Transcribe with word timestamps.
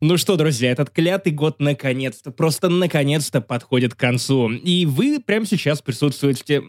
Ну 0.00 0.16
что, 0.16 0.36
друзья, 0.36 0.70
этот 0.70 0.90
клятый 0.90 1.32
год 1.32 1.58
наконец-то, 1.58 2.30
просто 2.30 2.68
наконец-то 2.68 3.40
подходит 3.40 3.94
к 3.94 3.98
концу. 3.98 4.48
И 4.48 4.86
вы 4.86 5.18
прямо 5.18 5.44
сейчас 5.44 5.82
присутствуете... 5.82 6.62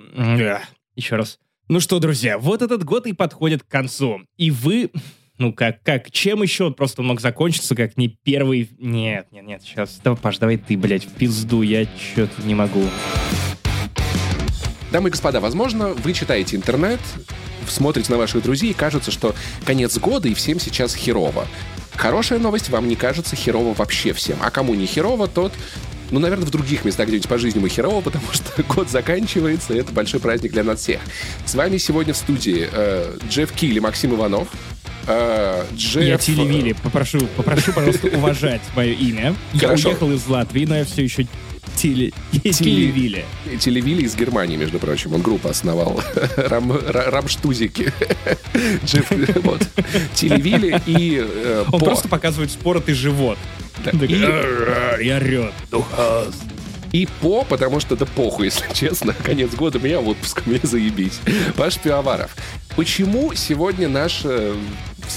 Еще 0.96 1.16
раз. 1.16 1.38
Ну 1.68 1.80
что, 1.80 2.00
друзья, 2.00 2.40
вот 2.40 2.64
этот 2.64 2.84
год 2.84 3.06
и 3.06 3.14
подходит 3.14 3.62
к 3.62 3.68
концу. 3.68 4.22
И 4.38 4.50
вы... 4.50 4.90
Ну 5.38 5.54
как, 5.54 5.84
как, 5.84 6.10
чем 6.10 6.42
еще 6.42 6.66
он 6.66 6.74
просто 6.74 7.04
мог 7.04 7.22
закончиться, 7.22 7.76
как 7.76 7.98
не 7.98 8.07
первый... 8.10 8.71
Нет, 8.80 9.27
нет, 9.32 9.46
нет, 9.46 9.61
сейчас, 9.61 10.02
давай, 10.04 10.20
Паш, 10.20 10.39
давай 10.39 10.57
ты, 10.57 10.75
блядь, 10.75 11.05
в 11.05 11.14
пизду, 11.14 11.61
я 11.61 11.86
что-то 11.86 12.41
не 12.41 12.55
могу. 12.55 12.84
Дамы 14.91 15.09
и 15.09 15.11
господа, 15.11 15.39
возможно, 15.39 15.93
вы 15.93 16.14
читаете 16.14 16.57
интернет, 16.57 17.00
смотрите 17.68 18.11
на 18.11 18.18
ваших 18.18 18.41
друзей 18.41 18.71
и 18.71 18.73
кажется, 18.73 19.11
что 19.11 19.36
конец 19.66 19.98
года 20.00 20.27
и 20.27 20.34
всем 20.34 20.59
сейчас 20.59 20.96
херово. 20.96 21.48
Хорошая 22.00 22.39
новость, 22.39 22.70
вам 22.70 22.88
не 22.88 22.95
кажется 22.95 23.36
херово 23.36 23.73
вообще 23.73 24.13
всем. 24.13 24.38
А 24.41 24.49
кому 24.52 24.73
не 24.73 24.86
херово, 24.86 25.27
тот 25.27 25.52
ну, 26.12 26.20
наверное, 26.20 26.45
в 26.45 26.49
других 26.49 26.85
местах 26.85 27.08
где-нибудь 27.08 27.27
по 27.27 27.38
жизни 27.38 27.59
мы 27.59 27.67
херово, 27.67 27.99
потому 28.05 28.23
что 28.31 28.63
год 28.63 28.89
заканчивается, 28.89 29.73
и 29.73 29.80
это 29.80 29.91
большой 29.91 30.22
праздник 30.22 30.53
для 30.53 30.63
нас 30.63 30.80
всех. 30.80 31.02
С 31.45 31.55
вами 31.55 31.77
сегодня 31.77 32.13
в 32.13 32.17
студии 32.17 32.70
э, 32.72 33.17
Джефф 33.30 33.52
Килли, 33.52 33.80
Максим 33.80 34.16
Иванов. 34.16 34.48
Э, 35.08 35.66
Джефф... 35.75 36.03
Я 36.03 36.17
Телевили, 36.17 36.72
попрошу, 36.72 37.20
попрошу, 37.35 37.73
пожалуйста, 37.73 38.08
уважать 38.17 38.61
мое 38.77 38.94
имя. 38.94 39.36
Я 39.52 39.73
уехал 39.73 40.09
из 40.13 40.25
Латвии, 40.25 40.66
но 40.66 40.77
я 40.77 40.86
все 40.86 41.03
еще 41.03 41.27
Теле... 41.76 42.12
Телевиле. 42.31 43.26
Телевиле 43.59 44.04
из 44.04 44.16
Германии, 44.16 44.58
между 44.58 44.80
прочим. 44.80 45.13
Он 45.13 45.22
группу 45.22 45.50
основал. 45.50 46.02
Рам... 46.38 46.72
Рамштузики. 46.72 47.94
Вот. 49.44 49.62
Телевиле 50.14 50.81
и... 50.86 51.23
Э, 51.23 51.66
Он 51.72 51.80
просто 51.80 52.08
показывает 52.08 52.52
споротый 52.52 52.94
живот. 52.94 53.38
И 53.94 55.12
орет. 55.12 55.53
И 56.91 57.08
по, 57.22 57.44
потому 57.44 57.80
что 57.80 57.95
да 57.95 58.05
похуй, 58.05 58.45
если 58.47 58.73
честно. 58.73 59.14
Конец 59.14 59.53
года, 59.53 59.77
у 59.77 59.81
меня 59.81 60.00
отпуск, 60.00 60.44
мне 60.45 60.59
заебись. 60.64 61.19
Паш 61.55 61.77
Пиаваров. 61.80 62.36
Почему 62.75 63.33
сегодня 63.33 63.88
наш 63.88 64.23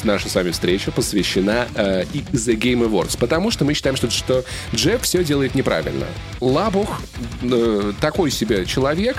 наша 0.05 0.29
с 0.29 0.35
вами 0.35 0.51
встреча 0.51 0.91
посвящена 0.91 1.69
э, 1.75 2.05
The 2.05 2.57
Game 2.57 2.89
Awards, 2.89 3.19
потому 3.19 3.51
что 3.51 3.65
мы 3.65 3.75
считаем, 3.75 3.97
что, 3.97 4.11
что 4.11 4.45
Джефф 4.75 5.03
все 5.03 5.23
делает 5.23 5.55
неправильно. 5.55 6.07
Лабух 6.41 7.01
э, 7.43 7.93
такой 8.01 8.31
себе 8.31 8.65
человек. 8.67 9.17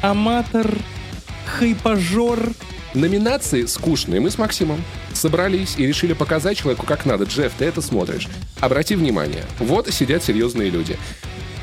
Аматор, 0.00 0.78
хайпажор. 1.46 2.52
Номинации 2.94 3.66
скучные. 3.66 4.18
Мы 4.20 4.30
с 4.30 4.38
Максимом 4.38 4.82
собрались 5.12 5.74
и 5.76 5.86
решили 5.86 6.14
показать 6.14 6.56
человеку, 6.56 6.86
как 6.86 7.04
надо. 7.04 7.24
Джефф, 7.24 7.52
ты 7.58 7.66
это 7.66 7.82
смотришь. 7.82 8.28
Обрати 8.60 8.96
внимание. 8.96 9.44
Вот 9.58 9.92
сидят 9.92 10.24
серьезные 10.24 10.70
люди. 10.70 10.98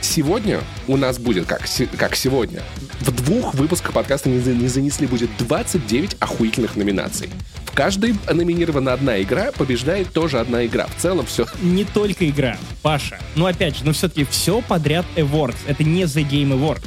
Сегодня 0.06 0.62
у 0.88 0.98
нас 0.98 1.18
будет, 1.18 1.46
как, 1.48 1.68
как 1.98 2.16
сегодня, 2.16 2.62
в 3.02 3.12
двух 3.12 3.56
выпусках 3.56 3.92
подкаста 3.92 4.30
не, 4.30 4.38
не 4.38 4.68
занесли 4.68 5.08
будет 5.08 5.30
29 5.40 6.18
охуительных 6.20 6.76
номинаций. 6.76 7.30
В 7.66 7.72
каждой 7.72 8.16
номинирована 8.32 8.94
одна 8.94 9.22
игра, 9.22 9.52
побеждает 9.52 10.14
тоже 10.14 10.40
одна 10.40 10.66
игра. 10.66 10.86
В 10.86 11.02
целом 11.02 11.26
все. 11.26 11.48
Не 11.62 11.84
только 11.84 12.30
игра, 12.30 12.58
Паша. 12.84 13.20
Ну 13.36 13.48
опять 13.48 13.78
же, 13.78 13.84
но 13.84 13.94
все-таки 13.94 14.26
все 14.26 14.62
подряд 14.62 15.06
Awards. 15.16 15.58
Это 15.68 15.84
не 15.84 16.04
The 16.04 16.24
Game 16.24 16.54
Award. 16.54 16.84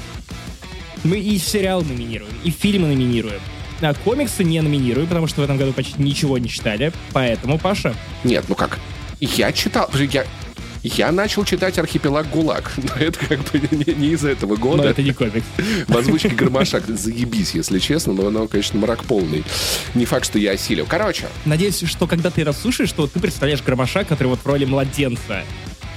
Мы 1.03 1.19
и 1.19 1.39
сериал 1.39 1.83
номинируем, 1.83 2.33
и 2.45 2.51
фильмы 2.51 2.87
номинируем. 2.87 3.41
А 3.81 3.95
комиксы 3.95 4.45
не 4.45 4.61
номинируем, 4.63 5.09
потому 5.09 5.27
что 5.27 5.41
в 5.41 5.45
этом 5.45 5.59
году 5.59 5.73
почти 5.73 6.01
ничего 6.01 6.39
не 6.39 6.49
читали. 6.49 6.93
Поэтому, 7.13 7.59
Паша... 7.59 7.95
Нет, 8.23 8.45
ну 8.49 8.55
как? 8.55 8.79
Я 9.21 9.53
читал... 9.53 9.91
Я, 10.13 10.25
я 10.83 11.13
начал 11.13 11.45
читать 11.45 11.79
«Архипелаг 11.79 12.31
ГУЛАГ», 12.31 12.73
но 12.77 12.95
это 12.99 13.19
как 13.27 13.41
бы 13.41 13.61
не, 13.71 13.95
не 13.95 14.09
из 14.09 14.25
этого 14.25 14.57
года. 14.57 14.83
Но 14.83 14.89
это 14.89 15.03
не 15.03 15.13
комикс. 15.13 15.45
В 15.87 15.97
озвучке 15.97 16.29
Гармашак 16.31 16.87
заебись, 16.87 17.55
если 17.55 17.79
честно, 17.79 18.13
но 18.13 18.29
оно, 18.29 18.47
конечно, 18.49 18.79
мрак 18.79 19.05
полный. 19.05 19.45
Не 19.95 20.05
факт, 20.05 20.27
что 20.27 20.39
я 20.39 20.53
осилил. 20.53 20.87
Короче. 20.89 21.29
Надеюсь, 21.45 21.83
что 21.85 22.07
когда 22.07 22.31
ты 22.31 22.45
расслышишь, 22.45 22.89
что 22.89 23.07
ты 23.07 23.21
представляешь 23.21 23.63
Гармаша, 23.63 24.05
который 24.05 24.29
вот 24.29 24.41
в 24.41 24.47
роли 24.47 24.65
младенца 24.65 25.43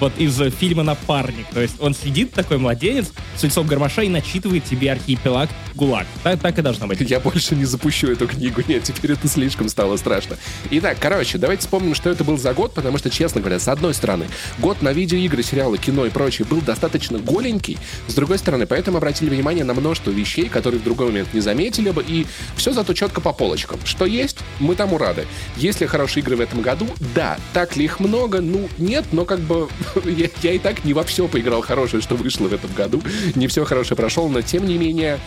вот 0.02 0.14
из 0.18 0.38
фильма 0.56 0.84
«Напарник». 0.84 1.48
То 1.54 1.62
есть 1.62 1.76
он 1.80 1.94
сидит, 1.94 2.34
такой 2.34 2.58
младенец, 2.58 3.12
с 3.38 3.44
лицом 3.44 3.68
гармоша 3.68 4.02
и 4.02 4.10
начитывает 4.10 4.66
тебе 4.66 4.92
архипелаг 4.92 5.50
ГУЛАГ. 5.76 6.08
Так, 6.24 6.40
так 6.42 6.60
и 6.60 6.62
должно 6.62 6.88
быть. 6.88 7.00
Я 7.02 7.20
больше 7.20 7.56
не 7.56 7.66
запущу 7.66 8.08
эту 8.08 8.28
книгу. 8.28 8.62
Нет, 8.68 8.84
теперь 8.84 9.12
это 9.12 9.28
слишком 9.28 9.70
стало 9.70 9.98
страшно. 9.98 10.38
Итак, 10.72 10.98
короче, 11.00 11.38
давайте 11.38 11.62
вспомним, 11.62 11.96
что 11.96 12.10
это 12.10 12.24
был 12.24 12.38
за 12.38 12.54
год, 12.54 12.74
потому 12.74 12.98
что, 12.98 13.10
честно 13.10 13.42
говоря, 13.42 13.60
с 13.60 13.68
одной 13.68 13.94
стороны, 13.94 14.26
год 14.58 14.82
на 14.82 14.92
видеоигры, 14.92 15.44
сериалы, 15.44 15.78
кино 15.78 16.06
и 16.06 16.10
прочее 16.10 16.46
был 16.46 16.62
достаточно 16.62 17.20
голенький, 17.20 17.78
с 18.08 18.14
другой 18.14 18.40
стороны, 18.40 18.66
поэтому 18.66 18.98
обратили 18.98 19.30
внимание 19.30 19.64
на 19.64 19.74
множество 19.74 20.12
вещей, 20.12 20.50
которые 20.50 20.80
в 20.80 20.84
другой 20.84 21.08
момент 21.08 21.34
не 21.34 21.42
заметили 21.42 21.92
бы, 21.92 22.04
и 22.08 22.26
все 22.56 22.74
зато 22.74 22.94
четко 22.94 23.22
по 23.22 23.34
полочкам. 23.34 23.80
Что 23.86 24.06
есть, 24.06 24.40
мы 24.60 24.76
тому 24.76 24.98
рады. 24.98 25.28
Есть 25.58 25.82
ли 25.82 25.88
хорошие 25.88 26.24
игры 26.24 26.36
в 26.36 26.42
этом 26.42 26.62
году? 26.62 26.88
Да. 27.14 27.38
Так 27.54 27.76
ли 27.76 27.86
их 27.86 28.00
много? 28.00 28.42
Ну, 28.42 28.68
нет, 28.78 29.06
но 29.12 29.26
как 29.26 29.40
бы 29.40 29.70
я, 30.06 30.30
я 30.42 30.54
и 30.54 30.60
так 30.60 30.84
не 30.84 30.94
во 30.94 31.04
все 31.04 31.28
поиграл 31.28 31.62
хорошее, 31.62 32.02
что 32.02 32.16
вышло 32.16 32.48
в 32.48 32.54
этом 32.54 32.72
году. 32.74 33.02
Не 33.36 33.48
все 33.48 33.66
хорошее 33.66 33.98
прошел, 33.98 34.30
но 34.30 34.42
тем 34.42 34.66
не 34.66 34.78
менее 34.78 35.20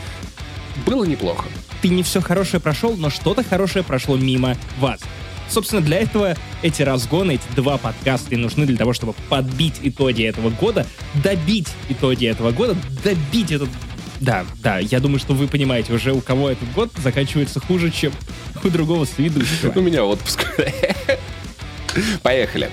было 0.87 1.05
неплохо. 1.05 1.47
Ты 1.83 1.89
не 1.89 2.03
все 2.03 2.21
хорошее 2.21 2.61
прошел, 2.61 2.97
но 2.97 3.11
что-то 3.11 3.45
хорошее 3.45 3.85
прошло 3.85 4.17
мимо 4.17 4.57
вас. 4.79 5.01
Собственно, 5.49 5.83
для 5.83 5.99
этого 5.99 6.37
эти 6.63 6.83
разгоны, 6.83 7.33
эти 7.33 7.55
два 7.55 7.77
подкаста 7.77 8.35
и 8.35 8.37
нужны 8.37 8.67
для 8.67 8.77
того, 8.77 8.93
чтобы 8.93 9.15
подбить 9.29 9.75
итоги 9.83 10.25
этого 10.25 10.51
года, 10.51 10.87
добить 11.23 11.69
итоги 11.89 12.27
этого 12.27 12.51
года, 12.51 12.77
добить 13.03 13.53
этот... 13.53 13.69
Да, 14.21 14.47
да, 14.63 14.79
я 14.79 15.01
думаю, 15.01 15.19
что 15.19 15.35
вы 15.35 15.49
понимаете 15.49 15.93
уже, 15.93 16.13
у 16.13 16.21
кого 16.21 16.49
этот 16.49 16.73
год 16.73 16.91
заканчивается 16.97 17.61
хуже, 17.61 17.91
чем 17.91 18.13
у 18.63 18.69
другого 18.69 19.05
сведущего. 19.05 19.73
У 19.79 19.83
меня 19.83 20.05
отпуск. 20.05 20.47
Поехали. 22.23 22.71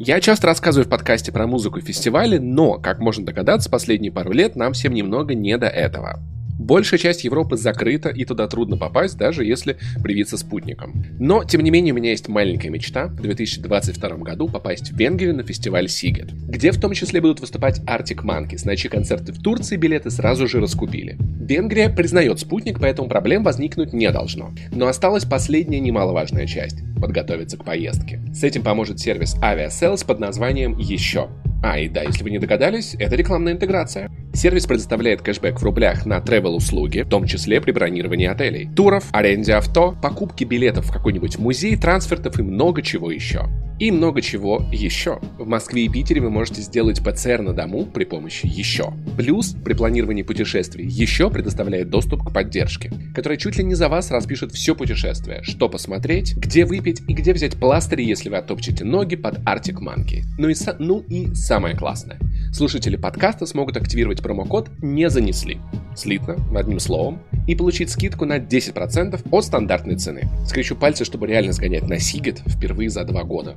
Я 0.00 0.20
часто 0.20 0.46
рассказываю 0.46 0.86
в 0.86 0.90
подкасте 0.90 1.32
про 1.32 1.48
музыку 1.48 1.80
и 1.80 1.82
фестивали, 1.82 2.38
но, 2.38 2.78
как 2.78 3.00
можно 3.00 3.26
догадаться, 3.26 3.68
последние 3.68 4.12
пару 4.12 4.30
лет 4.30 4.54
нам 4.54 4.72
всем 4.72 4.94
немного 4.94 5.34
не 5.34 5.58
до 5.58 5.66
этого. 5.66 6.20
Большая 6.68 7.00
часть 7.00 7.24
Европы 7.24 7.56
закрыта, 7.56 8.10
и 8.10 8.26
туда 8.26 8.46
трудно 8.46 8.76
попасть, 8.76 9.16
даже 9.16 9.42
если 9.42 9.78
привиться 10.02 10.36
спутником. 10.36 11.02
Но, 11.18 11.42
тем 11.42 11.62
не 11.62 11.70
менее, 11.70 11.94
у 11.94 11.96
меня 11.96 12.10
есть 12.10 12.28
маленькая 12.28 12.68
мечта 12.68 13.06
в 13.06 13.22
2022 13.22 14.10
году 14.18 14.48
попасть 14.50 14.92
в 14.92 14.96
Венгрию 14.98 15.34
на 15.34 15.42
фестиваль 15.44 15.88
Сигет, 15.88 16.30
где 16.30 16.70
в 16.70 16.78
том 16.78 16.92
числе 16.92 17.22
будут 17.22 17.40
выступать 17.40 17.80
Arctic 17.86 18.22
Monkeys, 18.22 18.66
на 18.66 18.76
чьи 18.76 18.90
концерты 18.90 19.32
в 19.32 19.42
Турции 19.42 19.78
билеты 19.78 20.10
сразу 20.10 20.46
же 20.46 20.60
раскупили. 20.60 21.16
Венгрия 21.40 21.88
признает 21.88 22.38
спутник, 22.38 22.78
поэтому 22.78 23.08
проблем 23.08 23.44
возникнуть 23.44 23.94
не 23.94 24.10
должно. 24.10 24.50
Но 24.70 24.88
осталась 24.88 25.24
последняя 25.24 25.80
немаловажная 25.80 26.46
часть– 26.46 26.80
подготовиться 27.00 27.56
к 27.56 27.64
поездке. 27.64 28.20
С 28.34 28.44
этим 28.44 28.62
поможет 28.62 29.00
сервис 29.00 29.36
Aviasales 29.36 30.04
под 30.04 30.20
названием 30.20 30.76
«Еще». 30.76 31.30
А, 31.62 31.78
и 31.78 31.88
да, 31.88 32.02
если 32.02 32.22
вы 32.22 32.30
не 32.30 32.38
догадались, 32.38 32.94
это 32.98 33.16
рекламная 33.16 33.54
интеграция. 33.54 34.10
Сервис 34.32 34.66
предоставляет 34.66 35.22
кэшбэк 35.22 35.58
в 35.58 35.64
рублях 35.64 36.06
на 36.06 36.18
travel-услуги, 36.18 37.00
в 37.02 37.08
том 37.08 37.26
числе 37.26 37.60
при 37.60 37.72
бронировании 37.72 38.26
отелей, 38.26 38.68
туров, 38.74 39.06
аренде 39.12 39.54
авто, 39.54 39.96
покупке 40.00 40.44
билетов 40.44 40.86
в 40.86 40.92
какой-нибудь 40.92 41.38
музей, 41.38 41.76
трансфертов 41.76 42.38
и 42.38 42.42
много 42.42 42.82
чего 42.82 43.10
еще. 43.10 43.48
И 43.78 43.92
много 43.92 44.22
чего 44.22 44.66
еще. 44.72 45.20
В 45.38 45.46
Москве 45.46 45.84
и 45.84 45.88
Питере 45.88 46.20
вы 46.20 46.30
можете 46.30 46.62
сделать 46.62 47.00
ПЦР 47.02 47.42
на 47.42 47.52
дому 47.52 47.86
при 47.86 48.04
помощи 48.04 48.44
еще. 48.44 48.92
Плюс 49.16 49.54
при 49.64 49.72
планировании 49.72 50.22
путешествий 50.22 50.84
еще 50.84 51.30
предоставляет 51.30 51.88
доступ 51.88 52.24
к 52.24 52.32
поддержке, 52.32 52.90
которая 53.14 53.38
чуть 53.38 53.56
ли 53.56 53.62
не 53.62 53.76
за 53.76 53.88
вас 53.88 54.10
распишет 54.10 54.52
все 54.52 54.74
путешествие, 54.74 55.44
что 55.44 55.68
посмотреть, 55.68 56.36
где 56.36 56.64
выпить 56.64 57.02
и 57.06 57.14
где 57.14 57.32
взять 57.32 57.56
пластыри, 57.56 58.02
если 58.02 58.28
вы 58.28 58.38
оттопчете 58.38 58.84
ноги 58.84 59.14
под 59.14 59.38
Arctic 59.40 59.78
Monkey. 59.80 60.22
Ну 60.38 60.48
и, 60.48 60.54
ну 60.80 61.04
и 61.08 61.32
самое 61.48 61.74
классное. 61.74 62.18
Слушатели 62.52 62.96
подкаста 62.96 63.46
смогут 63.46 63.78
активировать 63.78 64.22
промокод 64.22 64.68
«Не 64.82 65.08
занесли» 65.08 65.58
слитно, 65.96 66.36
одним 66.54 66.78
словом, 66.78 67.22
и 67.46 67.56
получить 67.56 67.88
скидку 67.88 68.26
на 68.26 68.38
10% 68.38 69.26
от 69.32 69.44
стандартной 69.44 69.96
цены. 69.96 70.28
Скрещу 70.46 70.76
пальцы, 70.76 71.06
чтобы 71.06 71.26
реально 71.26 71.52
сгонять 71.52 71.88
на 71.88 71.98
Сигет 71.98 72.40
впервые 72.46 72.90
за 72.90 73.02
два 73.04 73.24
года. 73.24 73.56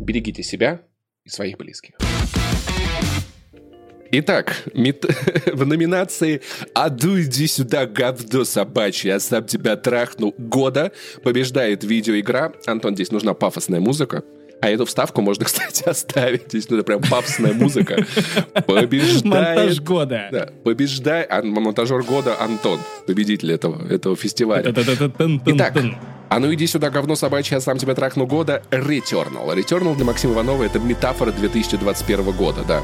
Берегите 0.00 0.42
себя 0.42 0.80
и 1.24 1.28
своих 1.28 1.58
близких. 1.58 1.94
Итак, 4.10 4.64
мет... 4.74 5.04
в 5.46 5.64
номинации 5.64 6.40
«Аду, 6.74 7.20
иди 7.20 7.46
сюда, 7.46 7.86
говно 7.86 8.44
собачье, 8.44 9.12
я 9.12 9.20
сам 9.20 9.46
тебя 9.46 9.76
трахну» 9.76 10.34
года 10.36 10.90
побеждает 11.22 11.84
видеоигра. 11.84 12.52
Антон, 12.66 12.96
здесь 12.96 13.12
нужна 13.12 13.32
пафосная 13.34 13.78
музыка. 13.78 14.24
А 14.60 14.68
эту 14.68 14.84
вставку 14.86 15.22
можно, 15.22 15.44
кстати, 15.46 15.88
оставить. 15.88 16.48
Здесь 16.48 16.68
ну, 16.68 16.82
прям 16.82 17.00
пафосная 17.00 17.52
музыка. 17.52 18.04
Побеждает... 18.66 19.24
Монтаж 19.24 19.80
года. 19.80 20.28
Да, 20.32 20.48
побеждает... 20.64 21.44
Монтажер 21.44 22.02
года 22.02 22.40
Антон, 22.40 22.80
победитель 23.06 23.52
этого, 23.52 23.86
этого 23.88 24.16
фестиваля. 24.16 24.72
Итак, 25.46 25.76
А 26.28 26.38
ну 26.40 26.52
иди 26.52 26.66
сюда, 26.66 26.90
говно 26.90 27.14
собачье, 27.14 27.56
я 27.56 27.60
сам 27.60 27.78
тебя 27.78 27.94
трахну 27.94 28.26
года. 28.26 28.62
Returnal. 28.70 29.54
Returnal 29.56 29.94
для 29.96 30.04
Максима 30.04 30.34
Иванова 30.34 30.64
это 30.64 30.78
метафора 30.78 31.32
2021 31.32 32.32
года, 32.32 32.64
да. 32.66 32.82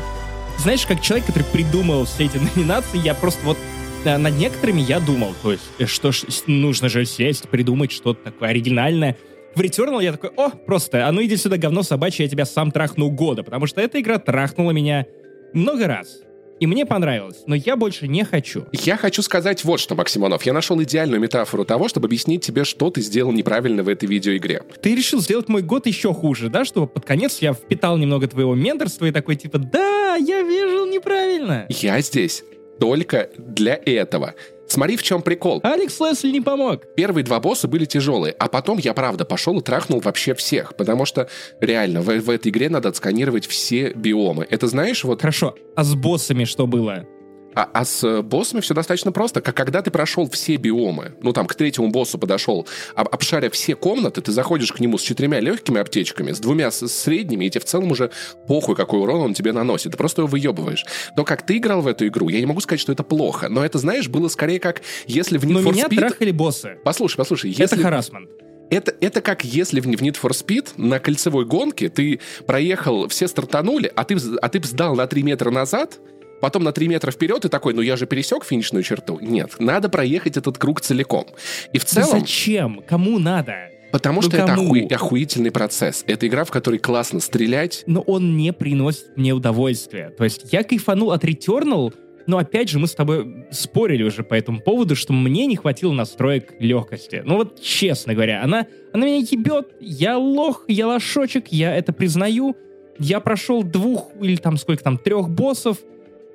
Знаешь, 0.58 0.86
как 0.86 1.00
человек, 1.00 1.26
который 1.26 1.44
придумал 1.52 2.04
все 2.04 2.26
эти 2.26 2.38
номинации, 2.38 2.98
я 2.98 3.14
просто 3.14 3.44
вот 3.44 3.58
э, 4.04 4.16
над 4.16 4.34
некоторыми 4.38 4.80
я 4.80 5.00
думал, 5.00 5.34
то 5.42 5.52
есть, 5.52 5.64
э, 5.78 5.86
что 5.86 6.12
ж, 6.12 6.22
нужно 6.46 6.88
же 6.88 7.04
сесть, 7.04 7.48
придумать 7.48 7.90
что-то 7.92 8.24
такое 8.24 8.50
оригинальное. 8.50 9.16
В 9.54 9.60
Returnal 9.60 10.02
я 10.02 10.12
такой, 10.12 10.30
о, 10.36 10.50
просто, 10.50 11.06
а 11.06 11.12
ну 11.12 11.22
иди 11.22 11.36
сюда, 11.36 11.56
говно 11.56 11.82
собачье, 11.82 12.24
я 12.24 12.30
тебя 12.30 12.44
сам 12.44 12.72
трахну 12.72 13.10
года, 13.10 13.44
потому 13.44 13.66
что 13.66 13.80
эта 13.80 14.00
игра 14.00 14.18
трахнула 14.18 14.72
меня 14.72 15.06
много 15.52 15.86
раз. 15.86 16.20
И 16.60 16.66
мне 16.66 16.86
понравилось, 16.86 17.42
но 17.46 17.54
я 17.54 17.76
больше 17.76 18.06
не 18.08 18.24
хочу. 18.24 18.66
Я 18.72 18.96
хочу 18.96 19.22
сказать 19.22 19.64
вот 19.64 19.80
что, 19.80 19.94
Максимонов. 19.94 20.44
Я 20.44 20.52
нашел 20.52 20.80
идеальную 20.82 21.20
метафору 21.20 21.64
того, 21.64 21.88
чтобы 21.88 22.06
объяснить 22.06 22.44
тебе, 22.44 22.64
что 22.64 22.90
ты 22.90 23.00
сделал 23.00 23.32
неправильно 23.32 23.82
в 23.82 23.88
этой 23.88 24.08
видеоигре. 24.08 24.62
Ты 24.80 24.94
решил 24.94 25.20
сделать 25.20 25.48
мой 25.48 25.62
год 25.62 25.86
еще 25.86 26.14
хуже, 26.14 26.48
да? 26.48 26.64
Чтобы 26.64 26.86
под 26.86 27.04
конец 27.04 27.38
я 27.40 27.52
впитал 27.54 27.96
немного 27.96 28.28
твоего 28.28 28.54
менторства 28.54 29.06
и 29.06 29.10
такой 29.10 29.34
типа, 29.36 29.58
да, 29.58 30.14
я 30.14 30.42
вижу 30.42 30.86
неправильно. 30.86 31.66
Я 31.68 32.00
здесь 32.00 32.44
только 32.78 33.30
для 33.36 33.78
этого. 33.84 34.34
Смотри, 34.66 34.96
в 34.96 35.02
чем 35.02 35.22
прикол. 35.22 35.60
Алекс 35.62 35.98
Лесли 36.00 36.30
не 36.30 36.40
помог. 36.40 36.82
Первые 36.96 37.24
два 37.24 37.40
босса 37.40 37.68
были 37.68 37.84
тяжелые, 37.84 38.34
а 38.38 38.48
потом 38.48 38.78
я, 38.78 38.94
правда, 38.94 39.24
пошел 39.24 39.58
и 39.58 39.62
трахнул 39.62 40.00
вообще 40.00 40.34
всех, 40.34 40.74
потому 40.76 41.04
что 41.04 41.28
реально 41.60 42.00
в, 42.00 42.06
в 42.06 42.30
этой 42.30 42.48
игре 42.48 42.68
надо 42.68 42.88
отсканировать 42.88 43.46
все 43.46 43.92
биомы. 43.92 44.46
Это 44.50 44.66
знаешь, 44.66 45.04
вот... 45.04 45.20
Хорошо, 45.20 45.54
а 45.76 45.84
с 45.84 45.94
боссами 45.94 46.44
что 46.44 46.66
было? 46.66 47.06
А, 47.54 47.68
а 47.72 47.84
с 47.84 48.02
э, 48.04 48.22
боссами 48.22 48.60
все 48.60 48.74
достаточно 48.74 49.12
просто. 49.12 49.40
Как 49.40 49.56
когда 49.56 49.82
ты 49.82 49.90
прошел 49.90 50.28
все 50.30 50.56
биомы, 50.56 51.14
ну 51.22 51.32
там 51.32 51.46
к 51.46 51.54
третьему 51.54 51.90
боссу 51.90 52.18
подошел, 52.18 52.66
об, 52.94 53.08
обшаря 53.08 53.50
все 53.50 53.76
комнаты, 53.76 54.20
ты 54.20 54.32
заходишь 54.32 54.72
к 54.72 54.80
нему 54.80 54.98
с 54.98 55.02
четырьмя 55.02 55.40
легкими 55.40 55.80
аптечками, 55.80 56.32
с 56.32 56.40
двумя 56.40 56.70
с, 56.70 56.86
средними, 56.88 57.44
и 57.44 57.50
тебе 57.50 57.60
в 57.60 57.64
целом 57.64 57.90
уже 57.92 58.10
похуй, 58.46 58.74
какой 58.74 59.00
урон 59.00 59.20
он 59.20 59.34
тебе 59.34 59.52
наносит. 59.52 59.92
Ты 59.92 59.98
просто 59.98 60.22
его 60.22 60.28
выебываешь. 60.28 60.84
То, 61.16 61.24
как 61.24 61.46
ты 61.46 61.58
играл 61.58 61.80
в 61.80 61.86
эту 61.86 62.06
игру, 62.06 62.28
я 62.28 62.40
не 62.40 62.46
могу 62.46 62.60
сказать, 62.60 62.80
что 62.80 62.92
это 62.92 63.02
плохо, 63.02 63.48
но 63.48 63.64
это, 63.64 63.78
знаешь, 63.78 64.08
было 64.08 64.28
скорее 64.28 64.58
как 64.58 64.82
если 65.06 65.38
в 65.38 65.44
Need 65.44 65.52
Но 65.52 65.60
for 65.60 65.72
меня 65.72 65.86
Speed... 65.86 65.96
трахали 65.96 66.30
боссы. 66.30 66.78
Послушай, 66.84 67.16
послушай. 67.16 67.50
Если... 67.50 67.64
Это 67.64 67.76
харасмент. 67.76 68.28
Это, 68.70 68.94
это 69.00 69.20
как 69.20 69.44
если 69.44 69.80
в, 69.80 69.84
в 69.84 70.02
Need 70.02 70.16
for 70.20 70.30
Speed 70.30 70.72
на 70.76 70.98
кольцевой 70.98 71.44
гонке 71.44 71.88
ты 71.88 72.20
проехал, 72.46 73.08
все 73.08 73.28
стартанули, 73.28 73.92
а 73.94 74.04
ты, 74.04 74.16
а 74.40 74.48
ты 74.48 74.62
сдал 74.64 74.96
на 74.96 75.06
3 75.06 75.22
метра 75.22 75.50
назад, 75.50 76.00
потом 76.44 76.62
на 76.62 76.72
3 76.72 76.88
метра 76.88 77.10
вперед 77.10 77.42
и 77.46 77.48
такой, 77.48 77.72
ну 77.72 77.80
я 77.80 77.96
же 77.96 78.06
пересек 78.06 78.44
финишную 78.44 78.82
черту. 78.82 79.18
Нет, 79.22 79.52
надо 79.58 79.88
проехать 79.88 80.36
этот 80.36 80.58
круг 80.58 80.82
целиком. 80.82 81.24
И 81.72 81.78
в 81.78 81.86
целом... 81.86 82.10
Да 82.12 82.18
зачем? 82.20 82.82
Кому 82.86 83.18
надо? 83.18 83.54
Потому 83.92 84.20
Ну 84.20 84.28
что 84.28 84.36
это 84.36 84.46
кому? 84.48 84.74
охуи- 84.74 84.92
охуительный 84.92 85.50
процесс. 85.50 86.04
Это 86.06 86.26
игра, 86.26 86.44
в 86.44 86.50
которой 86.50 86.78
классно 86.78 87.20
стрелять. 87.20 87.82
Но 87.86 88.02
он 88.02 88.36
не 88.36 88.52
приносит 88.52 89.16
мне 89.16 89.32
удовольствия. 89.32 90.10
То 90.10 90.24
есть 90.24 90.52
я 90.52 90.64
кайфанул 90.64 91.12
от 91.12 91.24
Returnal, 91.24 91.94
но 92.26 92.36
опять 92.36 92.68
же 92.68 92.78
мы 92.78 92.88
с 92.88 92.92
тобой 92.94 93.46
спорили 93.50 94.02
уже 94.02 94.22
по 94.22 94.34
этому 94.34 94.60
поводу, 94.60 94.96
что 94.96 95.14
мне 95.14 95.46
не 95.46 95.56
хватило 95.56 95.92
настроек 95.92 96.52
легкости. 96.58 97.22
Ну 97.24 97.36
вот 97.36 97.58
честно 97.62 98.12
говоря, 98.12 98.42
она, 98.44 98.66
она 98.92 99.06
меня 99.06 99.18
ебет, 99.18 99.68
я 99.80 100.18
лох, 100.18 100.64
я 100.68 100.88
лошочек, 100.88 101.48
я 101.48 101.74
это 101.74 101.94
признаю. 101.94 102.54
Я 102.98 103.18
прошел 103.18 103.62
двух 103.64 104.10
или 104.20 104.36
там 104.36 104.56
сколько 104.56 104.84
там, 104.84 104.98
трех 104.98 105.28
боссов, 105.28 105.78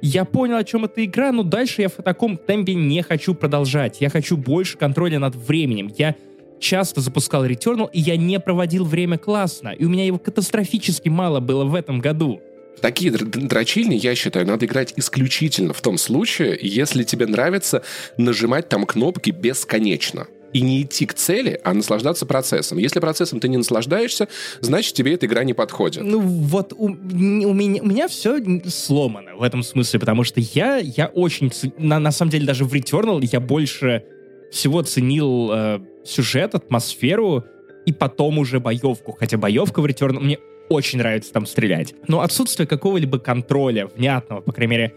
я 0.02 0.26
понял, 0.26 0.58
о 0.58 0.64
чем 0.64 0.86
эта 0.86 1.04
игра, 1.04 1.32
но 1.32 1.44
дальше 1.44 1.82
я 1.82 1.90
в 1.90 1.96
таком 2.04 2.38
темпе 2.38 2.74
не 2.74 3.02
хочу 3.02 3.34
продолжать. 3.36 4.02
Я 4.02 4.10
хочу 4.10 4.38
больше 4.38 4.78
контроля 4.78 5.20
над 5.20 5.36
временем. 5.36 5.92
Я 5.98 6.16
часто 6.60 7.02
запускал 7.02 7.46
Returnal, 7.46 7.90
и 7.92 8.00
я 8.00 8.18
не 8.18 8.40
проводил 8.40 8.86
время 8.86 9.18
классно. 9.18 9.70
И 9.70 9.86
у 9.86 9.90
меня 9.90 10.06
его 10.06 10.20
катастрофически 10.20 11.10
мало 11.10 11.40
было 11.40 11.66
в 11.66 11.76
этом 11.76 12.00
году. 12.00 12.42
Такие 12.82 13.12
др- 13.12 13.26
др- 13.26 13.48
дрочильни, 13.48 13.96
я 13.96 14.16
считаю, 14.16 14.48
надо 14.48 14.66
играть 14.66 14.94
исключительно 14.96 15.74
в 15.74 15.82
том 15.82 15.98
случае, 15.98 16.58
если 16.62 17.04
тебе 17.04 17.26
нравится 17.26 17.84
нажимать 18.18 18.70
там 18.70 18.86
кнопки 18.86 19.32
бесконечно. 19.32 20.28
И 20.54 20.62
не 20.62 20.82
идти 20.82 21.06
к 21.06 21.14
цели, 21.14 21.60
а 21.64 21.74
наслаждаться 21.74 22.26
процессом. 22.26 22.78
Если 22.78 23.00
процессом 23.00 23.40
ты 23.40 23.48
не 23.48 23.58
наслаждаешься, 23.58 24.28
значит 24.62 24.94
тебе 24.94 25.14
эта 25.14 25.26
игра 25.26 25.44
не 25.44 25.54
подходит. 25.54 26.04
Ну 26.04 26.20
вот 26.20 26.74
у, 26.74 26.86
у 26.86 26.90
меня, 26.90 27.82
у 27.82 27.86
меня 27.86 28.08
все 28.08 28.42
сломано 28.68 29.36
в 29.36 29.44
этом 29.44 29.64
смысле, 29.64 30.00
потому 30.00 30.24
что 30.24 30.40
я, 30.40 30.78
я 30.78 31.08
очень... 31.08 31.52
На, 31.78 32.00
на 32.00 32.12
самом 32.12 32.32
деле 32.32 32.46
даже 32.46 32.66
в 32.66 32.74
Returnal 32.74 33.28
я 33.32 33.40
больше 33.40 34.04
всего 34.52 34.82
ценил 34.82 35.52
э, 35.52 35.80
сюжет, 36.04 36.56
атмосферу 36.56 37.46
и 37.86 37.94
потом 37.94 38.40
уже 38.40 38.60
боевку. 38.60 39.16
Хотя 39.18 39.38
боевка 39.38 39.82
в 39.82 39.86
Returnal 39.86 40.20
мне 40.20 40.40
очень 40.70 41.00
нравится 41.00 41.34
там 41.34 41.46
стрелять. 41.46 41.94
Но 42.08 42.22
отсутствие 42.22 42.68
какого-либо 42.68 43.20
контроля 43.20 43.88
внятного, 43.88 44.42
по 44.42 44.52
крайней 44.52 44.72
мере, 44.72 44.94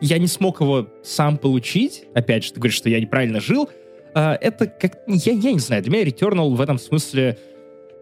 я 0.00 0.18
не 0.18 0.26
смог 0.26 0.60
его 0.60 0.88
сам 1.02 1.38
получить. 1.38 2.04
Опять 2.14 2.44
же, 2.44 2.52
ты 2.52 2.60
говоришь, 2.60 2.76
что 2.76 2.90
я 2.90 3.00
неправильно 3.00 3.40
жил. 3.40 3.70
А, 4.14 4.38
это 4.40 4.66
как... 4.66 4.98
Я, 5.06 5.32
я 5.32 5.52
не 5.52 5.58
знаю, 5.58 5.82
для 5.82 5.92
меня 5.92 6.04
Returnal 6.04 6.54
в 6.54 6.60
этом 6.60 6.78
смысле 6.78 7.38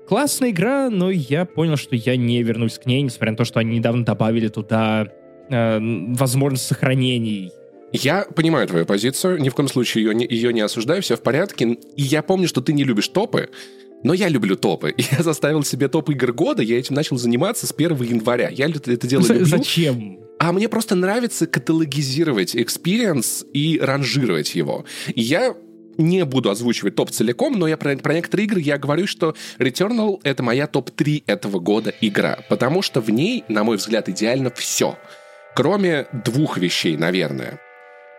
классная 0.06 0.50
игра, 0.50 0.90
но 0.90 1.10
я 1.10 1.44
понял, 1.44 1.76
что 1.76 1.96
я 1.96 2.16
не 2.16 2.42
вернусь 2.42 2.78
к 2.78 2.86
ней, 2.86 3.02
несмотря 3.02 3.32
на 3.32 3.36
то, 3.36 3.44
что 3.44 3.60
они 3.60 3.78
недавно 3.78 4.04
добавили 4.04 4.48
туда 4.48 5.08
э, 5.48 5.78
возможность 5.80 6.66
сохранений. 6.66 7.50
Я 7.92 8.24
понимаю 8.24 8.66
твою 8.66 8.86
позицию, 8.86 9.40
ни 9.40 9.48
в 9.48 9.54
коем 9.54 9.68
случае 9.68 10.04
ее 10.04 10.14
не, 10.14 10.26
ее 10.26 10.52
не 10.52 10.62
осуждаю, 10.62 11.02
все 11.02 11.16
в 11.16 11.22
порядке. 11.22 11.78
И 11.96 12.02
я 12.02 12.22
помню, 12.22 12.48
что 12.48 12.60
ты 12.60 12.72
не 12.72 12.84
любишь 12.84 13.08
топы, 13.08 13.50
но 14.02 14.14
я 14.14 14.28
люблю 14.28 14.56
топы. 14.56 14.94
Я 15.12 15.22
заставил 15.22 15.62
себе 15.62 15.88
топ 15.88 16.10
игр 16.10 16.32
года, 16.32 16.62
я 16.62 16.78
этим 16.78 16.96
начал 16.96 17.16
заниматься 17.18 17.66
с 17.66 17.72
1 17.72 18.02
января. 18.02 18.48
Я 18.48 18.66
это 18.66 19.06
дело 19.06 19.22
За- 19.22 19.34
люблю. 19.34 19.46
Зачем? 19.46 20.18
А 20.40 20.52
мне 20.52 20.68
просто 20.68 20.96
нравится 20.96 21.46
каталогизировать 21.46 22.56
experience 22.56 23.44
и 23.52 23.78
ранжировать 23.80 24.56
его. 24.56 24.84
И 25.14 25.20
я 25.20 25.54
не 25.98 26.24
буду 26.24 26.50
озвучивать 26.50 26.94
топ 26.94 27.10
целиком, 27.10 27.58
но 27.58 27.66
я 27.66 27.76
про, 27.76 27.96
про 27.96 28.14
некоторые 28.14 28.46
игры 28.46 28.60
я 28.60 28.78
говорю, 28.78 29.06
что 29.06 29.34
Returnal— 29.58 30.20
это 30.22 30.42
моя 30.42 30.66
топ-3 30.66 31.24
этого 31.26 31.58
года 31.58 31.92
игра, 32.00 32.38
потому 32.48 32.82
что 32.82 33.00
в 33.00 33.10
ней, 33.10 33.44
на 33.48 33.64
мой 33.64 33.76
взгляд, 33.76 34.08
идеально 34.08 34.50
все. 34.50 34.98
Кроме 35.54 36.06
двух 36.12 36.58
вещей, 36.58 36.96
наверное. 36.96 37.60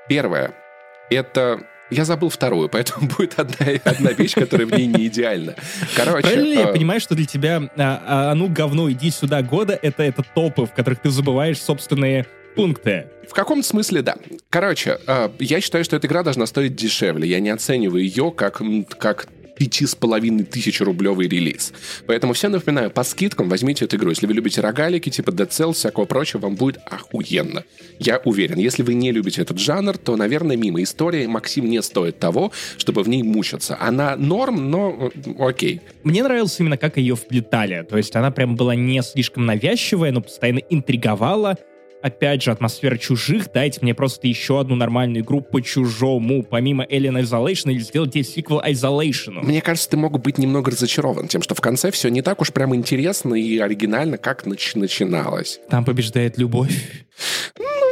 Первое— 0.08 0.54
это... 1.10 1.62
Я 1.90 2.06
забыл 2.06 2.30
вторую, 2.30 2.70
поэтому 2.70 3.08
будет 3.18 3.38
одна, 3.38 3.68
одна 3.84 4.12
вещь, 4.14 4.34
которая 4.34 4.66
в 4.66 4.72
ней 4.72 4.88
не 4.88 5.08
идеальна. 5.08 5.56
Короче, 5.96 6.22
Правильно 6.22 6.46
ли 6.46 6.56
я 6.56 6.70
э, 6.70 6.74
понимаю, 6.74 7.00
что 7.00 7.14
для 7.14 7.26
тебя 7.26 7.70
а, 7.78 8.02
а, 8.06 8.32
а 8.32 8.36
ну 8.36 8.48
говно, 8.48 8.90
иди 8.92 9.12
сюда 9.12 9.44
года, 9.44 9.78
это, 9.80 10.02
это 10.02 10.24
топы, 10.34 10.66
в 10.66 10.74
которых 10.74 11.02
ты 11.02 11.10
забываешь 11.10 11.62
собственные 11.62 12.26
пункты. 12.56 13.08
В 13.28 13.34
каком-то 13.34 13.68
смысле, 13.68 14.02
да. 14.02 14.16
Короче, 14.50 15.00
э, 15.08 15.30
я 15.40 15.62
считаю, 15.62 15.84
что 15.84 15.96
эта 15.96 16.08
игра 16.08 16.24
должна 16.24 16.46
стоить 16.46 16.76
дешевле. 16.76 17.28
Я 17.28 17.40
не 17.40 17.50
оцениваю 17.50 18.04
ее 18.04 18.32
как, 18.32 18.62
как 19.00 19.28
пяти 19.56 19.86
с 19.86 19.96
половиной 19.96 20.44
тысяч 20.44 20.82
рублевый 20.82 21.28
релиз. 21.28 21.74
Поэтому 22.08 22.34
всем 22.34 22.52
напоминаю, 22.52 22.92
по 22.92 23.04
скидкам 23.04 23.50
возьмите 23.50 23.86
эту 23.86 23.98
игру. 23.98 24.10
Если 24.10 24.26
вы 24.26 24.34
любите 24.34 24.62
рогалики, 24.62 25.10
типа 25.10 25.30
Dead 25.30 25.50
Cells, 25.50 25.74
всякого 25.74 26.06
прочего, 26.06 26.42
вам 26.42 26.56
будет 26.56 26.80
охуенно. 26.86 27.64
Я 28.00 28.20
уверен. 28.24 28.58
Если 28.58 28.84
вы 28.84 28.94
не 28.94 29.12
любите 29.12 29.42
этот 29.42 29.60
жанр, 29.60 29.98
то, 29.98 30.16
наверное, 30.16 30.58
мимо. 30.58 30.82
История 30.82 31.28
Максим 31.28 31.70
не 31.70 31.82
стоит 31.82 32.20
того, 32.20 32.52
чтобы 32.78 33.04
в 33.04 33.10
ней 33.10 33.24
мучиться. 33.24 33.78
Она 33.80 34.16
норм, 34.16 34.70
но 34.70 35.12
э, 35.16 35.34
окей. 35.40 35.82
Мне 36.04 36.24
нравилось 36.24 36.60
именно, 36.60 36.78
как 36.78 36.98
ее 36.98 37.16
вплетали. 37.16 37.86
То 37.90 37.98
есть 37.98 38.16
она 38.16 38.32
прям 38.32 38.56
была 38.56 38.76
не 38.76 39.02
слишком 39.02 39.46
навязчивая, 39.46 40.12
но 40.12 40.22
постоянно 40.22 40.60
интриговала. 40.70 41.58
Опять 42.04 42.44
же, 42.44 42.52
атмосфера 42.52 42.98
чужих. 42.98 43.50
Дайте 43.54 43.80
мне 43.82 43.96
просто 43.96 44.28
еще 44.28 44.60
одну 44.60 44.76
нормальную 44.76 45.24
игру 45.24 45.40
по 45.40 45.62
чужому, 45.62 46.44
помимо 46.44 46.84
Alien 46.84 47.22
Isolation, 47.24 47.72
или 47.72 47.80
сделайте 47.80 48.24
сиквел 48.24 48.60
Isolation. 48.60 49.42
Мне 49.42 49.62
кажется, 49.62 49.90
ты 49.90 49.96
мог 49.96 50.20
быть 50.22 50.38
немного 50.38 50.72
разочарован 50.72 51.30
тем, 51.30 51.42
что 51.42 51.56
в 51.56 51.62
конце 51.62 51.92
все 51.92 52.10
не 52.10 52.22
так 52.22 52.42
уж 52.42 52.52
прям 52.52 52.76
интересно 52.76 53.36
и 53.36 53.58
оригинально, 53.58 54.18
как 54.18 54.46
нач- 54.46 54.78
начиналось. 54.78 55.62
Там 55.70 55.86
побеждает 55.86 56.38
любовь. 56.38 57.06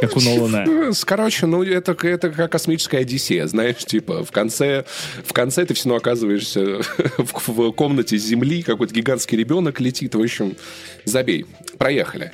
Как 0.02 0.16
у 0.16 0.20
Нолана. 0.20 0.64
Ну, 0.66 0.92
Короче, 1.04 1.46
ну 1.46 1.62
это, 1.62 1.96
это 2.06 2.30
как 2.30 2.50
космическая 2.50 2.98
Одиссея, 2.98 3.46
знаешь, 3.46 3.84
типа 3.84 4.24
в 4.24 4.32
конце, 4.32 4.84
в 5.24 5.32
конце 5.32 5.64
ты 5.64 5.74
все 5.74 5.88
равно 5.88 5.98
оказываешься 5.98 6.80
в, 7.18 7.48
в 7.48 7.72
комнате 7.72 8.16
Земли, 8.16 8.62
какой-то 8.62 8.92
гигантский 8.92 9.38
ребенок 9.38 9.80
летит, 9.80 10.14
в 10.14 10.20
общем, 10.20 10.56
забей. 11.04 11.46
Проехали. 11.78 12.32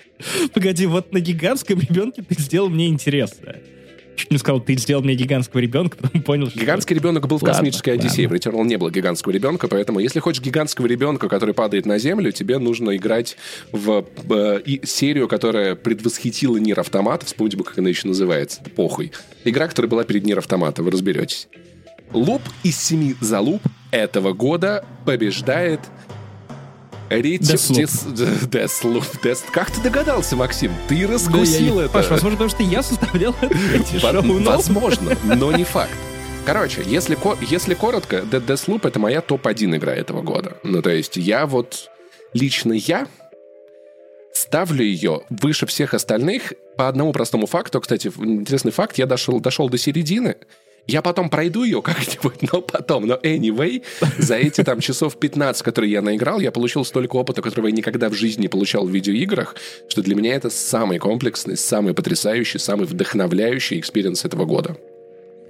Погоди, 0.55 0.87
вот 0.87 1.13
на 1.13 1.21
гигантском 1.21 1.79
ребенке 1.79 2.23
ты 2.23 2.41
сделал 2.41 2.71
мне 2.71 2.89
интересно. 2.89 3.57
Чуть 4.19 4.33
не 4.33 4.39
сказал, 4.39 4.61
ты 4.61 4.77
сделал 4.77 5.05
мне 5.05 5.15
гигантского 5.15 5.61
ребенка, 5.61 5.97
потом 6.01 6.23
понял, 6.23 6.51
что... 6.51 6.59
Гигантский 6.59 6.97
ребенок 6.97 7.29
был 7.29 7.39
в 7.39 7.43
Ладно, 7.43 7.55
космической 7.55 7.91
Одиссее, 7.91 8.27
в 8.27 8.33
ладно. 8.33 8.49
Returnal 8.49 8.65
не 8.67 8.77
было 8.77 8.91
гигантского 8.91 9.33
ребенка, 9.33 9.69
поэтому 9.69 10.01
если 10.01 10.19
хочешь 10.19 10.43
гигантского 10.43 10.87
ребенка, 10.87 11.29
который 11.29 11.55
падает 11.55 11.87
на 11.87 11.99
Землю, 11.99 12.33
тебе 12.33 12.59
нужно 12.59 12.97
играть 12.97 13.37
в 13.71 14.05
э, 14.29 14.61
и 14.67 14.85
серию, 14.85 15.29
которая 15.29 15.77
предвосхитила 15.77 16.57
Нир 16.57 16.81
Автомат, 16.81 17.23
вспомните 17.23 17.59
бы, 17.59 17.65
как 17.65 17.79
она 17.79 17.89
еще 17.89 18.09
называется, 18.09 18.61
похуй. 18.75 19.13
Игра, 19.45 19.69
которая 19.69 19.89
была 19.89 20.03
перед 20.03 20.25
Нир 20.25 20.39
Автомата, 20.39 20.83
вы 20.83 20.91
разберетесь. 20.91 21.47
Луп 22.13 22.43
из 22.65 22.77
семи 22.77 23.15
залуп 23.21 23.63
этого 23.93 24.33
года 24.33 24.85
побеждает 25.07 25.81
Deathloop. 27.09 28.51
Deathloop. 28.51 29.05
Death... 29.23 29.51
Как 29.53 29.71
ты 29.71 29.81
догадался, 29.81 30.37
Максим? 30.37 30.73
Ты 30.89 31.07
раскусил 31.07 31.77
да, 31.77 31.85
это. 31.85 31.93
Паш, 31.93 32.11
возможно, 32.11 32.39
потому 32.39 32.51
что 32.51 32.63
я 32.63 32.83
составлял 32.83 33.35
эти 33.43 33.99
шоу 34.01 34.41
Возможно, 34.43 35.17
но 35.25 35.53
не 35.53 35.65
факт. 35.65 35.97
Короче, 36.45 36.83
если, 36.87 37.19
если 37.51 37.75
коротко, 37.75 38.19
Dead 38.19 38.45
Deathloop— 38.45 38.81
это 38.89 38.99
моя 38.99 39.21
топ-1 39.21 39.77
игра 39.77 39.95
этого 39.95 40.23
года. 40.23 40.57
Ну, 40.63 40.83
то 40.83 40.91
есть 40.91 41.17
я 41.17 41.47
вот... 41.47 41.91
Лично 42.35 42.75
я 42.75 43.07
ставлю 44.35 44.85
ее 44.85 45.23
выше 45.31 45.67
всех 45.67 45.95
остальных 45.95 46.53
по 46.77 46.89
одному 46.89 47.13
простому 47.13 47.47
факту. 47.47 47.81
Кстати, 47.81 48.09
интересный 48.09 48.73
факт. 48.73 48.99
Я 48.99 49.07
дошел, 49.07 49.41
дошел 49.41 49.69
до 49.69 49.79
середины, 49.79 50.37
я 50.89 51.03
потом 51.03 51.29
пройду 51.29 51.63
ее 51.65 51.83
как-нибудь, 51.83 52.51
но 52.53 52.63
потом. 52.63 53.07
Но 53.07 53.17
anyway, 53.17 53.83
за 54.17 54.37
эти 54.37 54.65
там 54.65 54.81
часов 54.81 55.19
15, 55.19 55.63
которые 55.63 55.93
я 55.93 56.03
наиграл, 56.03 56.41
я 56.41 56.51
получил 56.51 56.85
столько 56.85 57.17
опыта, 57.17 57.43
которого 57.43 57.67
я 57.67 57.73
никогда 57.73 58.09
в 58.09 58.15
жизни 58.15 58.43
не 58.43 58.49
получал 58.49 58.87
в 58.87 58.91
видеоиграх, 58.91 59.55
что 59.89 60.03
для 60.03 60.17
меня 60.17 60.35
это 60.35 60.49
самый 60.49 60.99
комплексный, 60.99 61.57
самый 61.57 61.93
потрясающий, 61.93 62.59
самый 62.59 62.87
вдохновляющий 62.87 63.79
experience 63.79 64.25
этого 64.25 64.47
года. 64.47 64.77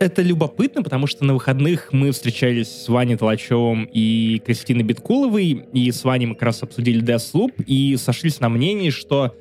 Это 0.00 0.22
любопытно, 0.22 0.82
потому 0.82 1.06
что 1.06 1.24
на 1.24 1.34
выходных 1.34 1.92
мы 1.92 2.12
встречались 2.12 2.68
с 2.68 2.88
Ваней 2.88 3.16
Толачевым 3.16 3.88
и 3.92 4.40
Кристиной 4.44 4.84
Биткуловой, 4.84 5.66
и 5.72 5.90
с 5.90 6.04
Ваней 6.04 6.26
мы 6.26 6.34
как 6.34 6.44
раз 6.44 6.62
обсудили 6.62 7.02
Deathloop, 7.02 7.64
и 7.66 7.96
сошлись 7.96 8.38
на 8.38 8.48
мнении, 8.48 8.90
что 8.90 9.34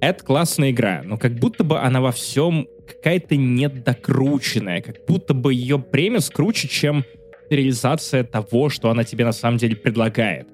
это 0.00 0.24
классная 0.24 0.70
игра, 0.70 1.02
но 1.04 1.18
как 1.18 1.34
будто 1.34 1.64
бы 1.64 1.78
она 1.78 2.00
во 2.00 2.12
всем 2.12 2.66
какая-то 2.94 3.36
недокрученная, 3.36 4.82
как 4.82 5.04
будто 5.06 5.34
бы 5.34 5.54
ее 5.54 5.78
премис 5.78 6.30
круче, 6.30 6.68
чем 6.68 7.04
реализация 7.48 8.24
того, 8.24 8.68
что 8.68 8.90
она 8.90 9.04
тебе 9.04 9.24
на 9.24 9.32
самом 9.32 9.58
деле 9.58 9.76
предлагает. 9.76 10.48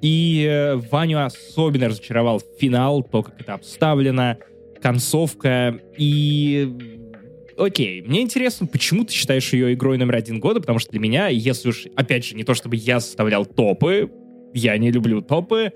И 0.00 0.46
э, 0.48 0.76
Ваню 0.90 1.24
особенно 1.24 1.88
разочаровал 1.88 2.42
финал, 2.58 3.02
то, 3.02 3.22
как 3.22 3.40
это 3.40 3.54
обставлено, 3.54 4.38
концовка 4.80 5.78
и... 5.96 6.68
Окей, 7.58 8.00
мне 8.00 8.22
интересно, 8.22 8.66
почему 8.66 9.04
ты 9.04 9.12
считаешь 9.12 9.52
ее 9.52 9.74
игрой 9.74 9.98
номер 9.98 10.16
один 10.16 10.40
года, 10.40 10.60
потому 10.60 10.78
что 10.78 10.92
для 10.92 11.00
меня, 11.00 11.28
если 11.28 11.68
уж, 11.68 11.86
опять 11.94 12.24
же, 12.24 12.34
не 12.34 12.44
то 12.44 12.54
чтобы 12.54 12.76
я 12.76 13.00
составлял 13.00 13.44
топы, 13.44 14.10
я 14.54 14.78
не 14.78 14.90
люблю 14.90 15.20
топы, 15.20 15.72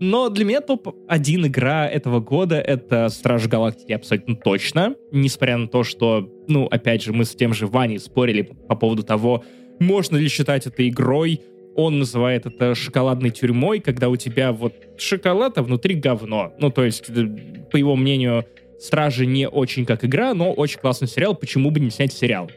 но 0.00 0.28
для 0.28 0.44
меня 0.44 0.60
топ-1 0.60 1.46
игра 1.46 1.88
этого 1.88 2.20
года— 2.20 2.56
это 2.60 3.08
Стражи 3.08 3.48
Галактики 3.48 3.92
абсолютно 3.92 4.36
точно. 4.36 4.96
Несмотря 5.12 5.56
на 5.56 5.68
то, 5.68 5.84
что, 5.84 6.28
ну, 6.48 6.66
опять 6.66 7.02
же, 7.02 7.12
мы 7.12 7.24
с 7.24 7.34
тем 7.34 7.54
же 7.54 7.66
Ваней 7.66 7.98
спорили 7.98 8.42
по 8.42 8.74
поводу 8.74 9.04
того, 9.04 9.44
можно 9.78 10.16
ли 10.16 10.28
считать 10.28 10.66
это 10.66 10.88
игрой. 10.88 11.40
Он 11.76 11.98
называет 11.98 12.46
это 12.46 12.74
шоколадной 12.74 13.30
тюрьмой, 13.30 13.80
когда 13.80 14.08
у 14.08 14.16
тебя 14.16 14.52
вот 14.52 14.74
шоколад, 14.96 15.58
а 15.58 15.62
внутри 15.62 15.94
говно. 15.94 16.52
Ну, 16.58 16.70
то 16.70 16.84
есть, 16.84 17.08
э, 17.08 17.26
по 17.70 17.76
его 17.76 17.96
мнению, 17.96 18.44
Стражи 18.80 19.26
не 19.26 19.48
очень 19.48 19.86
как 19.86 20.04
игра, 20.04 20.34
но 20.34 20.52
очень 20.52 20.78
классный 20.80 21.08
сериал. 21.08 21.34
Почему 21.34 21.70
бы 21.70 21.80
не 21.80 21.90
снять 21.90 22.12
сериал? 22.12 22.50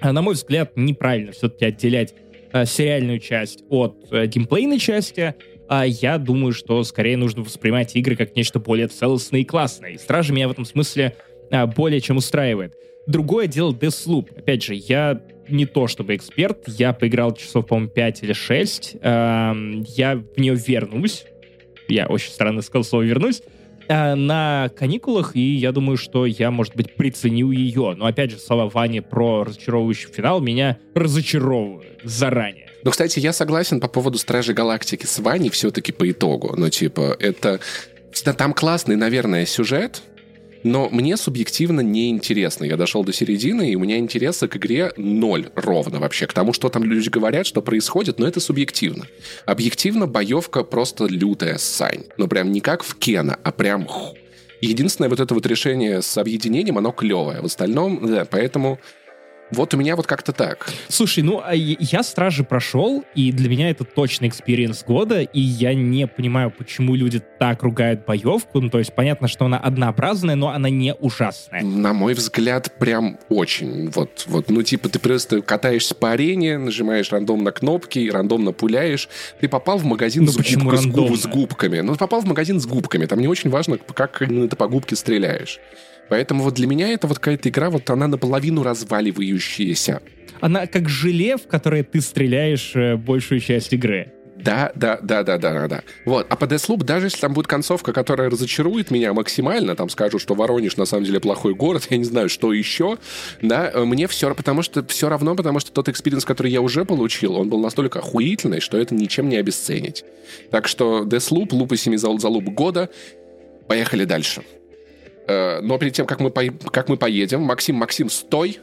А, 0.00 0.12
на 0.12 0.22
мой 0.22 0.34
взгляд, 0.34 0.72
неправильно 0.76 1.32
все-таки 1.32 1.66
отделять 1.66 2.14
э, 2.52 2.64
сериальную 2.66 3.20
часть 3.20 3.62
от 3.68 4.06
э, 4.10 4.26
геймплейной 4.26 4.78
части— 4.78 5.34
а 5.72 5.86
я 5.86 6.18
думаю, 6.18 6.52
что 6.52 6.84
скорее 6.84 7.16
нужно 7.16 7.42
воспринимать 7.42 7.96
игры 7.96 8.14
как 8.14 8.36
нечто 8.36 8.60
более 8.60 8.88
целостное 8.88 9.40
и 9.40 9.44
классное. 9.44 9.92
И 9.92 9.96
Стражи 9.96 10.30
меня 10.34 10.46
в 10.46 10.50
этом 10.50 10.66
смысле 10.66 11.16
а, 11.50 11.66
более 11.66 12.02
чем 12.02 12.18
устраивает. 12.18 12.74
Другое 13.06 13.46
дело 13.46 13.72
Deathloop. 13.72 14.38
Опять 14.38 14.64
же, 14.64 14.74
я 14.74 15.22
не 15.48 15.64
то 15.64 15.86
чтобы 15.86 16.14
эксперт, 16.14 16.64
я 16.66 16.92
поиграл 16.92 17.32
часов, 17.34 17.66
по-моему, 17.66 17.88
5 17.88 18.22
или 18.22 18.34
6. 18.34 18.96
Эм, 19.00 19.82
я 19.88 20.16
в 20.16 20.38
нее 20.38 20.54
вернусь. 20.54 21.24
Я 21.88 22.06
очень 22.06 22.32
странно 22.32 22.60
сказал 22.60 22.84
слово 22.84 23.04
«вернусь» 23.04 23.42
э, 23.88 24.14
на 24.14 24.70
каникулах, 24.76 25.34
и 25.36 25.54
я 25.54 25.72
думаю, 25.72 25.96
что 25.96 26.26
я, 26.26 26.50
может 26.50 26.76
быть, 26.76 26.96
приценю 26.96 27.50
ее. 27.50 27.94
Но, 27.96 28.04
опять 28.04 28.30
же, 28.30 28.36
слова 28.36 28.68
Вани 28.68 29.00
про 29.00 29.44
разочаровывающий 29.44 30.10
финал 30.12 30.42
меня 30.42 30.76
разочаровывают 30.94 32.02
заранее. 32.04 32.71
Ну, 32.84 32.90
кстати, 32.90 33.18
я 33.20 33.32
согласен 33.32 33.80
по 33.80 33.88
поводу 33.88 34.18
Стражей 34.18 34.54
Галактики 34.54 35.06
с 35.06 35.18
Ваней 35.18 35.50
все-таки 35.50 35.92
по 35.92 36.10
итогу. 36.10 36.54
Ну, 36.56 36.68
типа, 36.68 37.16
это... 37.18 37.60
Там 38.36 38.52
классный, 38.52 38.96
наверное, 38.96 39.46
сюжет, 39.46 40.02
но 40.64 40.88
мне 40.90 41.16
субъективно 41.16 41.80
не 41.80 42.10
интересно. 42.10 42.64
Я 42.64 42.76
дошел 42.76 43.04
до 43.04 43.12
середины, 43.12 43.70
и 43.70 43.74
у 43.74 43.80
меня 43.80 43.98
интереса 43.98 44.48
к 44.48 44.56
игре 44.56 44.92
ноль 44.96 45.48
ровно 45.54 45.98
вообще. 45.98 46.26
К 46.26 46.32
тому, 46.32 46.52
что 46.52 46.68
там 46.68 46.84
люди 46.84 47.08
говорят, 47.08 47.46
что 47.46 47.62
происходит, 47.62 48.18
но 48.18 48.26
это 48.26 48.40
субъективно. 48.40 49.06
Объективно 49.46 50.06
боевка 50.06 50.62
просто 50.62 51.06
лютая 51.06 51.58
сань. 51.58 52.04
Ну 52.16 52.28
прям 52.28 52.52
не 52.52 52.60
как 52.60 52.82
в 52.82 52.96
Кена, 52.96 53.38
а 53.42 53.52
прям... 53.52 53.88
Единственное 54.60 55.08
вот 55.08 55.18
это 55.18 55.34
вот 55.34 55.44
решение 55.44 56.02
с 56.02 56.16
объединением, 56.16 56.78
оно 56.78 56.92
клевое. 56.92 57.40
В 57.40 57.46
остальном, 57.46 58.06
да, 58.06 58.24
поэтому 58.24 58.78
вот 59.52 59.74
у 59.74 59.76
меня 59.76 59.96
вот 59.96 60.06
как-то 60.06 60.32
так. 60.32 60.70
Слушай, 60.88 61.22
ну, 61.22 61.42
а 61.44 61.54
я 61.54 62.02
Стражи 62.02 62.44
прошел, 62.44 63.04
и 63.14 63.32
для 63.32 63.48
меня 63.48 63.70
это 63.70 63.84
точно 63.84 64.26
experience 64.26 64.84
года, 64.84 65.20
и 65.20 65.40
я 65.40 65.74
не 65.74 66.06
понимаю, 66.06 66.50
почему 66.50 66.94
люди 66.94 67.22
так 67.38 67.62
ругают 67.62 68.04
боевку. 68.06 68.60
Ну, 68.60 68.70
то 68.70 68.78
есть 68.78 68.94
понятно, 68.94 69.28
что 69.28 69.44
она 69.44 69.58
однообразная, 69.58 70.34
но 70.34 70.48
она 70.48 70.70
не 70.70 70.94
ужасная. 70.94 71.62
На 71.62 71.92
мой 71.92 72.14
взгляд, 72.14 72.72
прям 72.78 73.18
очень. 73.28 73.90
Вот, 73.90 74.24
вот, 74.26 74.50
ну, 74.50 74.62
типа, 74.62 74.88
ты 74.88 74.98
просто 74.98 75.42
катаешься 75.42 75.94
по 75.94 76.12
арене, 76.12 76.58
нажимаешь 76.58 77.12
рандомно 77.12 77.52
кнопки, 77.52 78.10
рандомно 78.10 78.52
пуляешь. 78.52 79.08
Ты 79.40 79.48
попал 79.48 79.78
в 79.78 79.84
магазин 79.84 80.24
ну, 80.24 80.32
с, 80.32 80.36
губ, 80.36 80.46
с, 80.46 80.86
губ, 80.86 81.16
с 81.16 81.26
губками. 81.26 81.80
Ну, 81.80 81.94
попал 81.96 82.20
в 82.20 82.26
магазин 82.26 82.60
с 82.60 82.66
губками. 82.66 83.06
Там 83.06 83.20
не 83.20 83.28
очень 83.28 83.50
важно, 83.50 83.78
как 83.78 84.22
именно 84.22 84.48
ты 84.48 84.56
по 84.56 84.66
губке 84.68 84.96
стреляешь. 84.96 85.60
Поэтому 86.12 86.44
вот 86.44 86.52
для 86.52 86.66
меня 86.66 86.88
это 86.92 87.06
вот 87.06 87.18
какая-то 87.18 87.48
игра, 87.48 87.70
вот 87.70 87.88
она 87.88 88.06
наполовину 88.06 88.62
разваливающаяся. 88.62 90.02
Она 90.42 90.66
как 90.66 90.86
желе, 90.86 91.38
в 91.38 91.46
которое 91.46 91.84
ты 91.84 92.02
стреляешь 92.02 92.72
э, 92.74 92.96
большую 92.96 93.40
часть 93.40 93.72
игры. 93.72 94.12
Да, 94.36 94.72
да, 94.74 94.98
да, 95.02 95.22
да, 95.22 95.38
да, 95.38 95.52
да, 95.54 95.68
да. 95.68 95.82
Вот. 96.04 96.26
А 96.28 96.36
по 96.36 96.44
Deathloop, 96.44 96.84
даже 96.84 97.06
если 97.06 97.18
там 97.18 97.32
будет 97.32 97.46
концовка, 97.46 97.94
которая 97.94 98.28
разочарует 98.28 98.90
меня 98.90 99.14
максимально, 99.14 99.74
там 99.74 99.88
скажут, 99.88 100.20
что 100.20 100.34
Воронеж 100.34 100.76
на 100.76 100.84
самом 100.84 101.04
деле 101.04 101.18
плохой 101.18 101.54
город, 101.54 101.86
я 101.90 101.96
не 101.96 102.04
знаю, 102.04 102.28
что 102.28 102.52
еще, 102.52 102.98
да, 103.40 103.70
э, 103.72 103.82
мне 103.82 104.06
все, 104.06 104.34
потому 104.34 104.60
что 104.60 104.86
все 104.86 105.08
равно, 105.08 105.34
потому 105.34 105.60
что 105.60 105.72
тот 105.72 105.88
experience, 105.88 106.26
который 106.26 106.52
я 106.52 106.60
уже 106.60 106.84
получил, 106.84 107.36
он 107.36 107.48
был 107.48 107.60
настолько 107.60 108.00
охуительный, 108.00 108.60
что 108.60 108.76
это 108.76 108.94
ничем 108.94 109.30
не 109.30 109.36
обесценить. 109.36 110.04
Так 110.50 110.68
что 110.68 111.04
Deathloop, 111.04 111.54
лупа 111.54 111.78
7 111.78 111.96
за, 111.96 112.18
за 112.18 112.28
луп 112.28 112.50
года, 112.50 112.90
поехали 113.66 114.04
дальше. 114.04 114.42
Э, 115.26 115.60
но 115.60 115.78
перед 115.78 115.94
тем, 115.94 116.06
как 116.06 116.20
мы, 116.20 116.30
по... 116.30 116.42
как 116.70 116.88
мы 116.88 116.96
поедем, 116.96 117.42
Максим, 117.42 117.76
Максим, 117.76 118.10
стой! 118.10 118.58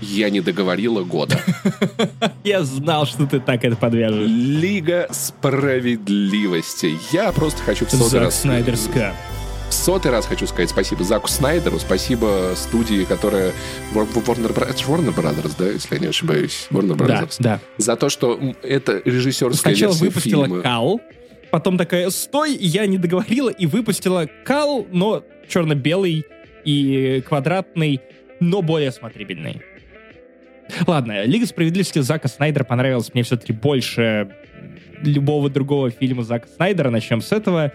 Я 0.00 0.28
не 0.28 0.40
договорила 0.40 1.02
года. 1.02 1.40
Я 2.44 2.62
знал, 2.62 3.06
что 3.06 3.26
ты 3.26 3.40
так 3.40 3.64
это 3.64 3.76
подвяжешь. 3.76 4.28
Лига 4.28 5.08
справедливости. 5.10 6.98
Я 7.12 7.32
просто 7.32 7.62
хочу 7.62 7.86
в 7.86 7.90
сотый 7.90 8.20
раз... 8.20 8.40
Снайдерска. 8.40 9.14
В 9.70 9.72
сотый 9.72 10.10
раз 10.10 10.26
хочу 10.26 10.46
сказать 10.46 10.68
спасибо 10.70 11.04
Заку 11.04 11.28
Снайдеру, 11.28 11.78
спасибо 11.78 12.52
студии, 12.54 13.04
которая... 13.04 13.52
Warner, 13.94 14.54
Warner 14.54 15.14
Brothers, 15.14 15.52
да, 15.58 15.68
если 15.70 15.94
я 15.94 16.00
не 16.00 16.06
ошибаюсь? 16.08 16.66
Warner 16.70 16.96
Brothers. 16.96 17.36
Да, 17.38 17.54
да. 17.54 17.60
За 17.78 17.96
то, 17.96 18.08
что 18.08 18.38
это 18.62 19.00
режиссерская 19.04 19.74
Сначала 19.74 19.92
версия 19.92 20.04
выпустила 20.04 20.46
фильма. 20.46 20.62
Кал, 20.62 21.00
потом 21.50 21.78
такая, 21.78 22.10
стой, 22.10 22.54
я 22.54 22.86
не 22.86 22.98
договорила, 22.98 23.48
и 23.48 23.66
выпустила 23.66 24.28
Кал, 24.44 24.86
но 24.92 25.24
черно-белый 25.48 26.24
и 26.64 27.22
квадратный, 27.26 28.00
но 28.40 28.62
более 28.62 28.90
смотрибельный. 28.90 29.62
Ладно, 30.86 31.24
Лига 31.24 31.46
справедливости 31.46 31.98
Зака 31.98 32.28
Снайдера 32.28 32.64
понравилась 32.64 33.12
мне 33.12 33.22
все-таки 33.22 33.52
больше 33.52 34.34
любого 35.02 35.50
другого 35.50 35.90
фильма 35.90 36.22
Зака 36.22 36.46
Снайдера, 36.46 36.90
начнем 36.90 37.20
с 37.20 37.32
этого. 37.32 37.72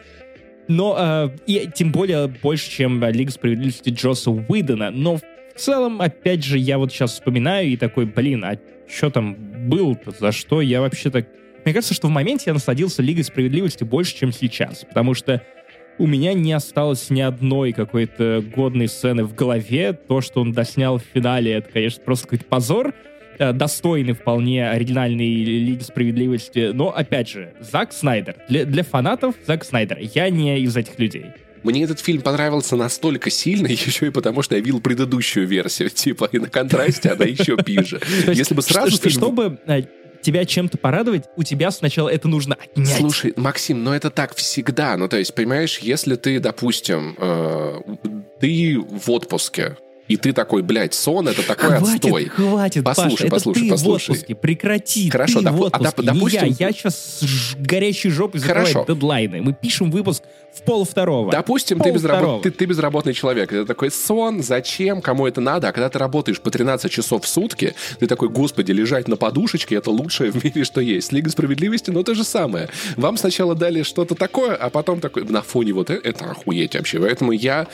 Но, 0.68 0.96
э, 1.00 1.30
и 1.48 1.70
тем 1.74 1.92
более 1.92 2.28
больше, 2.28 2.70
чем 2.70 3.04
Лига 3.04 3.32
справедливости 3.32 3.90
Джоса 3.90 4.32
Уидона. 4.32 4.92
Но 4.92 5.18
в 5.18 5.22
целом, 5.56 6.02
опять 6.02 6.44
же, 6.44 6.58
я 6.58 6.78
вот 6.78 6.92
сейчас 6.92 7.14
вспоминаю 7.14 7.70
и 7.70 7.78
такой, 7.78 8.06
блин, 8.06 8.44
а 8.46 8.58
что 8.88 9.10
там 9.10 9.36
был-то, 9.68 10.12
за 10.12 10.32
что 10.32 10.62
я 10.62 10.82
вообще 10.82 11.10
так... 11.10 11.28
Мне 11.66 11.74
кажется, 11.74 11.94
что 11.94 12.08
в 12.08 12.12
моменте 12.12 12.46
я 12.48 12.54
насладился 12.54 13.02
Лигой 13.02 13.24
справедливости 13.24 13.84
больше, 13.84 14.16
чем 14.16 14.32
сейчас, 14.32 14.86
потому 14.88 15.14
что 15.14 15.42
у 16.00 16.08
меня 16.08 16.34
не 16.34 16.54
осталось 16.54 17.10
ни 17.10 17.22
одной 17.22 17.74
какой-то 17.74 18.44
годной 18.56 18.88
сцены 18.88 19.26
в 19.26 19.36
голове. 19.36 19.94
То, 19.94 20.22
что 20.22 20.42
он 20.42 20.54
доснял 20.54 20.98
в 20.98 21.04
финале, 21.14 21.52
это, 21.54 21.70
конечно, 21.70 22.02
просто 22.04 22.26
какой-то 22.26 22.46
позор. 22.46 22.94
Э, 23.38 23.54
достойный 23.54 24.14
вполне 24.14 24.70
оригинальной 24.70 25.44
Лиги 25.44 25.84
Справедливости. 25.84 26.72
Но, 26.74 26.90
опять 26.90 27.30
же, 27.30 27.54
Зак 27.60 27.94
Снайдер. 27.94 28.36
Для, 28.48 28.66
для 28.66 28.84
фанатов 28.84 29.36
Зак 29.46 29.64
Снайдер. 29.64 29.98
Я 30.00 30.30
не 30.30 30.60
из 30.60 30.76
этих 30.76 30.98
людей. 31.00 31.28
Мне 31.64 31.84
этот 31.84 32.00
фильм 32.00 32.22
понравился 32.22 32.76
настолько 32.76 33.30
сильно, 33.30 33.68
еще 33.68 34.08
и 34.08 34.10
потому, 34.10 34.42
что 34.42 34.56
я 34.56 34.62
видел 34.62 34.80
предыдущую 34.80 35.48
версию, 35.48 35.90
типа, 35.90 36.30
и 36.32 36.40
на 36.40 36.50
контрасте 36.50 37.10
она 37.10 37.26
еще 37.26 37.58
пиже. 37.58 38.00
Если 38.28 38.54
бы 38.54 38.62
сразу... 38.62 38.98
Чтобы 39.10 39.60
э, 39.66 39.84
тебя 40.22 40.46
чем-то 40.46 40.78
порадовать, 40.78 41.26
у 41.36 41.44
тебя 41.44 41.72
сначала 41.72 42.10
это 42.10 42.28
нужно 42.28 42.56
отнять. 42.56 42.98
Слушай, 42.98 43.34
Максим, 43.36 43.84
но 43.84 43.96
это 43.96 44.10
так 44.10 44.36
всегда. 44.36 44.98
Ну, 44.98 45.08
то 45.08 45.18
есть, 45.18 45.34
понимаешь, 45.34 45.80
если 45.80 46.16
ты, 46.16 46.40
допустим, 46.40 47.16
э, 47.18 47.82
ты 48.40 48.80
в 48.80 49.10
отпуске, 49.12 49.78
и 50.10 50.18
ты 50.18 50.34
такой, 50.34 50.62
блядь, 50.62 50.94
сон 50.94 51.30
это 51.30 51.42
такой 51.48 51.70
хватит, 51.78 51.96
отстой. 52.06 52.26
Хватит, 52.26 52.84
послушай, 52.84 53.12
Паша, 53.16 53.30
послушай, 53.30 53.58
это 53.60 53.66
ты 53.66 53.72
послушай. 53.72 54.08
в 54.08 54.12
отпуске, 54.12 54.36
прекрати, 54.36 55.10
Хорошо, 55.10 55.40
ты 55.40 55.46
допу- 55.46 55.58
в 55.58 55.66
а 55.72 55.78
доп- 55.80 55.88
отпуске, 55.90 56.02
допустим- 56.02 56.44
не 56.44 56.56
я, 56.60 56.68
я 56.68 56.72
сейчас 56.74 57.54
горящей 57.58 58.10
жопой 58.10 58.42
закрываю 58.42 58.68
Хорошо. 58.74 58.94
дедлайны. 58.94 59.42
Мы 59.42 59.54
пишем 59.54 59.90
выпуск 59.92 60.24
в 60.54 60.64
пол 60.64 60.84
второго. 60.84 61.32
Допустим, 61.32 61.78
ты, 61.78 61.84
Пол 61.86 61.94
безработ- 61.94 62.18
второго. 62.18 62.42
ты, 62.44 62.50
ты 62.52 62.66
безработный 62.66 63.14
человек. 63.14 63.54
Это 63.54 63.66
такой 63.68 63.92
сон, 63.92 64.42
зачем, 64.42 65.00
кому 65.02 65.28
это 65.28 65.40
надо? 65.42 65.70
А 65.70 65.72
когда 65.72 65.90
ты 65.90 66.00
работаешь 66.00 66.42
по 66.42 66.50
13 66.50 66.92
часов 66.92 67.24
в 67.24 67.28
сутки, 67.28 67.76
ты 68.00 68.08
такой, 68.08 68.30
господи, 68.30 68.72
лежать 68.72 69.08
на 69.08 69.16
подушечке, 69.16 69.76
это 69.76 69.92
лучшее 69.92 70.32
в 70.32 70.44
мире, 70.44 70.64
что 70.64 70.82
есть. 70.82 71.12
Лига 71.14 71.30
справедливости, 71.30 71.92
ну 71.92 72.04
то 72.04 72.16
же 72.16 72.24
самое. 72.24 72.68
Вам 72.98 73.16
сначала 73.18 73.54
дали 73.54 73.84
что-то 73.84 74.16
такое, 74.16 74.56
а 74.56 74.72
потом 74.72 75.00
такой, 75.02 75.24
на 75.26 75.44
фоне 75.44 75.74
вот 75.74 75.92
э- 75.92 76.02
это 76.04 76.32
охуеть 76.32 76.76
вообще. 76.76 77.00
Поэтому 77.00 77.32
я 77.32 77.68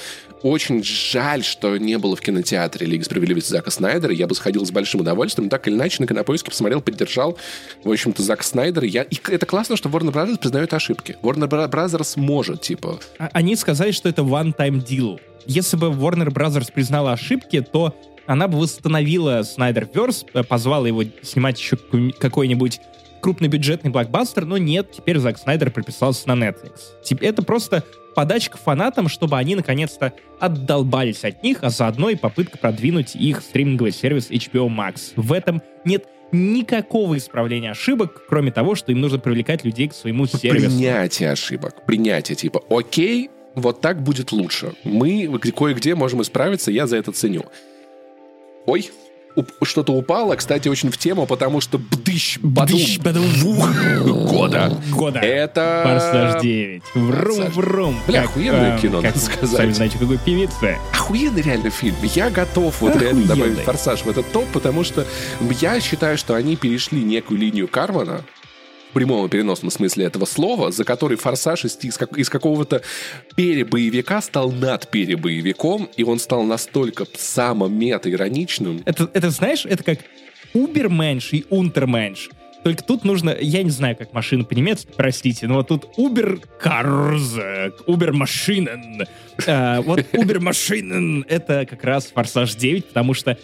очень 0.46 0.84
жаль, 0.84 1.44
что 1.44 1.76
не 1.78 1.98
было 1.98 2.16
в 2.16 2.22
кинотеатре 2.22 2.86
Лиги 2.86 3.02
справедливости 3.02 3.50
Зака 3.50 3.72
Снайдера. 3.72 4.14
Я 4.14 4.28
бы 4.28 4.36
сходил 4.36 4.64
с 4.64 4.70
большим 4.72 5.02
удовольствием. 5.02 5.50
Так 5.50 5.68
или 5.68 5.74
иначе, 5.74 5.98
на 6.02 6.08
Кинопоиске 6.08 6.52
посмотрел, 6.52 6.82
поддержал, 6.82 7.38
в 7.84 7.92
общем-то, 7.92 8.22
Зака 8.22 8.44
Снайдера. 8.44 8.86
Я... 8.86 9.02
И 9.04 9.18
это 9.30 9.46
классно, 9.48 9.76
что 9.76 9.90
Warner 9.90 10.14
Brothers 10.14 10.38
признает 10.40 10.72
ошибки. 10.74 11.18
Warner 11.24 11.50
Brothers 11.50 12.14
может, 12.20 12.62
типа, 12.62 13.00
А- 13.18 13.30
Они 13.34 13.56
сказали, 13.56 13.92
что 13.92 14.08
это 14.08 14.22
one-time 14.22 14.86
deal. 14.86 15.20
Если 15.48 15.78
бы 15.78 15.88
Warner 15.88 16.28
Brothers 16.32 16.72
признала 16.72 17.14
ошибки, 17.14 17.62
то 17.62 17.96
она 18.28 18.48
бы 18.48 18.60
восстановила 18.60 19.42
Снайдерверс, 19.44 20.26
э, 20.34 20.44
позвала 20.44 20.88
его 20.88 21.04
снимать 21.24 21.60
еще 21.60 21.76
какой- 21.78 22.12
какой-нибудь 22.12 22.80
крупнобюджетный 23.22 23.90
блокбастер, 23.90 24.46
но 24.46 24.58
нет, 24.60 24.92
теперь 24.92 25.18
Зак 25.18 25.40
Снайдер 25.40 25.72
приписался 25.72 26.28
на 26.28 26.34
Netflix. 26.34 27.20
Это 27.22 27.42
просто 27.42 27.84
подачка 28.16 28.58
фанатам, 28.58 29.08
чтобы 29.10 29.38
они 29.38 29.56
наконец-то 29.56 30.14
отдолбались 30.40 31.24
от 31.24 31.44
них, 31.44 31.60
а 31.62 31.70
заодно 31.70 32.10
и 32.10 32.16
попытка 32.16 32.58
продвинуть 32.58 33.16
их 33.16 33.42
стриминговый 33.42 33.92
сервис 33.92 34.32
HBO 34.32 34.68
Max. 34.68 35.12
В 35.16 35.32
этом 35.34 35.62
нет 35.84 36.06
никакого 36.32 37.18
исправления 37.18 37.72
ошибок, 37.72 38.24
кроме 38.28 38.52
того, 38.52 38.76
что 38.76 38.92
им 38.92 39.00
нужно 39.02 39.20
привлекать 39.20 39.64
людей 39.64 39.88
к 39.88 39.94
своему 39.94 40.26
сервису. 40.26 40.66
принятие 40.66 41.32
ошибок. 41.32 41.86
Принятие, 41.86 42.36
типа, 42.36 42.62
окей, 42.70 43.30
вот 43.54 43.80
так 43.82 44.02
будет 44.02 44.32
лучше. 44.32 44.74
Мы 44.84 45.28
где- 45.28 45.52
кое-где 45.52 45.96
можем 45.96 46.22
исправиться, 46.22 46.72
я 46.72 46.88
за 46.88 46.98
это 46.98 47.12
ценю. 47.12 47.46
Ой, 48.66 48.90
что-то 49.64 49.94
упало, 49.94 50.36
кстати, 50.36 50.68
очень 50.68 50.90
в 50.92 50.98
тему, 50.98 51.26
потому 51.26 51.62
что 51.62 51.78
бдыщ, 51.78 52.40
Бдыщ, 52.40 53.00
года. 53.00 54.72
Года. 54.92 55.20
Это... 55.20 55.82
Форсаж 55.86 56.42
9. 56.42 56.84
Врум, 56.96 57.46
врум. 57.52 58.00
Бля, 58.08 58.22
Как, 58.22 58.32
охуенное 58.32 58.76
эм, 58.76 58.80
кино, 58.80 59.02
как, 59.02 59.16
надо 59.16 59.20
сказать. 59.20 59.58
Сами 59.58 59.72
знаете, 59.72 59.98
какой 59.98 60.18
певица. 60.18 60.78
Охуенный 60.94 61.42
реально 61.42 61.70
фильм. 61.70 61.96
Я 62.14 62.30
готов 62.30 62.82
вот 62.82 62.96
реально 62.96 63.26
добавить 63.26 63.60
«Форсаж» 63.60 64.02
в 64.02 64.10
этот 64.10 64.32
топ, 64.32 64.46
потому 64.54 64.84
что 64.84 65.06
я 65.60 65.80
считаю, 65.80 66.18
что 66.18 66.36
они 66.36 66.56
перешли 66.56 67.04
некую 67.04 67.40
линию 67.40 67.68
Кармана, 67.68 68.22
прямом 68.96 69.26
и 69.26 69.30
переносном 69.30 69.72
смысле 69.72 70.06
этого 70.06 70.24
слова, 70.26 70.72
за 70.72 70.86
который 70.86 71.18
«Форсаж» 71.18 71.66
из, 71.66 71.78
из 71.82 72.00
из 72.16 72.30
какого-то 72.30 72.82
перебоевика 73.36 74.22
стал 74.22 74.52
над 74.52 74.90
перебоевиком, 74.90 75.90
и 75.98 76.04
он 76.04 76.18
стал 76.18 76.44
настолько 76.44 77.06
само-мета-ироничным. 77.14 78.84
Это, 78.86 79.10
это, 79.14 79.30
знаешь, 79.32 79.66
это 79.66 79.84
как 79.84 80.00
Уберменш 80.54 81.34
и 81.34 81.46
Унтерменш. 81.50 82.30
Только 82.64 82.84
тут 82.84 83.04
нужно, 83.04 83.36
я 83.38 83.64
не 83.64 83.70
знаю, 83.70 83.98
как 83.98 84.14
машина 84.14 84.46
по-немецки, 84.46 84.88
простите, 84.96 85.46
но 85.48 85.56
вот 85.56 85.68
тут 85.68 85.88
Uber 85.98 86.42
Cars, 86.64 87.74
Uber 87.86 88.12
Maschinen. 88.12 89.06
Э, 89.46 89.82
вот 89.82 90.00
Uber 90.14 90.40
Maschinen— 90.40 91.26
это 91.28 91.66
как 91.66 91.84
раз 91.84 92.06
Форсаж 92.06 92.56
9, 92.56 92.86
потому 92.86 93.14
что 93.14 93.38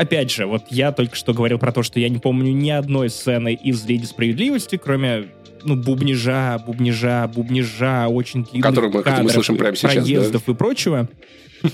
Опять 0.00 0.30
же, 0.30 0.46
вот 0.46 0.64
я 0.70 0.92
только 0.92 1.14
что 1.14 1.34
говорил 1.34 1.58
про 1.58 1.72
то, 1.72 1.82
что 1.82 2.00
я 2.00 2.08
не 2.08 2.18
помню 2.18 2.52
ни 2.52 2.70
одной 2.70 3.10
сцены 3.10 3.52
из 3.52 3.84
Лиги 3.84 4.06
Справедливости, 4.06 4.80
кроме 4.82 5.26
ну, 5.62 5.76
бубнижа, 5.76 6.58
бубнижа, 6.64 7.30
бубнижа, 7.34 8.08
очень 8.08 8.44
длинных 8.44 8.62
Который 8.66 8.86
мы- 8.90 9.02
который 9.02 9.12
мы 9.12 9.16
кадров, 9.28 9.32
слышим 9.34 9.58
прямо 9.58 9.76
сейчас, 9.76 9.94
да? 9.96 10.00
проездов 10.00 10.48
и 10.48 10.54
прочего. 10.54 11.06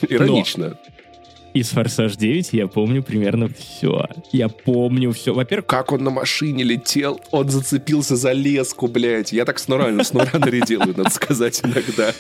Иронично. 0.09 0.77
Из 1.55 1.69
«Форсаж 1.69 2.15
9» 2.17 2.49
я 2.51 2.67
помню 2.67 3.05
примерно 3.05 3.49
все. 3.49 4.09
Я 4.33 4.49
помню 4.49 5.13
все. 5.13 5.33
Во-первых, 5.33 5.67
Как 5.67 5.93
он 5.93 6.03
на 6.03 6.11
машине 6.11 6.65
летел, 6.65 7.21
он 7.31 7.49
зацепился 7.49 8.17
за 8.17 8.33
леску, 8.33 8.89
блядь. 8.89 9.33
Я 9.33 9.45
так 9.45 9.61
снура, 9.61 10.03
снура 10.03 10.31
нарядил, 10.37 10.81
надо 10.81 11.11
сказать 11.11 11.63
иногда. 11.65 12.13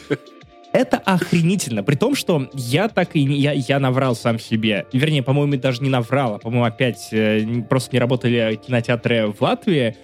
Это 0.77 0.99
охренительно. 0.99 1.83
При 1.83 1.97
том, 1.97 2.15
что 2.15 2.49
я 2.53 2.89
так 2.89 3.17
и 3.17 3.25
не... 3.25 3.39
Я, 3.39 3.53
я 3.53 3.81
наврал 3.81 4.15
сам 4.15 4.39
себе. 4.39 4.87
Вернее, 4.93 5.23
по-моему, 5.23 5.57
даже 5.57 5.83
не 5.83 5.89
наврал, 5.89 6.35
а, 6.35 6.39
по-моему, 6.39 6.65
опять 6.65 7.09
э, 7.13 7.63
просто 7.69 7.91
не 7.95 7.99
работали 7.99 8.61
кинотеатры 8.65 9.29
в 9.29 9.41
Латвии. 9.41 9.97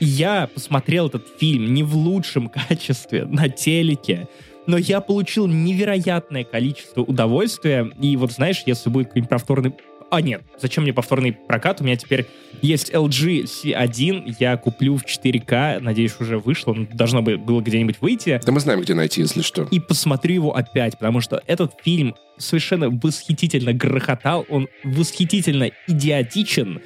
И 0.00 0.04
я 0.04 0.48
посмотрел 0.52 1.06
этот 1.06 1.26
фильм 1.38 1.72
не 1.72 1.84
в 1.84 1.94
лучшем 1.96 2.48
качестве 2.68 3.24
на 3.24 3.48
телеке, 3.48 4.28
но 4.66 4.76
я 4.76 5.00
получил 5.00 5.46
невероятное 5.46 6.42
количество 6.42 7.02
удовольствия. 7.02 7.88
И 8.00 8.16
вот 8.16 8.32
знаешь, 8.32 8.64
если 8.66 8.90
будет 8.90 9.08
какой-нибудь 9.08 9.30
повторный... 9.30 9.74
А, 10.10 10.20
нет, 10.20 10.42
зачем 10.58 10.84
мне 10.84 10.92
повторный 10.92 11.32
прокат? 11.32 11.80
У 11.80 11.84
меня 11.84 11.96
теперь 11.96 12.26
есть 12.62 12.90
LG 12.90 13.44
C1, 13.44 14.36
я 14.38 14.56
куплю 14.56 14.96
в 14.96 15.04
4К, 15.04 15.80
надеюсь, 15.80 16.14
уже 16.20 16.38
вышло, 16.38 16.74
ну, 16.74 16.86
должно 16.92 17.22
бы 17.22 17.36
было 17.36 17.60
где-нибудь 17.60 17.96
выйти 18.00 18.40
Да 18.44 18.52
мы 18.52 18.60
знаем, 18.60 18.80
где 18.80 18.94
найти, 18.94 19.22
если 19.22 19.42
что. 19.42 19.66
и 19.70 19.80
посмотрю 19.80 20.34
его 20.34 20.56
опять, 20.56 20.98
потому 20.98 21.20
что 21.20 21.42
этот 21.46 21.72
фильм 21.82 22.14
совершенно 22.38 22.88
восхитительно 22.88 23.72
грохотал, 23.72 24.46
он 24.48 24.68
восхитительно 24.84 25.70
идиотичен, 25.88 26.80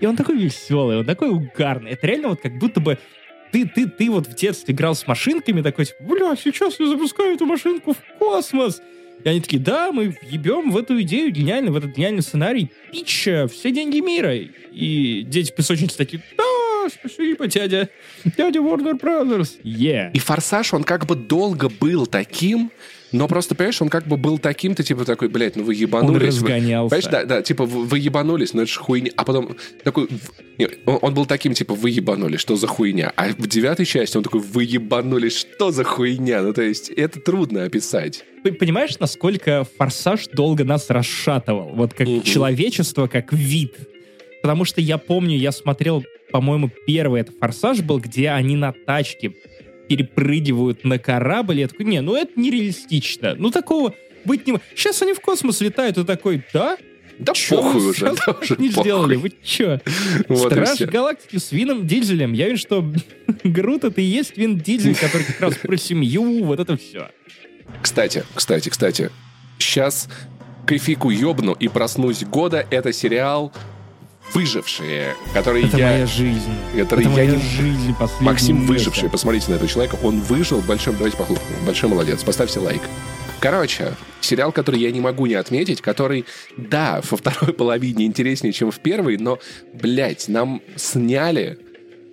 и 0.00 0.06
он 0.06 0.16
такой 0.16 0.36
веселый, 0.36 0.98
он 0.98 1.04
такой 1.04 1.30
угарный. 1.30 1.92
Это 1.92 2.06
реально 2.06 2.28
вот 2.28 2.40
как 2.40 2.58
будто 2.58 2.80
бы 2.80 2.98
ты, 3.52 3.66
ты, 3.66 3.88
ты 3.88 4.10
вот 4.10 4.26
в 4.26 4.34
детстве 4.34 4.74
играл 4.74 4.94
с 4.94 5.06
машинками, 5.06 5.62
такой, 5.62 5.86
бля, 6.00 6.34
сейчас 6.36 6.80
я 6.80 6.86
запускаю 6.88 7.36
эту 7.36 7.46
машинку 7.46 7.94
в 7.94 8.18
космос. 8.18 8.82
И 9.24 9.28
они 9.28 9.40
такие, 9.40 9.60
да, 9.60 9.90
мы 9.92 10.16
ебем 10.30 10.70
в 10.70 10.76
эту 10.76 11.00
идею 11.02 11.32
гениально, 11.32 11.72
в 11.72 11.76
этот 11.76 11.96
гениальный 11.96 12.22
сценарий, 12.22 12.70
пича, 12.92 13.48
все 13.48 13.72
деньги 13.72 13.98
мира. 13.98 14.34
И 14.36 15.22
дети 15.26 15.50
в 15.50 15.54
песочнице 15.54 15.96
такие, 15.96 16.22
да, 16.36 16.88
спасибо, 16.88 17.46
дядя, 17.46 17.88
дядя 18.24 18.60
Warner 18.60 18.98
Brothers, 19.00 19.60
yeah. 19.62 20.12
И 20.12 20.18
«Форсаж», 20.18 20.74
он 20.74 20.84
как 20.84 21.06
бы 21.06 21.16
долго 21.16 21.68
был 21.68 22.06
таким, 22.06 22.70
но 23.16 23.28
просто, 23.28 23.54
понимаешь, 23.54 23.80
он 23.82 23.88
как 23.88 24.06
бы 24.06 24.16
был 24.16 24.38
таким, 24.38 24.74
ты 24.74 24.82
типа 24.82 25.04
такой, 25.04 25.28
блядь, 25.28 25.56
ну 25.56 25.64
вы 25.64 25.74
Он 25.74 25.80
ебанулись. 25.80 26.20
Вы- 26.20 26.26
разгонялся. 26.48 26.94
Понимаешь, 26.96 27.10
да, 27.12 27.24
да, 27.36 27.42
типа, 27.42 27.64
вы, 27.64 27.84
вы 27.84 27.98
ебанулись, 27.98 28.54
но 28.54 28.62
это 28.62 28.70
же 28.70 28.78
хуйня. 28.78 29.10
А 29.16 29.24
потом 29.24 29.56
такой, 29.84 30.06
в- 30.06 30.32
не, 30.58 30.68
он, 30.86 30.98
он 31.02 31.14
был 31.14 31.26
таким, 31.26 31.54
типа, 31.54 31.74
вы 31.74 31.90
ебанулись, 31.90 32.40
что 32.40 32.56
за 32.56 32.66
хуйня. 32.66 33.12
А 33.16 33.28
в 33.28 33.46
девятой 33.46 33.84
части 33.86 34.16
он 34.16 34.22
такой, 34.22 34.40
вы 34.40 34.64
ебанулись, 34.64 35.36
что 35.36 35.70
за 35.70 35.84
хуйня. 35.84 36.42
Ну, 36.42 36.52
то 36.52 36.62
есть, 36.62 36.88
это 36.90 37.20
трудно 37.20 37.64
описать. 37.64 38.24
Ты 38.44 38.52
понимаешь, 38.52 38.98
насколько 39.00 39.66
«Форсаж» 39.78 40.28
долго 40.28 40.64
нас 40.64 40.88
расшатывал? 40.90 41.70
Вот 41.74 41.94
как 41.94 42.06
Мгм. 42.06 42.22
человечество, 42.22 43.06
как 43.08 43.32
вид. 43.32 43.74
Потому 44.42 44.64
что 44.64 44.80
я 44.80 44.98
помню, 44.98 45.36
я 45.36 45.50
смотрел, 45.50 46.04
по-моему, 46.30 46.70
первый 46.86 47.22
это 47.22 47.32
«Форсаж» 47.40 47.80
был, 47.80 47.98
где 47.98 48.30
они 48.30 48.54
на 48.56 48.72
тачке 48.72 49.32
перепрыгивают 49.88 50.84
на 50.84 50.98
корабль. 50.98 51.60
Я 51.60 51.68
такой, 51.68 51.86
не, 51.86 52.00
ну 52.00 52.16
это 52.16 52.38
нереалистично. 52.38 53.34
Ну 53.36 53.50
такого 53.50 53.94
быть 54.24 54.46
не 54.46 54.52
может. 54.52 54.66
Сейчас 54.74 55.00
они 55.02 55.12
в 55.12 55.20
космос 55.20 55.60
летают, 55.60 55.98
и 55.98 56.04
такой, 56.04 56.42
да? 56.52 56.76
Да 57.18 57.32
Чё 57.32 57.62
похуй 57.62 57.86
уже. 57.90 58.14
да 58.14 58.32
уже 58.40 58.56
не 58.58 58.68
похуй. 58.68 58.82
сделали, 58.82 59.16
вы 59.16 59.32
чё? 59.42 59.80
Вот 60.28 60.52
Страж. 60.52 60.80
Галактики 60.80 61.38
с 61.38 61.50
Вином 61.50 61.86
Дизелем. 61.86 62.34
Я 62.34 62.48
вижу, 62.50 62.60
что 62.60 62.84
Грут 63.44 63.84
это 63.84 64.00
и 64.00 64.04
есть 64.04 64.36
Вин 64.36 64.58
Дизель, 64.58 64.94
который 64.94 65.24
как 65.24 65.40
раз 65.40 65.54
про 65.54 65.76
семью, 65.78 66.44
вот 66.44 66.60
это 66.60 66.76
все. 66.76 67.08
Кстати, 67.80 68.24
кстати, 68.34 68.68
кстати. 68.68 69.10
Сейчас 69.58 70.08
кофейку 70.66 71.08
ёбну 71.10 71.52
и 71.52 71.68
проснусь 71.68 72.22
года. 72.24 72.66
Это 72.70 72.92
сериал 72.92 73.52
«Выжившие», 74.34 75.14
который 75.34 75.64
Это 75.64 75.76
я... 75.78 75.86
моя 75.86 76.06
жизнь. 76.06 76.52
который 76.76 77.00
это 77.00 77.08
я 77.10 77.14
моя 77.16 77.30
не- 77.36 77.42
жизнь. 77.42 77.94
Максим 78.20 78.66
Выживший, 78.66 79.08
посмотрите 79.08 79.50
на 79.50 79.54
этого 79.56 79.68
человека, 79.70 79.96
он 80.02 80.20
выжил, 80.20 80.60
большой, 80.60 80.94
давайте 80.94 81.16
похлопаем, 81.16 81.64
большой 81.64 81.88
молодец, 81.90 82.22
поставьте 82.22 82.60
лайк. 82.60 82.82
Короче, 83.38 83.92
сериал, 84.20 84.50
который 84.50 84.80
я 84.80 84.90
не 84.90 85.00
могу 85.00 85.26
не 85.26 85.34
отметить, 85.34 85.80
который, 85.82 86.24
да, 86.56 87.02
во 87.10 87.16
второй 87.16 87.52
половине 87.54 88.06
интереснее, 88.06 88.52
чем 88.52 88.70
в 88.70 88.78
первой, 88.80 89.18
но, 89.18 89.38
блядь, 89.74 90.28
нам 90.28 90.62
сняли 90.74 91.58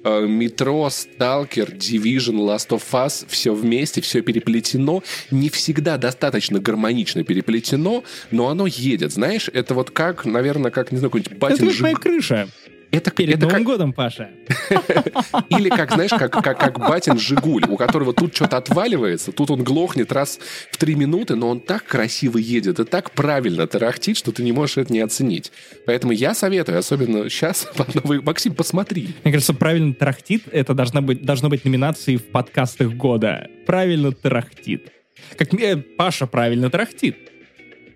Метро, 0.04 0.90
Сталкер, 0.90 1.70
Division, 1.70 2.36
Last 2.38 2.70
of 2.70 2.84
Us, 2.92 3.26
все 3.28 3.54
вместе, 3.54 4.02
все 4.02 4.22
переплетено, 4.22 5.04
не 5.32 5.50
всегда 5.50 5.98
достаточно 5.98 6.60
гармонично 6.60 7.24
переплетено, 7.24 8.04
но 8.32 8.50
оно 8.50 8.68
едет, 8.68 9.12
знаешь, 9.12 9.50
это 9.54 9.74
вот 9.74 9.92
как, 9.92 10.26
наверное, 10.26 10.72
как, 10.72 10.92
не 10.92 10.98
знаю, 10.98 11.10
какой-нибудь 11.12 11.32
Это 11.38 11.40
батин 11.40 11.82
моя 11.82 11.94
Жиг- 11.96 12.00
крыша. 12.00 12.48
Это, 12.94 13.10
Перед 13.10 13.38
это 13.38 13.48
Новым 13.48 13.56
как, 13.56 13.66
годом, 13.66 13.92
Паша. 13.92 14.30
Или 15.50 15.70
как, 15.70 15.92
знаешь, 15.94 16.12
как, 16.12 16.32
как, 16.32 16.60
как 16.60 16.78
батин 16.78 17.18
Жигуль, 17.18 17.64
у 17.68 17.76
которого 17.76 18.14
тут 18.14 18.36
что-то 18.36 18.58
отваливается, 18.58 19.32
тут 19.32 19.50
он 19.50 19.64
глохнет 19.64 20.12
раз 20.12 20.40
в 20.70 20.78
три 20.78 20.94
минуты, 20.94 21.34
но 21.34 21.50
он 21.50 21.60
так 21.60 21.86
красиво 21.86 22.38
едет 22.38 22.80
и 22.80 22.86
так 22.86 23.10
правильно 23.10 23.66
тарахтит, 23.66 24.16
что 24.16 24.32
ты 24.32 24.44
не 24.44 24.52
можешь 24.52 24.78
это 24.78 24.94
не 24.94 25.00
оценить. 25.00 25.52
Поэтому 25.88 26.14
я 26.14 26.36
советую, 26.36 26.78
особенно 26.78 27.28
сейчас, 27.32 27.68
Максим, 28.04 28.54
посмотри. 28.54 29.16
Мне 29.24 29.34
кажется, 29.34 29.56
правильно 29.56 29.96
тарахтит, 29.96 30.44
это 30.52 30.76
должна 30.76 31.02
быть, 31.02 31.26
должно 31.26 31.50
быть 31.50 31.66
номинацией 31.66 32.20
в 32.20 32.26
подкастах 32.26 32.92
года. 32.92 33.50
Правильно 33.66 34.12
тарахтит. 34.12 34.92
Как 35.36 35.52
э, 35.56 35.78
Паша 35.78 36.28
правильно 36.28 36.70
тарахтит. 36.70 37.18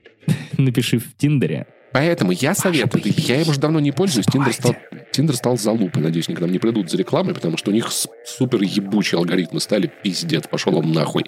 Напиши 0.58 0.98
в 0.98 1.16
Тиндере. 1.16 1.68
Поэтому 1.94 2.32
я 2.32 2.54
советую, 2.54 3.04
я 3.06 3.42
им 3.42 3.50
уже 3.50 3.60
давно 3.60 3.80
не 3.80 3.92
пользуюсь, 3.92 4.28
Тиндер 4.28 4.54
стал, 4.54 4.76
Тиндер 5.12 5.36
стал 5.36 5.58
залупой. 5.58 6.04
Надеюсь, 6.04 6.28
никогда 6.28 6.50
не 6.50 6.60
придут 6.60 6.90
за 6.90 6.98
рекламой, 6.98 7.34
потому 7.34 7.58
что 7.58 7.72
у 7.72 7.74
них 7.74 7.90
супер 7.92 8.62
ебучие 8.62 9.18
алгоритмы 9.18 9.60
стали. 9.60 9.92
Пиздец, 10.04 10.48
пошел 10.48 10.78
он 10.78 10.92
нахуй. 10.92 11.26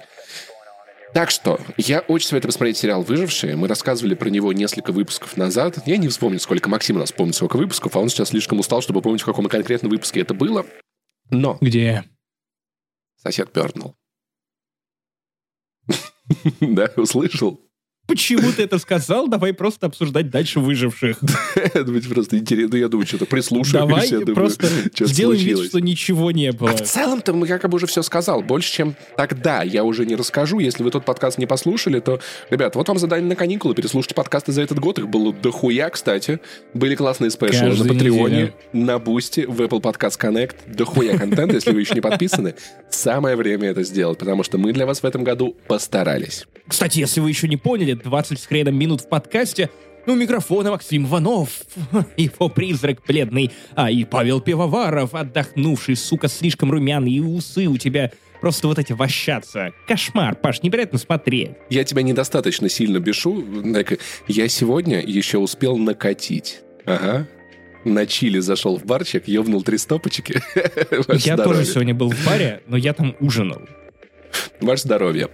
Так 1.13 1.31
что, 1.31 1.59
я 1.77 2.01
очень 2.01 2.27
советую 2.27 2.49
посмотреть 2.49 2.77
сериал 2.77 3.01
«Выжившие». 3.01 3.55
Мы 3.55 3.67
рассказывали 3.67 4.13
про 4.13 4.29
него 4.29 4.53
несколько 4.53 4.91
выпусков 4.91 5.37
назад. 5.37 5.79
Я 5.87 5.97
не 5.97 6.07
вспомню, 6.07 6.39
сколько 6.39 6.69
Максим 6.69 6.97
у 6.97 6.99
нас 6.99 7.11
помнит, 7.11 7.35
сколько 7.35 7.57
выпусков, 7.57 7.95
а 7.95 7.99
он 7.99 8.09
сейчас 8.09 8.29
слишком 8.29 8.59
устал, 8.59 8.81
чтобы 8.81 9.01
помнить, 9.01 9.21
в 9.21 9.25
каком 9.25 9.47
конкретно 9.47 9.89
выпуске 9.89 10.21
это 10.21 10.35
было. 10.35 10.67
Но... 11.31 11.57
Где? 11.61 12.03
Сосед 13.17 13.51
пернул. 13.51 13.95
Да, 16.59 16.91
услышал? 16.95 17.68
Почему 18.09 18.51
ты 18.51 18.63
это 18.63 18.79
сказал? 18.79 19.27
Давай 19.27 19.53
просто 19.53 19.85
обсуждать 19.85 20.31
дальше 20.31 20.59
выживших. 20.59 21.17
Это 21.55 21.85
просто 22.09 22.39
интересно. 22.39 22.75
Я 22.75 22.87
думаю, 22.87 23.05
что-то 23.05 23.27
прислушиваюсь. 23.27 24.09
Давай 24.09 24.25
просто 24.33 24.67
сделаем 24.99 25.39
вид, 25.39 25.65
что 25.65 25.79
ничего 25.79 26.31
не 26.31 26.51
было. 26.51 26.71
А 26.71 26.73
в 26.73 26.81
целом-то 26.81 27.33
мы 27.33 27.45
как 27.45 27.69
бы 27.69 27.75
уже 27.75 27.85
все 27.85 28.01
сказал. 28.01 28.41
Больше, 28.41 28.73
чем 28.73 28.95
тогда 29.15 29.61
я 29.61 29.83
уже 29.83 30.07
не 30.07 30.15
расскажу. 30.15 30.57
Если 30.57 30.81
вы 30.81 30.89
тот 30.89 31.05
подкаст 31.05 31.37
не 31.37 31.45
послушали, 31.45 31.99
то, 31.99 32.19
ребят, 32.49 32.75
вот 32.75 32.87
вам 32.87 32.97
задание 32.97 33.29
на 33.29 33.35
каникулы. 33.35 33.75
Переслушайте 33.75 34.15
подкасты 34.15 34.53
за 34.53 34.63
этот 34.63 34.79
год. 34.79 34.97
Их 34.97 35.07
было 35.07 35.31
дохуя, 35.31 35.91
кстати. 35.91 36.39
Были 36.73 36.95
классные 36.95 37.29
special 37.29 37.70
ы 37.70 37.75
на 37.75 37.85
Патреоне, 37.85 38.53
на 38.73 38.97
Бусти, 38.97 39.41
в 39.41 39.61
Apple 39.61 39.81
Podcast 39.81 40.19
Connect. 40.19 40.55
Дохуя 40.73 41.15
контент, 41.15 41.53
если 41.53 41.73
вы 41.73 41.81
еще 41.81 41.93
не 41.93 42.01
подписаны. 42.01 42.55
Самое 42.89 43.35
время 43.35 43.69
это 43.69 43.83
сделать, 43.83 44.17
потому 44.17 44.41
что 44.41 44.57
мы 44.57 44.73
для 44.73 44.87
вас 44.87 45.03
в 45.03 45.05
этом 45.05 45.23
году 45.23 45.55
постарались. 45.67 46.47
Кстати, 46.67 46.99
если 46.99 47.19
вы 47.19 47.29
еще 47.29 47.47
не 47.47 47.57
поняли, 47.57 47.98
20 48.03 48.39
с 48.39 48.45
хреном 48.45 48.75
минут 48.75 49.01
в 49.01 49.09
подкасте 49.09 49.69
у 50.05 50.15
микрофона 50.15 50.71
Максим 50.71 51.05
Иванов, 51.05 51.49
его 52.17 52.49
призрак 52.49 52.99
бледный, 53.07 53.51
а 53.75 53.91
и 53.91 54.03
Павел 54.05 54.41
Пивоваров, 54.41 55.13
отдохнувший, 55.13 55.95
сука, 55.95 56.27
слишком 56.27 56.71
румяный, 56.71 57.11
и 57.11 57.19
усы 57.19 57.67
у 57.67 57.77
тебя 57.77 58.11
просто 58.41 58.67
вот 58.67 58.79
эти 58.79 58.93
вощаться. 58.93 59.71
Кошмар, 59.87 60.35
Паш, 60.35 60.63
неприятно 60.63 60.97
смотреть. 60.97 61.51
Я 61.69 61.83
тебя 61.83 62.01
недостаточно 62.01 62.69
сильно 62.69 62.99
бешу. 62.99 63.45
Я 64.27 64.47
сегодня 64.47 65.01
еще 65.01 65.37
успел 65.37 65.77
накатить. 65.77 66.61
Ага, 66.85 67.27
на 67.85 68.05
чили 68.05 68.39
зашел 68.39 68.77
в 68.77 68.85
барчик, 68.85 69.27
ёбнул 69.27 69.63
три 69.63 69.77
стопочки. 69.77 70.41
Я 71.25 71.37
тоже 71.37 71.65
сегодня 71.65 71.93
был 71.93 72.11
в 72.11 72.25
баре, 72.25 72.61
но 72.67 72.77
я 72.77 72.93
там 72.93 73.15
ужинал. 73.19 73.61
Ваше 74.59 74.83
здоровье. 74.83 75.29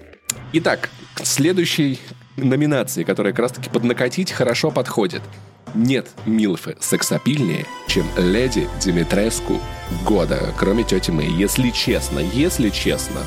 Итак, 0.54 0.89
к 1.15 1.25
следующей 1.25 1.99
номинации, 2.38 3.04
которая 3.04 3.34
как 3.34 3.43
раз-таки 3.43 3.69
под 3.69 3.84
накатить 3.84 4.32
хорошо 4.32 4.71
подходит. 4.71 5.21
Нет 5.74 6.08
Милфы 6.26 6.78
сексапильнее, 6.80 7.65
чем 7.88 8.06
леди 8.17 8.67
Димитреску 8.80 9.60
года, 10.06 10.54
кроме 10.58 10.84
тети 10.84 11.12
Мэй. 11.12 11.30
Если 11.30 11.69
честно, 11.69 12.19
если 12.19 12.69
честно. 12.69 13.21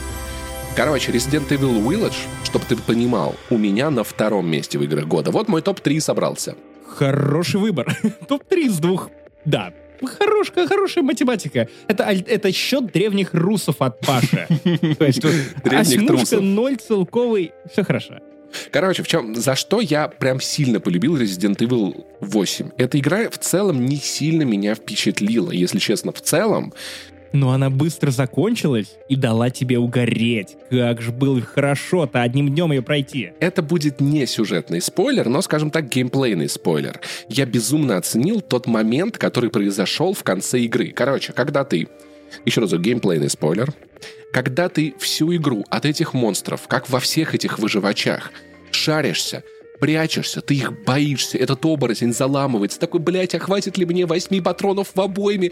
Короче, 0.75 1.13
Resident 1.13 1.49
Evil 1.49 1.83
Village, 1.83 2.15
чтобы 2.45 2.65
ты 2.67 2.77
понимал, 2.77 3.35
у 3.51 3.59
меня 3.59 3.91
на 3.91 4.05
втором 4.05 4.49
месте 4.49 4.79
в 4.79 4.83
играх 4.83 5.07
года. 5.07 5.31
Вот 5.31 5.49
мой 5.49 5.61
топ-3 5.61 6.01
собрался. 6.01 6.55
Хороший 6.87 7.61
выбор. 7.61 7.97
топ-3 8.29 8.59
из 8.67 8.79
двух. 8.79 9.11
Да, 9.45 9.73
Хорош, 10.01 10.53
хорошая 10.53 11.03
математика. 11.03 11.69
Это, 11.89 12.05
это 12.05 12.53
счет 12.53 12.93
древних 12.93 13.35
русов 13.35 13.83
от 13.83 13.99
Паши. 14.01 14.47
Древних 14.65 16.07
трусов. 16.07 16.41
ноль 16.41 16.77
целковый. 16.77 17.51
Все 17.73 17.83
хорошо. 17.83 18.21
Короче, 18.71 19.03
в 19.03 19.09
чем, 19.09 19.35
за 19.35 19.55
что 19.55 19.81
я 19.81 20.09
прям 20.09 20.41
сильно 20.41 20.81
полюбил 20.81 21.17
Resident 21.17 21.57
Evil 21.57 22.05
8. 22.21 22.71
Эта 22.77 22.99
игра 22.99 23.29
в 23.31 23.39
целом 23.39 23.87
не 23.87 23.97
сильно 23.97 24.43
меня 24.43 24.75
впечатлила, 24.75 25.51
если 25.51 25.79
честно. 25.79 26.13
В 26.13 26.21
целом, 26.21 26.73
но 27.33 27.53
она 27.53 27.71
быстро 27.71 28.11
закончилась 28.11 28.97
и 29.09 29.17
дала 29.17 29.51
тебе 29.51 29.79
угореть. 29.79 30.57
Как 30.71 31.03
же 31.03 31.13
было 31.13 31.41
хорошо-то 31.41 32.23
одним 32.23 32.49
днем 32.49 32.73
ее 32.73 32.83
пройти. 32.83 33.33
Это 33.41 33.63
будет 33.63 34.01
не 34.01 34.27
сюжетный 34.27 34.81
спойлер, 34.81 35.29
но, 35.29 35.43
скажем 35.43 35.71
так, 35.71 35.89
геймплейный 35.89 36.49
спойлер. 36.49 37.01
Я 37.29 37.47
безумно 37.47 37.97
оценил 37.97 38.41
тот 38.41 38.67
момент, 38.67 39.19
который 39.19 39.51
произошел 39.51 40.15
в 40.15 40.23
конце 40.23 40.61
игры. 40.61 40.89
Короче, 40.89 41.33
когда 41.33 41.65
ты... 41.65 41.89
Еще 42.45 42.61
раз, 42.61 42.73
геймплейный 42.73 43.31
спойлер. 43.31 43.73
Когда 44.39 44.69
ты 44.69 44.95
всю 45.01 45.35
игру 45.35 45.65
от 45.69 45.85
этих 45.85 46.15
монстров, 46.15 46.69
как 46.69 46.89
во 46.89 47.01
всех 47.01 47.35
этих 47.35 47.59
выживачах, 47.59 48.31
шаришься, 48.71 49.43
прячешься, 49.81 50.43
ты 50.43 50.55
их 50.55 50.85
боишься, 50.85 51.37
этот 51.39 51.65
оборотень 51.65 52.13
заламывается, 52.13 52.79
такой, 52.79 53.01
блядь, 53.01 53.35
а 53.35 53.41
хватит 53.41 53.79
ли 53.79 53.85
мне 53.85 54.07
восьми 54.07 54.41
патронов 54.41 54.93
в 54.95 55.01
обойме, 55.01 55.51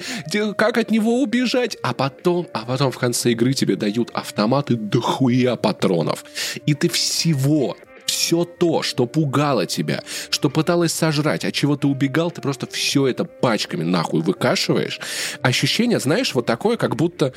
как 0.56 0.78
от 0.78 0.92
него 0.92 1.20
убежать? 1.20 1.76
А 1.82 1.94
потом, 1.94 2.46
а 2.54 2.64
потом 2.64 2.92
в 2.92 2.98
конце 2.98 3.32
игры 3.32 3.54
тебе 3.54 3.74
дают 3.74 4.10
автоматы 4.12 4.76
дохуя 4.76 5.56
патронов. 5.56 6.24
И 6.64 6.74
ты 6.74 6.88
всего 6.88 7.76
все 8.04 8.44
то, 8.44 8.82
что 8.82 9.06
пугало 9.06 9.66
тебя, 9.66 10.04
что 10.30 10.48
пыталось 10.48 10.92
сожрать, 10.92 11.44
от 11.44 11.52
чего 11.52 11.76
ты 11.76 11.88
убегал, 11.88 12.30
ты 12.30 12.40
просто 12.40 12.68
все 12.68 13.08
это 13.08 13.24
пачками 13.24 13.82
нахуй 13.82 14.22
выкашиваешь. 14.22 15.00
Ощущение, 15.42 15.98
знаешь, 15.98 16.32
вот 16.36 16.46
такое, 16.46 16.76
как 16.76 16.94
будто 16.94 17.34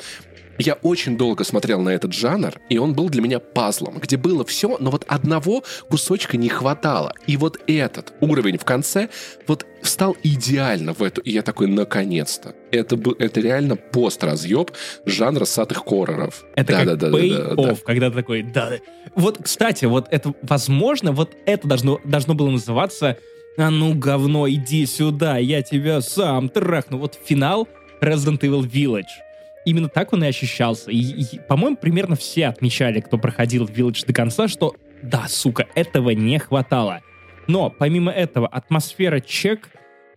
я 0.60 0.74
очень 0.74 1.16
долго 1.16 1.44
смотрел 1.44 1.80
на 1.80 1.90
этот 1.90 2.12
жанр, 2.12 2.60
и 2.68 2.78
он 2.78 2.94
был 2.94 3.08
для 3.08 3.22
меня 3.22 3.38
пазлом, 3.38 3.98
где 3.98 4.16
было 4.16 4.44
все, 4.44 4.76
но 4.78 4.90
вот 4.90 5.04
одного 5.08 5.62
кусочка 5.88 6.36
не 6.36 6.48
хватало. 6.48 7.14
И 7.26 7.36
вот 7.36 7.58
этот 7.66 8.12
уровень 8.20 8.58
в 8.58 8.64
конце 8.64 9.08
вот 9.46 9.66
встал 9.82 10.16
идеально 10.22 10.92
в 10.92 11.02
эту, 11.02 11.20
и 11.22 11.32
я 11.32 11.42
такой, 11.42 11.66
наконец-то. 11.66 12.54
Это, 12.70 12.96
был, 12.96 13.16
это 13.18 13.40
реально 13.40 13.76
пост-разъеб 13.76 14.70
жанра 15.06 15.44
сатых 15.44 15.84
хорроров. 15.86 16.44
Это 16.54 16.72
да, 16.72 16.78
как 16.78 16.86
да, 16.86 16.96
да, 16.96 17.18
pay 17.18 17.36
да, 17.36 17.54
да, 17.54 17.62
off, 17.62 17.78
да. 17.78 17.84
когда 17.84 18.10
ты 18.10 18.16
такой, 18.16 18.42
да. 18.42 18.72
Вот, 19.14 19.38
кстати, 19.42 19.86
вот 19.86 20.08
это, 20.10 20.34
возможно, 20.42 21.12
вот 21.12 21.34
это 21.46 21.66
должно, 21.66 22.00
должно 22.04 22.34
было 22.34 22.50
называться 22.50 23.16
«А 23.56 23.70
ну, 23.70 23.94
говно, 23.94 24.48
иди 24.48 24.86
сюда, 24.86 25.38
я 25.38 25.62
тебя 25.62 26.00
сам 26.00 26.48
трахну». 26.48 26.98
Вот 26.98 27.18
финал 27.24 27.66
Resident 28.00 28.40
Evil 28.40 28.70
Village 28.70 29.29
именно 29.64 29.88
так 29.88 30.12
он 30.12 30.24
и 30.24 30.26
ощущался. 30.26 30.90
И, 30.90 30.96
и 30.98 31.38
по-моему, 31.48 31.76
примерно 31.76 32.16
все 32.16 32.46
отмечали, 32.46 33.00
кто 33.00 33.18
проходил 33.18 33.66
Village 33.66 34.06
до 34.06 34.12
конца, 34.12 34.48
что 34.48 34.74
да, 35.02 35.26
сука, 35.28 35.66
этого 35.74 36.10
не 36.10 36.38
хватало. 36.38 37.00
Но 37.46 37.70
помимо 37.70 38.12
этого, 38.12 38.46
атмосфера 38.46 39.20
чек, 39.20 39.68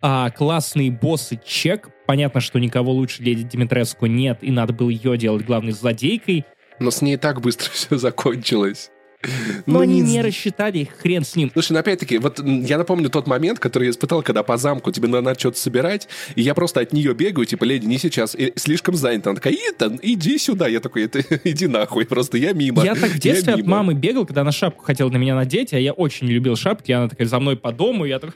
а, 0.02 0.30
классные 0.32 0.92
боссы 0.92 1.40
чек. 1.44 1.90
Понятно, 2.06 2.42
что 2.42 2.60
никого 2.60 2.92
лучше 2.92 3.24
Леди 3.24 3.44
Димитреску 3.44 4.06
нет, 4.06 4.40
и 4.42 4.52
надо 4.52 4.74
было 4.74 4.90
ее 4.90 5.18
делать 5.18 5.46
главной 5.46 5.72
злодейкой. 5.72 6.46
Но 6.80 6.92
с 6.92 7.02
ней 7.02 7.16
так 7.18 7.42
быстро 7.42 7.70
все 7.72 7.98
закончилось. 7.98 8.92
Но 9.66 9.74
ну, 9.74 9.80
они 9.80 10.02
не 10.02 10.22
рассчитали, 10.22 10.90
хрен 11.00 11.24
с 11.24 11.36
ним. 11.36 11.50
Слушай, 11.54 11.74
ну 11.74 11.80
опять-таки, 11.80 12.18
вот 12.18 12.42
я 12.44 12.78
напомню 12.78 13.10
тот 13.10 13.28
момент, 13.28 13.60
который 13.60 13.86
я 13.86 13.90
испытал, 13.92 14.22
когда 14.22 14.44
по 14.44 14.58
замку 14.58 14.92
тебе 14.92 15.08
надо 15.08 15.38
что-то 15.40 15.58
собирать, 15.58 16.08
и 16.36 16.42
я 16.42 16.54
просто 16.54 16.82
от 16.82 16.94
нее 16.94 17.14
бегаю, 17.14 17.46
типа, 17.46 17.64
леди, 17.64 17.86
не 17.86 17.98
сейчас, 17.98 18.36
и 18.36 18.54
слишком 18.56 18.96
занята. 18.96 19.32
Она 19.32 19.36
такая, 19.36 19.56
Итан, 19.72 20.00
иди 20.02 20.38
сюда. 20.38 20.68
Я 20.68 20.80
такой, 20.80 21.06
иди 21.44 21.68
нахуй, 21.68 22.06
просто 22.06 22.38
я 22.38 22.54
мимо. 22.54 22.84
Я 22.84 22.96
так 22.96 23.12
в 23.12 23.20
детстве 23.20 23.54
от 23.54 23.66
мамы 23.66 23.94
бегал, 23.94 24.26
когда 24.26 24.42
она 24.42 24.52
шапку 24.52 24.84
хотела 24.84 25.10
на 25.10 25.18
меня 25.18 25.36
надеть, 25.36 25.74
а 25.74 25.80
я 25.80 25.94
очень 25.94 26.28
любил 26.28 26.56
шапки, 26.56 26.92
она 26.92 27.08
такая 27.10 27.28
за 27.28 27.40
мной 27.40 27.58
по 27.58 27.72
дому, 27.72 28.06
и 28.06 28.10
я 28.10 28.20
такой, 28.20 28.36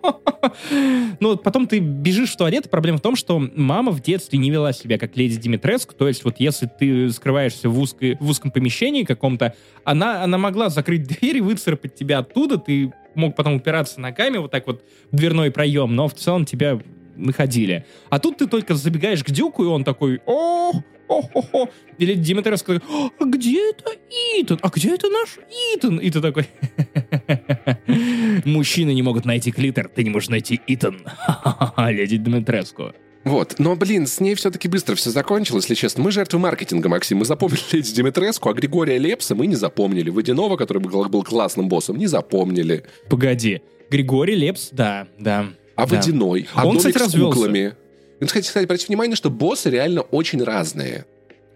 ну, 1.20 1.36
потом 1.36 1.66
ты 1.66 1.78
бежишь 1.78 2.32
в 2.32 2.36
туалет, 2.36 2.70
проблема 2.70 2.98
в 2.98 3.00
том, 3.00 3.16
что 3.16 3.38
мама 3.38 3.92
в 3.92 4.00
детстве 4.00 4.38
не 4.38 4.50
вела 4.50 4.72
себя 4.72 4.98
как 4.98 5.16
леди 5.16 5.36
Димитреску, 5.36 5.94
то 5.94 6.08
есть 6.08 6.24
вот 6.24 6.36
если 6.38 6.66
ты 6.66 7.10
скрываешься 7.10 7.68
в, 7.68 7.78
узкой, 7.78 8.16
в 8.20 8.28
узком 8.28 8.50
помещении 8.50 9.04
каком-то, 9.04 9.54
она, 9.84 10.22
она 10.22 10.38
могла 10.38 10.68
закрыть 10.68 11.04
дверь 11.04 11.38
и 11.38 11.40
выцарапать 11.40 11.94
тебя 11.94 12.18
оттуда, 12.18 12.58
ты 12.58 12.92
мог 13.14 13.36
потом 13.36 13.54
упираться 13.54 14.00
ногами 14.00 14.38
вот 14.38 14.50
так 14.50 14.66
вот 14.66 14.84
в 15.10 15.16
дверной 15.16 15.50
проем, 15.50 15.94
но 15.94 16.08
в 16.08 16.14
целом 16.14 16.44
тебя 16.44 16.80
находили. 17.16 17.84
А 18.10 18.18
тут 18.18 18.38
ты 18.38 18.46
только 18.46 18.74
забегаешь 18.74 19.22
к 19.22 19.30
Дюку, 19.30 19.64
и 19.64 19.66
он 19.66 19.84
такой, 19.84 20.20
о, 20.26 20.72
о, 21.12 21.30
о, 21.34 21.44
о. 21.52 21.68
Или 21.98 22.14
Димитреску 22.14 22.74
такой, 22.74 23.10
а 23.18 23.24
где 23.24 23.70
это 23.70 23.92
Итан, 24.38 24.58
а 24.62 24.68
где 24.68 24.94
это 24.94 25.08
наш 25.08 25.38
Итан? 25.74 25.98
И 25.98 26.10
ты 26.10 26.20
такой... 26.20 26.46
Мужчины 28.44 28.94
не 28.94 29.02
могут 29.02 29.24
найти 29.24 29.52
клитор, 29.52 29.88
ты 29.88 30.04
не 30.04 30.10
можешь 30.10 30.28
найти 30.28 30.60
Итан. 30.66 31.00
Леди 31.76 32.16
Дмитреску. 32.16 32.92
Вот, 33.24 33.56
но, 33.58 33.76
блин, 33.76 34.06
с 34.08 34.18
ней 34.18 34.34
все-таки 34.34 34.66
быстро 34.68 34.96
все 34.96 35.10
закончилось, 35.10 35.64
если 35.64 35.74
честно. 35.76 36.02
Мы 36.02 36.10
жертвы 36.10 36.40
маркетинга, 36.40 36.88
Максим. 36.88 37.18
Мы 37.18 37.24
запомнили 37.24 37.60
Леди 37.72 37.94
Димитреску, 37.94 38.48
а 38.48 38.52
Григория 38.52 38.98
Лепса 38.98 39.34
мы 39.34 39.46
не 39.46 39.54
запомнили. 39.54 40.10
Водянова, 40.10 40.56
который 40.56 40.82
был, 40.82 41.08
был 41.08 41.22
классным 41.22 41.68
боссом, 41.68 41.98
не 41.98 42.08
запомнили. 42.08 42.84
Погоди. 43.08 43.62
Григорий 43.90 44.34
Лепс, 44.34 44.70
да, 44.72 45.06
да. 45.18 45.46
А 45.76 45.86
да. 45.86 45.96
Водяной? 45.96 46.48
А 46.54 46.66
Он, 46.66 46.78
кстати, 46.78 46.98
с 46.98 47.00
развелся. 47.00 47.36
куклами? 47.36 47.76
Ну, 48.22 48.26
кстати, 48.28 48.46
кстати, 48.46 48.64
обратите 48.64 48.86
внимание, 48.86 49.16
что 49.16 49.30
боссы 49.30 49.68
реально 49.68 50.02
очень 50.02 50.42
разные. 50.44 51.04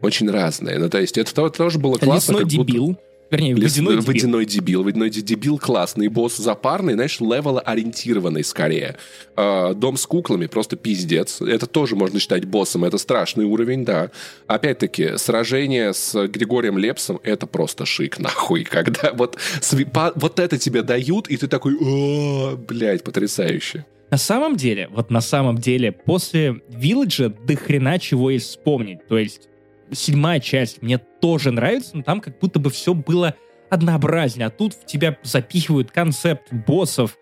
Очень 0.02 0.29
разные. 0.31 0.79
Ну, 0.79 0.88
то 0.90 1.00
есть 1.00 1.16
это 1.16 1.33
то- 1.35 1.48
тоже 1.48 1.79
было 1.79 1.96
классно. 1.96 2.33
Лесной 2.33 2.42
как 2.42 2.52
будто- 2.52 2.72
дебил. 2.72 2.96
Вернее, 3.31 3.55
Лес- 3.55 3.72
водяной 3.76 3.94
дебил. 3.96 4.07
водяной 4.07 4.44
дебил. 4.46 4.83
Водяной 4.85 5.11
дебил 5.11 5.59
классный. 5.59 6.07
Босс 6.09 6.37
запарный, 6.37 6.94
знаешь, 6.94 7.18
левела 7.20 7.61
ориентированный 7.61 8.44
скорее. 8.44 8.96
А, 9.37 9.74
дом 9.74 9.96
с 9.96 10.07
куклами 10.07 10.46
просто 10.46 10.76
пиздец. 10.76 11.40
Это 11.40 11.66
тоже 11.66 11.96
можно 11.96 12.20
считать 12.20 12.44
боссом. 12.44 12.85
Это 12.85 12.98
страшный 12.98 13.44
уровень, 13.44 13.85
да. 13.85 14.11
Опять-таки, 14.46 15.16
сражение 15.18 15.92
с 15.94 16.26
Григорием 16.29 16.79
Лепсом 16.79 17.18
это 17.24 17.46
просто 17.48 17.85
шик, 17.87 18.18
нахуй. 18.20 18.64
Когда 18.64 19.12
вот, 19.12 19.37
сви- 19.61 19.90
по- 19.90 20.12
вот 20.16 20.38
это 20.40 20.59
тебе 20.59 20.83
дают, 20.83 21.29
и 21.29 21.37
ты 21.37 21.46
такой, 21.48 21.76
о, 21.81 22.57
блядь, 22.57 23.02
потрясающе. 23.05 23.87
На 24.11 24.19
самом 24.19 24.57
деле, 24.57 24.88
вот 24.88 25.11
на 25.11 25.21
самом 25.21 25.59
деле, 25.59 25.90
после 25.92 26.61
Вилледжа 26.69 27.29
до 27.29 27.57
хрена 27.57 27.99
чего 27.99 28.31
есть 28.31 28.47
вспомнить. 28.47 29.07
То 29.09 29.19
есть, 29.19 29.49
седьмая 29.90 30.40
часть 30.40 30.81
мне 30.83 30.99
тоже 30.99 31.51
нравится, 31.51 31.97
но 31.97 32.03
там 32.03 32.21
как 32.21 32.38
будто 32.38 32.61
бы 32.61 32.71
все 32.71 32.95
было 32.95 33.35
однообразнее. 33.69 34.47
А 34.47 34.51
тут 34.51 34.75
в 34.75 34.87
тебя 34.87 35.16
запихивают 35.23 35.90
концепт 35.90 36.53
боссов, 36.53 37.16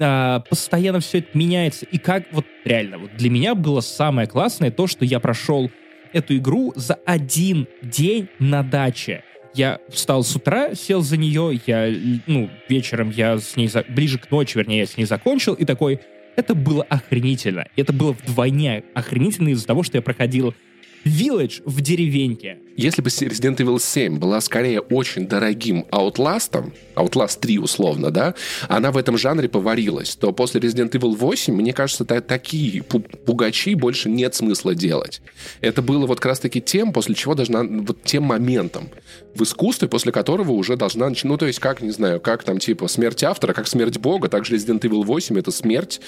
а, 0.00 0.40
постоянно 0.40 0.98
все 0.98 1.18
это 1.18 1.28
меняется. 1.38 1.86
И 1.86 1.98
как 1.98 2.24
вот 2.32 2.46
реально, 2.64 2.98
вот 2.98 3.16
для 3.16 3.30
меня 3.30 3.54
было 3.54 3.80
самое 3.80 4.26
классное 4.26 4.72
то, 4.72 4.88
что 4.88 5.04
я 5.04 5.20
прошел 5.20 5.70
эту 6.12 6.36
игру 6.36 6.72
за 6.74 6.94
один 7.06 7.68
день 7.82 8.28
на 8.40 8.62
даче. 8.64 9.22
Я 9.54 9.78
встал 9.88 10.24
с 10.24 10.34
утра, 10.34 10.74
сел 10.74 11.00
за 11.00 11.16
нее, 11.16 11.60
я, 11.66 11.88
ну, 12.26 12.50
вечером 12.68 13.10
я 13.10 13.38
с 13.38 13.54
ней, 13.56 13.68
за- 13.68 13.84
ближе 13.88 14.18
к 14.18 14.28
ночи, 14.32 14.58
вернее, 14.58 14.80
я 14.80 14.86
с 14.86 14.96
ней 14.96 15.04
закончил, 15.04 15.54
и 15.54 15.64
такой, 15.64 16.00
это 16.36 16.54
было 16.54 16.82
охренительно. 16.84 17.66
Это 17.76 17.92
было 17.92 18.12
вдвойне 18.12 18.84
охренительно 18.94 19.48
из-за 19.50 19.66
того, 19.66 19.82
что 19.82 19.98
я 19.98 20.02
проходил 20.02 20.54
Village 21.04 21.60
в 21.64 21.80
деревеньке. 21.80 22.58
Если 22.76 23.02
бы 23.02 23.08
Resident 23.08 23.56
Evil 23.58 23.78
7 23.80 24.18
была 24.18 24.40
скорее 24.40 24.80
очень 24.80 25.26
дорогим 25.28 25.84
Outlast, 25.92 26.72
Outlast 26.96 27.38
3 27.40 27.58
условно, 27.58 28.10
да, 28.10 28.34
она 28.68 28.90
в 28.90 28.96
этом 28.96 29.16
жанре 29.18 29.48
поварилась, 29.48 30.16
то 30.16 30.32
после 30.32 30.60
Resident 30.60 30.90
Evil 30.92 31.14
8, 31.14 31.54
мне 31.54 31.72
кажется, 31.72 32.04
та- 32.04 32.20
такие 32.20 32.80
пу- 32.82 33.00
пугачи 33.24 33.74
больше 33.74 34.08
нет 34.08 34.34
смысла 34.34 34.74
делать. 34.74 35.20
Это 35.60 35.82
было 35.82 36.06
вот 36.06 36.18
как 36.20 36.30
раз-таки 36.30 36.60
тем, 36.60 36.92
после 36.92 37.14
чего 37.14 37.34
должна, 37.34 37.62
вот 37.62 38.02
тем 38.02 38.24
моментом 38.24 38.88
в 39.34 39.42
искусстве, 39.42 39.88
после 39.88 40.10
которого 40.10 40.52
уже 40.52 40.76
должна 40.76 41.08
начать, 41.10 41.24
ну, 41.24 41.36
то 41.36 41.46
есть, 41.46 41.60
как, 41.60 41.80
не 41.82 41.90
знаю, 41.90 42.20
как 42.20 42.42
там, 42.44 42.58
типа, 42.58 42.88
смерть 42.88 43.22
автора, 43.24 43.52
как 43.52 43.68
смерть 43.68 43.98
бога, 43.98 44.28
так 44.28 44.44
же 44.46 44.56
Resident 44.56 44.80
Evil 44.80 45.04
8— 45.04 45.38
это 45.38 45.50
смерть 45.50 46.00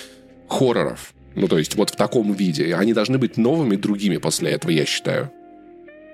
хорроров. 0.48 1.12
Ну, 1.36 1.48
то 1.48 1.58
есть, 1.58 1.76
вот 1.76 1.90
в 1.90 1.96
таком 1.96 2.32
виде. 2.32 2.74
Они 2.74 2.92
должны 2.92 3.18
быть 3.18 3.36
новыми, 3.36 3.76
другими 3.76 4.16
после 4.16 4.50
этого, 4.50 4.70
я 4.70 4.86
считаю. 4.86 5.30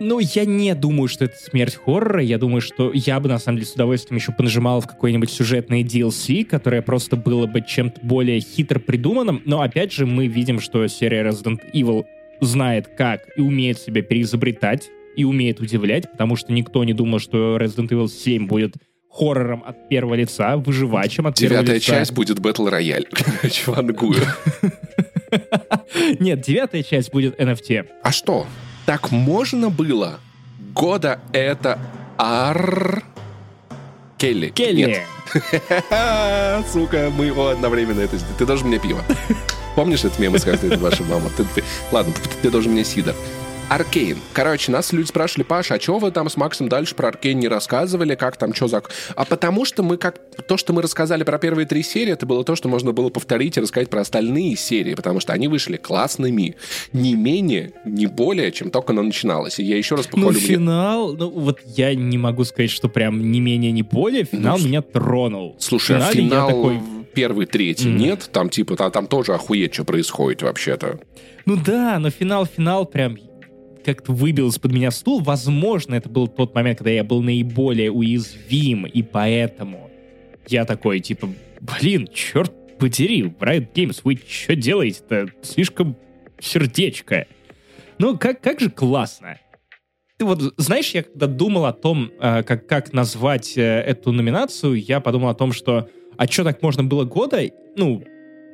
Ну, 0.01 0.19
я 0.19 0.45
не 0.45 0.75
думаю, 0.75 1.07
что 1.07 1.27
это 1.27 1.37
смерть 1.37 1.77
хоррора. 1.77 2.23
Я 2.23 2.39
думаю, 2.39 2.61
что 2.61 2.91
я 2.93 3.21
бы, 3.21 3.29
на 3.29 3.39
самом 3.39 3.59
деле, 3.59 3.69
с 3.69 3.75
удовольствием 3.75 4.19
еще 4.19 4.33
понажимал 4.33 4.81
в 4.81 4.89
какое-нибудь 4.89 5.31
сюжетное 5.31 5.85
DLC, 5.85 6.45
которое 6.45 6.83
просто 6.83 7.17
было 7.17 7.47
бы 7.47 7.63
чем-то 7.63 8.01
более 8.03 8.41
хитро 8.41 8.81
придуманным. 8.81 9.43
Но, 9.45 9.63
опять 9.63 9.93
же, 9.93 10.05
мы 10.05 10.27
видим, 10.27 10.61
что 10.61 10.87
серия 10.89 11.23
Resident 11.23 11.61
Evil 11.73 12.05
знает 12.41 12.89
как 12.89 13.21
и 13.37 13.41
умеет 13.41 13.79
себя 13.79 14.03
переизобретать, 14.03 14.91
и 15.17 15.25
умеет 15.25 15.61
удивлять, 15.61 16.11
потому 16.11 16.37
что 16.37 16.53
никто 16.53 16.85
не 16.85 16.95
думал, 16.95 17.19
что 17.19 17.57
Resident 17.59 17.89
Evil 17.89 18.09
7 18.09 18.47
будет 18.47 18.75
хоррором 19.13 19.63
от 19.67 19.89
первого 19.89 20.15
лица, 20.15 20.57
выживачем 20.57 21.27
от 21.27 21.39
первого 21.39 21.61
Девятая 21.63 21.77
лица. 21.77 21.87
часть 21.93 22.13
будет 22.13 22.39
Battle 22.39 22.71
Royale. 22.73 23.49
Чвангую. 23.51 24.23
Нет, 26.19 26.41
девятая 26.41 26.83
часть 26.83 27.11
будет 27.13 27.39
NFT. 27.39 27.87
А 28.03 28.13
что? 28.13 28.47
Так 28.87 29.11
можно 29.11 29.71
было? 29.71 30.19
Года 30.75 31.21
это 31.33 31.79
Ар... 32.19 33.05
Келли. 34.19 34.49
Келли! 34.51 34.87
Нет. 34.87 35.03
Сука, 36.73 37.11
мы 37.17 37.27
его 37.27 37.49
одновременно 37.49 38.01
это 38.01 38.17
сделали. 38.17 38.37
Ты 38.39 38.47
должен 38.47 38.69
мне 38.69 38.79
пиво. 38.79 39.03
Помнишь 39.75 40.05
этот 40.05 40.19
мем, 40.19 40.35
из 40.37 40.45
как 40.45 40.63
ваша 40.81 41.03
мама? 41.05 41.29
Ты- 41.37 41.45
ты- 41.55 41.65
Ладно, 41.91 42.13
ты, 42.13 42.29
ты 42.43 42.51
должен 42.51 42.73
мне 42.73 42.85
сидор. 42.85 43.15
Аркейн. 43.73 44.19
Короче, 44.35 44.71
нас 44.71 44.93
люди 44.93 45.07
спрашивали, 45.07 45.45
Паша, 45.45 45.75
а 45.77 45.81
что 45.81 45.99
вы 45.99 46.11
там 46.11 46.29
с 46.29 46.37
Максом 46.37 46.69
дальше 46.69 46.95
про 46.95 47.09
Аркейн 47.09 47.39
не 47.39 47.49
рассказывали, 47.49 48.15
как 48.17 48.37
там, 48.37 48.53
что 48.53 48.69
за... 48.69 48.83
А 49.17 49.25
потому 49.25 49.65
что 49.65 49.83
мы 49.83 49.97
как... 49.97 50.19
То, 50.47 50.59
что 50.59 50.75
мы 50.75 50.83
рассказали 50.83 51.25
про 51.25 51.39
первые 51.39 51.65
три 51.67 51.83
серии, 51.83 52.13
это 52.13 52.27
было 52.27 52.45
то, 52.45 52.55
что 52.55 52.69
можно 52.69 52.93
было 52.93 53.09
повторить 53.09 53.57
и 53.57 53.61
рассказать 53.61 53.89
про 53.89 54.03
остальные 54.03 54.57
серии, 54.57 54.95
потому 54.95 55.21
что 55.21 55.33
они 55.33 55.49
вышли 55.49 55.79
классными. 55.79 56.57
Не 56.93 57.15
менее, 57.15 57.73
не 57.87 58.07
более, 58.07 58.53
чем 58.53 58.71
только 58.71 58.93
она 58.93 59.01
начиналась. 59.03 59.59
И 59.59 59.65
я 59.65 59.79
еще 59.79 59.95
раз 59.95 60.05
Ну, 60.13 60.19
похвалю... 60.27 60.39
мне- 60.39 60.49
финал, 60.49 61.15
ну, 61.15 61.31
вот 61.31 61.61
я 61.65 61.95
не 61.95 62.19
могу 62.19 62.45
сказать, 62.45 62.71
что 62.71 62.91
прям 62.91 63.33
не 63.33 63.41
менее, 63.41 63.73
не 63.73 63.83
более. 63.83 64.25
Финал 64.25 64.59
Ну, 64.59 64.67
меня 64.67 64.83
тронул. 64.83 65.57
Слушай, 65.59 65.97
а 65.97 66.01
я 66.01 66.13
финал 66.13 66.49
такой, 66.49 66.79
первый, 67.15 67.47
третий 67.47 67.89
Мгм. 67.89 67.97
нет? 67.97 68.29
Там 68.35 68.51
типа, 68.51 68.77
там, 68.77 68.91
там 68.91 69.07
тоже 69.07 69.33
охуеть, 69.33 69.73
что 69.73 69.85
происходит 69.85 70.43
вообще-то. 70.43 70.99
ну 71.47 71.57
да, 71.57 71.99
но 71.99 72.11
финал-финал 72.11 72.85
прям 72.85 73.17
как-то 73.85 74.13
выбил 74.13 74.49
из-под 74.49 74.73
меня 74.73 74.91
стул. 74.91 75.21
Возможно, 75.21 75.95
это 75.95 76.09
был 76.09 76.29
тот 76.29 76.55
момент, 76.55 76.79
когда 76.79 76.91
я 76.91 77.05
был 77.05 77.23
наиболее 77.23 77.91
уязвим, 77.91 78.87
и 78.87 79.03
поэтому 79.03 79.91
я 80.49 80.65
такой, 80.65 81.01
типа, 81.01 81.29
блин, 81.61 82.09
черт 82.13 82.53
подери, 82.79 83.23
Riot 83.23 83.73
Games, 83.75 84.01
вы 84.03 84.19
что 84.29 84.57
делаете-то? 84.57 85.29
Слишком 85.43 85.97
сердечко. 86.41 87.27
Ну, 87.99 88.19
как, 88.19 88.41
как 88.41 88.61
же 88.61 88.71
классно. 88.71 89.39
Ты 90.19 90.25
вот, 90.25 90.55
знаешь, 90.57 90.91
я 90.91 91.05
когда 91.05 91.27
думал 91.27 91.67
о 91.67 91.73
том, 91.73 92.11
э, 92.21 92.43
как, 92.43 92.67
как 92.67 92.93
назвать 92.93 93.57
э, 93.57 93.63
эту 93.63 94.13
номинацию, 94.13 94.75
я 94.75 95.01
подумал 95.01 95.29
о 95.29 95.35
том, 95.35 95.53
что 95.53 95.89
а 96.17 96.27
что 96.27 96.45
так 96.45 96.63
можно 96.63 96.85
было 96.85 97.05
года? 97.05 97.41
Ну, 97.77 98.05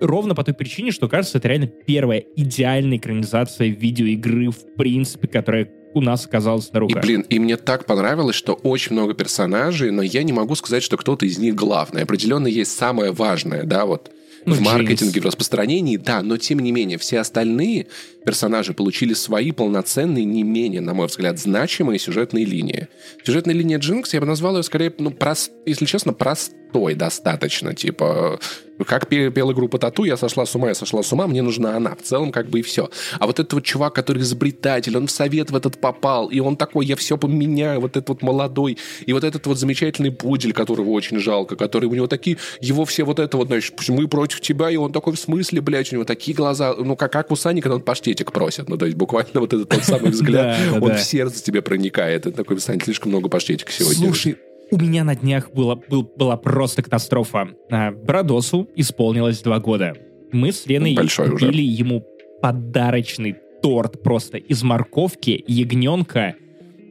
ровно 0.00 0.34
по 0.34 0.44
той 0.44 0.54
причине, 0.54 0.90
что, 0.92 1.08
кажется, 1.08 1.38
это 1.38 1.48
реально 1.48 1.66
первая 1.66 2.24
идеальная 2.36 2.98
экранизация 2.98 3.68
видеоигры, 3.68 4.50
в 4.50 4.74
принципе, 4.76 5.28
которая 5.28 5.68
у 5.94 6.00
нас 6.00 6.26
оказалась 6.26 6.70
на 6.72 6.78
И, 6.78 6.80
руках. 6.80 7.02
блин, 7.02 7.22
и 7.28 7.38
мне 7.38 7.56
так 7.56 7.86
понравилось, 7.86 8.36
что 8.36 8.52
очень 8.52 8.92
много 8.92 9.14
персонажей, 9.14 9.90
но 9.90 10.02
я 10.02 10.22
не 10.22 10.32
могу 10.32 10.54
сказать, 10.54 10.82
что 10.82 10.96
кто-то 10.96 11.24
из 11.26 11.38
них 11.38 11.54
главный. 11.54 12.02
Определенно 12.02 12.46
есть 12.46 12.76
самое 12.76 13.10
важное, 13.10 13.64
да, 13.64 13.86
вот 13.86 14.10
Ну, 14.44 14.54
в 14.54 14.60
маркетинге, 14.60 15.12
Джеймс. 15.12 15.24
в 15.24 15.26
распространении, 15.26 15.96
да, 15.96 16.22
но 16.22 16.36
тем 16.36 16.58
не 16.60 16.72
менее, 16.72 16.98
все 16.98 17.18
остальные 17.20 17.86
персонажи 18.24 18.74
получили 18.74 19.14
свои 19.14 19.50
полноценные, 19.50 20.24
не 20.26 20.42
менее, 20.42 20.80
на 20.82 20.92
мой 20.94 21.06
взгляд, 21.06 21.38
значимые 21.38 21.98
сюжетные 21.98 22.44
линии. 22.44 22.88
Сюжетная 23.24 23.54
линия 23.54 23.78
Джинкс, 23.78 24.12
я 24.14 24.20
бы 24.20 24.26
назвал 24.26 24.56
ее 24.58 24.62
скорее, 24.62 24.92
ну, 24.98 25.10
прост, 25.10 25.50
если 25.66 25.86
честно, 25.86 26.12
простой 26.12 26.48
достаточно, 26.94 27.74
типа, 27.74 28.38
как 28.86 29.08
пе- 29.08 29.30
пела 29.30 29.52
группа 29.52 29.78
Тату, 29.78 30.04
я 30.04 30.16
сошла 30.16 30.46
с 30.46 30.54
ума, 30.54 30.68
я 30.68 30.74
сошла 30.74 31.02
с 31.02 31.12
ума, 31.12 31.26
мне 31.26 31.42
нужна 31.42 31.76
она. 31.76 31.94
В 31.94 32.02
целом, 32.02 32.32
как 32.32 32.48
бы 32.48 32.60
и 32.60 32.62
все. 32.62 32.90
А 33.18 33.26
вот 33.26 33.40
этот 33.40 33.52
вот 33.52 33.64
чувак, 33.64 33.94
который 33.94 34.22
изобретатель, 34.22 34.96
он 34.96 35.06
в 35.06 35.10
совет 35.10 35.50
в 35.50 35.56
этот 35.56 35.80
попал, 35.80 36.28
и 36.28 36.40
он 36.40 36.56
такой, 36.56 36.86
я 36.86 36.96
все 36.96 37.16
поменяю, 37.18 37.80
вот 37.80 37.96
этот 37.96 38.08
вот 38.08 38.22
молодой, 38.22 38.78
и 39.04 39.12
вот 39.12 39.24
этот 39.24 39.46
вот 39.46 39.58
замечательный 39.58 40.10
пудель, 40.10 40.52
которого 40.52 40.90
очень 40.90 41.18
жалко, 41.18 41.56
который 41.56 41.86
у 41.86 41.94
него 41.94 42.06
такие, 42.06 42.38
его 42.60 42.84
все 42.84 43.04
вот 43.04 43.18
это 43.18 43.36
вот, 43.36 43.48
знаешь, 43.48 43.72
мы 43.88 44.08
против 44.08 44.40
тебя, 44.40 44.70
и 44.70 44.76
он 44.76 44.92
такой, 44.92 45.14
в 45.14 45.18
смысле, 45.18 45.60
блядь, 45.60 45.92
у 45.92 45.96
него 45.96 46.04
такие 46.04 46.36
глаза, 46.36 46.74
ну, 46.74 46.96
как, 46.96 47.12
как 47.12 47.30
у 47.30 47.36
Сани, 47.36 47.60
когда 47.60 47.76
он 47.76 47.82
паштетик 47.82 48.32
просит, 48.32 48.68
ну, 48.68 48.76
то 48.76 48.86
есть 48.86 48.96
буквально 48.96 49.40
вот 49.40 49.52
этот 49.52 49.68
тот 49.68 49.84
самый 49.84 50.10
взгляд, 50.12 50.56
он 50.80 50.94
в 50.94 51.00
сердце 51.00 51.42
тебе 51.42 51.62
проникает, 51.62 52.26
это 52.26 52.36
такой, 52.36 52.60
Сань, 52.60 52.80
слишком 52.80 53.10
много 53.10 53.28
паштетика 53.28 53.72
сегодня. 53.72 54.06
Слушай, 54.06 54.36
у 54.70 54.78
меня 54.78 55.04
на 55.04 55.14
днях 55.16 55.50
была, 55.52 55.76
был- 55.76 56.10
была 56.16 56.36
просто 56.36 56.82
катастрофа. 56.82 57.48
А, 57.70 57.90
Бродосу 57.90 58.68
исполнилось 58.76 59.40
два 59.42 59.58
года. 59.60 59.94
Мы 60.32 60.52
с 60.52 60.66
Леной 60.66 60.94
Большой 60.94 61.30
уже. 61.30 61.46
купили 61.46 61.62
ему 61.62 62.04
подарочный 62.42 63.36
торт 63.62 64.02
просто 64.02 64.38
из 64.38 64.62
морковки, 64.62 65.42
ягненка 65.46 66.34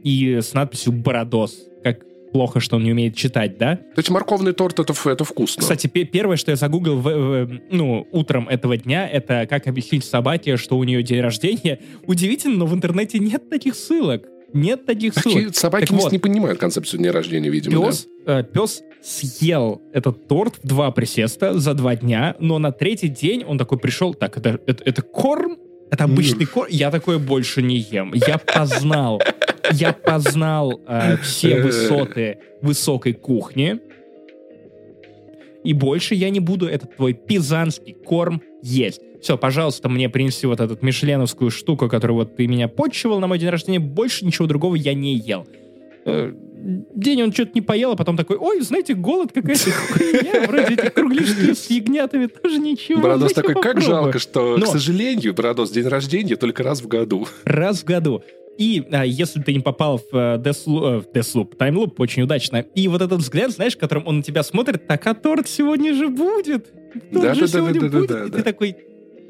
и 0.04 0.40
с 0.42 0.54
надписью 0.54 0.94
«Бородос». 0.94 1.56
Как 1.84 2.00
плохо, 2.34 2.60
что 2.60 2.76
он 2.76 2.84
не 2.84 2.92
умеет 2.92 3.16
читать, 3.16 3.58
да? 3.58 3.78
То 3.78 3.98
есть 4.00 4.10
морковный 4.10 4.52
торт, 4.54 4.80
это, 4.80 4.94
это 5.10 5.24
вкусно. 5.24 5.62
Кстати, 5.62 5.88
пе- 5.88 6.04
первое, 6.04 6.36
что 6.36 6.52
я 6.52 6.58
загуглил 6.58 6.98
в- 6.98 7.04
в- 7.46 7.60
ну, 7.72 8.06
утром 8.12 8.50
этого 8.50 8.76
дня, 8.78 9.08
это 9.08 9.48
как 9.50 9.68
объяснить 9.68 10.04
собаке, 10.04 10.58
что 10.58 10.78
у 10.78 10.84
нее 10.84 11.02
день 11.04 11.22
рождения. 11.22 11.80
Удивительно, 12.06 12.58
но 12.58 12.66
в 12.66 12.74
интернете 12.74 13.20
нет 13.20 13.50
таких 13.50 13.76
ссылок. 13.76 14.24
Нет 14.54 14.86
таких 14.86 15.14
Такие 15.14 15.40
сумок. 15.42 15.56
собаки 15.56 15.86
Так 15.86 15.92
не, 15.92 15.98
вот. 16.00 16.12
не 16.12 16.20
понимают 16.20 16.60
концепцию 16.60 17.00
дня 17.00 17.12
рождения, 17.12 17.50
видимо. 17.50 17.80
да. 17.82 17.86
Пес, 17.88 18.08
э, 18.26 18.44
пес 18.44 18.82
съел 19.04 19.82
этот 19.94 20.28
торт 20.28 20.56
в 20.64 20.68
два 20.68 20.92
присеста 20.92 21.58
за 21.58 21.74
два 21.74 21.96
дня, 21.96 22.36
но 22.40 22.58
на 22.60 22.72
третий 22.72 23.08
день 23.10 23.44
он 23.44 23.58
такой 23.58 23.78
пришел, 23.78 24.14
так, 24.14 24.38
это, 24.38 24.60
это, 24.66 24.84
это 24.84 25.02
корм? 25.02 25.58
Это 25.92 26.06
обычный 26.06 26.46
корм? 26.46 26.68
Я 26.70 26.92
такое 26.92 27.18
больше 27.18 27.62
не 27.62 27.78
ем. 27.78 28.14
Я 28.14 28.38
познал, 28.38 29.22
я 29.72 29.94
познал 29.94 30.82
э, 30.88 31.18
все 31.18 31.62
высоты 31.62 32.40
высокой 32.62 33.14
кухни, 33.14 33.80
и 35.64 35.74
больше 35.74 36.16
я 36.16 36.30
не 36.30 36.40
буду 36.40 36.68
этот 36.68 36.96
твой 36.96 37.14
пизанский 37.14 37.94
корм 37.94 38.42
есть. 38.62 39.02
Все, 39.22 39.38
пожалуйста, 39.38 39.90
мне 39.90 40.10
принеси 40.10 40.46
вот 40.48 40.60
эту 40.60 40.78
мишленовскую 40.82 41.52
штуку, 41.52 41.88
которую 41.88 42.18
вот 42.18 42.36
ты 42.36 42.48
меня 42.48 42.68
почивал 42.68 43.20
на 43.20 43.28
мой 43.28 43.40
день 43.40 43.50
рождения. 43.50 43.80
Больше 43.80 44.26
ничего 44.26 44.48
другого 44.48 44.76
я 44.76 44.94
не 44.94 45.16
ел. 45.16 45.48
Э, 46.06 46.34
День 46.96 47.22
он 47.22 47.32
что-то 47.32 47.52
не 47.54 47.62
поел, 47.62 47.92
а 47.92 47.96
потом 47.96 48.18
такой, 48.18 48.38
ой, 48.38 48.62
знаете, 48.62 48.96
голод 48.96 49.32
какая-то 49.32 49.70
хуйня, 49.72 50.48
вроде 50.48 50.74
эти 50.74 50.90
кругляшки 50.90 51.54
с 51.54 51.70
ягнятами 51.70 52.26
тоже 52.26 52.58
ничего. 52.58 53.02
Бородос 53.02 53.34
такой, 53.34 53.54
как 53.54 53.76
попробую». 53.76 53.86
жалко, 53.86 54.20
что, 54.20 54.58
Но- 54.58 54.66
к 54.66 54.70
сожалению, 54.70 55.34
Бородос, 55.34 55.70
день 55.72 55.88
рождения 55.88 56.36
только 56.36 56.64
раз 56.64 56.82
в 56.82 56.88
году. 56.88 57.28
раз 57.46 57.82
в 57.82 57.86
году. 57.86 58.24
И 58.58 58.84
а, 58.92 59.06
если 59.06 59.40
ты 59.40 59.54
не 59.54 59.60
попал 59.60 60.00
в 60.00 60.16
э, 60.16 60.38
Deathloop, 60.40 61.06
э, 61.14 61.20
Deathloop, 61.20 61.58
Timeloop, 61.58 61.94
очень 62.00 62.24
удачно. 62.24 62.66
И 62.74 62.88
вот 62.88 63.04
этот 63.04 63.20
взгляд, 63.20 63.52
знаешь, 63.52 63.78
которым 63.78 64.08
он 64.08 64.18
на 64.18 64.24
тебя 64.24 64.42
смотрит, 64.42 64.88
так, 64.88 65.06
а 65.06 65.14
торт 65.14 65.48
сегодня 65.48 65.94
же 65.94 66.08
будет. 66.08 66.74
Торт 67.14 67.36
же 67.36 67.48
Да-да-да-да-да-да-да. 67.48 67.48
сегодня 67.48 67.90
будет. 67.90 68.12
И 68.12 68.30
да. 68.30 68.38
ты 68.38 68.44
такой, 68.44 68.78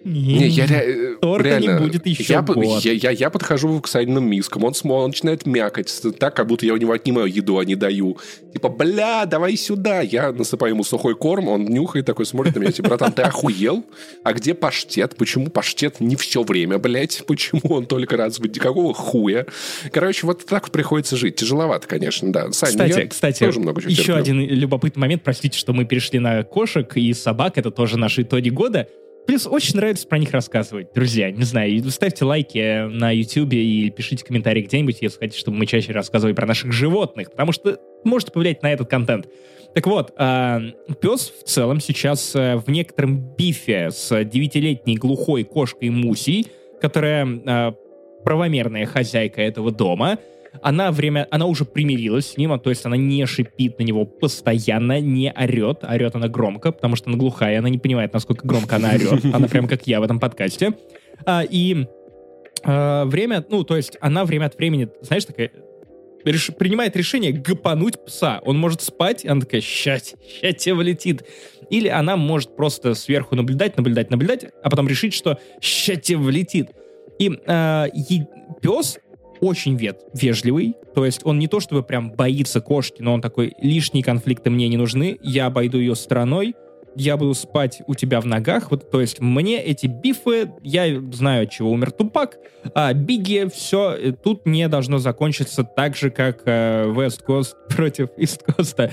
Не, 0.07 0.47
я 0.47 0.65
ре- 0.67 1.13
э, 1.13 1.15
Торта 1.21 1.59
не 1.59 1.67
реально, 1.67 1.81
будет 1.85 2.05
еще 2.07 2.33
я, 2.33 2.41
год. 2.41 2.57
я, 2.85 2.91
я, 2.93 3.11
я 3.11 3.29
подхожу 3.29 3.81
к 3.81 3.87
Саниным 3.87 4.29
мискам, 4.29 4.63
он, 4.63 4.71
смо- 4.71 5.03
он 5.03 5.07
начинает 5.09 5.45
мякать, 5.45 5.93
так, 6.17 6.35
как 6.35 6.47
будто 6.47 6.65
я 6.65 6.73
у 6.73 6.77
него 6.77 6.93
отнимаю 6.93 7.27
еду, 7.27 7.57
а 7.57 7.65
не 7.65 7.75
даю. 7.75 8.17
Типа, 8.53 8.69
бля, 8.69 9.25
давай 9.25 9.57
сюда. 9.57 10.01
Я 10.01 10.31
насыпаю 10.31 10.73
ему 10.73 10.83
сухой 10.83 11.15
корм, 11.15 11.49
он 11.49 11.65
нюхает 11.65 12.05
такой, 12.05 12.25
смотрит 12.25 12.55
на 12.55 12.59
меня, 12.59 12.71
типа, 12.71 12.89
братан, 12.89 13.11
ты 13.11 13.21
охуел? 13.23 13.85
А 14.23 14.33
где 14.33 14.53
паштет? 14.53 15.15
Почему 15.17 15.49
паштет 15.49 15.99
не 15.99 16.15
все 16.15 16.43
время, 16.43 16.77
блядь? 16.77 17.23
Почему 17.27 17.61
он 17.75 17.85
только 17.85 18.15
раз 18.17 18.39
в 18.39 18.47
день? 18.47 18.61
Какого 18.63 18.93
хуя? 18.93 19.45
Короче, 19.91 20.25
вот 20.25 20.45
так 20.45 20.63
вот 20.63 20.71
приходится 20.71 21.17
жить. 21.17 21.35
Тяжеловато, 21.35 21.87
конечно, 21.87 22.31
да. 22.31 22.51
Сань, 22.51 22.69
Кстати, 22.71 22.99
я 22.99 23.07
кстати, 23.07 23.39
тоже 23.39 23.59
много 23.59 23.81
чего 23.81 23.91
еще 23.91 24.03
терплю. 24.03 24.21
один 24.21 24.39
любопытный 24.41 25.01
момент. 25.01 25.23
Простите, 25.23 25.57
что 25.59 25.73
мы 25.73 25.85
перешли 25.85 26.19
на 26.19 26.43
кошек 26.43 26.95
и 26.95 27.13
собак. 27.13 27.57
Это 27.57 27.71
тоже 27.71 27.97
наши 27.97 28.21
итоги 28.21 28.49
года. 28.49 28.87
Плюс 29.27 29.45
очень 29.45 29.75
нравится 29.75 30.07
про 30.07 30.17
них 30.19 30.31
рассказывать. 30.31 30.93
Друзья, 30.93 31.29
не 31.29 31.43
знаю, 31.43 31.83
ставьте 31.91 32.23
лайки 32.23 32.87
на 32.87 33.11
YouTube 33.11 33.53
и 33.53 33.89
пишите 33.89 34.23
комментарии 34.23 34.61
где-нибудь, 34.61 34.99
если 35.01 35.19
хотите, 35.19 35.37
чтобы 35.37 35.57
мы 35.57 35.65
чаще 35.65 35.91
рассказывали 35.91 36.33
про 36.33 36.47
наших 36.47 36.71
животных, 36.71 37.31
потому 37.31 37.51
что 37.51 37.77
можете 38.05 38.31
повлиять 38.31 38.63
на 38.63 38.71
этот 38.71 38.89
контент. 38.89 39.27
Так 39.75 39.85
вот, 39.85 40.13
а, 40.15 40.61
пес 41.01 41.33
в 41.41 41.43
целом 41.43 41.81
сейчас 41.81 42.35
э, 42.35 42.55
в 42.55 42.69
некотором 42.69 43.19
бифе 43.35 43.91
с 43.91 44.23
девятилетней 44.23 44.95
глухой 44.95 45.43
кошкой 45.43 45.89
Мусей, 45.89 46.47
которая 46.79 47.27
а, 47.45 47.75
правомерная 48.23 48.85
хозяйка 48.85 49.41
этого 49.41 49.71
дома. 49.71 50.19
Она 50.61 50.91
время, 50.91 51.27
она 51.31 51.45
уже 51.45 51.65
примирилась 51.65 52.31
с 52.31 52.37
ним, 52.37 52.51
а 52.51 52.59
то 52.59 52.69
есть 52.69 52.85
она 52.85 52.97
не 52.97 53.25
шипит 53.25 53.79
на 53.79 53.83
него 53.83 54.05
постоянно, 54.05 54.99
не 54.99 55.31
орет. 55.31 55.83
Орет 55.83 56.15
она 56.15 56.27
громко, 56.27 56.71
потому 56.71 56.95
что 56.95 57.09
она 57.09 57.17
глухая, 57.17 57.53
и 57.53 57.57
она 57.57 57.69
не 57.69 57.77
понимает, 57.77 58.13
насколько 58.13 58.47
громко 58.47 58.75
она 58.77 58.91
орет. 58.91 59.23
Она 59.33 59.47
прям 59.47 59.67
как 59.67 59.87
я 59.87 59.99
в 59.99 60.03
этом 60.03 60.19
подкасте. 60.19 60.73
А, 61.25 61.43
и 61.43 61.87
а, 62.63 63.05
время, 63.05 63.45
ну, 63.49 63.63
то 63.63 63.75
есть 63.75 63.97
она 64.01 64.25
время 64.25 64.45
от 64.45 64.57
времени, 64.57 64.89
знаешь, 65.01 65.25
такая 65.25 65.51
реш- 66.25 66.51
принимает 66.51 66.95
решение 66.95 67.31
гапануть 67.31 68.03
пса. 68.05 68.41
Он 68.43 68.57
может 68.57 68.81
спать, 68.81 69.25
и 69.25 69.27
она 69.27 69.41
такая, 69.41 69.61
щать, 69.61 70.15
щать 70.41 70.57
тебе 70.57 70.75
влетит. 70.75 71.23
Или 71.69 71.87
она 71.87 72.15
может 72.15 72.55
просто 72.55 72.93
сверху 72.93 73.35
наблюдать, 73.35 73.77
наблюдать, 73.77 74.09
наблюдать, 74.09 74.45
а 74.63 74.69
потом 74.69 74.87
решить, 74.87 75.13
что 75.13 75.37
щать 75.61 76.03
тебе 76.03 76.17
влетит. 76.17 76.69
И 77.19 77.29
э, 77.29 77.85
е- 77.93 78.27
пес 78.61 78.99
очень 79.39 79.76
вет, 79.76 80.02
вежливый, 80.13 80.76
то 80.93 81.06
есть 81.06 81.21
он 81.26 81.39
не 81.39 81.47
то 81.47 81.60
чтобы 81.60 81.84
прям 81.84 82.12
боится 82.12 82.62
кошки, 82.62 83.02
но 83.02 83.13
он 83.13 83.21
такой, 83.21 83.54
лишние 83.62 84.04
конфликты 84.04 84.50
мне 84.50 84.67
не 84.67 84.78
нужны, 84.78 85.17
я 85.21 85.47
обойду 85.47 85.78
ее 85.78 85.95
стороной, 85.95 86.56
я 86.95 87.15
буду 87.15 87.34
спать 87.36 87.82
у 87.86 87.93
тебя 87.93 88.19
в 88.21 88.26
ногах, 88.26 88.71
вот, 88.71 88.89
то 88.89 89.00
есть 89.00 89.19
мне 89.19 89.62
эти 89.62 89.86
бифы, 89.88 90.52
я 90.63 91.00
знаю, 91.12 91.43
от 91.43 91.52
чего 91.52 91.71
умер 91.71 91.91
Тупак, 91.91 92.38
а 92.73 92.93
Бигги, 92.93 93.47
все, 93.54 93.93
э, 93.93 94.12
тут 94.12 94.45
не 94.45 94.67
должно 94.67 94.97
закончиться 94.97 95.63
так 95.63 95.95
же, 95.95 96.10
как 96.10 96.41
э, 96.45 96.86
West 96.88 97.23
Coast 97.28 97.54
против 97.76 98.10
East 98.17 98.41
Coast. 98.47 98.91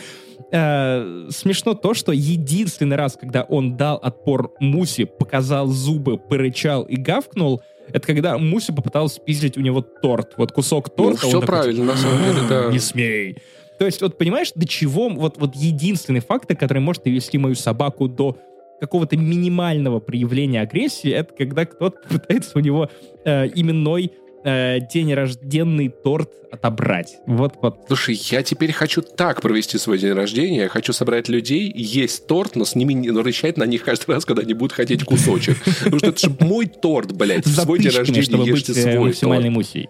Э, 0.52 1.26
смешно 1.30 1.74
то, 1.74 1.94
что 1.94 2.12
единственный 2.12 2.96
раз, 2.96 3.16
когда 3.18 3.42
он 3.42 3.76
дал 3.76 3.96
отпор 3.96 4.52
Муси, 4.60 5.04
показал 5.04 5.66
зубы, 5.68 6.18
порычал 6.18 6.82
и 6.82 6.96
гавкнул, 6.96 7.62
это 7.92 8.06
когда 8.06 8.38
Муси 8.38 8.72
попыталась 8.72 9.14
спиздить 9.14 9.56
у 9.56 9.60
него 9.60 9.80
торт. 9.80 10.34
Вот 10.36 10.52
кусок 10.52 10.88
Ну, 10.96 11.04
торта. 11.04 11.26
все 11.26 11.36
он 11.36 11.40
такой, 11.40 11.46
правильно, 11.46 11.84
на 11.84 11.96
самом 11.96 12.18
деле, 12.24 12.38
да. 12.48 12.70
не 12.70 12.78
смей. 12.78 13.38
То 13.78 13.86
есть, 13.86 14.00
вот 14.00 14.18
понимаешь, 14.18 14.52
до 14.54 14.66
чего 14.66 15.08
вот, 15.08 15.38
вот 15.38 15.54
единственный 15.56 16.20
фактор, 16.20 16.56
который 16.56 16.78
может 16.78 17.02
довести 17.02 17.38
мою 17.38 17.54
собаку 17.54 18.08
до 18.08 18.36
какого-то 18.80 19.16
минимального 19.16 19.98
проявления 20.00 20.60
агрессии, 20.60 21.10
это 21.10 21.32
когда 21.34 21.64
кто-то 21.64 21.98
пытается 22.08 22.58
у 22.58 22.60
него 22.60 22.88
э, 23.24 23.48
именной 23.54 24.12
э, 24.44 24.78
день 24.92 25.12
рожденный 25.14 25.88
торт 25.88 26.30
отобрать. 26.52 27.16
Вот, 27.26 27.54
вот. 27.60 27.84
Слушай, 27.88 28.14
я 28.30 28.42
теперь 28.42 28.72
хочу 28.72 29.02
так 29.02 29.42
провести 29.42 29.78
свой 29.78 29.98
день 29.98 30.12
рождения. 30.12 30.62
Я 30.62 30.68
хочу 30.68 30.92
собрать 30.92 31.28
людей, 31.28 31.72
есть 31.74 32.26
торт, 32.26 32.54
но 32.54 32.64
с 32.64 32.74
ними 32.74 32.92
не 32.92 33.10
рычать 33.10 33.56
на 33.56 33.64
них 33.64 33.82
каждый 33.82 34.12
раз, 34.12 34.24
когда 34.24 34.42
они 34.42 34.54
будут 34.54 34.72
хотеть 34.72 35.04
кусочек. 35.04 35.56
Потому 35.64 35.98
что 35.98 36.08
это 36.08 36.20
же 36.20 36.36
мой 36.40 36.66
торт, 36.66 37.12
блядь. 37.12 37.46
Свой 37.46 37.80
день 37.80 37.90
затычками, 37.90 38.22
чтобы 38.22 38.44
рождения 38.44 38.52
быть 38.52 38.68
э, 38.68 38.74
свой 38.74 38.98
максимальной 38.98 39.50
торт. 39.50 39.88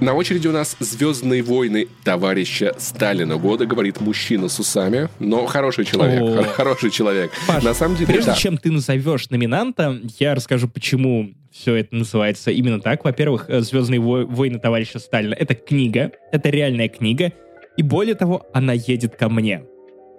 На 0.00 0.14
очереди 0.14 0.48
у 0.48 0.52
нас 0.52 0.76
«Звездные 0.80 1.42
войны» 1.42 1.86
товарища 2.04 2.74
Сталина 2.78 3.36
года, 3.36 3.66
говорит 3.66 4.00
мужчина 4.00 4.48
с 4.48 4.58
усами, 4.58 5.08
но 5.18 5.44
хороший 5.44 5.84
человек, 5.84 6.22
О. 6.22 6.34
хор- 6.36 6.44
хороший 6.54 6.90
человек. 6.90 7.30
Паш, 7.46 7.62
На 7.62 7.74
самом 7.74 7.96
деле, 7.96 8.06
Прежде 8.14 8.30
да. 8.30 8.36
чем 8.36 8.56
ты 8.56 8.70
назовешь 8.72 9.28
номинанта, 9.28 10.00
я 10.18 10.34
расскажу, 10.34 10.68
почему 10.68 11.30
все 11.52 11.74
это 11.74 11.94
называется 11.94 12.50
именно 12.50 12.80
так. 12.80 13.04
Во-первых, 13.04 13.44
э, 13.48 13.60
«Звездные 13.60 14.00
вой- 14.00 14.24
войны 14.24 14.58
товарища 14.58 14.98
Сталина»— 15.00 15.34
это 15.38 15.54
книга, 15.54 16.12
это 16.32 16.48
реальная 16.48 16.88
книга, 16.88 17.32
и 17.76 17.82
более 17.82 18.14
того, 18.14 18.46
она 18.54 18.72
едет 18.72 19.16
ко 19.16 19.28
мне. 19.28 19.64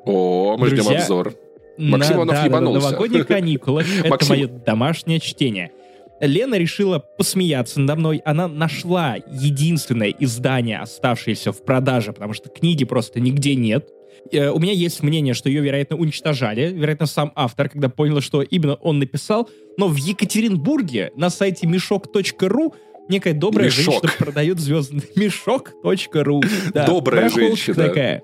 О, 0.06 0.58
мы 0.60 0.68
ждем 0.68 0.78
Друзья, 0.84 1.00
обзор. 1.00 1.34
Максим 1.80 2.12
на, 2.12 2.18
Иванов 2.18 2.36
да, 2.36 2.46
ебанулся. 2.46 2.80
На 2.80 2.86
новогодних 2.92 3.26
каникулах. 3.28 3.88
Это 4.04 4.26
мое 4.30 4.48
домашнее 4.48 5.20
чтение. 5.20 5.72
Лена 6.22 6.56
решила 6.56 7.00
посмеяться 7.00 7.80
надо 7.80 7.96
мной. 8.00 8.22
Она 8.26 8.48
нашла 8.48 9.18
единственное 9.32 10.14
издание, 10.20 10.80
оставшееся 10.80 11.52
в 11.52 11.64
продаже, 11.66 12.14
потому 12.14 12.34
что 12.34 12.50
книги 12.50 12.86
просто 12.86 13.20
нигде 13.20 13.56
нет. 13.56 13.90
Э, 14.32 14.50
У 14.52 14.60
меня 14.60 14.72
есть 14.74 15.02
мнение, 15.04 15.34
что 15.34 15.50
ее, 15.50 15.62
вероятно, 15.62 15.98
уничтожали. 15.98 16.72
Вероятно, 16.72 17.08
сам 17.08 17.32
автор, 17.36 17.70
когда 17.70 17.90
понял, 17.90 18.22
что 18.22 18.42
именно 18.44 18.76
он 18.76 19.00
написал. 19.00 19.50
Но 19.78 19.88
в 19.88 19.96
Екатеринбурге 19.96 21.12
на 21.16 21.30
сайте 21.30 21.66
мешок.ру 21.68 22.76
некая 23.10 23.34
добрая 23.34 23.66
Мешок. 23.68 24.02
женщина 24.04 24.12
продает 24.18 24.60
звездный 24.60 25.04
мешок.ру. 25.16 26.42
Да, 26.74 26.86
Добрая 26.86 27.30
женщина. 27.30 27.76
такая. 27.76 28.24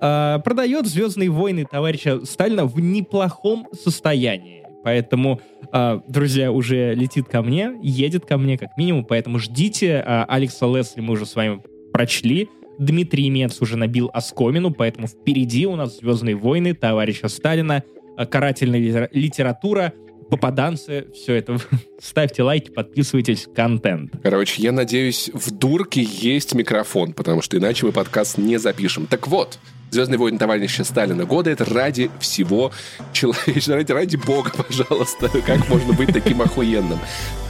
А, 0.00 0.38
продает 0.40 0.86
Звездные 0.86 1.30
войны 1.30 1.64
товарища 1.70 2.24
Сталина 2.26 2.66
в 2.66 2.78
неплохом 2.80 3.66
состоянии. 3.72 4.63
Поэтому, 4.84 5.40
а, 5.72 6.02
друзья, 6.06 6.52
уже 6.52 6.94
летит 6.94 7.26
ко 7.26 7.42
мне, 7.42 7.72
едет 7.82 8.26
ко 8.26 8.36
мне 8.36 8.58
как 8.58 8.76
минимум, 8.76 9.04
поэтому 9.04 9.38
ждите. 9.38 10.04
А, 10.06 10.24
Алекса 10.28 10.66
Лесли 10.66 11.00
мы 11.00 11.14
уже 11.14 11.26
с 11.26 11.34
вами 11.34 11.60
прочли. 11.92 12.48
Дмитрий 12.78 13.30
Мец 13.30 13.60
уже 13.62 13.76
набил 13.76 14.10
оскомину, 14.12 14.72
поэтому 14.72 15.06
впереди 15.06 15.66
у 15.66 15.76
нас 15.76 15.98
«Звездные 15.98 16.34
войны», 16.34 16.74
товарища 16.74 17.28
Сталина, 17.28 17.82
а, 18.16 18.26
карательная 18.26 18.78
литера- 18.80 19.08
литература, 19.12 19.92
попаданцы, 20.28 21.06
все 21.14 21.34
это. 21.34 21.58
Ставьте 22.00 22.42
лайки, 22.42 22.70
подписывайтесь, 22.70 23.46
контент. 23.54 24.12
Короче, 24.22 24.62
я 24.62 24.72
надеюсь, 24.72 25.30
в 25.32 25.50
дурке 25.50 26.02
есть 26.02 26.54
микрофон, 26.54 27.12
потому 27.12 27.42
что 27.42 27.56
иначе 27.56 27.86
мы 27.86 27.92
подкаст 27.92 28.38
не 28.38 28.58
запишем. 28.58 29.06
Так 29.06 29.28
вот, 29.28 29.58
«Звездные 29.90 30.18
войны 30.18 30.38
товарища 30.38 30.82
Сталина» 30.82 31.24
года— 31.24 31.50
это 31.52 31.64
ради 31.64 32.10
всего 32.18 32.72
человечества, 33.12 33.74
ради, 33.76 33.92
ради 33.92 34.16
бога, 34.16 34.50
пожалуйста, 34.68 35.28
как 35.28 35.68
можно 35.68 35.92
быть 35.92 36.12
таким 36.12 36.42
охуенным. 36.42 36.98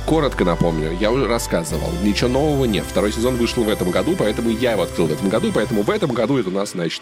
Коротко 0.06 0.44
напомню, 0.44 0.94
я 1.00 1.10
уже 1.10 1.26
рассказывал, 1.26 1.88
ничего 2.02 2.28
нового 2.28 2.66
нет. 2.66 2.84
Второй 2.84 3.10
сезон 3.12 3.36
вышел 3.36 3.64
в 3.64 3.70
этом 3.70 3.90
году, 3.90 4.14
поэтому 4.18 4.50
я 4.50 4.72
его 4.72 4.82
открыл 4.82 5.06
в 5.06 5.12
этом 5.12 5.30
году, 5.30 5.50
поэтому 5.54 5.82
в 5.82 5.88
этом 5.88 6.12
году 6.12 6.36
это 6.36 6.50
у 6.50 6.52
нас, 6.52 6.72
значит, 6.72 7.00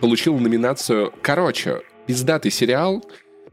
получил 0.00 0.36
номинацию. 0.36 1.14
Короче, 1.22 1.80
пиздатый 2.06 2.50
сериал, 2.50 3.02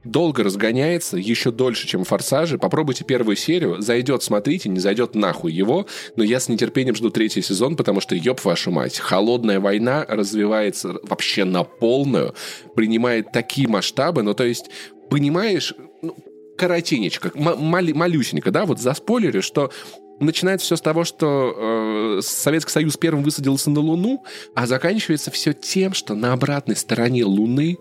долго 0.03 0.43
разгоняется, 0.43 1.17
еще 1.17 1.51
дольше, 1.51 1.87
чем 1.87 2.03
«Форсажи». 2.03 2.57
Попробуйте 2.57 3.03
первую 3.03 3.35
серию, 3.35 3.81
зайдет, 3.81 4.23
смотрите, 4.23 4.69
не 4.69 4.79
зайдет 4.79 5.15
нахуй 5.15 5.51
его, 5.51 5.87
но 6.15 6.23
я 6.23 6.39
с 6.39 6.49
нетерпением 6.49 6.95
жду 6.95 7.09
третий 7.09 7.41
сезон, 7.41 7.75
потому 7.75 8.01
что, 8.01 8.15
ёб 8.15 8.43
вашу 8.43 8.71
мать, 8.71 8.99
«Холодная 8.99 9.59
война» 9.59 10.05
развивается 10.07 10.95
вообще 11.03 11.45
на 11.45 11.63
полную, 11.63 12.35
принимает 12.75 13.31
такие 13.31 13.67
масштабы, 13.67 14.23
ну, 14.23 14.33
то 14.33 14.43
есть, 14.43 14.69
понимаешь, 15.09 15.73
ну, 16.01 16.15
коротенечко, 16.57 17.31
мал- 17.35 17.57
малюсенько, 17.57 18.51
да, 18.51 18.65
вот 18.65 18.79
за 18.79 18.93
спойлеры, 18.93 19.41
что 19.41 19.71
начинается 20.19 20.65
все 20.65 20.75
с 20.75 20.81
того, 20.81 21.03
что 21.03 22.17
э, 22.17 22.21
Советский 22.21 22.71
Союз 22.71 22.97
первым 22.97 23.23
высадился 23.23 23.69
на 23.69 23.79
Луну, 23.79 24.23
а 24.55 24.67
заканчивается 24.67 25.31
все 25.31 25.53
тем, 25.53 25.93
что 25.93 26.15
на 26.15 26.33
обратной 26.33 26.75
стороне 26.75 27.25
Луны 27.25 27.77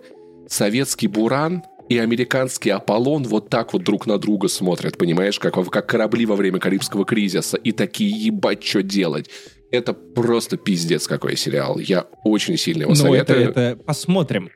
советский 0.49 1.09
Буран 1.09 1.62
и 1.89 1.99
американский 1.99 2.70
Аполлон 2.70 3.24
вот 3.24 3.49
так 3.51 3.72
вот 3.72 3.85
друг 3.85 4.07
на 4.07 4.18
друга 4.18 4.49
смотрят, 4.49 4.97
понимаешь, 4.97 5.39
как, 5.39 5.55
как 5.70 5.87
корабли 5.87 6.26
во 6.26 6.37
время 6.37 6.59
Карибского 6.59 7.05
кризиса, 7.05 7.57
и 7.57 7.72
такие, 7.72 8.11
ебать, 8.26 8.64
что 8.64 8.83
делать. 8.83 9.28
Это 9.70 9.95
просто 9.95 10.57
пиздец 10.57 11.07
какой 11.07 11.37
сериал. 11.37 11.78
Я 11.78 12.07
очень 12.24 12.59
сильно 12.59 12.83
его 12.83 12.91
ну, 12.91 12.97
советую. 12.97 13.51
Это, 13.51 13.61
это 13.61 13.83
посмотрим 13.83 14.51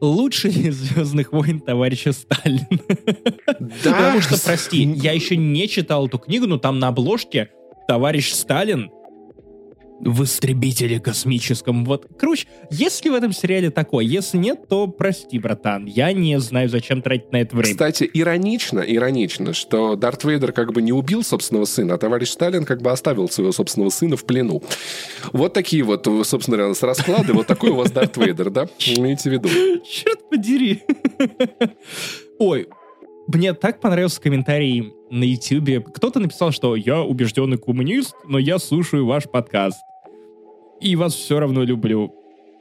лучше 0.00 0.48
из 0.48 0.76
Звездных 0.76 1.32
войн 1.32 1.60
товарища 1.60 2.12
Сталина. 2.12 2.66
Да. 3.60 3.92
Потому 3.92 4.20
что, 4.20 4.42
прости, 4.42 4.82
я 4.82 5.12
еще 5.12 5.36
не 5.36 5.68
читал 5.68 6.06
эту 6.06 6.18
книгу, 6.18 6.46
но 6.46 6.58
там 6.58 6.78
на 6.78 6.88
обложке 6.88 7.50
товарищ 7.88 8.32
Сталин 8.32 8.90
в 10.04 10.24
истребителе 10.24 11.00
космическом. 11.00 11.84
Вот, 11.84 12.06
короче, 12.18 12.46
если 12.70 13.08
в 13.08 13.14
этом 13.14 13.32
сериале 13.32 13.70
такое, 13.70 14.04
если 14.04 14.38
нет, 14.38 14.68
то 14.68 14.86
прости, 14.86 15.38
братан, 15.38 15.86
я 15.86 16.12
не 16.12 16.38
знаю, 16.38 16.68
зачем 16.68 17.02
тратить 17.02 17.32
на 17.32 17.38
это 17.38 17.56
время. 17.56 17.72
Кстати, 17.72 18.08
иронично, 18.12 18.80
иронично, 18.80 19.54
что 19.54 19.96
Дарт 19.96 20.24
Вейдер 20.24 20.52
как 20.52 20.72
бы 20.72 20.82
не 20.82 20.92
убил 20.92 21.22
собственного 21.22 21.64
сына, 21.64 21.94
а 21.94 21.98
товарищ 21.98 22.28
Сталин 22.28 22.64
как 22.64 22.82
бы 22.82 22.90
оставил 22.90 23.28
своего 23.28 23.52
собственного 23.52 23.90
сына 23.90 24.16
в 24.16 24.24
плену. 24.24 24.62
Вот 25.32 25.52
такие 25.54 25.82
вот, 25.82 26.06
собственно 26.24 26.56
говоря, 26.56 26.74
расклады, 26.80 27.32
вот 27.32 27.46
такой 27.46 27.70
у 27.70 27.76
вас 27.76 27.90
Дарт 27.90 28.16
Вейдер, 28.16 28.50
да? 28.50 28.68
Имейте 28.78 29.30
в 29.30 29.32
виду. 29.32 29.48
Черт 29.88 30.28
подери. 30.28 30.82
Ой, 32.38 32.68
мне 33.26 33.54
так 33.54 33.80
понравился 33.80 34.20
комментарий 34.20 34.92
на 35.10 35.24
YouTube. 35.24 35.92
Кто-то 35.94 36.20
написал, 36.20 36.52
что 36.52 36.76
я 36.76 37.00
убежденный 37.00 37.56
коммунист, 37.56 38.14
но 38.26 38.38
я 38.38 38.58
слушаю 38.58 39.06
ваш 39.06 39.24
подкаст. 39.24 39.78
И 40.84 40.96
вас 40.96 41.14
все 41.14 41.40
равно 41.40 41.64
люблю. 41.64 42.14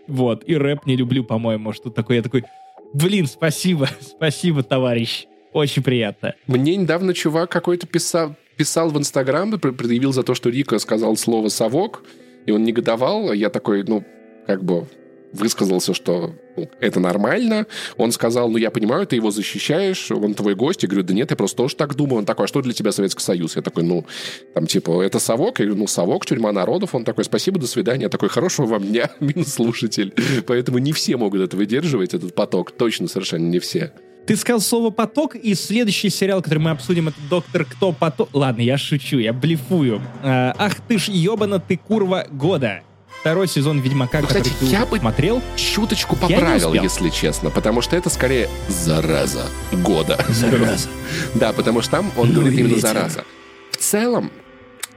Вот. 0.07 0.43
И 0.47 0.55
рэп 0.55 0.85
не 0.85 0.95
люблю, 0.95 1.25
по-моему. 1.25 1.73
Что 1.73 1.89
такое? 1.89 2.17
Я 2.17 2.23
такой, 2.23 2.45
блин, 2.93 3.27
спасибо, 3.27 3.89
спасибо, 3.99 4.63
товарищ. 4.63 5.27
Очень 5.51 5.83
приятно. 5.83 6.33
Мне 6.47 6.77
недавно 6.77 7.13
чувак 7.13 7.51
какой-то 7.51 7.85
писал, 7.85 8.35
писал 8.55 8.89
в 8.89 8.97
Инстаграм, 8.97 9.51
предъявил 9.59 10.13
за 10.13 10.23
то, 10.23 10.35
что 10.35 10.49
Рика 10.49 10.79
сказал 10.79 11.17
слово 11.17 11.49
«совок», 11.49 12.03
и 12.45 12.51
он 12.51 12.63
негодовал. 12.63 13.33
Я 13.33 13.49
такой, 13.49 13.83
ну, 13.83 14.05
как 14.47 14.63
бы, 14.63 14.87
высказался, 15.33 15.93
что 15.93 16.35
ну, 16.55 16.69
это 16.79 16.99
нормально. 16.99 17.65
Он 17.97 18.11
сказал, 18.11 18.49
ну, 18.49 18.57
я 18.57 18.71
понимаю, 18.71 19.05
ты 19.05 19.15
его 19.15 19.31
защищаешь, 19.31 20.11
он 20.11 20.33
твой 20.33 20.55
гость. 20.55 20.83
Я 20.83 20.89
говорю, 20.89 21.05
да 21.05 21.13
нет, 21.13 21.31
я 21.31 21.35
просто 21.35 21.57
тоже 21.57 21.75
так 21.75 21.95
думаю. 21.95 22.19
Он 22.19 22.25
такой, 22.25 22.45
а 22.45 22.47
что 22.47 22.61
для 22.61 22.73
тебя 22.73 22.91
Советский 22.91 23.23
Союз? 23.23 23.55
Я 23.55 23.61
такой, 23.61 23.83
ну, 23.83 24.05
там, 24.53 24.67
типа, 24.67 25.01
это 25.01 25.19
совок? 25.19 25.59
Я 25.59 25.65
говорю, 25.65 25.81
ну, 25.81 25.87
совок, 25.87 26.25
тюрьма 26.25 26.51
народов. 26.51 26.95
Он 26.95 27.03
такой, 27.03 27.23
спасибо, 27.23 27.59
до 27.59 27.67
свидания. 27.67 28.03
Я 28.03 28.09
такой, 28.09 28.29
хорошего 28.29 28.67
вам 28.67 28.83
дня, 28.83 29.09
минус 29.19 29.53
слушатель. 29.53 30.13
Поэтому 30.45 30.77
не 30.77 30.93
все 30.93 31.17
могут 31.17 31.41
это 31.41 31.57
выдерживать, 31.57 32.13
этот 32.13 32.35
поток. 32.35 32.71
Точно 32.71 33.07
совершенно 33.07 33.49
не 33.49 33.59
все. 33.59 33.91
Ты 34.25 34.37
сказал 34.37 34.61
слово 34.61 34.89
«поток», 34.89 35.35
и 35.35 35.53
следующий 35.53 36.09
сериал, 36.09 36.41
который 36.41 36.59
мы 36.59 36.69
обсудим, 36.69 37.09
это 37.09 37.17
«Доктор 37.29 37.65
Кто 37.65 37.91
Поток». 37.91 38.29
Ладно, 38.31 38.61
я 38.61 38.77
шучу, 38.77 39.17
я 39.17 39.33
блефую. 39.33 40.01
А, 40.21 40.55
ах 40.57 40.79
ты 40.87 40.97
ж 40.97 41.09
ебана 41.09 41.59
ты 41.59 41.75
курва 41.75 42.25
года 42.31 42.83
второй 43.23 43.47
сезон 43.47 43.79
Ведьмака, 43.79 44.19
ну, 44.19 44.27
кстати, 44.27 44.49
который 44.49 44.69
я 44.69 44.85
бы 44.85 44.99
смотрел. 44.99 45.41
Чуточку 45.55 46.17
поправил, 46.17 46.73
если 46.73 47.07
честно, 47.07 47.49
потому 47.51 47.81
что 47.81 47.95
это 47.95 48.09
скорее 48.09 48.49
зараза 48.67 49.45
года. 49.71 50.19
Зараза. 50.27 50.89
Да, 51.33 51.53
потому 51.53 51.81
что 51.81 51.91
там 51.91 52.11
он 52.17 52.33
говорит 52.33 52.59
именно 52.59 52.79
зараза. 52.79 53.23
В 53.71 53.77
целом, 53.77 54.29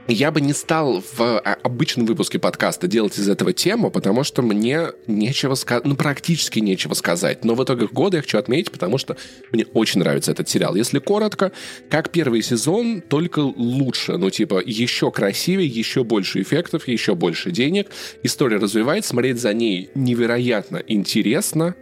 я 0.07 0.31
бы 0.31 0.41
не 0.41 0.53
стал 0.53 1.01
в 1.01 1.21
а, 1.21 1.57
обычном 1.63 2.05
выпуске 2.05 2.39
подкаста 2.39 2.87
делать 2.87 3.17
из 3.17 3.27
этого 3.27 3.53
тему, 3.53 3.91
потому 3.91 4.23
что 4.23 4.41
мне 4.41 4.87
нечего 5.05 5.55
сказать, 5.55 5.85
ну, 5.85 5.95
практически 5.95 6.59
нечего 6.59 6.93
сказать. 6.93 7.43
Но 7.43 7.55
в 7.55 7.63
итоге 7.63 7.87
года 7.87 8.17
я 8.17 8.21
хочу 8.21 8.37
отметить, 8.37 8.71
потому 8.71 8.97
что 8.97 9.17
мне 9.51 9.65
очень 9.73 9.99
нравится 9.99 10.31
этот 10.31 10.47
сериал. 10.47 10.75
Если 10.75 10.99
коротко, 10.99 11.51
как 11.89 12.11
первый 12.11 12.41
сезон, 12.41 13.01
только 13.01 13.39
лучше. 13.39 14.17
Ну, 14.17 14.29
типа, 14.29 14.61
еще 14.65 15.11
красивее, 15.11 15.67
еще 15.67 16.03
больше 16.03 16.41
эффектов, 16.41 16.87
еще 16.87 17.15
больше 17.15 17.51
денег. 17.51 17.87
История 18.23 18.57
развивается, 18.57 19.09
смотреть 19.09 19.39
за 19.39 19.53
ней 19.53 19.89
невероятно 19.95 20.81
интересно. 20.87 21.75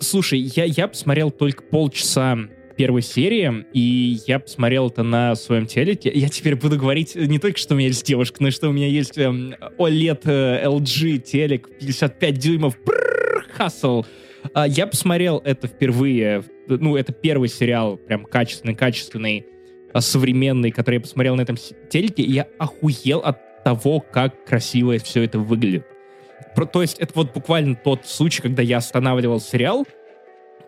Слушай, 0.00 0.40
я, 0.40 0.64
я 0.64 0.88
посмотрел 0.88 1.30
только 1.30 1.62
полчаса 1.62 2.38
первой 2.76 3.02
серии, 3.02 3.66
и 3.72 4.18
я 4.26 4.38
посмотрел 4.38 4.88
это 4.88 5.02
на 5.02 5.34
своем 5.34 5.66
телеке. 5.66 6.10
Я 6.14 6.28
теперь 6.28 6.56
буду 6.56 6.78
говорить 6.78 7.14
не 7.14 7.38
только, 7.38 7.58
что 7.58 7.74
у 7.74 7.76
меня 7.76 7.88
есть 7.88 8.04
девушка, 8.04 8.42
но 8.42 8.48
и 8.48 8.50
что 8.50 8.68
у 8.68 8.72
меня 8.72 8.88
есть 8.88 9.16
эм, 9.18 9.54
OLED 9.78 10.20
э, 10.24 10.66
LG 10.66 11.18
телек 11.18 11.68
55 11.78 12.38
дюймов. 12.38 12.78
Хасл. 13.52 14.04
А, 14.52 14.66
я 14.66 14.86
посмотрел 14.86 15.40
это 15.44 15.68
впервые. 15.68 16.44
Ну, 16.68 16.96
это 16.96 17.12
первый 17.12 17.48
сериал, 17.48 17.96
прям 17.96 18.24
качественный, 18.24 18.74
качественный, 18.74 19.46
современный, 19.98 20.70
который 20.70 20.96
я 20.96 21.00
посмотрел 21.00 21.36
на 21.36 21.42
этом 21.42 21.56
телеке, 21.88 22.22
и 22.22 22.32
я 22.32 22.48
охуел 22.58 23.20
от 23.20 23.62
того, 23.64 24.00
как 24.00 24.44
красиво 24.44 24.98
все 24.98 25.22
это 25.22 25.38
выглядит. 25.38 25.86
Про, 26.54 26.66
то 26.66 26.82
есть 26.82 26.98
это 26.98 27.12
вот 27.14 27.32
буквально 27.32 27.74
тот 27.74 28.06
случай, 28.06 28.42
когда 28.42 28.62
я 28.62 28.78
останавливал 28.78 29.40
сериал, 29.40 29.86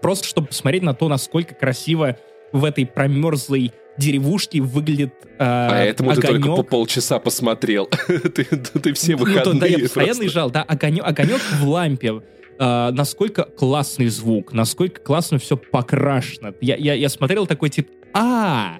просто 0.06 0.28
чтобы 0.28 0.46
посмотреть 0.46 0.84
на 0.84 0.94
то, 0.94 1.08
насколько 1.08 1.52
красиво 1.52 2.16
в 2.52 2.64
этой 2.64 2.86
промерзлой 2.86 3.72
деревушке 3.98 4.60
выглядит 4.60 5.12
э, 5.36 5.68
Поэтому 5.68 6.10
огонек. 6.10 6.30
ты 6.30 6.42
только 6.42 6.54
по 6.54 6.62
полчаса 6.62 7.18
посмотрел. 7.18 7.86
ты, 8.06 8.44
ты 8.44 8.92
все 8.92 9.16
выходные 9.16 9.44
ну, 9.44 9.52
то, 9.54 9.58
да, 9.58 9.66
я 9.66 9.80
постоянно 9.80 10.22
езжал, 10.22 10.48
да, 10.48 10.62
огонек, 10.62 11.04
огонек 11.04 11.40
в 11.60 11.68
лампе, 11.68 12.22
э, 12.56 12.90
насколько 12.92 13.42
классный 13.46 14.06
звук, 14.06 14.52
насколько 14.52 15.00
классно 15.00 15.40
все 15.40 15.56
покрашено. 15.56 16.54
Я, 16.60 16.76
я, 16.76 16.94
я 16.94 17.08
смотрел 17.08 17.48
такой 17.48 17.70
тип, 17.70 17.88
а, 18.14 18.78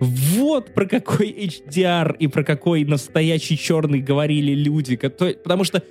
вот 0.00 0.74
про 0.74 0.84
какой 0.84 1.30
HDR 1.30 2.14
и 2.18 2.26
про 2.26 2.44
какой 2.44 2.84
настоящий 2.84 3.56
черный 3.56 4.00
говорили 4.00 4.52
люди. 4.52 4.96
Потому 4.96 5.64
что 5.64 5.82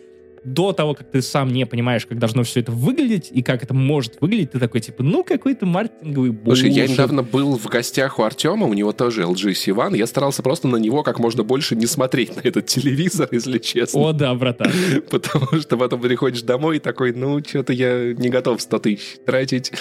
до 0.44 0.74
того, 0.74 0.96
как 0.96 1.12
ты 1.12 1.22
сам 1.22 1.50
не 1.50 1.66
понимаешь, 1.66 2.06
как 2.06 2.18
должно 2.18 2.44
все 2.44 2.62
это 2.62 2.72
выглядеть 2.72 3.30
и 3.32 3.44
как 3.44 3.64
это 3.64 3.74
может 3.74 4.20
выглядеть, 4.22 4.52
ты 4.52 4.60
такой, 4.60 4.82
типа, 4.82 5.04
ну, 5.04 5.24
какой-то 5.24 5.66
маркетинговый 5.66 6.32
буllshit. 6.32 6.46
Слушай, 6.46 6.70
я 6.72 6.88
недавно 6.88 7.22
был 7.22 7.58
в 7.58 7.68
гостях 7.68 8.18
у 8.20 8.24
Артема, 8.24 8.66
у 8.66 8.74
него 8.74 8.92
тоже 8.92 9.24
LG 9.24 9.52
C1, 9.52 9.98
я 9.98 10.08
старался 10.08 10.42
просто 10.42 10.68
на 10.68 10.78
него 10.78 11.04
как 11.04 11.20
можно 11.20 11.44
больше 11.44 11.76
не 11.76 11.86
смотреть 11.86 12.36
на 12.36 12.42
этот 12.42 12.66
телевизор, 12.66 13.28
если 13.32 13.60
честно. 13.60 14.02
О, 14.02 14.14
да, 14.14 14.34
братан. 14.34 14.72
Потому 15.10 15.60
что 15.62 15.78
потом 15.78 16.02
приходишь 16.02 16.42
домой 16.42 16.78
и 16.78 16.80
такой, 16.80 17.14
ну, 17.14 17.40
что-то 17.46 17.74
я 17.74 18.14
не 18.14 18.30
готов 18.30 18.62
100 18.62 18.80
тысяч 18.80 19.18
тратить. 19.26 19.72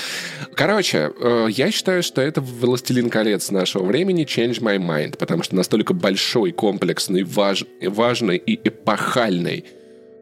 Короче, 0.54 1.10
э, 1.18 1.46
я 1.50 1.70
считаю, 1.70 2.02
что 2.02 2.20
это 2.20 2.40
«Властелин 2.40 3.08
колец» 3.08 3.50
нашего 3.50 3.84
времени 3.84 4.26
«Change 4.26 4.60
My 4.60 4.78
Mind», 4.78 5.16
потому 5.16 5.42
что 5.42 5.56
настолько 5.56 5.94
большой, 5.94 6.52
комплексный, 6.52 7.22
важ... 7.22 7.64
важный 7.80 8.36
и 8.36 8.60
эпохальный 8.62 9.64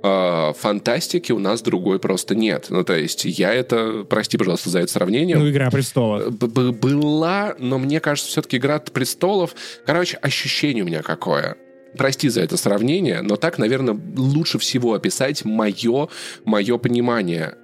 э, 0.03 0.53
фантастики 0.57 1.33
у 1.33 1.39
нас 1.39 1.63
другой 1.63 1.99
просто 1.99 2.35
нет. 2.35 2.67
Ну, 2.71 2.85
то 2.85 2.97
есть 2.97 3.25
я 3.25 3.53
это, 3.53 4.05
прости, 4.09 4.39
пожалуйста, 4.39 4.71
за 4.71 4.81
это 4.81 4.93
сравнение. 4.93 5.37
Ну, 5.37 5.49
«Игра 5.49 5.71
престолов». 5.71 6.33
Б 6.33 6.73
была, 6.73 7.55
но 7.59 7.79
мне 7.79 8.01
кажется, 8.01 8.31
все-таки 8.31 8.57
«Игра 8.57 8.79
престолов», 8.79 9.55
короче, 9.87 10.17
ощущение 10.19 10.85
у 10.85 10.87
меня 10.87 11.03
какое. 11.03 11.57
Прости 11.97 12.29
за 12.29 12.43
это 12.43 12.57
сравнение, 12.57 13.23
но 13.23 13.37
так, 13.37 13.59
наверное, 13.59 13.99
лучше 14.17 14.59
всего 14.59 14.95
описать 14.95 15.45
мое, 15.45 16.09
мое 16.45 16.79
понимание 16.79 17.55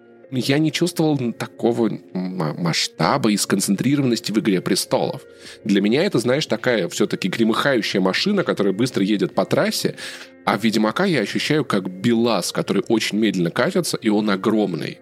я 0.40 0.58
не 0.58 0.72
чувствовал 0.72 1.32
такого 1.32 1.90
масштаба 2.12 3.30
и 3.30 3.36
сконцентрированности 3.36 4.32
в 4.32 4.38
«Игре 4.38 4.60
престолов». 4.60 5.22
Для 5.64 5.80
меня 5.80 6.04
это, 6.04 6.18
знаешь, 6.18 6.46
такая 6.46 6.88
все-таки 6.88 7.28
гремыхающая 7.28 8.00
машина, 8.00 8.44
которая 8.44 8.72
быстро 8.72 9.02
едет 9.02 9.34
по 9.34 9.44
трассе, 9.44 9.96
а 10.44 10.56
Ведьмака 10.56 11.04
я 11.04 11.20
ощущаю 11.20 11.64
как 11.64 11.88
БелАЗ, 11.88 12.52
который 12.52 12.82
очень 12.88 13.18
медленно 13.18 13.50
катится, 13.50 13.96
и 13.96 14.08
он 14.08 14.30
огромный. 14.30 14.98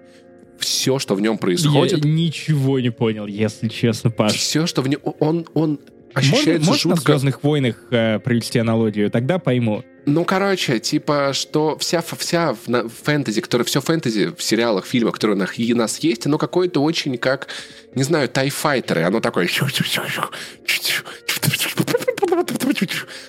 Все, 0.59 1.01
что 1.01 1.17
в 1.17 1.21
нем 1.21 1.39
происходит... 1.39 2.05
Я 2.05 2.11
ничего 2.11 2.79
не 2.79 2.91
понял, 2.91 3.27
если 3.27 3.69
честно, 3.69 4.11
Паш. 4.11 4.35
Все, 4.35 4.67
что 4.67 4.83
в 4.83 4.89
нем... 4.89 5.01
Он, 5.19 5.47
он 5.55 5.81
ощущается 6.15 6.71
можно, 6.71 6.75
жутко... 6.75 7.13
На 7.13 7.19
«Звездных 7.19 7.43
войнах» 7.43 7.77
э, 7.91 8.19
провести 8.19 8.59
аналогию? 8.59 9.11
Тогда 9.11 9.39
пойму. 9.39 9.85
Ну, 10.07 10.25
короче, 10.25 10.81
типа, 10.81 11.31
что 11.33 11.79
вся, 11.79 12.03
вся 12.03 12.57
фэнтези, 13.05 13.41
которая, 13.41 13.65
все 13.65 13.81
фэнтези 13.81 14.33
в 14.37 14.43
сериалах, 14.43 14.85
фильмах, 14.87 15.15
которые 15.15 15.37
у 15.37 15.77
нас 15.77 15.99
есть, 15.99 16.27
оно 16.27 16.39
какое-то 16.39 16.83
очень 16.83 17.17
как, 17.19 17.49
не 17.95 18.03
знаю, 18.03 18.29
тайфайтеры. 18.29 19.03
Оно 19.03 19.21
такое... 19.21 19.49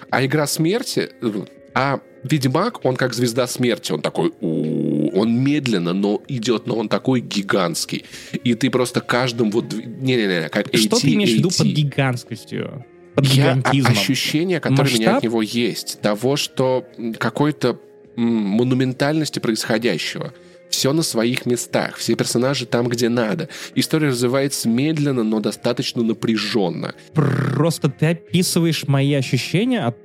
А 0.10 0.26
игра 0.26 0.48
смерти... 0.48 1.10
А 1.76 2.00
Ведьмак, 2.24 2.86
он 2.86 2.96
как 2.96 3.14
звезда 3.14 3.48
смерти, 3.48 3.92
он 3.92 4.02
такой, 4.02 4.32
он 5.14 5.38
медленно, 5.44 5.94
но 5.94 6.22
идет, 6.28 6.68
но 6.68 6.76
он 6.76 6.90
такой 6.90 7.22
гигантский. 7.22 8.06
И 8.44 8.54
ты 8.56 8.70
просто 8.70 9.02
каждым 9.02 9.52
вот... 9.52 9.74
Не-не-не, 9.74 10.50
как 10.50 10.68
Что 10.76 11.00
ты 11.00 11.14
имеешь 11.14 11.32
в 11.32 11.38
виду 11.38 11.50
под 11.50 11.68
гигантскостью? 11.68 12.86
Под 13.16 13.26
Я, 13.28 13.62
ощущение, 13.86 14.60
которое 14.60 14.82
Масштаб? 14.84 15.00
у 15.00 15.02
меня 15.02 15.18
от 15.18 15.24
него 15.24 15.42
есть, 15.42 16.00
того, 16.02 16.36
что 16.36 16.86
какой-то 17.20 17.80
монументальности 18.16 19.40
происходящего. 19.40 20.34
Все 20.70 20.92
на 20.92 21.04
своих 21.04 21.46
местах, 21.46 21.98
все 21.98 22.16
персонажи 22.16 22.66
там, 22.66 22.88
где 22.88 23.08
надо. 23.08 23.50
История 23.76 24.08
развивается 24.08 24.68
медленно, 24.68 25.22
но 25.24 25.40
достаточно 25.40 26.02
напряженно. 26.02 26.96
Просто 27.14 27.90
ты 27.90 28.08
описываешь 28.08 28.88
мои 28.88 29.14
ощущения 29.14 29.86
от 29.86 29.96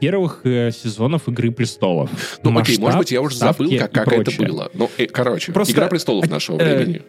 первых 0.00 0.40
э, 0.44 0.70
сезонов 0.70 1.28
Игры 1.28 1.50
престолов. 1.50 2.10
Ну, 2.42 2.50
Масштаб, 2.50 2.74
окей, 2.74 2.82
может 2.82 2.98
быть, 2.98 3.10
я 3.12 3.20
уже 3.20 3.36
забыл, 3.36 3.70
как, 3.78 3.92
как 3.92 4.12
это 4.12 4.30
было. 4.42 4.70
Ну, 4.74 4.90
э, 4.96 5.06
короче, 5.06 5.52
Просто, 5.52 5.74
Игра 5.74 5.88
престолов 5.88 6.28
нашего 6.28 6.58
э, 6.60 6.76
времени. 6.76 7.02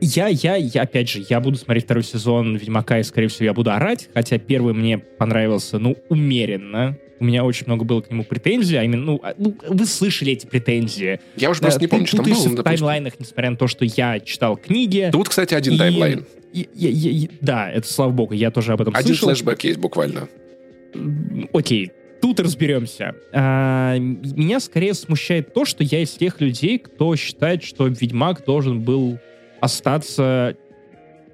Я, 0.00 0.28
я, 0.28 0.54
я, 0.56 0.82
опять 0.82 1.08
же, 1.08 1.24
я 1.28 1.40
буду 1.40 1.56
смотреть 1.56 1.84
второй 1.84 2.04
сезон 2.04 2.56
Ведьмака, 2.56 3.00
и, 3.00 3.02
скорее 3.02 3.28
всего, 3.28 3.46
я 3.46 3.54
буду 3.54 3.72
орать, 3.72 4.08
хотя 4.14 4.38
первый 4.38 4.72
мне 4.72 4.98
понравился, 4.98 5.78
ну, 5.78 5.96
умеренно. 6.08 6.96
У 7.20 7.24
меня 7.24 7.44
очень 7.44 7.66
много 7.66 7.84
было 7.84 8.00
к 8.00 8.10
нему 8.10 8.22
претензий, 8.22 8.76
а 8.76 8.84
именно, 8.84 9.02
ну, 9.02 9.20
а, 9.24 9.34
ну 9.36 9.56
вы 9.68 9.86
слышали 9.86 10.32
эти 10.32 10.46
претензии. 10.46 11.18
Я 11.34 11.50
уже 11.50 11.60
просто 11.60 11.80
не 11.80 11.88
помню, 11.88 12.06
что 12.06 12.18
там 12.18 12.26
было. 12.26 12.48
в 12.48 12.62
таймлайнах, 12.62 13.14
несмотря 13.18 13.50
на 13.50 13.56
то, 13.56 13.66
что 13.66 13.84
я 13.84 14.20
читал 14.20 14.56
книги. 14.56 15.08
Тут, 15.10 15.28
кстати, 15.28 15.54
один 15.54 15.74
и, 15.74 15.78
таймлайн. 15.78 16.26
И, 16.52 16.60
и, 16.60 16.86
и, 16.86 17.24
и, 17.24 17.30
да, 17.40 17.68
это 17.70 17.92
слава 17.92 18.12
богу, 18.12 18.34
я 18.34 18.52
тоже 18.52 18.72
об 18.72 18.80
этом 18.80 18.94
один 18.94 19.08
слышал. 19.08 19.30
Один 19.30 19.44
флешбэк 19.44 19.64
есть 19.64 19.80
буквально. 19.80 20.28
Окей, 21.52 21.90
тут 22.20 22.40
разберемся. 22.40 23.14
А, 23.32 23.96
меня 23.98 24.60
скорее 24.60 24.94
смущает 24.94 25.52
то, 25.54 25.64
что 25.64 25.84
я 25.84 26.02
из 26.02 26.10
тех 26.12 26.40
людей, 26.40 26.78
кто 26.78 27.14
считает, 27.16 27.62
что 27.62 27.86
Ведьмак 27.86 28.44
должен 28.44 28.80
был 28.82 29.18
остаться, 29.60 30.56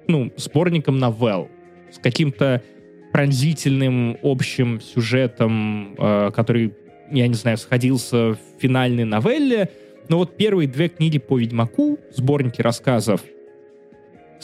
ну, 0.07 0.31
сборником 0.37 0.99
новелл 0.99 1.49
с 1.91 1.99
каким-то 1.99 2.61
пронзительным 3.11 4.17
общим 4.23 4.81
сюжетом, 4.81 5.95
э, 5.97 6.31
который, 6.35 6.73
я 7.11 7.27
не 7.27 7.33
знаю, 7.33 7.57
сходился 7.57 8.31
в 8.33 8.37
финальной 8.59 9.05
новелле. 9.05 9.69
Но 10.09 10.17
вот 10.17 10.35
первые 10.35 10.67
две 10.67 10.89
книги 10.89 11.17
по 11.17 11.39
Ведьмаку, 11.39 11.97
сборники 12.11 12.61
рассказов, 12.61 13.21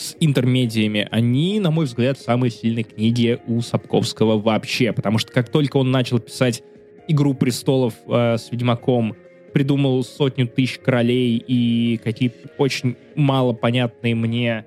с 0.01 0.15
интермедиями, 0.19 1.07
они, 1.11 1.59
на 1.59 1.69
мой 1.69 1.85
взгляд, 1.85 2.17
самые 2.17 2.49
сильные 2.49 2.83
книги 2.83 3.39
у 3.45 3.61
Сапковского 3.61 4.39
вообще, 4.39 4.93
потому 4.93 5.19
что 5.19 5.31
как 5.31 5.49
только 5.49 5.77
он 5.77 5.91
начал 5.91 6.19
писать 6.19 6.63
«Игру 7.07 7.35
престолов» 7.35 7.93
э, 8.07 8.37
с 8.37 8.51
Ведьмаком, 8.51 9.15
придумал 9.53 10.03
сотню 10.03 10.47
тысяч 10.47 10.79
королей 10.79 11.43
и 11.45 11.99
какие-то 12.03 12.49
очень 12.57 12.95
мало 13.15 13.53
понятные 13.53 14.15
мне 14.15 14.65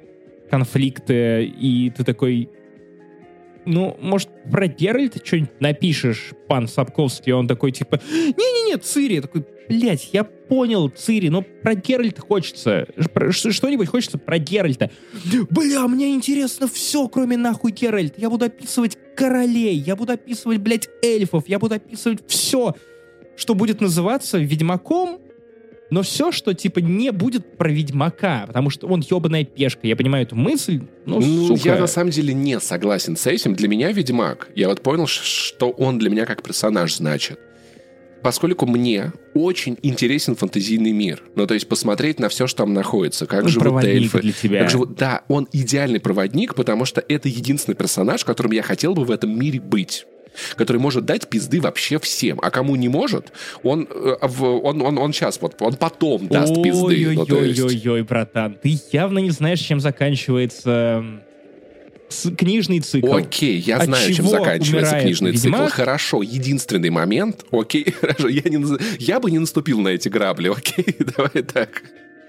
конфликты, 0.51 1.47
и 1.47 1.91
ты 1.91 2.05
такой, 2.05 2.49
ну, 3.65 3.97
может, 4.01 4.29
про 4.51 4.69
Геральта 4.69 5.19
что-нибудь 5.25 5.61
напишешь, 5.61 6.33
пан 6.47 6.69
Сапковский, 6.69 7.33
он 7.33 7.49
такой, 7.49 7.73
типа, 7.73 8.01
не-не-не, 8.13 8.77
Цири, 8.77 9.21
такой, 9.21 9.45
блядь, 9.69 10.11
я 10.13 10.25
понял, 10.25 10.89
Цири, 10.89 11.29
но 11.29 11.43
про 11.43 11.75
Геральта 11.75 12.21
хочется, 12.21 12.87
что-нибудь 13.31 13.89
хочется 13.89 14.19
про 14.19 14.39
Геральта. 14.39 14.91
Бля, 15.51 15.87
мне 15.89 16.15
интересно 16.15 16.69
все, 16.69 17.09
кроме 17.09 17.37
нахуй 17.37 17.73
Геральта. 17.73 18.21
Я 18.21 18.31
буду 18.31 18.45
описывать 18.47 18.99
королей, 19.17 19.77
я 19.77 19.97
буду 19.97 20.13
описывать, 20.13 20.59
блядь, 20.59 20.89
эльфов, 21.03 21.45
я 21.49 21.59
буду 21.59 21.77
описывать 21.77 22.21
все, 22.27 22.75
что 23.37 23.55
будет 23.55 23.81
называться 23.81 24.39
Ведьмаком, 24.39 25.21
но 25.91 26.03
все, 26.03 26.33
что, 26.33 26.55
типа, 26.55 26.81
не 26.81 27.13
будет 27.13 27.57
про 27.57 27.71
Ведьмака, 27.71 28.45
потому 28.47 28.71
что 28.71 28.87
он 28.87 29.01
ебаная 29.01 29.45
пешка. 29.45 29.87
Я 29.87 29.97
понимаю 29.97 30.25
эту 30.25 30.35
мысль, 30.35 30.83
но, 31.05 31.21
ну, 31.21 31.57
сука... 31.57 31.69
Я, 31.69 31.79
на 31.79 31.87
самом 31.87 32.11
деле, 32.11 32.35
не 32.35 32.59
согласен 32.59 33.17
с 33.17 33.27
этим. 33.27 33.55
Для 33.55 33.69
меня 33.69 33.93
Ведьмак, 33.93 34.49
я 34.55 34.69
вот 34.69 34.81
понял, 34.81 35.07
что 35.07 35.71
он 35.71 35.99
для 35.99 36.11
меня 36.11 36.27
как 36.27 36.43
персонаж 36.43 36.97
значит 36.97 37.39
поскольку 38.25 38.65
мне 38.65 39.13
очень 39.35 39.79
интересен 39.83 40.35
фантазийный 40.35 40.93
мир. 40.93 41.23
Ну, 41.37 41.47
то 41.47 41.53
есть 41.53 41.69
посмотреть 41.69 42.19
на 42.19 42.31
все, 42.31 42.47
что 42.47 42.65
там 42.65 42.73
находится, 42.73 43.27
как 43.27 43.45
он 43.45 43.49
живут 43.51 43.85
эльфы. 43.85 44.21
Для 44.21 44.33
тебя. 44.33 44.61
Как 44.61 44.71
живут... 44.71 44.97
Да, 44.97 45.23
он 45.29 45.47
идеальный 45.53 46.01
проводник, 46.01 46.55
потому 46.55 46.87
что 46.87 47.05
это 47.07 47.29
единственный 47.29 47.75
персонаж, 47.75 48.25
которым 48.25 48.53
я 48.53 48.63
хотел 48.63 48.95
бы 48.95 49.05
в 49.05 49.11
этом 49.11 49.39
мире 49.39 49.61
быть 49.61 50.07
который 50.57 50.79
может 50.79 51.05
дать 51.05 51.29
пизды 51.29 51.61
вообще 51.61 52.01
всем. 52.01 52.41
А 52.43 52.51
кому 52.51 52.75
не 52.75 52.89
может, 52.89 53.33
он, 53.63 53.87
э, 53.89 54.17
он, 54.21 54.83
он, 54.83 54.99
он 54.99 55.13
сейчас, 55.13 55.41
вот, 55.41 55.55
он 55.61 55.75
потом 55.75 56.27
даст 56.27 56.53
пизды. 56.61 56.83
Ой-ой-ой, 56.83 58.01
ну, 58.01 58.05
братан, 58.05 58.59
ты 58.61 58.77
явно 58.91 59.21
не 59.21 59.31
знаешь, 59.31 59.61
чем 59.61 59.79
заканчивается 59.79 61.23
книжный 62.37 62.81
цикл. 62.81 63.13
Окей, 63.15 63.59
я 63.59 63.79
От 63.79 63.87
знаю, 63.87 64.15
чем 64.15 64.27
заканчивается 64.27 65.01
книжный 65.01 65.33
Ведьмак? 65.33 65.71
цикл. 65.71 65.77
Хорошо, 65.77 66.23
единственный 66.23 66.91
момент. 66.91 67.45
Окей, 67.51 67.91
хорошо, 68.01 68.29
я, 68.29 68.43
не, 68.43 68.65
я 68.99 69.21
бы 69.21 69.31
не 69.31 69.39
наступил 69.39 69.81
на 69.81 69.89
эти 69.89 70.09
грабли. 70.09 70.49
Окей, 70.49 70.97
давай 71.17 71.43
так. 71.43 71.83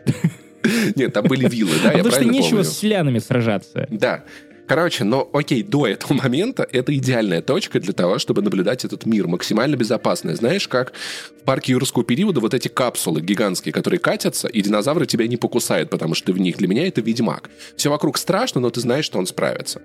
Нет, 0.96 1.14
там 1.14 1.26
были 1.26 1.48
виллы, 1.48 1.76
да, 1.84 1.92
я 1.92 1.98
Потому 2.04 2.12
что 2.12 2.26
нечего 2.26 2.64
с 2.64 2.78
селянами 2.78 3.20
сражаться. 3.20 3.88
Да. 3.92 4.24
Короче, 4.68 5.04
но 5.04 5.30
окей, 5.32 5.64
до 5.64 5.88
этого 5.88 6.14
момента 6.24 6.68
это 6.72 6.96
идеальная 6.96 7.42
точка 7.42 7.80
для 7.80 7.94
того, 7.94 8.18
чтобы 8.20 8.42
наблюдать 8.42 8.86
этот 8.86 9.06
мир 9.06 9.28
максимально 9.28 9.76
безопасный. 9.76 10.36
Знаешь, 10.36 10.68
как 10.68 10.94
в 11.40 11.44
парке 11.44 11.74
юрского 11.74 12.04
периода 12.04 12.40
вот 12.40 12.54
эти 12.54 12.68
капсулы 12.68 13.22
гигантские, 13.22 13.74
которые 13.74 14.00
катятся, 14.00 14.48
и 14.48 14.62
динозавры 14.62 15.06
тебя 15.06 15.28
не 15.28 15.38
покусают, 15.38 15.90
потому 15.90 16.16
что 16.16 16.28
ты 16.28 16.34
в 16.34 16.40
них. 16.40 16.58
Для 16.58 16.68
меня 16.68 16.88
это 16.88 17.02
ведьмак. 17.02 17.50
Все 17.76 17.90
вокруг 17.90 18.18
страшно, 18.18 18.62
но 18.62 18.70
ты 18.70 18.80
знаешь, 18.80 19.06
что 19.06 19.20
он 19.20 19.28
справится. 19.28 19.82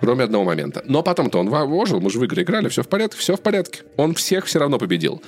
Кроме 0.00 0.24
одного 0.24 0.44
момента. 0.44 0.82
Но 0.86 1.02
потом-то 1.02 1.38
он 1.38 1.48
ожил, 1.48 2.00
мы 2.00 2.10
же 2.10 2.18
в 2.18 2.24
игры 2.24 2.42
играли, 2.42 2.68
все 2.68 2.82
в 2.82 2.88
порядке, 2.88 3.18
все 3.18 3.36
в 3.36 3.40
порядке. 3.40 3.82
Он 3.96 4.14
всех 4.14 4.44
все 4.46 4.58
равно 4.58 4.78
победил. 4.78 5.22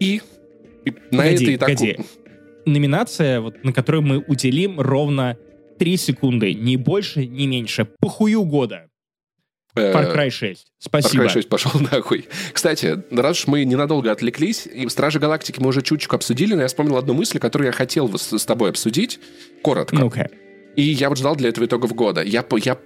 И, 0.00 0.22
и 0.84 0.90
на 1.10 1.24
погоди, 1.24 1.54
это 1.54 1.70
и 1.70 1.76
так... 1.76 2.06
Номинация, 2.64 3.42
вот, 3.42 3.62
на 3.62 3.74
которую 3.74 4.02
мы 4.02 4.24
уделим 4.26 4.80
ровно 4.80 5.36
3 5.78 5.96
секунды, 5.96 6.54
ни 6.54 6.76
больше, 6.76 7.26
ни 7.26 7.46
меньше. 7.46 7.86
Похую 8.00 8.44
года. 8.44 8.88
Э, 9.76 9.92
Far 9.92 10.14
Cry 10.14 10.30
6. 10.30 10.66
Спасибо. 10.78 11.24
Far 11.24 11.26
Cry 11.26 11.32
6 11.32 11.48
пошел 11.48 11.72
нахуй. 11.92 12.26
Кстати, 12.52 13.02
раз 13.10 13.40
уж 13.40 13.46
мы 13.48 13.64
ненадолго 13.64 14.10
отвлеклись, 14.12 14.66
и 14.66 14.88
Стражи 14.88 15.18
Галактики 15.18 15.60
мы 15.60 15.68
уже 15.68 15.82
чуть-чуть 15.82 16.12
обсудили, 16.12 16.54
но 16.54 16.62
я 16.62 16.68
вспомнил 16.68 16.96
одну 16.96 17.14
мысль, 17.14 17.38
которую 17.38 17.66
я 17.66 17.72
хотел 17.72 18.10
с, 18.16 18.44
тобой 18.44 18.70
обсудить. 18.70 19.18
Коротко. 19.62 19.96
Ну-ка. 19.96 20.30
И 20.76 20.82
я 20.82 21.08
вот 21.08 21.18
ждал 21.18 21.36
для 21.36 21.48
этого 21.48 21.66
итогов 21.66 21.94
года. 21.94 22.22
Я, 22.22 22.44
я 22.58 22.78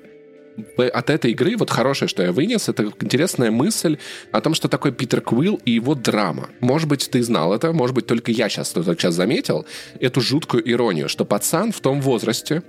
от 0.93 1.11
этой 1.11 1.31
игры, 1.33 1.57
вот 1.57 1.71
хорошее, 1.71 2.09
что 2.09 2.23
я 2.23 2.33
вынес, 2.33 2.69
это 2.69 2.91
интересная 3.01 3.51
мысль 3.51 3.99
о 4.33 4.41
том, 4.41 4.55
что 4.55 4.69
такое 4.69 4.93
Питер 4.93 5.21
Квилл 5.21 5.61
и 5.65 5.71
его 5.73 5.95
драма. 5.95 6.49
Может 6.61 6.89
быть, 6.89 7.09
ты 7.11 7.23
знал 7.23 7.55
это, 7.55 7.73
может 7.73 7.95
быть, 7.95 8.07
только 8.07 8.33
я 8.33 8.49
сейчас, 8.49 8.73
сейчас 8.73 9.15
заметил 9.15 9.67
эту 10.01 10.21
жуткую 10.21 10.69
иронию, 10.69 11.09
что 11.09 11.25
пацан 11.25 11.73
в 11.73 11.81
том 11.81 12.01
возрасте, 12.01 12.63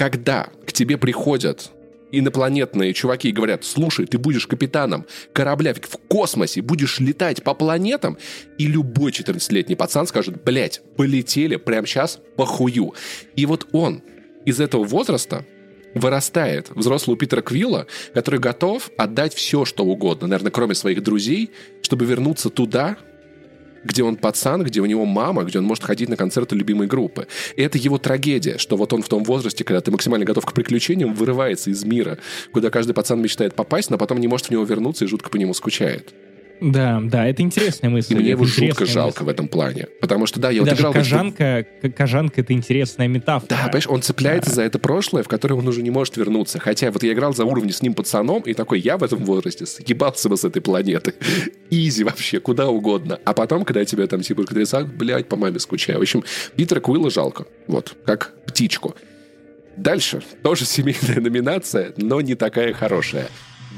когда 0.00 0.48
к 0.64 0.72
тебе 0.72 0.96
приходят 0.96 1.72
инопланетные 2.10 2.94
чуваки 2.94 3.28
и 3.28 3.32
говорят, 3.32 3.66
слушай, 3.66 4.06
ты 4.06 4.16
будешь 4.16 4.46
капитаном 4.46 5.04
корабля 5.34 5.74
в 5.74 5.98
космосе, 6.08 6.62
будешь 6.62 7.00
летать 7.00 7.44
по 7.44 7.52
планетам, 7.52 8.16
и 8.56 8.66
любой 8.66 9.10
14-летний 9.10 9.76
пацан 9.76 10.06
скажет, 10.06 10.42
блядь, 10.42 10.80
полетели 10.96 11.56
прямо 11.56 11.86
сейчас 11.86 12.18
похую. 12.38 12.94
И 13.36 13.44
вот 13.44 13.68
он 13.72 14.02
из 14.46 14.58
этого 14.58 14.84
возраста 14.84 15.44
вырастает 15.94 16.70
взрослого 16.70 17.18
Питера 17.18 17.42
Квилла, 17.42 17.86
который 18.14 18.40
готов 18.40 18.90
отдать 18.96 19.34
все, 19.34 19.66
что 19.66 19.84
угодно, 19.84 20.28
наверное, 20.28 20.50
кроме 20.50 20.74
своих 20.74 21.02
друзей, 21.02 21.50
чтобы 21.82 22.06
вернуться 22.06 22.48
туда, 22.48 22.96
где 23.84 24.02
он 24.02 24.16
пацан, 24.16 24.62
где 24.62 24.80
у 24.80 24.86
него 24.86 25.04
мама, 25.04 25.44
где 25.44 25.58
он 25.58 25.64
может 25.64 25.84
ходить 25.84 26.08
на 26.08 26.16
концерты 26.16 26.56
любимой 26.56 26.86
группы. 26.86 27.26
И 27.56 27.62
это 27.62 27.78
его 27.78 27.98
трагедия, 27.98 28.58
что 28.58 28.76
вот 28.76 28.92
он 28.92 29.02
в 29.02 29.08
том 29.08 29.24
возрасте, 29.24 29.64
когда 29.64 29.80
ты 29.80 29.90
максимально 29.90 30.24
готов 30.24 30.46
к 30.46 30.52
приключениям, 30.52 31.14
вырывается 31.14 31.70
из 31.70 31.84
мира, 31.84 32.18
куда 32.52 32.70
каждый 32.70 32.92
пацан 32.92 33.20
мечтает 33.20 33.54
попасть, 33.54 33.90
но 33.90 33.98
потом 33.98 34.18
не 34.18 34.28
может 34.28 34.46
в 34.46 34.50
него 34.50 34.64
вернуться 34.64 35.04
и 35.04 35.08
жутко 35.08 35.30
по 35.30 35.36
нему 35.36 35.54
скучает. 35.54 36.14
Да, 36.60 37.00
да, 37.02 37.26
это 37.26 37.42
интересная 37.42 37.90
мысль. 37.90 38.12
И 38.12 38.16
мне 38.16 38.30
его 38.30 38.44
жутко 38.44 38.84
жалко 38.86 39.20
мысль. 39.22 39.24
в 39.24 39.28
этом 39.28 39.48
плане. 39.48 39.86
Потому 40.00 40.26
что, 40.26 40.40
да, 40.40 40.50
я 40.50 40.58
И 40.58 40.60
вот 40.60 40.68
даже 40.68 40.80
играл... 40.82 40.92
в- 40.92 40.96
кожанка, 40.96 41.66
к- 41.82 41.90
кожанка 41.90 42.40
это 42.42 42.52
интересная 42.52 43.08
метафора. 43.08 43.48
Да, 43.48 43.56
понимаешь, 43.64 43.86
он 43.88 44.02
цепляется 44.02 44.50
за 44.54 44.62
это 44.62 44.78
прошлое, 44.78 45.22
в 45.22 45.28
которое 45.28 45.54
он 45.54 45.66
уже 45.66 45.82
не 45.82 45.90
может 45.90 46.16
вернуться. 46.16 46.58
Хотя 46.60 46.90
вот 46.90 47.02
я 47.02 47.12
играл 47.12 47.34
за 47.34 47.44
уровни 47.44 47.70
с 47.70 47.80
ним 47.82 47.94
пацаном, 47.94 48.42
и 48.42 48.52
такой, 48.54 48.80
я 48.80 48.98
в 48.98 49.02
этом 49.02 49.24
возрасте 49.24 49.64
съебался 49.66 50.28
бы 50.28 50.36
с 50.36 50.44
этой 50.44 50.60
планеты. 50.60 51.14
Изи 51.70 52.04
вообще, 52.04 52.40
куда 52.40 52.68
угодно. 52.68 53.18
А 53.24 53.32
потом, 53.32 53.64
когда 53.64 53.84
тебя 53.84 54.06
там 54.06 54.20
типа 54.20 54.42
потрясают, 54.42 54.88
блядь, 54.92 55.28
по 55.28 55.36
маме 55.36 55.58
скучаю. 55.58 55.98
В 55.98 56.02
общем, 56.02 56.24
Питера 56.56 56.80
Куилла 56.80 57.10
жалко. 57.10 57.46
Вот, 57.66 57.96
как 58.04 58.32
птичку. 58.46 58.94
Дальше. 59.76 60.20
Тоже 60.42 60.64
семейная 60.66 61.20
номинация, 61.20 61.94
но 61.96 62.20
не 62.20 62.34
такая 62.34 62.74
хорошая. 62.74 63.28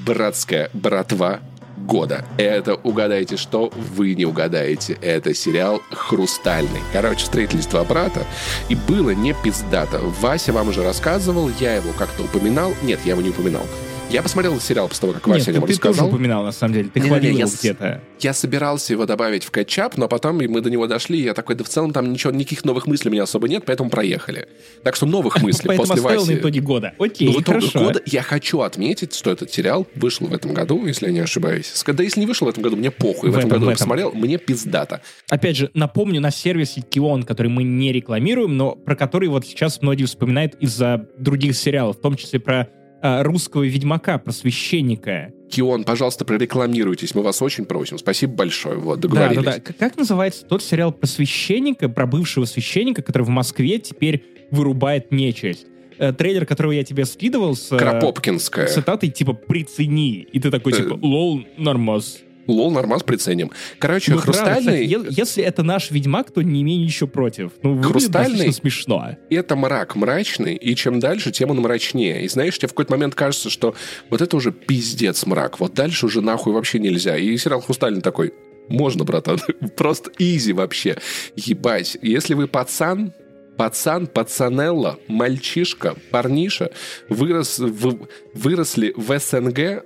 Братская 0.05 0.69
братва 0.73 1.41
года. 1.77 2.25
Это 2.39 2.75
угадайте 2.75 3.37
что, 3.37 3.71
вы 3.75 4.15
не 4.15 4.25
угадаете. 4.25 4.99
Это 5.01 5.35
сериал 5.35 5.81
«Хрустальный». 5.91 6.81
Короче, 6.93 7.25
встретились 7.25 7.67
два 7.67 7.85
брата, 7.85 8.25
и 8.69 8.75
было 8.75 9.11
не 9.11 9.35
пиздато. 9.35 9.99
Вася 10.21 10.53
вам 10.53 10.69
уже 10.69 10.83
рассказывал, 10.83 11.51
я 11.61 11.77
его 11.77 11.93
как-то 11.99 12.23
упоминал. 12.25 12.73
Нет, 12.83 13.01
я 13.05 13.13
его 13.13 13.23
не 13.23 13.31
упоминал. 13.31 13.67
Я 14.13 14.23
посмотрел 14.23 14.61
сериал 14.61 14.89
после 14.89 15.01
того, 15.01 15.13
как 15.15 15.27
Нет, 15.27 15.37
Вася 15.39 15.51
о 15.51 15.55
ты, 15.55 15.59
нем 15.61 15.67
ты 15.69 15.77
тоже 15.79 16.05
упоминал, 16.05 16.45
на 16.45 16.53
самом 16.53 16.75
деле. 16.75 16.91
Ты 16.93 17.01
Не-не-не, 17.01 17.09
хвалил 17.19 17.33
я 17.33 17.39
его 17.41 17.49
с- 17.49 17.59
где-то. 17.61 18.03
Я 18.21 18.35
собирался 18.35 18.93
его 18.93 19.07
добавить 19.07 19.43
в 19.43 19.51
кетчап, 19.51 19.97
но 19.97 20.07
потом 20.07 20.37
мы 20.37 20.61
до 20.61 20.69
него 20.69 20.87
дошли, 20.87 21.19
и 21.19 21.25
я 21.25 21.33
такой, 21.33 21.55
да 21.57 21.65
в 21.65 21.69
целом 21.71 21.93
там 21.93 22.13
ничего, 22.13 22.31
никаких 22.31 22.67
новых 22.67 22.87
мыслей 22.87 23.09
у 23.09 23.13
меня 23.13 23.23
особо 23.23 23.49
нет, 23.49 23.63
поэтому 23.65 23.89
проехали. 23.89 24.49
Так 24.85 24.97
что 24.97 25.07
новых 25.07 25.41
мыслей 25.43 25.77
после 25.79 26.03
Васи... 26.03 26.31
на 26.35 26.39
итоге 26.39 26.61
года. 26.61 26.93
Окей, 26.99 27.29
Ну, 27.29 27.39
в 27.39 27.43
итоге 27.43 27.61
хорошо. 27.61 27.79
года 27.79 28.03
я 28.05 28.21
хочу 28.23 28.61
отметить, 28.61 29.15
что 29.15 29.31
этот 29.31 29.51
сериал 29.51 29.87
вышел 29.95 30.27
в 30.27 30.35
этом 30.35 30.53
году, 30.53 30.85
если 30.87 31.07
я 31.07 31.13
не 31.13 31.21
ошибаюсь. 31.21 31.73
Да 31.87 32.03
если 32.03 32.21
не 32.21 32.27
вышел 32.27 32.47
в 32.47 32.51
этом 32.51 32.63
году, 32.63 32.77
мне 32.77 32.91
похуй. 32.91 33.31
В, 33.31 33.33
В 33.33 33.39
этом, 33.39 33.49
этом, 33.49 33.51
году 33.61 33.65
в 33.65 33.69
я 33.71 33.73
этом. 33.75 33.79
посмотрел, 33.87 34.13
мне 34.13 34.37
пиздато. 34.37 35.01
Опять 35.31 35.57
же, 35.57 35.71
напомню, 35.73 36.21
на 36.21 36.31
сервисе 36.31 36.83
Кион, 36.83 37.23
который 37.23 37.49
мы 37.49 37.63
не 37.63 37.93
рекламируем, 37.93 38.59
но 38.59 38.73
про 38.73 38.95
который 38.95 39.31
вот 39.31 39.47
сейчас 39.47 39.81
многие 39.81 40.05
вспоминают 40.05 40.55
из-за 40.61 41.07
других 41.17 41.57
сериалов, 41.57 41.97
в 41.97 42.01
том 42.03 42.17
числе 42.17 42.39
про 42.41 42.69
а, 43.03 43.23
русского 43.23 43.65
ведьмака, 43.65 44.19
про 44.19 44.33
священника. 44.33 45.33
Кион, 45.51 45.85
пожалуйста, 45.85 46.25
прорекламируйтесь, 46.25 47.15
мы 47.15 47.23
вас 47.23 47.43
очень 47.43 47.65
просим. 47.67 47.99
Спасибо 47.99 48.33
большое. 48.35 48.79
Вот, 48.79 49.01
Да, 49.01 49.09
договорились. 49.09 49.45
да, 49.45 49.53
да. 49.57 49.61
К- 49.61 49.77
Как 49.77 49.97
называется 49.99 50.47
тот 50.47 50.63
сериал 50.63 50.93
про 50.93 51.07
священника, 51.07 51.89
про 51.89 52.07
бывшего 52.07 52.45
священника, 52.47 53.03
который 53.03 53.25
в 53.25 53.29
Москве 53.29 53.79
теперь 53.79 54.25
вырубает 54.51 55.11
нечисть? 55.13 55.67
Э, 55.99 56.13
трейлер, 56.13 56.47
которого 56.47 56.73
я 56.73 56.85
тебе 56.85 57.05
скидывал 57.05 57.55
с 57.55 57.71
э, 57.71 57.77
Кропопкинская. 57.77 58.67
цитатой 58.67 59.11
типа 59.11 59.35
«прицени». 59.35 60.21
И 60.33 60.41
ты 60.41 60.51
такой 60.51 60.73
Э, 60.73 60.77
типа 60.77 60.99
«лол, 61.03 61.43
нормас». 61.59 62.19
Лол, 62.47 62.71
нормас, 62.73 63.03
приценим. 63.03 63.51
Короче, 63.79 64.13
Ну, 64.13 64.17
правда, 64.19 64.33
хрустальный 64.33 64.87
кстати, 64.87 65.07
е- 65.07 65.15
если 65.17 65.45
это 65.45 65.63
наш 65.63 65.91
Ведьмак, 65.91 66.31
то 66.33 66.43
не 66.43 66.63
имею 66.63 66.81
ничего 66.85 67.09
против. 67.09 67.53
Ну, 67.63 67.81
Хрустальный? 67.83 68.53
смешно. 68.53 69.17
это 69.31 69.55
мрак 69.57 69.95
мрачный, 69.97 70.55
и 70.57 70.75
чем 70.75 70.99
дальше, 71.01 71.31
тем 71.31 71.51
он 71.51 71.59
мрачнее. 71.61 72.25
И 72.25 72.29
знаешь, 72.29 72.59
тебе 72.59 72.69
в 72.69 72.73
какой-то 72.73 72.93
момент 72.93 73.15
кажется, 73.15 73.49
что 73.51 73.75
вот 74.11 74.21
это 74.21 74.37
уже 74.37 74.53
пиздец 74.53 75.25
мрак, 75.27 75.61
вот 75.61 75.75
дальше 75.75 76.07
уже 76.07 76.21
нахуй 76.21 76.53
вообще 76.53 76.79
нельзя. 76.79 77.17
И 77.17 77.37
сериал 77.37 77.61
«Хрустальный» 77.61 78.01
такой, 78.01 78.33
можно, 78.69 79.05
братан, 79.05 79.39
просто 79.77 80.11
изи 80.19 80.53
вообще. 80.53 80.97
Ебать, 81.37 81.97
если 82.03 82.35
вы 82.35 82.49
пацан, 82.49 83.13
пацан, 83.57 84.07
пацанелла, 84.07 84.99
мальчишка, 85.09 85.95
парниша, 86.11 86.71
вырос, 87.09 87.59
в- 87.59 88.09
выросли 88.35 88.93
в 88.97 89.17
СНГ, 89.19 89.85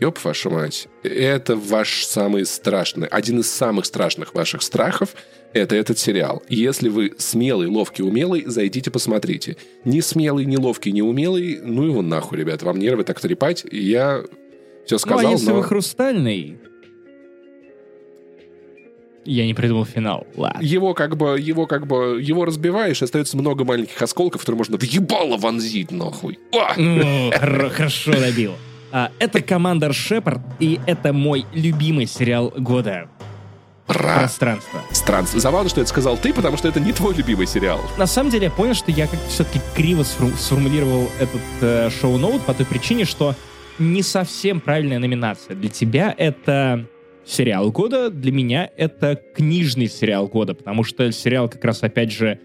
Ёб 0.00 0.18
вашу 0.24 0.48
мать. 0.50 0.88
Это 1.02 1.56
ваш 1.56 2.06
самый 2.06 2.46
страшный, 2.46 3.06
один 3.06 3.40
из 3.40 3.50
самых 3.50 3.84
страшных 3.84 4.34
ваших 4.34 4.62
страхов— 4.62 5.14
это 5.52 5.76
этот 5.76 5.98
сериал. 5.98 6.42
Если 6.48 6.88
вы 6.88 7.12
смелый, 7.18 7.68
ловкий, 7.68 8.02
умелый, 8.02 8.44
зайдите, 8.46 8.90
посмотрите. 8.90 9.58
Не 9.84 10.00
смелый, 10.00 10.46
не 10.46 10.56
ловкий, 10.56 10.90
не 10.92 11.02
умелый, 11.02 11.60
ну 11.62 11.82
его 11.82 12.00
нахуй, 12.00 12.38
ребят, 12.38 12.62
вам 12.62 12.78
нервы 12.78 13.04
так 13.04 13.20
трепать. 13.20 13.66
Я 13.70 14.22
все 14.86 14.94
ну, 14.94 14.98
сказал, 14.98 15.28
а 15.28 15.32
если 15.32 15.50
но... 15.50 15.56
вы 15.56 15.64
хрустальный... 15.64 16.58
Я 19.26 19.44
не 19.44 19.52
придумал 19.52 19.84
финал. 19.84 20.26
Ладно. 20.34 20.64
Его 20.64 20.94
как 20.94 21.18
бы, 21.18 21.38
его 21.38 21.66
как 21.66 21.86
бы, 21.86 22.18
его 22.22 22.46
разбиваешь, 22.46 23.02
и 23.02 23.04
остается 23.04 23.36
много 23.36 23.64
маленьких 23.64 24.00
осколков, 24.00 24.40
которые 24.40 24.56
можно 24.56 24.78
в 24.78 24.82
ебало 24.82 25.36
вонзить, 25.36 25.90
нахуй. 25.90 26.38
А! 26.54 26.72
Ну, 26.78 27.30
хоро- 27.30 27.68
хорошо 27.68 28.12
добил. 28.12 28.54
А, 28.92 29.10
это 29.18 29.40
Командор 29.40 29.94
Шепард, 29.94 30.40
и 30.58 30.80
это 30.86 31.12
мой 31.12 31.46
любимый 31.52 32.06
сериал 32.06 32.52
года. 32.56 33.08
Ра. 33.86 34.18
Пространство. 34.20 34.80
Странно. 34.92 35.26
Забавно, 35.34 35.68
что 35.68 35.80
это 35.80 35.90
сказал 35.90 36.16
ты, 36.16 36.32
потому 36.32 36.56
что 36.56 36.68
это 36.68 36.78
не 36.78 36.92
твой 36.92 37.14
любимый 37.14 37.46
сериал. 37.46 37.80
На 37.98 38.06
самом 38.06 38.30
деле 38.30 38.44
я 38.44 38.50
понял, 38.50 38.74
что 38.74 38.90
я 38.92 39.06
как-то 39.06 39.28
все-таки 39.28 39.60
криво 39.74 40.02
сфру- 40.02 40.36
сформулировал 40.36 41.08
этот 41.18 41.40
э, 41.60 41.90
шоу-ноут 41.90 42.42
по 42.42 42.54
той 42.54 42.66
причине, 42.66 43.04
что 43.04 43.34
не 43.78 44.02
совсем 44.02 44.60
правильная 44.60 44.98
номинация. 45.00 45.56
Для 45.56 45.68
тебя 45.68 46.14
это 46.16 46.86
сериал 47.26 47.72
года, 47.72 48.10
для 48.10 48.30
меня 48.30 48.70
это 48.76 49.16
книжный 49.16 49.88
сериал 49.88 50.28
года, 50.28 50.54
потому 50.54 50.84
что 50.84 51.10
сериал 51.10 51.48
как 51.48 51.64
раз, 51.64 51.82
опять 51.82 52.12
же, 52.12 52.38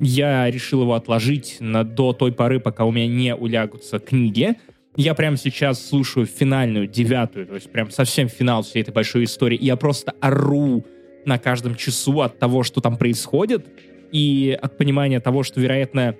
я 0.00 0.50
решил 0.50 0.82
его 0.82 0.94
отложить 0.94 1.56
на, 1.60 1.84
до 1.84 2.12
той 2.12 2.32
поры, 2.32 2.60
пока 2.60 2.84
у 2.84 2.92
меня 2.92 3.06
не 3.06 3.34
улягутся 3.34 3.98
книги. 3.98 4.56
Я 4.98 5.14
прямо 5.14 5.36
сейчас 5.36 5.86
слушаю 5.86 6.26
финальную, 6.26 6.88
девятую, 6.88 7.46
то 7.46 7.54
есть 7.54 7.70
прям 7.70 7.88
совсем 7.88 8.28
финал 8.28 8.64
всей 8.64 8.82
этой 8.82 8.90
большой 8.90 9.24
истории, 9.24 9.56
и 9.56 9.64
я 9.64 9.76
просто 9.76 10.12
ору 10.20 10.84
на 11.24 11.38
каждом 11.38 11.76
часу 11.76 12.20
от 12.20 12.40
того, 12.40 12.64
что 12.64 12.80
там 12.80 12.96
происходит, 12.96 13.64
и 14.10 14.58
от 14.60 14.76
понимания 14.76 15.20
того, 15.20 15.44
что, 15.44 15.60
вероятно, 15.60 16.16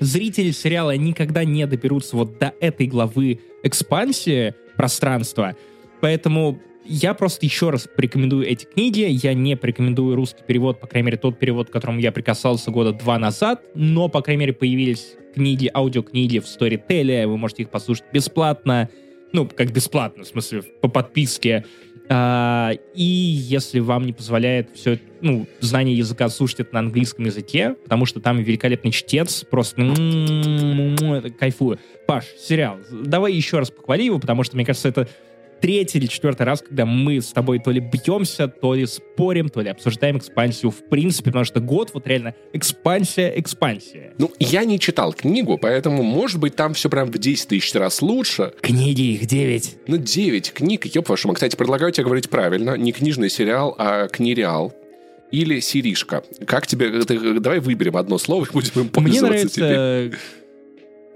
зрители 0.00 0.52
сериала 0.52 0.96
никогда 0.96 1.44
не 1.44 1.66
доберутся 1.66 2.16
вот 2.16 2.38
до 2.38 2.54
этой 2.62 2.86
главы 2.86 3.40
экспансии 3.62 4.54
пространства. 4.74 5.54
Поэтому 6.00 6.62
я 6.84 7.14
просто 7.14 7.44
еще 7.44 7.70
раз 7.70 7.86
порекомендую 7.94 8.46
эти 8.46 8.64
книги. 8.64 9.06
Я 9.08 9.34
не 9.34 9.56
порекомендую 9.56 10.16
русский 10.16 10.42
перевод, 10.46 10.80
по 10.80 10.86
крайней 10.86 11.06
мере, 11.06 11.18
тот 11.18 11.38
перевод, 11.38 11.68
к 11.68 11.72
которому 11.72 12.00
я 12.00 12.12
прикасался 12.12 12.70
года 12.70 12.92
два 12.92 13.18
назад. 13.18 13.62
Но, 13.74 14.08
по 14.08 14.22
крайней 14.22 14.40
мере, 14.40 14.52
появились 14.52 15.14
книги, 15.34 15.70
аудиокниги 15.72 16.38
в 16.38 16.44
Storytel. 16.44 17.26
Вы 17.26 17.36
можете 17.36 17.62
их 17.62 17.70
послушать 17.70 18.06
бесплатно. 18.12 18.88
Ну, 19.32 19.46
как 19.46 19.72
бесплатно, 19.72 20.24
в 20.24 20.26
смысле, 20.26 20.62
по 20.62 20.88
подписке. 20.88 21.64
А, 22.10 22.72
и 22.94 23.02
если 23.02 23.80
вам 23.80 24.06
не 24.06 24.14
позволяет 24.14 24.70
все, 24.74 24.98
ну, 25.20 25.46
знание 25.60 25.94
языка, 25.96 26.30
слушать 26.30 26.60
это 26.60 26.74
на 26.74 26.80
английском 26.80 27.26
языке, 27.26 27.76
потому 27.82 28.06
что 28.06 28.20
там 28.20 28.38
великолепный 28.38 28.92
чтец, 28.92 29.44
просто 29.44 29.82
м-м-м, 29.82 31.32
кайфую. 31.34 31.78
Паш, 32.06 32.24
сериал, 32.38 32.78
давай 32.90 33.34
еще 33.34 33.58
раз 33.58 33.70
похвали 33.70 34.04
его, 34.04 34.18
потому 34.18 34.42
что, 34.42 34.56
мне 34.56 34.64
кажется, 34.64 34.88
это 34.88 35.08
третий 35.60 35.98
или 35.98 36.06
четвертый 36.06 36.42
раз, 36.42 36.62
когда 36.62 36.86
мы 36.86 37.20
с 37.20 37.32
тобой 37.32 37.58
то 37.58 37.70
ли 37.70 37.80
бьемся, 37.80 38.48
то 38.48 38.74
ли 38.74 38.86
спорим, 38.86 39.48
то 39.48 39.60
ли 39.60 39.70
обсуждаем 39.70 40.18
экспансию 40.18 40.70
в 40.70 40.88
принципе, 40.88 41.30
потому 41.30 41.44
что 41.44 41.60
год 41.60 41.90
вот 41.94 42.06
реально 42.06 42.34
экспансия, 42.52 43.32
экспансия. 43.36 44.14
Ну, 44.18 44.32
я 44.38 44.64
не 44.64 44.78
читал 44.78 45.12
книгу, 45.12 45.58
поэтому, 45.58 46.02
может 46.02 46.40
быть, 46.40 46.56
там 46.56 46.74
все 46.74 46.88
прям 46.88 47.10
в 47.10 47.18
10 47.18 47.48
тысяч 47.48 47.74
раз 47.74 48.02
лучше. 48.02 48.52
Книги 48.60 49.12
их 49.14 49.26
девять. 49.26 49.76
Ну, 49.86 49.96
9 49.96 50.52
книг, 50.52 50.86
ёб 50.86 51.08
вашу. 51.08 51.32
Кстати, 51.32 51.56
предлагаю 51.56 51.92
тебе 51.92 52.04
говорить 52.04 52.28
правильно. 52.28 52.76
Не 52.76 52.92
книжный 52.92 53.30
сериал, 53.30 53.74
а 53.78 54.08
книреал. 54.08 54.74
Или 55.30 55.60
сиришка. 55.60 56.22
Как 56.46 56.66
тебе... 56.66 57.02
ты- 57.02 57.40
давай 57.40 57.60
выберем 57.60 57.96
одно 57.96 58.16
слово 58.16 58.46
и 58.46 58.50
будем 58.50 58.70
им 58.76 58.82
Мне 58.84 58.90
пользоваться 58.90 59.48
теперь. 59.48 60.12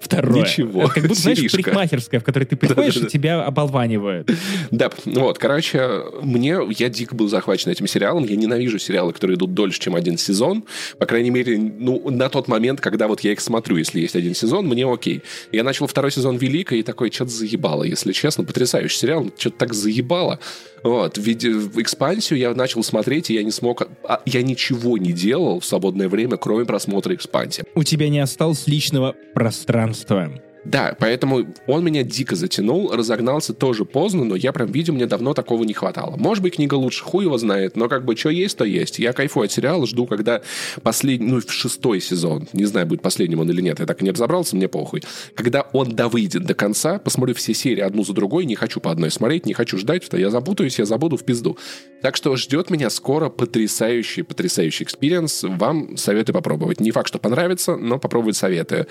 Второе. 0.02 0.42
Ничего. 0.42 0.82
Это 0.82 0.94
как 0.94 1.02
будто, 1.04 1.20
знаешь, 1.20 1.38
Сиришка. 1.38 1.62
парикмахерская, 1.62 2.20
в 2.20 2.24
которой 2.24 2.44
ты 2.44 2.56
приходишь, 2.56 2.96
и 2.96 3.06
тебя 3.06 3.44
оболванивают. 3.44 4.30
Да, 4.70 4.90
вот, 5.04 5.38
короче, 5.38 6.02
мне, 6.22 6.58
я 6.78 6.88
дико 6.88 7.14
был 7.14 7.28
захвачен 7.28 7.70
этим 7.70 7.86
сериалом. 7.86 8.24
Я 8.24 8.36
ненавижу 8.36 8.78
сериалы, 8.78 9.12
которые 9.12 9.36
идут 9.36 9.54
дольше, 9.54 9.80
чем 9.80 9.94
один 9.94 10.18
сезон. 10.18 10.64
По 10.98 11.06
крайней 11.06 11.30
мере, 11.30 11.58
ну, 11.58 12.10
на 12.10 12.28
тот 12.28 12.48
момент, 12.48 12.80
когда 12.80 13.08
вот 13.08 13.20
я 13.20 13.32
их 13.32 13.40
смотрю, 13.40 13.76
если 13.76 14.00
есть 14.00 14.16
один 14.16 14.34
сезон, 14.34 14.66
мне 14.66 14.90
окей. 14.90 15.22
Я 15.52 15.64
начал 15.64 15.86
второй 15.86 16.10
сезон 16.10 16.36
Великой 16.36 16.80
и 16.80 16.82
такой, 16.82 17.10
что-то 17.10 17.30
заебало, 17.30 17.84
если 17.84 18.12
честно. 18.12 18.44
Потрясающий 18.44 18.96
сериал, 18.96 19.30
что-то 19.36 19.58
так 19.58 19.74
заебало. 19.74 20.38
Вот, 20.82 21.18
в, 21.18 21.80
экспансию 21.80 22.38
я 22.38 22.54
начал 22.54 22.82
смотреть, 22.82 23.30
и 23.30 23.34
я 23.34 23.42
не 23.42 23.50
смог... 23.50 23.86
а, 24.04 24.20
я 24.26 24.42
ничего 24.42 24.98
не 24.98 25.12
делал 25.12 25.60
в 25.60 25.64
свободное 25.64 26.08
время, 26.08 26.36
кроме 26.36 26.64
просмотра 26.64 27.14
экспансии. 27.14 27.64
У 27.74 27.84
тебя 27.84 28.08
не 28.08 28.18
осталось 28.18 28.66
личного 28.66 29.14
пространства. 29.34 30.32
Да, 30.64 30.94
поэтому 30.98 31.46
он 31.66 31.84
меня 31.84 32.04
дико 32.04 32.36
затянул, 32.36 32.92
разогнался 32.92 33.52
тоже 33.52 33.84
поздно, 33.84 34.24
но 34.24 34.36
я 34.36 34.52
прям 34.52 34.70
видел, 34.70 34.94
мне 34.94 35.06
давно 35.06 35.34
такого 35.34 35.64
не 35.64 35.74
хватало. 35.74 36.16
Может 36.16 36.42
быть, 36.42 36.54
книга 36.54 36.74
лучше, 36.74 37.02
хуй 37.02 37.24
его 37.24 37.36
знает, 37.36 37.76
но 37.76 37.88
как 37.88 38.04
бы 38.04 38.16
что 38.16 38.30
есть, 38.30 38.56
то 38.56 38.64
есть. 38.64 38.98
Я 38.98 39.12
кайфую 39.12 39.46
от 39.46 39.52
сериала, 39.52 39.86
жду, 39.86 40.06
когда 40.06 40.42
последний, 40.82 41.26
ну, 41.26 41.40
шестой 41.40 42.00
сезон, 42.00 42.46
не 42.52 42.64
знаю, 42.64 42.86
будет 42.86 43.02
последним 43.02 43.40
он 43.40 43.50
или 43.50 43.60
нет, 43.60 43.80
я 43.80 43.86
так 43.86 44.02
и 44.02 44.04
не 44.04 44.12
разобрался, 44.12 44.54
мне 44.54 44.68
похуй. 44.68 45.02
Когда 45.34 45.62
он 45.72 45.96
довыйдет 45.96 46.44
до 46.44 46.54
конца, 46.54 46.98
посмотрю 46.98 47.34
все 47.34 47.54
серии 47.54 47.80
одну 47.80 48.04
за 48.04 48.12
другой, 48.12 48.44
не 48.44 48.54
хочу 48.54 48.80
по 48.80 48.92
одной 48.92 49.10
смотреть, 49.10 49.46
не 49.46 49.54
хочу 49.54 49.78
ждать, 49.78 50.04
что 50.04 50.16
я 50.16 50.30
запутаюсь, 50.30 50.78
я 50.78 50.84
забуду 50.84 51.16
в 51.16 51.24
пизду. 51.24 51.58
Так 52.02 52.16
что 52.16 52.36
ждет 52.36 52.70
меня 52.70 52.90
скоро 52.90 53.28
потрясающий, 53.28 54.22
потрясающий 54.22 54.84
experience. 54.84 55.44
Вам 55.44 55.96
советую 55.96 56.34
попробовать. 56.34 56.80
Не 56.80 56.90
факт, 56.90 57.08
что 57.08 57.18
понравится, 57.18 57.76
но 57.76 57.98
попробовать 57.98 58.36
советую. 58.36 58.86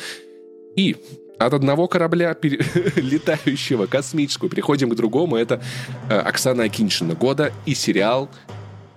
И 0.76 0.96
от 1.46 1.54
одного 1.54 1.88
корабля, 1.88 2.36
летающего, 2.42 3.86
космического, 3.86 4.50
переходим 4.50 4.90
к 4.90 4.96
другому. 4.96 5.36
Это 5.36 5.62
э, 6.10 6.18
Оксана 6.18 6.64
Акиншина 6.64 7.16
года 7.16 7.52
и 7.66 7.74
сериал 7.74 8.30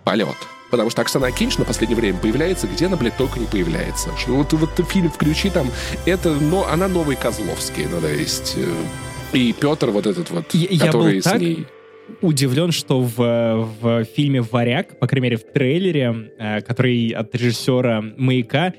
«Полет». 0.05 0.37
Потому 0.71 0.91
что 0.91 1.03
Оксана 1.03 1.29
Акиншина 1.29 1.65
в 1.65 1.69
последнее 1.69 1.97
время 1.97 2.19
появляется, 2.19 2.67
где 2.67 2.87
она, 2.87 2.97
блядь, 2.97 3.17
только 3.17 3.39
не 3.39 3.47
появляется. 3.47 4.11
Что 4.19 4.33
вот, 4.33 4.53
вот 4.55 4.71
фильм 4.89 5.11
включи 5.11 5.51
там, 5.51 5.71
это, 6.05 6.35
но 6.35 6.67
она 6.67 6.89
новый 6.89 7.17
Козловский, 7.17 7.87
ну, 7.87 8.01
то 8.01 8.09
есть... 8.09 8.55
Э, 8.57 8.73
и 9.33 9.53
Петр 9.53 9.91
вот 9.91 10.07
этот 10.07 10.31
вот, 10.31 10.53
я, 10.55 10.87
который 10.87 11.07
я 11.07 11.15
был 11.15 11.21
с 11.21 11.25
так... 11.25 11.41
ней 11.41 11.67
удивлен, 12.21 12.73
что 12.73 13.01
в, 13.01 13.69
в 13.81 14.05
фильме 14.05 14.43
«Варяг», 14.43 14.99
по 14.99 15.07
крайней 15.07 15.25
мере, 15.25 15.37
в 15.37 15.53
трейлере, 15.53 16.33
э, 16.39 16.61
который 16.61 17.09
от 17.11 17.35
режиссера 17.35 18.03
«Маяка», 18.17 18.75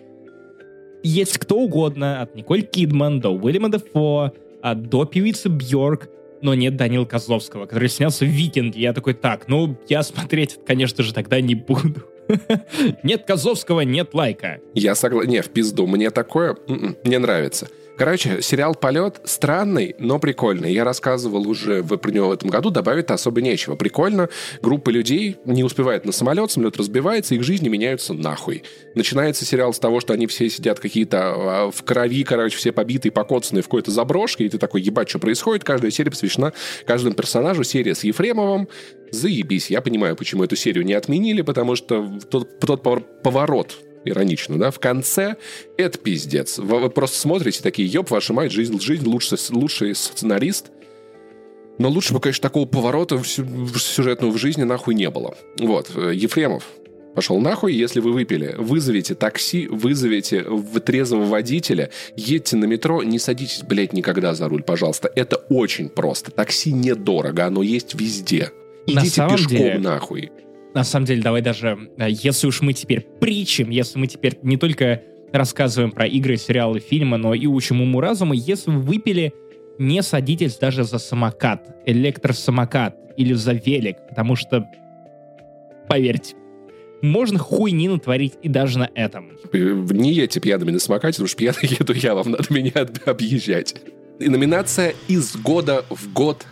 есть 1.05 1.37
кто 1.37 1.57
угодно, 1.57 2.21
от 2.21 2.35
Николь 2.35 2.63
Кидман 2.63 3.19
до 3.19 3.29
Уильяма 3.29 3.69
Дефо, 3.69 4.33
а 4.61 4.75
до 4.75 5.05
певицы 5.05 5.49
Бьорк, 5.49 6.09
но 6.41 6.53
нет 6.55 6.75
Данила 6.75 7.05
Козловского, 7.05 7.65
который 7.65 7.89
снялся 7.89 8.25
в 8.25 8.27
«Викинге». 8.27 8.81
Я 8.81 8.93
такой, 8.93 9.13
так, 9.13 9.47
ну, 9.47 9.77
я 9.87 10.03
смотреть, 10.03 10.59
конечно 10.65 11.03
же, 11.03 11.13
тогда 11.13 11.39
не 11.41 11.55
буду. 11.55 12.03
Нет 13.03 13.23
Козловского, 13.25 13.81
нет 13.81 14.15
лайка. 14.15 14.59
Я 14.73 14.95
согласен. 14.95 15.29
Не, 15.29 15.41
в 15.43 15.49
пизду. 15.49 15.85
Мне 15.85 16.09
такое 16.09 16.57
м-м, 16.67 16.97
не 17.03 17.19
нравится. 17.19 17.67
Короче, 17.97 18.41
сериал 18.41 18.75
«Полет» 18.75 19.21
странный, 19.23 19.95
но 19.99 20.19
прикольный. 20.19 20.73
Я 20.73 20.83
рассказывал 20.83 21.47
уже 21.47 21.81
про 21.81 22.11
него 22.11 22.27
в 22.27 22.31
этом 22.33 22.49
году, 22.49 22.69
добавить 22.69 23.09
особо 23.09 23.39
нечего. 23.39 23.75
Прикольно, 23.75 24.27
группа 24.61 24.89
людей 24.89 25.37
не 25.45 25.63
успевает 25.63 26.05
на 26.05 26.11
самолет, 26.11 26.51
самолет 26.51 26.75
разбивается, 26.75 27.35
их 27.35 27.43
жизни 27.43 27.69
меняются 27.69 28.13
нахуй. 28.13 28.63
Начинается 28.95 29.45
сериал 29.45 29.73
с 29.73 29.79
того, 29.79 30.01
что 30.01 30.11
они 30.11 30.27
все 30.27 30.49
сидят 30.49 30.81
какие-то 30.81 31.19
а, 31.19 31.71
в 31.71 31.83
крови, 31.83 32.25
короче, 32.25 32.57
все 32.57 32.73
побитые, 32.73 33.13
покоцанные 33.13 33.61
в 33.61 33.67
какой-то 33.67 33.91
заброшке, 33.91 34.45
и 34.45 34.49
ты 34.49 34.57
такой, 34.57 34.81
ебать, 34.81 35.07
что 35.07 35.19
происходит? 35.19 35.63
Каждая 35.63 35.89
серия 35.89 36.11
посвящена 36.11 36.51
каждому 36.85 37.15
персонажу. 37.15 37.63
Серия 37.63 37.95
с 37.95 38.03
Ефремовым, 38.03 38.67
заебись. 39.11 39.69
Я 39.69 39.79
понимаю, 39.79 40.17
почему 40.17 40.43
эту 40.43 40.57
серию 40.57 40.83
не 40.83 40.93
отменили, 40.93 41.43
потому 41.43 41.77
что 41.77 42.19
тот, 42.29 42.59
тот 42.59 42.83
поворот 43.23 43.77
иронично, 44.05 44.57
да, 44.57 44.71
в 44.71 44.79
конце 44.79 45.35
это 45.77 45.97
пиздец. 45.97 46.57
Вы, 46.57 46.79
вы 46.79 46.89
просто 46.89 47.19
смотрите 47.19 47.61
такие, 47.61 47.87
ёб, 47.87 48.09
ваша 48.11 48.33
мать, 48.33 48.51
жизнь, 48.51 48.79
жизнь 48.79 49.05
лучший, 49.07 49.37
лучший 49.49 49.95
сценарист. 49.95 50.71
Но 51.77 51.89
лучше 51.89 52.13
бы, 52.13 52.19
конечно, 52.21 52.41
такого 52.41 52.65
поворота 52.65 53.17
в 53.17 53.25
сюжетного 53.25 54.31
в 54.31 54.37
жизни 54.37 54.63
нахуй 54.63 54.95
не 54.95 55.09
было. 55.09 55.35
Вот, 55.59 55.91
э, 55.95 56.13
Ефремов, 56.13 56.63
пошел 57.15 57.39
нахуй, 57.39 57.73
если 57.73 57.99
вы 57.99 58.13
выпили. 58.13 58.55
Вызовите 58.57 59.15
такси, 59.15 59.67
вызовите 59.67 60.45
трезвого 60.85 61.25
водителя, 61.25 61.89
едьте 62.15 62.55
на 62.55 62.65
метро, 62.65 63.03
не 63.03 63.19
садитесь, 63.19 63.63
блядь, 63.63 63.93
никогда 63.93 64.33
за 64.35 64.47
руль, 64.47 64.63
пожалуйста. 64.63 65.11
Это 65.15 65.37
очень 65.49 65.89
просто. 65.89 66.31
Такси 66.31 66.71
недорого, 66.71 67.45
оно 67.45 67.61
есть 67.61 67.93
везде. 67.95 68.51
Идите 68.87 69.23
на 69.23 69.29
пешком 69.29 69.57
деле, 69.57 69.79
нахуй 69.79 70.31
на 70.75 70.83
самом 70.83 71.05
деле, 71.05 71.21
давай 71.23 71.41
даже, 71.41 71.89
э, 71.97 72.07
если 72.09 72.47
уж 72.47 72.61
мы 72.61 72.73
теперь 72.73 73.01
притчим, 73.01 73.69
если 73.69 73.97
мы 73.97 74.07
теперь 74.07 74.37
не 74.43 74.57
только 74.57 75.01
рассказываем 75.31 75.91
про 75.91 76.05
игры, 76.05 76.35
сериалы, 76.35 76.79
фильмы, 76.79 77.17
но 77.17 77.33
и 77.33 77.47
учим 77.47 77.81
уму-разуму, 77.81 78.33
если 78.33 78.71
вы 78.71 78.81
выпили, 78.81 79.33
не 79.79 80.03
садитесь 80.03 80.57
даже 80.57 80.83
за 80.83 80.99
самокат, 80.99 81.81
электросамокат 81.85 82.97
или 83.15 83.33
за 83.33 83.53
велик, 83.53 83.95
потому 84.09 84.35
что, 84.35 84.67
поверьте, 85.87 86.35
можно 87.01 87.39
хуйни 87.39 87.87
натворить 87.87 88.33
и 88.43 88.49
даже 88.49 88.79
на 88.79 88.89
этом. 88.95 89.31
Не 89.53 90.11
едьте 90.11 90.41
пьяными 90.41 90.71
на 90.71 90.79
самокате, 90.79 91.13
потому 91.15 91.27
что 91.29 91.37
пьяный 91.37 91.59
еду 91.79 91.93
я, 91.93 92.15
вам 92.15 92.31
надо 92.31 92.45
меня 92.49 92.85
объезжать. 93.05 93.75
И 94.19 94.27
номинация 94.27 94.93
«Из 95.07 95.37
года 95.37 95.85
в 95.89 96.11
год 96.11 96.45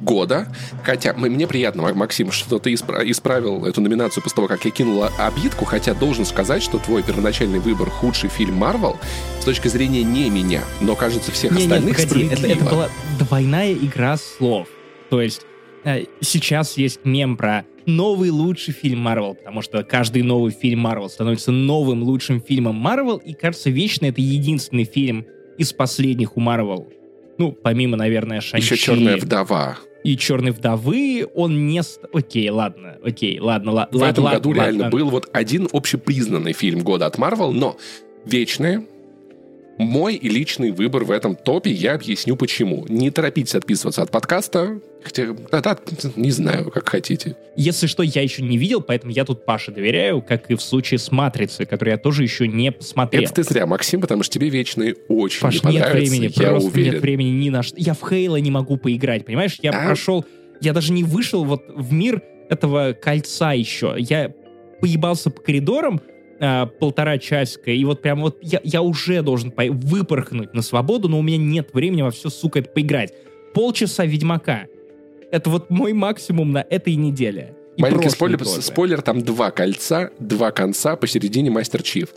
года. 0.00 0.48
Хотя 0.84 1.12
мне 1.14 1.46
приятно, 1.46 1.92
Максим, 1.94 2.32
что 2.32 2.58
ты 2.58 2.72
исправил 2.74 3.64
эту 3.66 3.80
номинацию 3.80 4.22
после 4.22 4.36
того, 4.36 4.48
как 4.48 4.64
я 4.64 4.70
кинул 4.70 5.06
обидку, 5.18 5.64
хотя 5.64 5.94
должен 5.94 6.24
сказать, 6.24 6.62
что 6.62 6.78
твой 6.78 7.02
первоначальный 7.02 7.58
выбор 7.58 7.90
худший 7.90 8.30
фильм 8.30 8.54
Марвел 8.54 8.98
с 9.40 9.44
точки 9.44 9.68
зрения 9.68 10.02
не 10.02 10.30
меня, 10.30 10.62
но, 10.80 10.94
кажется, 10.96 11.32
всех 11.32 11.52
не, 11.52 11.62
остальных 11.62 11.98
нет, 11.98 12.08
погоди, 12.08 12.28
это, 12.32 12.46
это 12.46 12.64
была 12.64 12.88
двойная 13.18 13.72
игра 13.74 14.16
слов. 14.16 14.68
То 15.08 15.20
есть 15.20 15.42
э, 15.84 16.04
сейчас 16.20 16.76
есть 16.76 17.04
мем 17.04 17.36
про 17.36 17.64
новый 17.86 18.30
лучший 18.30 18.72
фильм 18.72 19.00
Марвел, 19.00 19.34
потому 19.34 19.62
что 19.62 19.82
каждый 19.82 20.22
новый 20.22 20.52
фильм 20.52 20.80
Марвел 20.80 21.08
становится 21.08 21.50
новым 21.50 22.02
лучшим 22.02 22.40
фильмом 22.40 22.76
Марвел, 22.76 23.16
и, 23.16 23.32
кажется, 23.32 23.70
вечно 23.70 24.06
это 24.06 24.20
единственный 24.20 24.84
фильм 24.84 25.26
из 25.58 25.72
последних 25.72 26.36
у 26.36 26.40
Марвел. 26.40 26.92
Ну, 27.40 27.52
помимо, 27.52 27.96
наверное, 27.96 28.42
Шанчи. 28.42 28.74
Еще 28.74 28.76
«Черная 28.76 29.16
вдова» 29.16 29.78
и 30.04 30.14
Черной 30.16 30.50
вдовы 30.50 31.26
он 31.34 31.66
не... 31.68 31.80
Окей, 32.12 32.50
ладно, 32.50 32.98
окей, 33.02 33.40
ладно, 33.40 33.72
ладно. 33.72 33.98
В 33.98 34.02
этом 34.02 34.24
ладно, 34.24 34.38
году 34.38 34.48
ладно. 34.50 34.62
реально 34.62 34.90
был 34.90 35.08
вот 35.08 35.28
один 35.32 35.68
общепризнанный 35.72 36.52
фильм 36.52 36.80
года 36.80 37.06
от 37.06 37.16
Марвел, 37.16 37.52
но 37.52 37.78
«Вечные», 38.26 38.86
мой 39.80 40.18
личный 40.20 40.70
выбор 40.70 41.04
в 41.04 41.10
этом 41.10 41.34
топе, 41.34 41.70
я 41.70 41.94
объясню 41.94 42.36
почему. 42.36 42.84
Не 42.88 43.10
торопитесь 43.10 43.54
отписываться 43.54 44.02
от 44.02 44.10
подкаста, 44.10 44.78
хотя, 45.02 45.28
да, 45.50 45.60
да, 45.62 45.78
не 46.16 46.30
знаю, 46.30 46.70
как 46.70 46.88
хотите. 46.88 47.36
Если 47.56 47.86
что, 47.86 48.02
я 48.02 48.20
еще 48.20 48.42
не 48.42 48.58
видел, 48.58 48.82
поэтому 48.82 49.12
я 49.12 49.24
тут 49.24 49.46
Паше 49.46 49.72
доверяю, 49.72 50.20
как 50.20 50.50
и 50.50 50.54
в 50.54 50.60
случае 50.60 50.98
с 50.98 51.10
«Матрицей», 51.10 51.64
которую 51.64 51.92
я 51.92 51.98
тоже 51.98 52.22
еще 52.22 52.46
не 52.46 52.72
посмотрел. 52.72 53.22
Это 53.22 53.34
ты 53.34 53.42
зря, 53.42 53.66
Максим, 53.66 54.02
потому 54.02 54.22
что 54.22 54.34
тебе 54.34 54.50
«Вечные» 54.50 54.96
очень 55.08 55.40
Паш, 55.40 55.54
не 55.54 55.60
понравятся, 55.60 55.98
нет 55.98 56.10
времени, 56.10 56.32
я 56.36 56.50
просто 56.50 56.68
уверен. 56.68 56.92
нет 56.92 57.02
времени 57.02 57.28
ни 57.30 57.48
на 57.48 57.62
что. 57.62 57.76
Я 57.78 57.94
в 57.94 58.06
Хейла 58.06 58.36
не 58.36 58.50
могу 58.50 58.76
поиграть, 58.76 59.24
понимаешь? 59.24 59.58
Я 59.62 59.70
а? 59.70 59.86
прошел, 59.86 60.26
я 60.60 60.74
даже 60.74 60.92
не 60.92 61.04
вышел 61.04 61.44
вот 61.44 61.62
в 61.68 61.92
мир 61.92 62.22
этого 62.50 62.92
кольца 62.92 63.52
еще. 63.52 63.94
Я 63.98 64.34
поебался 64.80 65.30
по 65.30 65.40
коридорам, 65.40 66.00
э, 66.40 66.66
полтора 66.78 67.18
часика, 67.18 67.70
и 67.70 67.84
вот 67.84 68.02
прям 68.02 68.22
вот 68.22 68.38
я, 68.42 68.60
я 68.64 68.82
уже 68.82 69.22
должен 69.22 69.50
по- 69.50 69.70
выпорхнуть 69.70 70.54
на 70.54 70.62
свободу, 70.62 71.08
но 71.08 71.18
у 71.18 71.22
меня 71.22 71.38
нет 71.38 71.72
времени 71.72 72.02
во 72.02 72.10
все, 72.10 72.30
сука, 72.30 72.58
это 72.60 72.70
поиграть. 72.70 73.12
Полчаса 73.54 74.04
Ведьмака. 74.04 74.66
Это 75.30 75.50
вот 75.50 75.70
мой 75.70 75.92
максимум 75.92 76.52
на 76.52 76.64
этой 76.68 76.96
неделе. 76.96 77.54
И 77.76 77.82
Маленький 77.82 78.08
спойлер, 78.08 78.44
спойлер, 78.44 79.00
там 79.02 79.22
два 79.22 79.50
кольца, 79.50 80.10
два 80.18 80.50
конца, 80.50 80.96
посередине 80.96 81.50
Мастер 81.50 81.82
Чиф. 81.82 82.10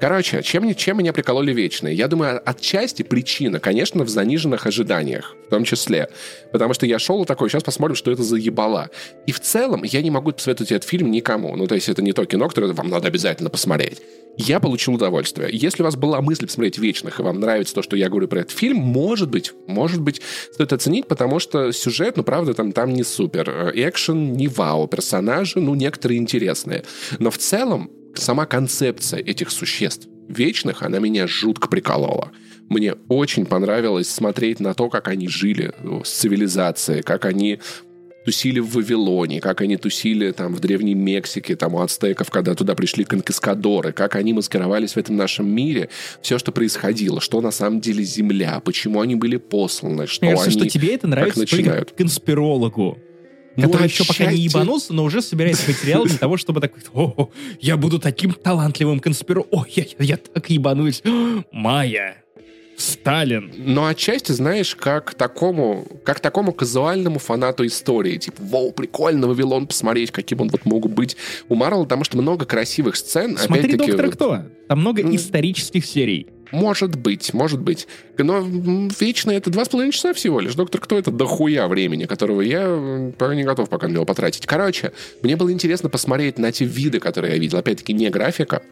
Короче, 0.00 0.42
чем, 0.42 0.74
чем 0.74 0.98
меня 0.98 1.12
прикололи 1.12 1.52
вечные? 1.52 1.94
Я 1.94 2.08
думаю, 2.08 2.40
отчасти 2.44 3.02
причина, 3.02 3.60
конечно, 3.60 4.02
в 4.02 4.08
заниженных 4.08 4.66
ожиданиях, 4.66 5.36
в 5.46 5.50
том 5.50 5.64
числе. 5.64 6.08
Потому 6.52 6.72
что 6.72 6.86
я 6.86 6.98
шел 6.98 7.26
такой, 7.26 7.50
сейчас 7.50 7.62
посмотрим, 7.62 7.96
что 7.96 8.10
это 8.10 8.22
за 8.22 8.36
ебала. 8.36 8.88
И 9.26 9.32
в 9.32 9.40
целом 9.40 9.82
я 9.84 10.00
не 10.00 10.10
могу 10.10 10.32
посоветовать 10.32 10.72
этот 10.72 10.88
фильм 10.88 11.10
никому. 11.10 11.54
Ну, 11.54 11.66
то 11.66 11.74
есть 11.74 11.90
это 11.90 12.00
не 12.00 12.14
то 12.14 12.24
кино, 12.24 12.48
которое 12.48 12.72
вам 12.72 12.88
надо 12.88 13.08
обязательно 13.08 13.50
посмотреть. 13.50 14.00
Я 14.38 14.58
получил 14.58 14.94
удовольствие. 14.94 15.50
Если 15.52 15.82
у 15.82 15.84
вас 15.84 15.96
была 15.96 16.22
мысль 16.22 16.46
посмотреть 16.46 16.78
«Вечных», 16.78 17.20
и 17.20 17.22
вам 17.22 17.38
нравится 17.38 17.74
то, 17.74 17.82
что 17.82 17.94
я 17.94 18.08
говорю 18.08 18.26
про 18.26 18.40
этот 18.40 18.52
фильм, 18.52 18.78
может 18.78 19.28
быть, 19.28 19.52
может 19.66 20.00
быть, 20.00 20.22
стоит 20.50 20.72
оценить, 20.72 21.08
потому 21.08 21.40
что 21.40 21.72
сюжет, 21.72 22.16
ну, 22.16 22.22
правда, 22.22 22.54
там, 22.54 22.72
там 22.72 22.94
не 22.94 23.02
супер. 23.02 23.72
Экшен 23.74 24.32
не 24.32 24.48
вау, 24.48 24.88
персонажи, 24.88 25.60
ну, 25.60 25.74
некоторые 25.74 26.18
интересные. 26.18 26.84
Но 27.18 27.30
в 27.30 27.36
целом 27.36 27.90
сама 28.14 28.46
концепция 28.46 29.20
этих 29.20 29.50
существ 29.50 30.08
вечных, 30.28 30.82
она 30.82 30.98
меня 30.98 31.26
жутко 31.26 31.68
приколола. 31.68 32.30
Мне 32.68 32.94
очень 33.08 33.46
понравилось 33.46 34.08
смотреть 34.08 34.60
на 34.60 34.74
то, 34.74 34.88
как 34.88 35.08
они 35.08 35.28
жили 35.28 35.72
э, 35.76 36.00
с 36.04 36.10
цивилизацией, 36.10 37.02
как 37.02 37.24
они 37.24 37.58
тусили 38.24 38.60
в 38.60 38.74
Вавилоне, 38.74 39.40
как 39.40 39.60
они 39.60 39.76
тусили 39.76 40.30
там 40.30 40.54
в 40.54 40.60
Древней 40.60 40.94
Мексике, 40.94 41.56
там 41.56 41.74
у 41.74 41.80
ацтеков, 41.80 42.30
когда 42.30 42.54
туда 42.54 42.74
пришли 42.74 43.04
конкискадоры, 43.04 43.92
как 43.92 44.14
они 44.14 44.32
маскировались 44.32 44.92
в 44.92 44.98
этом 44.98 45.16
нашем 45.16 45.48
мире, 45.48 45.88
все, 46.20 46.38
что 46.38 46.52
происходило, 46.52 47.20
что 47.20 47.40
на 47.40 47.50
самом 47.50 47.80
деле 47.80 48.04
Земля, 48.04 48.60
почему 48.64 49.00
они 49.00 49.16
были 49.16 49.36
посланы, 49.36 50.06
что 50.06 50.24
Мне 50.24 50.34
кажется, 50.34 50.60
они... 50.60 50.68
что 50.68 50.78
тебе 50.78 50.94
это 50.94 51.06
нравится 51.08 51.46
только 51.46 51.86
конспирологу. 51.96 52.98
ну, 52.98 53.09
который 53.60 53.86
еще 53.86 54.04
пока 54.04 54.26
не 54.26 54.38
ебанулся, 54.38 54.92
но 54.92 55.04
уже 55.04 55.22
собирает 55.22 55.58
материал 55.66 56.04
для 56.04 56.18
того, 56.18 56.36
чтобы 56.36 56.60
так, 56.60 56.72
о, 56.94 57.30
я 57.60 57.76
буду 57.76 57.98
таким 57.98 58.32
талантливым 58.32 59.00
конспиру, 59.00 59.46
о, 59.50 59.64
я, 59.68 59.84
я, 59.98 60.04
я 60.04 60.16
так 60.16 60.48
ебанусь, 60.50 61.02
Майя, 61.52 62.16
Сталин. 62.80 63.52
Но 63.58 63.86
отчасти, 63.86 64.32
знаешь, 64.32 64.74
как 64.74 65.14
такому, 65.14 65.86
как 66.04 66.20
такому 66.20 66.52
казуальному 66.52 67.18
фанату 67.18 67.66
истории. 67.66 68.16
Типа, 68.16 68.42
вау, 68.42 68.72
прикольно, 68.72 69.28
Вавилон 69.28 69.66
посмотреть, 69.66 70.10
каким 70.10 70.40
он 70.40 70.48
вот 70.48 70.64
мог 70.64 70.88
быть. 70.90 71.16
У 71.48 71.54
Марвел, 71.54 71.84
потому 71.84 72.04
что 72.04 72.16
много 72.16 72.46
красивых 72.46 72.96
сцен. 72.96 73.36
Смотри 73.36 73.76
«Доктора 73.76 74.06
вот... 74.06 74.14
кто». 74.14 74.38
Там 74.68 74.80
много 74.80 75.02
исторических 75.14 75.84
серий. 75.84 76.28
Может 76.50 76.96
быть, 76.96 77.32
может 77.32 77.60
быть. 77.60 77.86
Но 78.18 78.44
вечно 78.98 79.30
это 79.30 79.50
два 79.50 79.64
с 79.64 79.68
половиной 79.68 79.92
часа 79.92 80.12
всего 80.12 80.40
лишь. 80.40 80.54
Доктор 80.54 80.80
Кто 80.80 80.98
это 80.98 81.10
дохуя 81.10 81.68
времени, 81.68 82.06
которого 82.06 82.40
я 82.40 82.66
не 82.66 83.44
готов 83.44 83.68
пока 83.68 83.88
на 83.88 83.92
него 83.92 84.04
потратить. 84.04 84.46
Короче, 84.46 84.92
мне 85.22 85.36
было 85.36 85.52
интересно 85.52 85.88
посмотреть 85.88 86.38
на 86.38 86.52
те 86.52 86.64
виды, 86.64 86.98
которые 87.00 87.34
я 87.34 87.38
видел. 87.38 87.58
Опять-таки, 87.58 87.92
не 87.92 88.10
графика, 88.10 88.62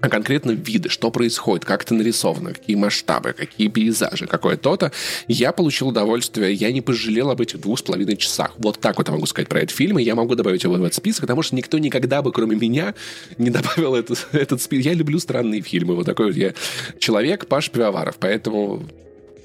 а 0.00 0.08
конкретно 0.08 0.52
виды, 0.52 0.88
что 0.88 1.10
происходит, 1.10 1.64
как 1.64 1.82
это 1.82 1.94
нарисовано, 1.94 2.54
какие 2.54 2.76
масштабы, 2.76 3.32
какие 3.32 3.68
пейзажи, 3.68 4.26
какое 4.26 4.56
то-то, 4.56 4.92
я 5.26 5.52
получил 5.52 5.88
удовольствие, 5.88 6.52
я 6.52 6.72
не 6.72 6.80
пожалел 6.80 7.30
об 7.30 7.40
этих 7.40 7.60
двух 7.60 7.78
с 7.78 7.82
половиной 7.82 8.16
часах. 8.16 8.52
Вот 8.58 8.80
так 8.80 8.98
вот 8.98 9.08
я 9.08 9.14
могу 9.14 9.26
сказать 9.26 9.48
про 9.48 9.60
этот 9.60 9.70
фильм, 9.70 9.98
и 9.98 10.02
я 10.02 10.14
могу 10.14 10.34
добавить 10.34 10.64
его 10.64 10.74
в 10.74 10.82
этот 10.82 10.94
список, 10.94 11.22
потому 11.22 11.42
что 11.42 11.56
никто 11.56 11.78
никогда 11.78 12.22
бы, 12.22 12.32
кроме 12.32 12.56
меня, 12.56 12.94
не 13.38 13.50
добавил 13.50 13.94
этот, 13.94 14.28
этот 14.32 14.62
список. 14.62 14.86
Я 14.86 14.94
люблю 14.94 15.18
странные 15.18 15.60
фильмы, 15.62 15.94
вот 15.94 16.06
такой 16.06 16.26
вот 16.26 16.36
я 16.36 16.54
человек, 16.98 17.46
Паш 17.46 17.70
Пивоваров, 17.70 18.16
поэтому 18.18 18.84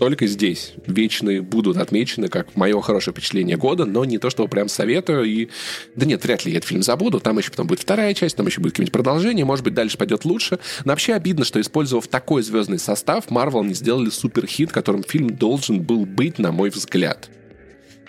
только 0.03 0.27
здесь 0.27 0.73
вечные 0.85 1.41
будут 1.41 1.77
отмечены 1.77 2.27
как 2.27 2.57
мое 2.57 2.81
хорошее 2.81 3.13
впечатление 3.13 3.55
года, 3.55 3.85
но 3.85 4.03
не 4.03 4.17
то, 4.17 4.29
что 4.29 4.45
прям 4.49 4.67
советую. 4.67 5.23
И... 5.23 5.47
Да 5.95 6.05
нет, 6.05 6.25
вряд 6.25 6.43
ли 6.43 6.51
я 6.51 6.57
этот 6.57 6.67
фильм 6.67 6.83
забуду. 6.83 7.21
Там 7.21 7.37
еще 7.37 7.51
потом 7.51 7.67
будет 7.67 7.79
вторая 7.79 8.13
часть, 8.13 8.35
там 8.35 8.45
еще 8.45 8.59
будет 8.59 8.73
какое-нибудь 8.73 8.91
продолжение, 8.91 9.45
может 9.45 9.63
быть, 9.63 9.73
дальше 9.73 9.97
пойдет 9.97 10.25
лучше. 10.25 10.59
Но 10.83 10.91
вообще 10.91 11.13
обидно, 11.13 11.45
что, 11.45 11.61
использовав 11.61 12.09
такой 12.09 12.43
звездный 12.43 12.79
состав, 12.79 13.27
Marvel 13.29 13.65
не 13.65 13.73
сделали 13.73 14.09
суперхит, 14.09 14.73
которым 14.73 15.03
фильм 15.03 15.29
должен 15.29 15.81
был 15.81 16.05
быть, 16.05 16.37
на 16.37 16.51
мой 16.51 16.69
взгляд. 16.69 17.29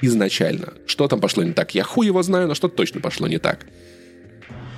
Изначально. 0.02 0.74
Что 0.86 1.06
там 1.06 1.20
пошло 1.20 1.44
не 1.44 1.52
так? 1.52 1.76
Я 1.76 1.84
хуй 1.84 2.06
его 2.06 2.24
знаю, 2.24 2.48
но 2.48 2.56
что 2.56 2.66
точно 2.66 3.00
пошло 3.02 3.28
не 3.28 3.38
так. 3.38 3.66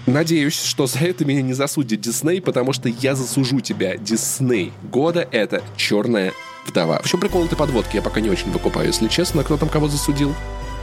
Надеюсь, 0.07 0.63
что 0.63 0.87
за 0.87 0.99
это 0.99 1.25
меня 1.25 1.41
не 1.41 1.55
засудит 1.55 2.03
Дисней, 2.03 2.43
потому 2.43 2.75
что 2.75 2.91
я 2.91 3.15
засужу 3.15 3.61
тебя. 3.61 3.97
Дисней 3.97 4.75
года— 4.93 5.27
это 5.33 5.63
черная 5.79 6.35
вдова. 6.67 7.01
В 7.03 7.09
чем 7.09 7.21
прикол 7.21 7.45
этой 7.45 7.57
подводки? 7.57 7.97
Я 7.97 8.03
пока 8.03 8.21
не 8.21 8.31
очень 8.31 8.51
выкупаю, 8.51 8.87
если 8.87 9.09
честно. 9.09 9.45
Кто 9.45 9.57
там 9.57 9.69
кого 9.69 9.89
засудил? 9.89 10.35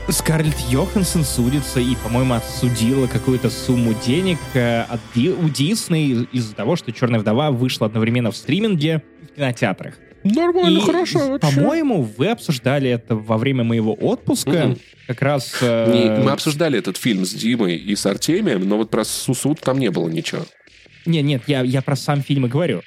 Скарлетт 0.08 0.58
Йоханссон 0.68 1.24
судится 1.24 1.80
и, 1.80 1.94
по-моему, 1.96 2.34
отсудила 2.34 3.06
какую-то 3.06 3.48
сумму 3.48 3.94
денег 4.04 4.38
э, 4.52 4.82
от 4.82 5.00
Ди- 5.14 5.30
у 5.30 5.48
Дисней 5.48 6.28
из-за 6.30 6.54
того, 6.54 6.76
что 6.76 6.92
«Черная 6.92 7.20
вдова» 7.20 7.50
вышла 7.50 7.86
одновременно 7.86 8.30
в 8.30 8.36
стриминге 8.36 9.02
и 9.22 9.26
в 9.26 9.34
кинотеатрах. 9.36 9.94
Нормально, 10.22 10.78
и, 10.78 10.80
хорошо. 10.82 11.30
Вообще. 11.30 11.54
По-моему, 11.54 12.02
вы 12.02 12.28
обсуждали 12.28 12.90
это 12.90 13.14
во 13.14 13.38
время 13.38 13.64
моего 13.64 13.94
отпуска. 13.94 14.50
Mm-mm. 14.50 14.80
Как 15.06 15.22
раз... 15.22 15.54
Э... 15.60 15.92
Не, 15.92 16.22
мы 16.22 16.32
обсуждали 16.32 16.78
этот 16.78 16.96
фильм 16.96 17.24
с 17.24 17.32
Димой 17.32 17.76
и 17.76 17.94
с 17.94 18.04
Артемием, 18.06 18.66
но 18.68 18.76
вот 18.76 18.90
про 18.90 19.04
суд 19.04 19.60
там 19.60 19.78
не 19.78 19.90
было 19.90 20.08
ничего. 20.08 20.46
Нет, 21.06 21.24
нет, 21.24 21.42
я, 21.46 21.62
я 21.62 21.82
про 21.82 21.96
сам 21.96 22.22
фильм 22.22 22.46
и 22.46 22.48
говорю. 22.48 22.82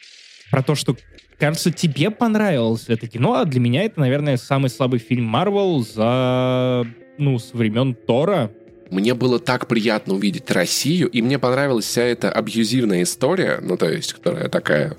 Про 0.49 0.63
то, 0.63 0.75
что 0.75 0.95
кажется, 1.37 1.71
тебе 1.71 2.09
понравилось 2.11 2.85
это 2.87 3.07
кино, 3.07 3.35
а 3.35 3.45
для 3.45 3.59
меня 3.59 3.83
это, 3.83 3.99
наверное, 3.99 4.37
самый 4.37 4.69
слабый 4.69 4.99
фильм 4.99 5.25
Марвел 5.25 5.85
за, 5.85 6.85
ну, 7.17 7.39
с 7.39 7.53
времен 7.53 7.93
Тора. 7.95 8.51
Мне 8.89 9.13
было 9.13 9.39
так 9.39 9.67
приятно 9.67 10.13
увидеть 10.13 10.49
Россию, 10.49 11.09
и 11.09 11.21
мне 11.21 11.39
понравилась 11.39 11.85
вся 11.85 12.03
эта 12.03 12.31
абьюзивная 12.31 13.03
история, 13.03 13.59
ну, 13.61 13.75
то 13.77 13.89
есть, 13.89 14.13
которая 14.13 14.47
такая 14.47 14.97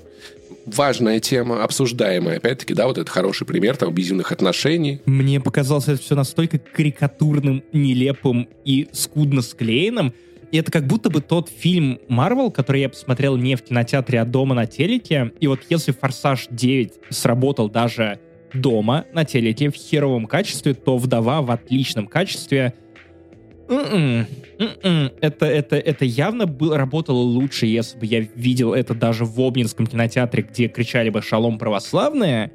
важная 0.65 1.19
тема, 1.19 1.63
обсуждаемая. 1.63 2.37
Опять-таки, 2.37 2.73
да, 2.73 2.87
вот 2.87 2.97
это 2.97 3.09
хороший 3.09 3.47
пример 3.47 3.75
там 3.77 3.89
абьюзивных 3.89 4.31
отношений. 4.31 5.01
Мне 5.05 5.39
показалось 5.39 5.87
это 5.87 6.01
все 6.01 6.15
настолько 6.15 6.59
карикатурным, 6.59 7.63
нелепым 7.73 8.47
и 8.65 8.87
скудно 8.91 9.41
склеенным, 9.41 10.13
и 10.51 10.57
это 10.57 10.71
как 10.71 10.87
будто 10.87 11.09
бы 11.09 11.21
тот 11.21 11.49
фильм 11.49 11.99
Marvel, 12.09 12.51
который 12.51 12.81
я 12.81 12.89
посмотрел 12.89 13.37
не 13.37 13.55
в 13.55 13.61
кинотеатре, 13.61 14.21
а 14.21 14.25
дома 14.25 14.55
на 14.55 14.65
телеке. 14.65 15.31
И 15.39 15.47
вот 15.47 15.61
если 15.69 15.91
«Форсаж 15.91 16.47
9» 16.49 16.91
сработал 17.09 17.69
даже 17.69 18.19
дома 18.53 19.05
на 19.13 19.25
телеке 19.25 19.69
в 19.69 19.75
херовом 19.75 20.25
качестве, 20.25 20.73
то 20.73 20.97
«Вдова» 20.97 21.41
в 21.41 21.51
отличном 21.51 22.07
качестве. 22.07 22.73
Mm-mm. 23.67 24.25
Mm-mm. 24.57 25.13
Это, 25.21 25.45
это, 25.45 25.75
это 25.75 26.03
явно 26.03 26.47
был, 26.47 26.75
работало 26.75 27.19
лучше, 27.19 27.67
если 27.67 27.99
бы 27.99 28.07
я 28.07 28.21
видел 28.33 28.73
это 28.73 28.95
даже 28.95 29.25
в 29.25 29.39
Обнинском 29.39 29.85
кинотеатре, 29.85 30.43
где 30.49 30.67
кричали 30.67 31.09
бы 31.09 31.21
«Шалом 31.21 31.59
православные». 31.59 32.51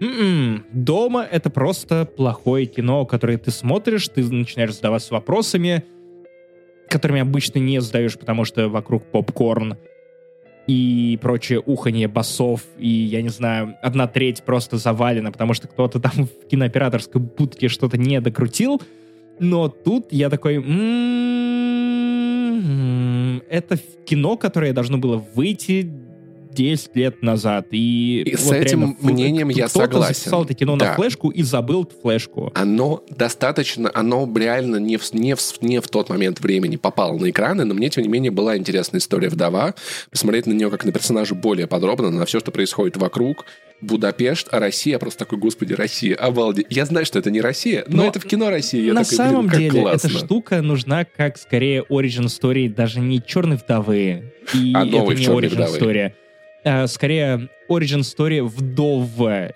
Mm-mm. 0.00 0.62
Дома 0.72 1.26
это 1.30 1.50
просто 1.50 2.06
плохое 2.06 2.64
кино, 2.66 3.04
которое 3.04 3.36
ты 3.36 3.50
смотришь, 3.50 4.08
ты 4.08 4.24
начинаешь 4.24 4.74
задаваться 4.74 5.12
вопросами, 5.12 5.84
которыми 6.88 7.20
обычно 7.20 7.58
не 7.58 7.80
задаешь, 7.80 8.18
потому 8.18 8.44
что 8.44 8.68
вокруг 8.68 9.04
попкорн 9.10 9.76
и 10.66 11.18
прочее 11.22 11.60
уханье 11.64 12.08
басов, 12.08 12.62
и, 12.76 12.88
я 12.88 13.22
не 13.22 13.28
знаю, 13.28 13.76
одна 13.82 14.08
треть 14.08 14.42
просто 14.42 14.78
завалена, 14.78 15.30
потому 15.30 15.54
что 15.54 15.68
кто-то 15.68 16.00
там 16.00 16.26
в 16.26 16.48
кинооператорской 16.48 17.20
будке 17.20 17.68
что-то 17.68 17.96
не 17.96 18.20
докрутил. 18.20 18.82
Но 19.38 19.68
тут 19.68 20.12
я 20.12 20.28
такой... 20.30 20.56
М-м-м, 20.56 20.66
это 23.48 23.76
кино, 24.06 24.36
которое 24.36 24.72
должно 24.72 24.98
было 24.98 25.24
выйти 25.34 25.88
10 26.56 26.96
лет 26.96 27.22
назад. 27.22 27.68
И, 27.70 28.22
и 28.22 28.34
вот 28.34 28.40
с 28.40 28.52
этим 28.52 28.80
реально, 28.80 28.96
мнением 29.00 29.48
я 29.50 29.68
согласен. 29.68 30.14
записал 30.14 30.44
это 30.44 30.54
кино 30.54 30.76
да. 30.76 30.86
на 30.86 30.94
флешку 30.94 31.28
и 31.28 31.42
забыл 31.42 31.88
флешку. 32.02 32.50
Оно 32.54 33.04
достаточно, 33.10 33.90
оно 33.92 34.30
реально 34.34 34.76
не 34.76 34.96
в, 34.96 35.12
не, 35.12 35.34
в, 35.34 35.40
не 35.60 35.80
в 35.80 35.88
тот 35.88 36.08
момент 36.08 36.40
времени 36.40 36.76
попало 36.76 37.18
на 37.18 37.30
экраны, 37.30 37.64
но 37.64 37.74
мне, 37.74 37.90
тем 37.90 38.02
не 38.02 38.08
менее, 38.08 38.30
была 38.30 38.56
интересная 38.56 39.00
история 39.00 39.28
«Вдова». 39.28 39.74
Посмотреть 40.10 40.46
на 40.46 40.52
нее 40.52 40.70
как 40.70 40.84
на 40.84 40.92
персонажа 40.92 41.34
более 41.34 41.66
подробно, 41.66 42.10
на 42.10 42.24
все, 42.24 42.40
что 42.40 42.50
происходит 42.50 42.96
вокруг. 42.96 43.44
Будапешт, 43.82 44.48
а 44.52 44.58
Россия 44.58 44.98
просто 44.98 45.18
такой, 45.26 45.36
господи, 45.38 45.74
Россия, 45.74 46.16
обалдеть. 46.16 46.66
Я 46.70 46.86
знаю, 46.86 47.04
что 47.04 47.18
это 47.18 47.30
не 47.30 47.42
Россия, 47.42 47.84
но, 47.88 47.98
но 47.98 48.08
это 48.08 48.18
в 48.18 48.24
кино 48.24 48.48
Россия. 48.48 48.82
Я 48.82 48.94
на 48.94 49.04
такой, 49.04 49.16
самом 49.16 49.46
блин, 49.48 49.70
деле, 49.70 49.82
классно. 49.82 50.08
эта 50.08 50.18
штука 50.18 50.62
нужна 50.62 51.04
как 51.04 51.36
скорее 51.36 51.84
origin 51.90 52.24
story, 52.24 52.70
даже 52.72 53.00
не 53.00 53.22
черной 53.22 53.58
вдовы. 53.58 54.32
И 54.54 54.72
а 54.74 54.86
это 54.86 54.96
новый 54.96 55.16
не 55.16 55.26
origin 55.26 55.50
вдовы. 55.50 55.78
story 55.78 56.12
э, 56.66 56.86
скорее 56.88 57.48
origin 57.68 58.00
story 58.00 58.42
вдов, 58.42 59.08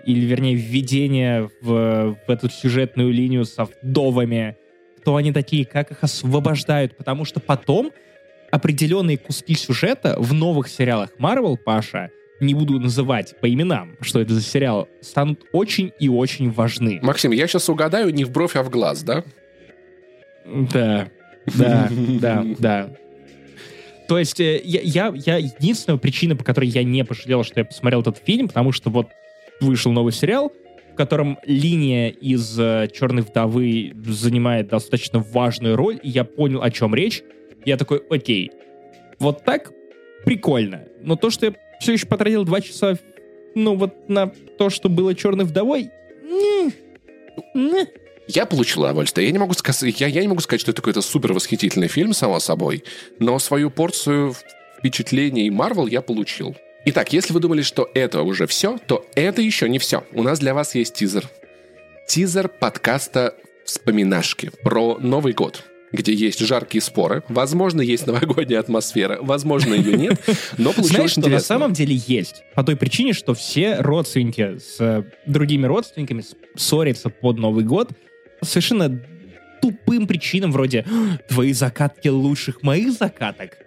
или 0.04 0.24
вернее 0.24 0.54
введение 0.54 1.50
в, 1.60 2.16
в 2.26 2.30
эту 2.30 2.48
сюжетную 2.48 3.12
линию 3.12 3.44
со 3.44 3.64
вдовами, 3.64 4.56
кто 5.00 5.16
они 5.16 5.32
такие, 5.32 5.66
как 5.66 5.90
их 5.90 5.98
освобождают, 6.02 6.96
потому 6.96 7.24
что 7.24 7.40
потом 7.40 7.90
определенные 8.50 9.18
куски 9.18 9.54
сюжета 9.54 10.16
в 10.18 10.32
новых 10.32 10.68
сериалах 10.68 11.10
Marvel, 11.18 11.56
Паша, 11.56 12.10
не 12.40 12.54
буду 12.54 12.80
называть 12.80 13.38
по 13.40 13.52
именам, 13.52 13.96
что 14.00 14.20
это 14.20 14.32
за 14.32 14.40
сериал, 14.40 14.88
станут 15.00 15.42
очень 15.52 15.92
и 15.98 16.08
очень 16.08 16.50
важны. 16.50 16.98
Максим, 17.02 17.32
я 17.32 17.46
сейчас 17.46 17.68
угадаю 17.68 18.14
не 18.14 18.24
в 18.24 18.30
бровь, 18.30 18.56
а 18.56 18.62
в 18.62 18.70
глаз, 18.70 19.02
да? 19.02 19.24
Да, 20.46 21.08
да, 21.46 21.88
да, 21.90 22.46
да. 22.58 22.90
То 24.10 24.18
есть 24.18 24.40
э, 24.40 24.60
я, 24.64 24.80
я, 24.80 25.12
я 25.14 25.36
единственная 25.36 25.96
причина, 25.96 26.34
по 26.34 26.42
которой 26.42 26.66
я 26.66 26.82
не 26.82 27.04
пожалел, 27.04 27.44
что 27.44 27.60
я 27.60 27.64
посмотрел 27.64 28.00
этот 28.00 28.18
фильм, 28.18 28.48
потому 28.48 28.72
что 28.72 28.90
вот 28.90 29.06
вышел 29.60 29.92
новый 29.92 30.12
сериал, 30.12 30.52
в 30.92 30.96
котором 30.96 31.38
линия 31.46 32.08
из 32.08 32.58
э, 32.58 32.88
«Черной 32.92 33.22
вдовы» 33.22 33.92
занимает 34.04 34.66
достаточно 34.66 35.20
важную 35.20 35.76
роль, 35.76 36.00
и 36.02 36.08
я 36.08 36.24
понял, 36.24 36.60
о 36.60 36.72
чем 36.72 36.92
речь. 36.92 37.22
Я 37.64 37.76
такой, 37.76 38.02
окей, 38.10 38.50
вот 39.20 39.44
так 39.44 39.70
прикольно. 40.24 40.88
Но 41.00 41.14
то, 41.14 41.30
что 41.30 41.46
я 41.46 41.54
все 41.78 41.92
еще 41.92 42.08
потратил 42.08 42.42
два 42.42 42.60
часа, 42.60 42.98
ну 43.54 43.76
вот 43.76 44.08
на 44.08 44.26
то, 44.58 44.70
что 44.70 44.88
было 44.88 45.14
«Черной 45.14 45.44
вдовой», 45.44 45.90
не, 46.24 46.72
не. 47.54 47.86
Я 48.32 48.46
получил 48.46 48.82
удовольствие. 48.82 49.26
Я 49.26 49.32
не 49.32 49.38
могу 49.38 49.54
сказать, 49.54 50.00
я, 50.00 50.06
я 50.06 50.22
не 50.22 50.28
могу 50.28 50.40
сказать, 50.40 50.60
что 50.60 50.70
это 50.70 50.80
какой-то 50.80 51.02
супер 51.02 51.32
восхитительный 51.32 51.88
фильм, 51.88 52.12
само 52.12 52.38
собой, 52.38 52.84
но 53.18 53.38
свою 53.40 53.70
порцию 53.70 54.36
впечатлений 54.78 55.50
Марвел 55.50 55.88
я 55.88 56.00
получил. 56.00 56.56
Итак, 56.84 57.12
если 57.12 57.32
вы 57.32 57.40
думали, 57.40 57.62
что 57.62 57.90
это 57.92 58.22
уже 58.22 58.46
все, 58.46 58.78
то 58.86 59.04
это 59.16 59.42
еще 59.42 59.68
не 59.68 59.80
все. 59.80 60.04
У 60.12 60.22
нас 60.22 60.38
для 60.38 60.54
вас 60.54 60.76
есть 60.76 60.94
тизер. 60.94 61.28
Тизер 62.06 62.48
подкаста 62.48 63.34
«Вспоминашки» 63.64 64.52
про 64.62 64.96
Новый 64.98 65.32
год 65.32 65.64
где 65.92 66.14
есть 66.14 66.38
жаркие 66.38 66.80
споры. 66.80 67.24
Возможно, 67.28 67.80
есть 67.80 68.06
новогодняя 68.06 68.60
атмосфера, 68.60 69.18
возможно, 69.20 69.74
ее 69.74 69.98
нет, 69.98 70.20
но 70.56 70.72
получилось 70.72 70.88
Знаешь, 70.88 71.10
что 71.10 71.28
на 71.28 71.40
самом 71.40 71.72
деле 71.72 71.96
есть. 72.06 72.44
По 72.54 72.62
той 72.62 72.76
причине, 72.76 73.12
что 73.12 73.34
все 73.34 73.74
родственники 73.80 74.58
с 74.58 74.76
э, 74.78 75.02
другими 75.26 75.66
родственниками 75.66 76.22
ссорятся 76.56 77.10
под 77.10 77.38
Новый 77.38 77.64
год, 77.64 77.90
совершенно 78.42 79.02
тупым 79.60 80.06
причинам, 80.06 80.52
вроде 80.52 80.84
«Твои 81.28 81.52
закатки 81.52 82.08
лучших 82.08 82.62
моих 82.62 82.92
закаток». 82.92 83.58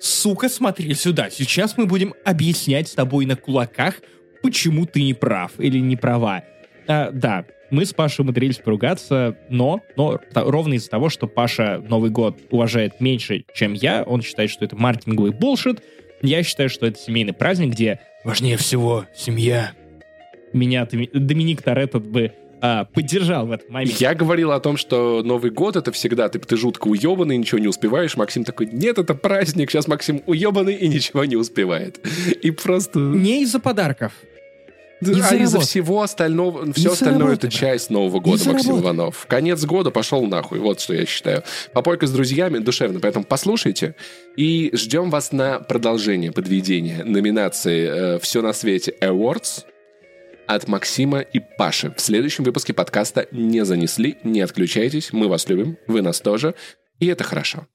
Сука, 0.00 0.48
смотри 0.48 0.94
сюда. 0.94 1.28
Сейчас 1.30 1.76
мы 1.76 1.86
будем 1.86 2.14
объяснять 2.24 2.88
с 2.88 2.92
тобой 2.92 3.26
на 3.26 3.36
кулаках, 3.36 3.96
почему 4.42 4.86
ты 4.86 5.02
не 5.02 5.14
прав 5.14 5.52
или 5.58 5.78
не 5.78 5.96
права. 5.96 6.42
А, 6.88 7.10
да, 7.10 7.44
мы 7.70 7.84
с 7.84 7.92
Пашей 7.92 8.22
умудрились 8.22 8.58
поругаться, 8.58 9.36
но, 9.48 9.80
но 9.96 10.20
ровно 10.34 10.74
из-за 10.74 10.88
того, 10.88 11.08
что 11.08 11.26
Паша 11.26 11.82
Новый 11.86 12.10
год 12.10 12.38
уважает 12.50 13.00
меньше, 13.00 13.44
чем 13.54 13.72
я, 13.72 14.02
он 14.02 14.22
считает, 14.22 14.50
что 14.50 14.64
это 14.64 14.76
маркетинговый 14.76 15.32
булшит, 15.32 15.82
я 16.22 16.42
считаю, 16.42 16.70
что 16.70 16.86
это 16.86 16.98
семейный 16.98 17.32
праздник, 17.32 17.72
где 17.72 18.00
важнее 18.24 18.56
всего 18.56 19.06
семья. 19.14 19.72
Меня 20.52 20.86
Доминик 20.86 21.62
Торетто 21.62 21.98
бы 21.98 22.32
а, 22.60 22.84
поддержал 22.84 23.46
в 23.46 23.52
этот 23.52 23.68
момент. 23.68 23.92
Я 24.00 24.14
говорил 24.14 24.52
о 24.52 24.60
том, 24.60 24.76
что 24.76 25.22
Новый 25.22 25.50
год 25.50 25.76
это 25.76 25.92
всегда 25.92 26.28
ты, 26.28 26.38
ты 26.38 26.56
жутко 26.56 26.88
уебанный, 26.88 27.36
ничего 27.36 27.58
не 27.58 27.68
успеваешь. 27.68 28.16
Максим 28.16 28.44
такой, 28.44 28.66
нет, 28.66 28.98
это 28.98 29.14
праздник. 29.14 29.70
Сейчас 29.70 29.88
Максим 29.88 30.22
уебанный 30.26 30.74
и 30.74 30.88
ничего 30.88 31.24
не 31.24 31.36
успевает. 31.36 32.00
И 32.42 32.50
просто... 32.50 32.98
Не 32.98 33.42
из-за 33.42 33.60
подарков. 33.60 34.12
Из-за 35.00 35.28
а 35.28 35.34
из-за 35.34 35.60
всего 35.60 36.00
остального, 36.00 36.72
все 36.72 36.92
остальное 36.92 37.28
работы, 37.28 37.48
это 37.48 37.56
часть 37.56 37.90
Нового 37.90 38.18
года, 38.18 38.48
Максим 38.48 38.70
работы. 38.70 38.84
Иванов. 38.84 39.26
Конец 39.28 39.62
года 39.66 39.90
пошел 39.90 40.24
нахуй, 40.24 40.58
вот 40.58 40.80
что 40.80 40.94
я 40.94 41.04
считаю. 41.04 41.42
Попойка 41.74 42.06
с 42.06 42.10
друзьями 42.10 42.58
душевно, 42.58 42.98
поэтому 42.98 43.26
послушайте 43.26 43.94
и 44.36 44.70
ждем 44.72 45.10
вас 45.10 45.32
на 45.32 45.58
продолжение 45.60 46.32
подведения 46.32 47.04
номинации 47.04 48.14
э, 48.16 48.18
«Все 48.20 48.40
на 48.40 48.54
свете 48.54 48.94
Awards» 49.02 49.64
от 50.46 50.68
Максима 50.68 51.20
и 51.20 51.40
Паши. 51.40 51.92
В 51.96 52.00
следующем 52.00 52.44
выпуске 52.44 52.72
подкаста 52.72 53.26
не 53.30 53.64
занесли, 53.64 54.16
не 54.24 54.40
отключайтесь, 54.40 55.12
мы 55.12 55.28
вас 55.28 55.48
любим, 55.48 55.76
вы 55.86 56.02
нас 56.02 56.20
тоже, 56.20 56.54
и 56.98 57.06
это 57.06 57.24
хорошо. 57.24 57.66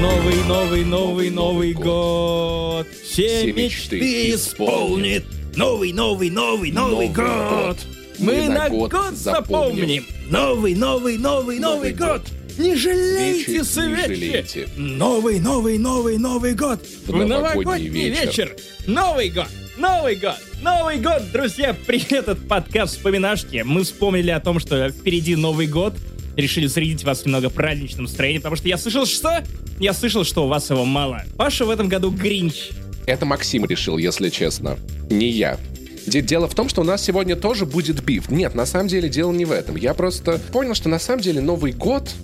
Новый, 0.00 0.42
новый, 0.48 0.84
новый, 0.84 1.30
новый 1.30 1.72
год. 1.72 2.86
Все 3.04 3.52
мечты 3.52 4.30
исполнит. 4.34 5.24
Новый, 5.56 5.92
новый, 5.92 6.30
новый, 6.30 6.70
новый 6.70 7.08
год. 7.08 7.78
Мы 8.18 8.48
на 8.48 8.68
год 8.68 9.14
запомним. 9.14 10.04
Новый, 10.28 10.74
новый, 10.74 11.16
новый, 11.18 11.58
новый 11.58 11.92
год. 11.92 12.22
Не 12.58 12.74
жалейте 12.74 13.62
свечи. 13.64 14.66
Новый, 14.76 15.40
новый, 15.40 15.76
новый, 15.76 16.16
новый 16.16 16.54
год. 16.54 16.80
В 17.06 17.24
новогодний 17.26 18.08
вечер. 18.08 18.56
Новый 18.86 19.28
год. 19.28 19.48
Новый 19.76 20.16
год! 20.16 20.36
Новый 20.62 20.96
год, 20.96 21.30
друзья! 21.34 21.76
Привет, 21.86 22.28
это 22.28 22.34
подкаст 22.34 22.94
«Вспоминашки». 22.94 23.62
Мы 23.62 23.84
вспомнили 23.84 24.30
о 24.30 24.40
том, 24.40 24.58
что 24.58 24.88
впереди 24.88 25.36
Новый 25.36 25.66
год. 25.66 25.92
Решили 26.34 26.66
зарядить 26.66 27.04
вас 27.04 27.26
немного 27.26 27.50
праздничным 27.50 28.04
настроением, 28.04 28.40
потому 28.40 28.56
что 28.56 28.68
я 28.68 28.78
слышал, 28.78 29.04
что... 29.04 29.44
Я 29.78 29.92
слышал, 29.92 30.24
что 30.24 30.46
у 30.46 30.48
вас 30.48 30.70
его 30.70 30.86
мало. 30.86 31.24
Паша 31.36 31.66
в 31.66 31.70
этом 31.70 31.88
году 31.88 32.10
Гринч. 32.10 32.70
Это 33.06 33.26
Максим 33.26 33.66
решил, 33.66 33.98
если 33.98 34.30
честно. 34.30 34.78
Не 35.10 35.28
я. 35.28 35.58
Дело 36.06 36.48
в 36.48 36.54
том, 36.54 36.70
что 36.70 36.80
у 36.80 36.84
нас 36.84 37.04
сегодня 37.04 37.36
тоже 37.36 37.66
будет 37.66 38.02
биф. 38.02 38.30
Нет, 38.30 38.54
на 38.54 38.64
самом 38.64 38.88
деле 38.88 39.10
дело 39.10 39.32
не 39.32 39.44
в 39.44 39.52
этом. 39.52 39.76
Я 39.76 39.92
просто 39.92 40.40
понял, 40.52 40.74
что 40.74 40.88
на 40.88 40.98
самом 40.98 41.20
деле 41.20 41.42
Новый 41.42 41.72
год 41.72 42.14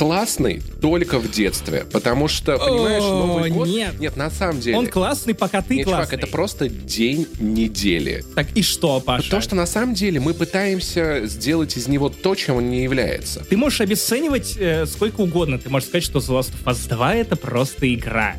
классный 0.00 0.62
только 0.80 1.18
в 1.18 1.30
детстве, 1.30 1.84
потому 1.92 2.26
что, 2.26 2.56
понимаешь, 2.56 3.02
Новый 3.02 3.50
год... 3.50 3.68
Нет. 3.68 4.00
нет, 4.00 4.16
на 4.16 4.30
самом 4.30 4.58
деле... 4.58 4.78
Он 4.78 4.86
классный, 4.86 5.34
пока 5.34 5.60
ты 5.60 5.74
нет, 5.74 5.84
классный. 5.84 6.06
чувак, 6.06 6.24
это 6.24 6.26
просто 6.26 6.70
день 6.70 7.26
недели. 7.38 8.24
Так 8.34 8.46
и 8.54 8.62
что, 8.62 8.98
Паша? 9.00 9.30
То, 9.30 9.42
что 9.42 9.56
на 9.56 9.66
самом 9.66 9.92
деле 9.92 10.18
мы 10.18 10.32
пытаемся 10.32 11.26
сделать 11.26 11.76
из 11.76 11.86
него 11.86 12.08
то, 12.08 12.34
чем 12.34 12.56
он 12.56 12.70
не 12.70 12.82
является. 12.82 13.44
Ты 13.44 13.58
можешь 13.58 13.82
обесценивать 13.82 14.56
э, 14.58 14.86
сколько 14.86 15.20
угодно. 15.20 15.58
Ты 15.58 15.68
можешь 15.68 15.88
сказать, 15.88 16.04
что 16.04 16.20
The 16.20 16.40
Last 16.40 16.52
of 16.64 16.72
Us 16.72 16.88
2 16.88 17.16
это 17.16 17.36
просто 17.36 17.92
игра. 17.92 18.36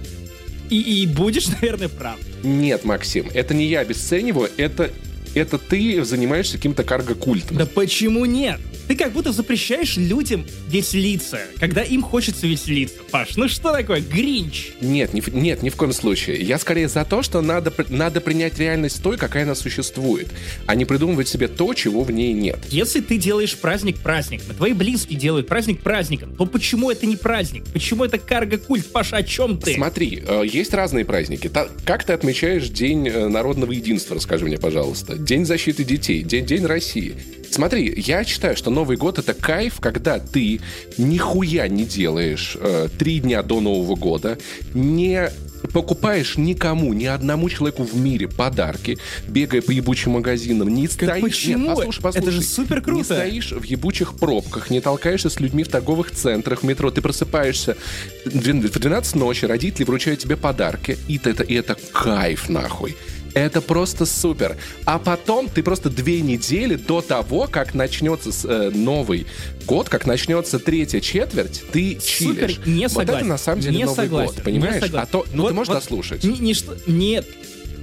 И, 0.71 1.03
и 1.03 1.05
будешь, 1.05 1.47
наверное, 1.61 1.89
прав. 1.89 2.17
Нет, 2.41 2.85
Максим, 2.85 3.27
это 3.35 3.53
не 3.53 3.67
я 3.67 3.81
обесцениваю, 3.81 4.49
это 4.57 4.89
это 5.35 5.57
ты 5.57 6.03
занимаешься 6.03 6.57
каким-то 6.57 6.83
карго-культом. 6.83 7.57
Да 7.57 7.65
почему 7.65 8.25
нет? 8.25 8.59
Ты 8.87 8.95
как 8.95 9.13
будто 9.13 9.31
запрещаешь 9.31 9.95
людям 9.95 10.45
веселиться, 10.67 11.39
когда 11.59 11.81
им 11.81 12.01
хочется 12.01 12.45
веселиться. 12.45 12.97
Паш, 13.09 13.37
ну 13.37 13.47
что 13.47 13.71
такое? 13.71 14.01
Гринч? 14.01 14.71
Нет, 14.81 15.13
ни, 15.13 15.23
нет, 15.29 15.63
ни 15.63 15.69
в 15.69 15.75
коем 15.77 15.93
случае. 15.93 16.41
Я 16.41 16.59
скорее 16.59 16.89
за 16.89 17.05
то, 17.05 17.21
что 17.23 17.41
надо, 17.41 17.71
надо 17.89 18.19
принять 18.19 18.59
реальность 18.59 19.01
той, 19.01 19.17
какая 19.17 19.43
она 19.43 19.55
существует, 19.55 20.27
а 20.65 20.75
не 20.75 20.83
придумывать 20.83 21.29
себе 21.29 21.47
то, 21.47 21.73
чего 21.73 22.03
в 22.03 22.11
ней 22.11 22.33
нет. 22.33 22.59
Если 22.69 22.99
ты 22.99 23.17
делаешь 23.17 23.55
праздник 23.55 23.97
праздником, 23.99 24.51
и 24.51 24.55
твои 24.55 24.73
близкие 24.73 25.17
делают 25.17 25.47
праздник 25.47 25.79
праздником, 25.81 26.35
то 26.35 26.45
почему 26.45 26.91
это 26.91 27.05
не 27.05 27.15
праздник? 27.15 27.63
Почему 27.71 28.03
это 28.03 28.17
карго-культ? 28.17 28.87
Паша, 28.91 29.17
о 29.17 29.23
чем 29.23 29.57
ты? 29.57 29.73
Смотри, 29.75 30.21
э, 30.27 30.43
есть 30.45 30.73
разные 30.73 31.05
праздники. 31.05 31.49
Как 31.85 32.03
ты 32.03 32.11
отмечаешь 32.11 32.67
День 32.67 33.07
э, 33.07 33.27
народного 33.29 33.71
единства, 33.71 34.15
расскажи 34.15 34.45
мне, 34.45 34.57
пожалуйста. 34.57 35.15
День 35.21 35.45
защиты 35.45 35.83
детей, 35.83 36.23
День, 36.23 36.45
День 36.45 36.65
России. 36.65 37.15
Смотри, 37.49 37.93
я 37.97 38.23
считаю, 38.23 38.55
что 38.55 38.71
Новый 38.71 38.97
год 38.97 39.19
это 39.19 39.33
кайф, 39.33 39.79
когда 39.79 40.19
ты 40.19 40.61
нихуя 40.97 41.67
не 41.67 41.85
делаешь 41.85 42.57
э, 42.59 42.87
три 42.97 43.19
дня 43.19 43.43
до 43.43 43.59
Нового 43.59 43.95
года, 43.95 44.37
не 44.73 45.29
покупаешь 45.73 46.37
никому, 46.37 46.93
ни 46.93 47.05
одному 47.05 47.49
человеку 47.49 47.83
в 47.83 47.95
мире 47.95 48.27
подарки, 48.27 48.97
бегая 49.27 49.61
по 49.61 49.71
ебучим 49.71 50.13
магазинам, 50.13 50.69
не 50.69 50.87
стоишь... 50.87 51.21
Почему? 51.21 51.67
Нет, 51.67 51.75
послушай, 51.75 52.01
послушай. 52.01 52.23
Это 52.23 52.31
же 52.31 52.41
супер 52.41 52.81
круто. 52.81 52.97
Не 52.97 53.03
стоишь 53.03 53.51
в 53.51 53.63
ебучих 53.63 54.15
пробках, 54.15 54.69
не 54.69 54.81
толкаешься 54.81 55.29
с 55.29 55.39
людьми 55.39 55.63
в 55.63 55.67
торговых 55.67 56.11
центрах, 56.11 56.61
в 56.61 56.65
метро. 56.65 56.89
Ты 56.89 57.01
просыпаешься 57.01 57.77
в 58.25 58.39
12 58.39 59.15
ночи, 59.15 59.45
родители 59.45 59.83
вручают 59.83 60.19
тебе 60.19 60.35
подарки, 60.35 60.97
и 61.07 61.19
это, 61.23 61.43
и 61.43 61.53
это 61.53 61.77
кайф 61.93 62.49
нахуй. 62.49 62.95
Это 63.33 63.61
просто 63.61 64.05
супер. 64.05 64.57
А 64.85 64.99
потом 64.99 65.49
ты 65.49 65.63
просто 65.63 65.89
две 65.89 66.21
недели 66.21 66.75
до 66.75 67.01
того, 67.01 67.47
как 67.47 67.73
начнется 67.73 68.31
э, 68.47 68.71
Новый 68.73 69.25
год, 69.65 69.89
как 69.89 70.05
начнется 70.05 70.59
третья 70.59 70.99
четверть, 70.99 71.63
ты 71.71 71.95
чилишь. 71.95 72.55
Супер, 72.55 72.67
не 72.67 72.89
согласен. 72.89 73.11
Вот 73.11 73.17
это 73.17 73.25
на 73.25 73.37
самом 73.37 73.61
деле 73.61 73.77
не 73.77 73.85
Новый 73.85 73.95
согласен, 73.95 74.35
год, 74.35 74.43
понимаешь? 74.43 74.83
А 74.93 75.05
то, 75.05 75.25
ну 75.33 75.43
вот, 75.43 75.49
ты 75.49 75.53
можешь 75.53 75.69
вот, 75.69 75.75
дослушать? 75.75 76.23
Не, 76.23 76.37
не 76.39 76.53
что, 76.53 76.77
нет, 76.87 77.25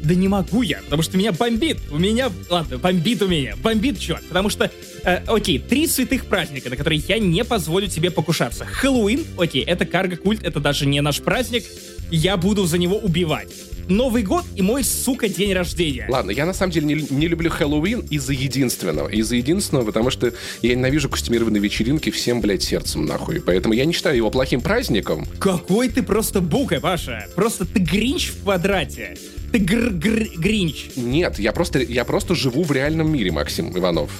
да 0.03 0.15
не 0.15 0.29
могу 0.29 0.63
я, 0.63 0.81
потому 0.85 1.03
что 1.03 1.17
меня 1.17 1.33
бомбит. 1.33 1.79
У 1.91 1.99
меня, 1.99 2.31
ладно, 2.49 2.79
бомбит 2.79 3.23
у 3.23 3.29
меня. 3.29 3.57
Бомбит, 3.57 3.99
чувак. 3.99 4.23
Потому 4.25 4.49
что, 4.49 4.71
э, 5.05 5.23
окей, 5.27 5.59
три 5.59 5.87
святых 5.87 6.27
праздника, 6.27 6.71
на 6.71 6.77
которые 6.77 7.03
я 7.07 7.19
не 7.19 7.45
позволю 7.45 7.89
тебе 7.89 8.11
покушаться. 8.11 8.65
Хэллоуин, 8.65 9.25
окей, 9.37 9.65
это 9.65 9.85
карго-культ, 9.87 10.45
это 10.45 10.61
даже 10.61 10.87
не 10.87 11.01
наш 11.01 11.21
праздник. 11.21 11.65
Я 12.11 12.37
буду 12.37 12.65
за 12.65 12.79
него 12.79 12.97
убивать. 12.97 13.49
Новый 13.89 14.23
год 14.23 14.45
и 14.55 14.61
мой, 14.61 14.85
сука, 14.85 15.29
день 15.29 15.55
рождения. 15.55 16.07
Ладно, 16.09 16.31
я 16.31 16.45
на 16.45 16.53
самом 16.53 16.73
деле 16.73 16.87
не, 16.87 17.07
не 17.11 17.27
люблю 17.27 17.51
Хэллоуин 17.51 18.01
из-за 18.11 18.35
единственного. 18.35 19.09
Из-за 19.09 19.37
единственного, 19.37 19.87
потому 19.87 20.11
что 20.11 20.33
я 20.61 20.75
ненавижу 20.75 21.09
костюмированные 21.09 21.63
вечеринки 21.63 22.11
всем, 22.11 22.43
блядь, 22.43 22.63
сердцем 22.63 23.07
нахуй. 23.07 23.41
Поэтому 23.41 23.73
я 23.73 23.87
не 23.87 23.95
считаю 23.95 24.17
его 24.17 24.31
плохим 24.31 24.61
праздником. 24.61 25.27
Какой 25.39 25.89
ты 25.89 26.03
просто 26.03 26.41
бука, 26.43 26.81
Паша. 26.81 27.27
Просто 27.35 27.65
ты 27.65 27.81
гринч 27.81 28.29
в 28.29 28.43
квадрате. 28.43 29.17
Ты 29.53 29.59
гр 29.59 29.91
гр 29.91 30.27
гринч. 30.37 30.91
Нет, 30.97 31.39
я 31.39 31.53
просто, 31.53 31.79
я 31.79 32.05
просто 32.05 32.35
живу 32.35 32.65
в 32.65 32.73
реальном 32.73 33.11
мире, 33.11 33.33
Максим 33.33 33.77
Иванов. 33.77 34.11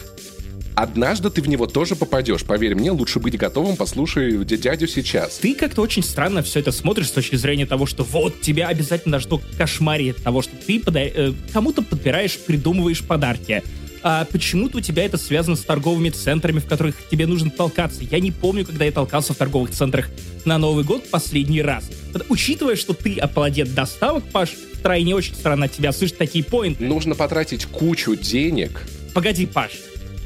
Однажды 0.79 1.29
ты 1.29 1.43
в 1.43 1.49
него 1.49 1.67
тоже 1.67 1.97
попадешь. 1.97 2.45
Поверь 2.45 2.77
мне, 2.77 2.93
лучше 2.93 3.19
быть 3.19 3.37
готовым, 3.37 3.75
послушай 3.75 4.45
дядю 4.45 4.87
сейчас. 4.87 5.39
Ты 5.39 5.57
как-то 5.57 5.83
очень 5.83 6.05
странно 6.05 6.41
все 6.41 6.61
это 6.61 6.71
смотришь 6.71 7.09
с 7.09 7.11
точки 7.11 7.35
зрения 7.35 7.67
того, 7.67 7.85
что 7.85 8.05
вот 8.05 8.41
тебя 8.43 8.69
обязательно 8.69 9.19
должно 9.19 9.43
кошмарить 9.57 10.23
того, 10.23 10.41
что 10.41 10.53
ты 10.55 10.79
пода- 10.79 11.01
э, 11.01 11.33
кому-то 11.53 11.83
подбираешь, 11.83 12.39
придумываешь 12.39 13.03
подарки. 13.03 13.65
А 14.05 14.25
почему-то 14.27 14.79
у 14.79 14.81
тебя 14.81 15.05
это 15.05 15.17
связано 15.17 15.57
с 15.57 15.63
торговыми 15.63 16.11
центрами, 16.11 16.61
в 16.61 16.67
которых 16.67 16.95
тебе 17.11 17.27
нужно 17.27 17.51
толкаться. 17.51 18.05
Я 18.09 18.21
не 18.21 18.31
помню, 18.31 18.65
когда 18.65 18.85
я 18.85 18.93
толкался 18.93 19.33
в 19.35 19.37
торговых 19.37 19.73
центрах 19.73 20.09
на 20.45 20.59
Новый 20.59 20.85
год 20.85 21.11
последний 21.11 21.61
раз. 21.61 21.91
Учитывая, 22.29 22.77
что 22.77 22.95
ты 22.95 23.17
апологет 23.19 23.75
доставок, 23.75 24.23
Паш, 24.31 24.51
втройне 24.75 25.17
очень 25.17 25.35
странно 25.35 25.65
от 25.65 25.73
тебя 25.73 25.91
слышать 25.91 26.19
такие 26.19 26.45
поинты. 26.45 26.85
Нужно 26.85 27.17
потратить 27.17 27.67
кучу 27.67 28.15
денег. 28.15 28.87
Погоди, 29.13 29.47
Паш, 29.47 29.73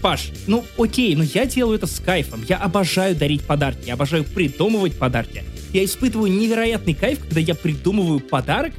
Паш, 0.03 0.31
ну 0.49 0.65
окей, 0.77 1.15
но 1.15 1.23
я 1.23 1.47
делаю 1.47 1.79
это 1.79 1.87
с 1.87 2.01
кайфом. 2.01 2.45
Я 2.49 2.57
обожаю 2.57 3.15
дарить 3.15 3.43
подарки, 3.43 3.87
я 3.87 3.95
обожаю 3.95 4.25
придумывать 4.25 4.99
подарки. 4.99 5.45
Я 5.73 5.85
испытываю 5.85 6.31
невероятный 6.31 6.95
кайф, 6.95 7.21
когда 7.21 7.39
я 7.39 7.55
придумываю 7.55 8.19
подарок, 8.19 8.73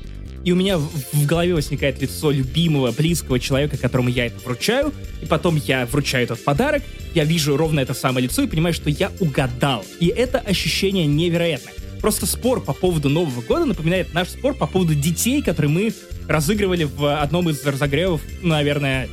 и 0.43 0.51
у 0.51 0.55
меня 0.57 0.77
в, 0.77 0.89
в 1.13 1.25
голове 1.25 1.53
возникает 1.55 2.01
лицо 2.01 2.29
любимого, 2.29 2.91
близкого 2.91 3.39
человека, 3.39 3.77
которому 3.77 4.09
я 4.09 4.25
это 4.25 4.37
вручаю, 4.43 4.93
и 5.21 5.25
потом 5.25 5.55
я 5.55 5.85
вручаю 5.85 6.25
этот 6.25 6.43
подарок, 6.43 6.83
я 7.15 7.23
вижу 7.23 7.55
ровно 7.55 7.79
это 7.79 7.93
самое 7.93 8.25
лицо 8.25 8.43
и 8.43 8.47
понимаю, 8.47 8.73
что 8.73 8.89
я 8.89 9.09
угадал. 9.21 9.85
И 10.01 10.07
это 10.07 10.39
ощущение 10.39 11.05
невероятное. 11.05 11.73
Просто 12.01 12.25
спор 12.25 12.61
по 12.61 12.73
поводу 12.73 13.07
Нового 13.07 13.39
года 13.39 13.63
напоминает 13.63 14.13
наш 14.13 14.27
спор 14.27 14.55
по 14.55 14.67
поводу 14.67 14.93
детей, 14.93 15.41
которые 15.41 15.71
мы 15.71 15.93
разыгрывали 16.27 16.83
в 16.83 17.21
одном 17.21 17.49
из 17.49 17.65
разогревов, 17.65 18.19
наверное, 18.41 19.07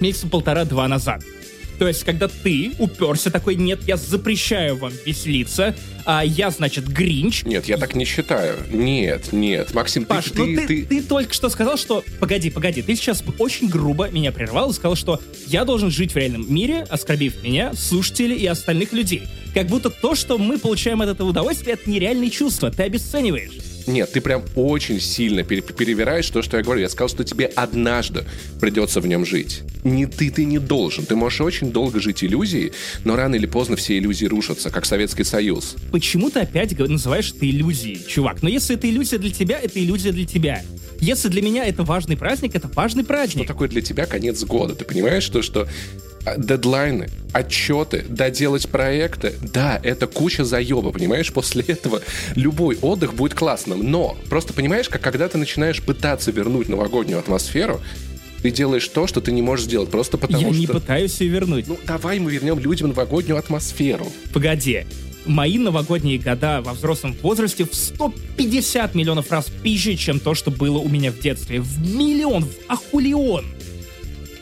месяца 0.00 0.26
полтора-два 0.26 0.88
назад. 0.88 1.22
То 1.78 1.88
есть, 1.88 2.04
когда 2.04 2.28
ты 2.28 2.72
уперся 2.78 3.30
такой, 3.30 3.56
нет, 3.56 3.80
я 3.86 3.96
запрещаю 3.96 4.76
вам 4.76 4.92
веселиться, 5.04 5.74
а 6.06 6.24
я, 6.24 6.50
значит, 6.50 6.86
Гринч. 6.86 7.44
Нет, 7.44 7.66
я 7.66 7.76
так 7.78 7.94
не 7.94 8.04
считаю. 8.04 8.56
Нет, 8.70 9.32
нет. 9.32 9.74
Максим, 9.74 10.04
Паш, 10.04 10.26
ты, 10.26 10.38
ну 10.38 10.44
ты, 10.46 10.56
ты, 10.56 10.66
ты- 10.66 10.84
ты 10.86 11.02
только 11.02 11.32
что 11.34 11.48
сказал, 11.48 11.76
что... 11.76 12.04
Погоди, 12.20 12.50
погоди, 12.50 12.82
ты 12.82 12.94
сейчас 12.94 13.24
очень 13.38 13.68
грубо 13.68 14.08
меня 14.10 14.30
прервал 14.30 14.70
и 14.70 14.74
сказал, 14.74 14.96
что 14.96 15.20
я 15.46 15.64
должен 15.64 15.90
жить 15.90 16.12
в 16.12 16.16
реальном 16.16 16.52
мире, 16.52 16.86
оскорбив 16.88 17.42
меня, 17.42 17.72
слушателей 17.74 18.36
и 18.36 18.46
остальных 18.46 18.92
людей. 18.92 19.22
Как 19.54 19.66
будто 19.66 19.88
то, 19.90 20.14
что 20.14 20.36
мы 20.38 20.58
получаем 20.58 21.00
от 21.02 21.08
этого 21.08 21.28
удовольствия, 21.30 21.72
это 21.74 21.88
нереальные 21.88 22.30
чувства. 22.30 22.70
Ты 22.70 22.82
обесцениваешь. 22.84 23.52
Нет, 23.86 24.12
ты 24.12 24.20
прям 24.20 24.42
очень 24.54 25.00
сильно 25.00 25.42
пере- 25.42 25.62
перевираешь 25.62 26.28
то, 26.30 26.42
что 26.42 26.56
я 26.56 26.62
говорю. 26.62 26.80
Я 26.80 26.88
сказал, 26.88 27.08
что 27.08 27.24
тебе 27.24 27.46
однажды 27.46 28.24
придется 28.60 29.00
в 29.00 29.06
нем 29.06 29.26
жить. 29.26 29.62
Не 29.84 30.06
ты, 30.06 30.30
ты 30.30 30.44
не 30.44 30.58
должен. 30.58 31.04
Ты 31.04 31.16
можешь 31.16 31.40
очень 31.40 31.70
долго 31.70 32.00
жить 32.00 32.24
иллюзией, 32.24 32.72
но 33.04 33.16
рано 33.16 33.34
или 33.34 33.46
поздно 33.46 33.76
все 33.76 33.98
иллюзии 33.98 34.26
рушатся, 34.26 34.70
как 34.70 34.86
Советский 34.86 35.24
Союз. 35.24 35.76
Почему 35.92 36.30
ты 36.30 36.40
опять 36.40 36.78
называешь 36.78 37.32
это 37.36 37.48
иллюзией, 37.48 38.00
чувак? 38.06 38.42
Но 38.42 38.48
если 38.48 38.76
это 38.76 38.88
иллюзия 38.88 39.18
для 39.18 39.30
тебя, 39.30 39.58
это 39.60 39.78
иллюзия 39.78 40.12
для 40.12 40.24
тебя. 40.24 40.62
Если 41.00 41.28
для 41.28 41.42
меня 41.42 41.64
это 41.66 41.82
важный 41.82 42.16
праздник, 42.16 42.54
это 42.54 42.68
важный 42.74 43.02
Что 43.02 43.08
праздник. 43.12 43.46
такое 43.46 43.68
для 43.68 43.82
тебя 43.82 44.06
конец 44.06 44.42
года? 44.44 44.74
Ты 44.74 44.84
понимаешь, 44.84 45.22
что, 45.24 45.42
что 45.42 45.68
дедлайны, 46.36 47.08
отчеты, 47.32 48.04
доделать 48.08 48.68
проекты, 48.68 49.34
да, 49.42 49.80
это 49.82 50.06
куча 50.06 50.44
заеба, 50.44 50.90
понимаешь? 50.90 51.32
После 51.32 51.62
этого 51.64 52.00
любой 52.34 52.78
отдых 52.80 53.14
будет 53.14 53.34
классным. 53.34 53.90
Но 53.90 54.16
просто 54.28 54.52
понимаешь, 54.52 54.88
как 54.88 55.00
когда 55.00 55.28
ты 55.28 55.38
начинаешь 55.38 55.82
пытаться 55.82 56.30
вернуть 56.30 56.68
новогоднюю 56.68 57.18
атмосферу, 57.18 57.80
ты 58.42 58.50
делаешь 58.50 58.86
то, 58.88 59.06
что 59.06 59.22
ты 59.22 59.32
не 59.32 59.40
можешь 59.40 59.64
сделать, 59.64 59.90
просто 59.90 60.18
потому 60.18 60.48
Я 60.48 60.52
что... 60.52 60.60
не 60.60 60.66
пытаюсь 60.66 61.18
ее 61.20 61.30
вернуть. 61.30 61.66
Ну, 61.66 61.78
давай 61.86 62.18
мы 62.18 62.30
вернем 62.30 62.58
людям 62.58 62.88
новогоднюю 62.88 63.38
атмосферу. 63.38 64.06
Погоди. 64.32 64.84
Мои 65.24 65.56
новогодние 65.56 66.18
года 66.18 66.60
во 66.60 66.74
взрослом 66.74 67.16
возрасте 67.22 67.64
в 67.64 67.74
150 67.74 68.94
миллионов 68.94 69.30
раз 69.30 69.46
пизже, 69.62 69.96
чем 69.96 70.20
то, 70.20 70.34
что 70.34 70.50
было 70.50 70.78
у 70.78 70.88
меня 70.88 71.10
в 71.10 71.18
детстве. 71.18 71.60
В 71.60 71.96
миллион, 71.96 72.44
в 72.44 72.52
ахулион. 72.68 73.46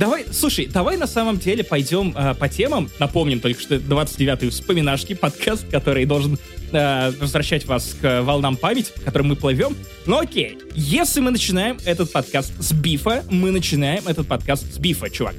Давай, 0.02 0.26
слушай, 0.32 0.66
давай 0.66 0.96
на 0.96 1.06
самом 1.06 1.38
деле 1.38 1.62
пойдем 1.62 2.12
э, 2.16 2.34
по 2.34 2.48
темам. 2.48 2.90
Напомним 2.98 3.38
только, 3.38 3.60
что 3.60 3.76
29-й 3.76 4.50
вспоминашки, 4.50 5.14
подкаст, 5.14 5.64
который 5.70 6.06
должен 6.06 6.40
э, 6.72 7.12
возвращать 7.20 7.66
вас 7.66 7.94
к 8.00 8.22
волнам 8.22 8.56
памяти, 8.56 8.90
по 8.96 9.00
которым 9.00 9.28
мы 9.28 9.36
плывем. 9.36 9.76
Ну 10.04 10.18
окей, 10.18 10.58
если 10.74 11.20
мы 11.20 11.30
начинаем 11.30 11.78
этот 11.84 12.10
подкаст 12.10 12.52
с 12.60 12.72
бифа, 12.72 13.22
мы 13.30 13.52
начинаем 13.52 14.08
этот 14.08 14.26
подкаст 14.26 14.74
с 14.74 14.78
бифа, 14.78 15.08
чувак. 15.08 15.36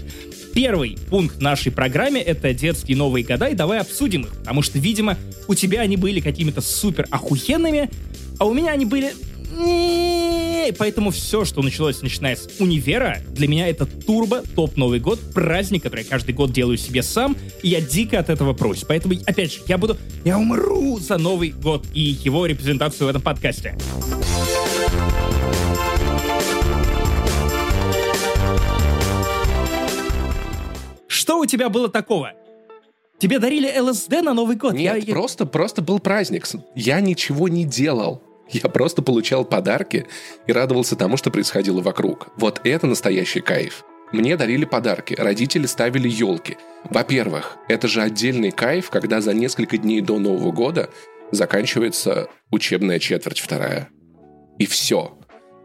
Первый 0.53 0.97
пункт 1.09 1.41
нашей 1.41 1.73
программе— 1.73 2.21
это 2.23 2.53
детские 2.53 2.95
новые 2.95 3.25
года, 3.25 3.47
и 3.47 3.55
давай 3.55 3.81
обсудим 3.81 4.21
их, 4.21 4.33
потому 4.33 4.61
что, 4.61 4.79
видимо, 4.79 5.17
у 5.49 5.55
тебя 5.55 5.81
они 5.81 5.97
были 5.97 6.21
какими-то 6.21 6.61
супер 6.61 7.05
охуенными, 7.11 7.89
а 8.39 8.45
у 8.45 8.53
меня 8.53 8.71
они 8.71 8.85
были... 8.85 9.13
Поэтому 10.79 11.11
все, 11.11 11.45
что 11.45 11.61
началось, 11.61 12.01
начиная 12.01 12.35
с 12.35 12.47
универа, 12.59 13.17
для 13.31 13.47
меня 13.47 13.67
это 13.67 13.85
турбо, 13.85 14.41
топ 14.55 14.77
Новый 14.77 14.99
год, 14.99 15.19
праздник, 15.33 15.83
который 15.83 16.03
я 16.03 16.09
каждый 16.09 16.33
год 16.33 16.51
делаю 16.51 16.77
себе 16.77 17.03
сам, 17.03 17.35
и 17.61 17.69
я 17.69 17.81
дико 17.81 18.17
от 18.19 18.29
этого 18.29 18.53
прусь. 18.53 18.83
Поэтому, 18.87 19.15
опять 19.25 19.53
же, 19.53 19.59
я 19.67 19.77
буду... 19.77 19.97
Я 20.23 20.37
умру 20.39 20.99
за 20.99 21.17
Новый 21.17 21.49
год 21.51 21.85
и 21.93 22.01
его 22.01 22.45
репрезентацию 22.45 23.07
в 23.07 23.09
этом 23.09 23.21
подкасте. 23.21 23.75
Что 31.07 31.39
у 31.39 31.45
тебя 31.45 31.69
было 31.69 31.89
такого? 31.89 32.33
Тебе 33.19 33.39
дарили 33.39 33.71
ЛСД 33.79 34.21
на 34.21 34.33
Новый 34.33 34.55
год? 34.55 34.73
Нет, 34.73 34.95
Я- 34.95 34.95
я- 34.97 35.13
просто, 35.13 35.45
просто 35.45 35.81
был 35.81 35.99
праздник. 35.99 36.45
Я 36.75 36.99
ничего 36.99 37.47
не 37.47 37.63
делал. 37.63 38.21
Я 38.49 38.69
просто 38.69 39.01
получал 39.01 39.45
подарки 39.45 40.07
и 40.47 40.51
радовался 40.51 40.95
тому, 40.95 41.17
что 41.17 41.31
происходило 41.31 41.81
вокруг. 41.81 42.27
Вот 42.37 42.61
это 42.63 42.87
настоящий 42.87 43.41
кайф. 43.41 43.83
Мне 44.11 44.37
дарили 44.37 44.65
подарки, 44.65 45.15
родители 45.15 45.65
ставили 45.65 46.07
елки. 46.07 46.57
Во-первых, 46.83 47.57
это 47.67 47.87
же 47.87 48.01
отдельный 48.01 48.51
кайф, 48.51 48.89
когда 48.89 49.21
за 49.21 49.33
несколько 49.33 49.77
дней 49.77 50.01
до 50.01 50.19
Нового 50.19 50.51
года 50.51 50.89
заканчивается 51.31 52.29
учебная 52.51 52.99
четверть 52.99 53.39
вторая. 53.39 53.89
И 54.59 54.67
все. 54.67 55.17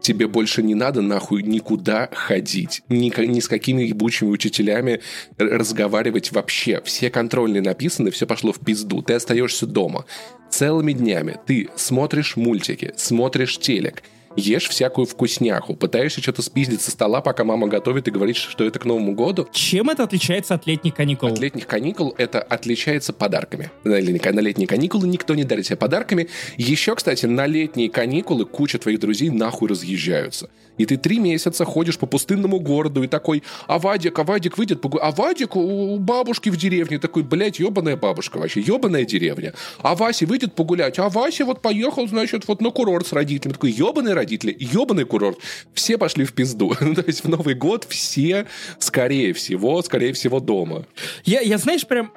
Тебе 0.09 0.27
больше 0.27 0.63
не 0.63 0.73
надо 0.73 1.03
нахуй 1.03 1.43
никуда 1.43 2.09
ходить. 2.11 2.81
Ни, 2.89 3.13
ни 3.27 3.39
с 3.39 3.47
какими 3.47 3.83
ебучими 3.83 4.29
учителями 4.29 5.01
разговаривать 5.37 6.31
вообще. 6.31 6.81
Все 6.83 7.11
контрольные 7.11 7.61
написаны, 7.61 8.09
все 8.09 8.25
пошло 8.25 8.51
в 8.51 8.57
пизду. 8.57 9.03
Ты 9.03 9.13
остаешься 9.13 9.67
дома. 9.67 10.05
Целыми 10.49 10.93
днями 10.93 11.37
ты 11.45 11.69
смотришь 11.75 12.37
мультики, 12.37 12.91
смотришь 12.97 13.59
телек, 13.59 14.01
ешь 14.39 14.67
всякую 14.69 15.05
вкусняху, 15.05 15.75
пытаешься 15.75 16.21
что-то 16.21 16.41
спиздить 16.41 16.81
со 16.81 16.91
стола, 16.91 17.21
пока 17.21 17.43
мама 17.43 17.67
готовит 17.67 18.07
и 18.07 18.11
говорит, 18.11 18.35
что 18.35 18.63
это 18.63 18.79
к 18.79 18.85
Новому 18.85 19.13
году. 19.13 19.47
Чем 19.51 19.89
это 19.89 20.03
отличается 20.03 20.55
от 20.55 20.65
летних 20.65 20.95
каникул? 20.95 21.29
От 21.29 21.39
летних 21.39 21.67
каникул 21.67 22.15
это 22.17 22.41
отличается 22.41 23.13
подарками. 23.13 23.71
На 23.83 23.99
на 23.99 24.39
летние 24.39 24.67
каникулы 24.67 25.07
никто 25.07 25.35
не 25.35 25.43
дарит 25.43 25.65
тебе 25.65 25.77
подарками. 25.77 26.29
Еще, 26.57 26.95
кстати, 26.95 27.25
на 27.25 27.45
летние 27.45 27.89
каникулы 27.89 28.45
куча 28.45 28.79
твоих 28.79 28.99
друзей 28.99 29.29
нахуй 29.29 29.69
разъезжаются. 29.69 30.49
И 30.79 30.85
ты 30.85 30.97
три 30.97 31.19
месяца 31.19 31.65
ходишь 31.65 31.99
по 31.99 32.07
пустынному 32.07 32.59
городу 32.59 33.03
и 33.03 33.07
такой, 33.07 33.43
а 33.67 33.77
Вадик, 33.77 34.17
а 34.17 34.23
Вадик 34.23 34.57
выйдет, 34.57 34.81
погу- 34.81 34.99
а 34.99 35.11
Вадик 35.11 35.55
у 35.55 35.97
бабушки 35.99 36.49
в 36.49 36.57
деревне. 36.57 36.97
Такой, 36.97 37.21
блядь, 37.21 37.59
ебаная 37.59 37.97
бабушка 37.97 38.37
вообще, 38.37 38.61
ебаная 38.61 39.05
деревня. 39.05 39.53
А 39.81 39.93
Вася 39.93 40.25
выйдет 40.25 40.55
погулять, 40.55 40.97
а 40.97 41.09
Вася 41.09 41.45
вот 41.45 41.61
поехал, 41.61 42.07
значит, 42.07 42.47
вот 42.47 42.61
на 42.61 42.71
курорт 42.71 43.05
с 43.05 43.13
родителями. 43.13 43.53
Такой, 43.53 43.71
ебаные 43.71 44.13
родители, 44.13 44.55
ебаный 44.57 45.03
курорт. 45.03 45.37
Все 45.73 45.97
пошли 45.97 46.23
в 46.23 46.33
пизду. 46.33 46.73
То 46.79 47.03
есть 47.05 47.23
в 47.23 47.29
Новый 47.29 47.55
год 47.55 47.85
все, 47.89 48.47
скорее 48.79 49.33
всего, 49.33 49.81
скорее 49.81 50.13
всего, 50.13 50.39
дома. 50.39 50.85
Я, 51.25 51.41
я, 51.41 51.57
знаешь, 51.57 51.85
прям 51.85 52.13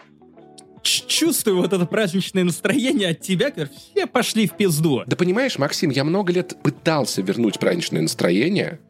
чувствую 0.82 1.58
вот 1.58 1.72
это 1.72 1.86
праздничное 1.86 2.44
настроение 2.44 3.10
от 3.10 3.20
тебя, 3.20 3.50
когда 3.50 3.70
все 3.72 4.06
пошли 4.06 4.46
в 4.46 4.56
пизду. 4.56 5.02
Да 5.06 5.16
понимаешь, 5.16 5.58
Максим, 5.58 5.90
я 5.90 6.04
много 6.04 6.32
лет 6.32 6.56
пытался 6.62 7.22
вернуть 7.22 7.58
праздничное 7.58 8.02
настроение, 8.02 8.80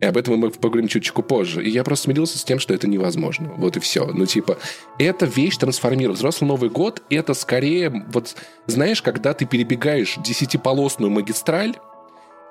и 0.00 0.04
об 0.04 0.16
этом 0.16 0.36
мы 0.36 0.50
поговорим 0.50 0.88
чуточку 0.88 1.22
позже. 1.22 1.64
И 1.64 1.70
я 1.70 1.82
просто 1.82 2.04
смирился 2.04 2.38
с 2.38 2.44
тем, 2.44 2.58
что 2.58 2.74
это 2.74 2.86
невозможно. 2.86 3.54
Вот 3.56 3.76
и 3.76 3.80
все. 3.80 4.06
Ну, 4.06 4.26
типа, 4.26 4.58
эта 4.98 5.24
вещь 5.24 5.56
трансформирует. 5.56 6.18
Взрослый 6.18 6.48
Новый 6.48 6.68
год— 6.68 7.02
это 7.10 7.32
скорее, 7.32 8.04
вот, 8.12 8.36
знаешь, 8.66 9.00
когда 9.00 9.32
ты 9.32 9.46
перебегаешь 9.46 10.16
десятиполосную 10.22 11.10
магистраль, 11.10 11.76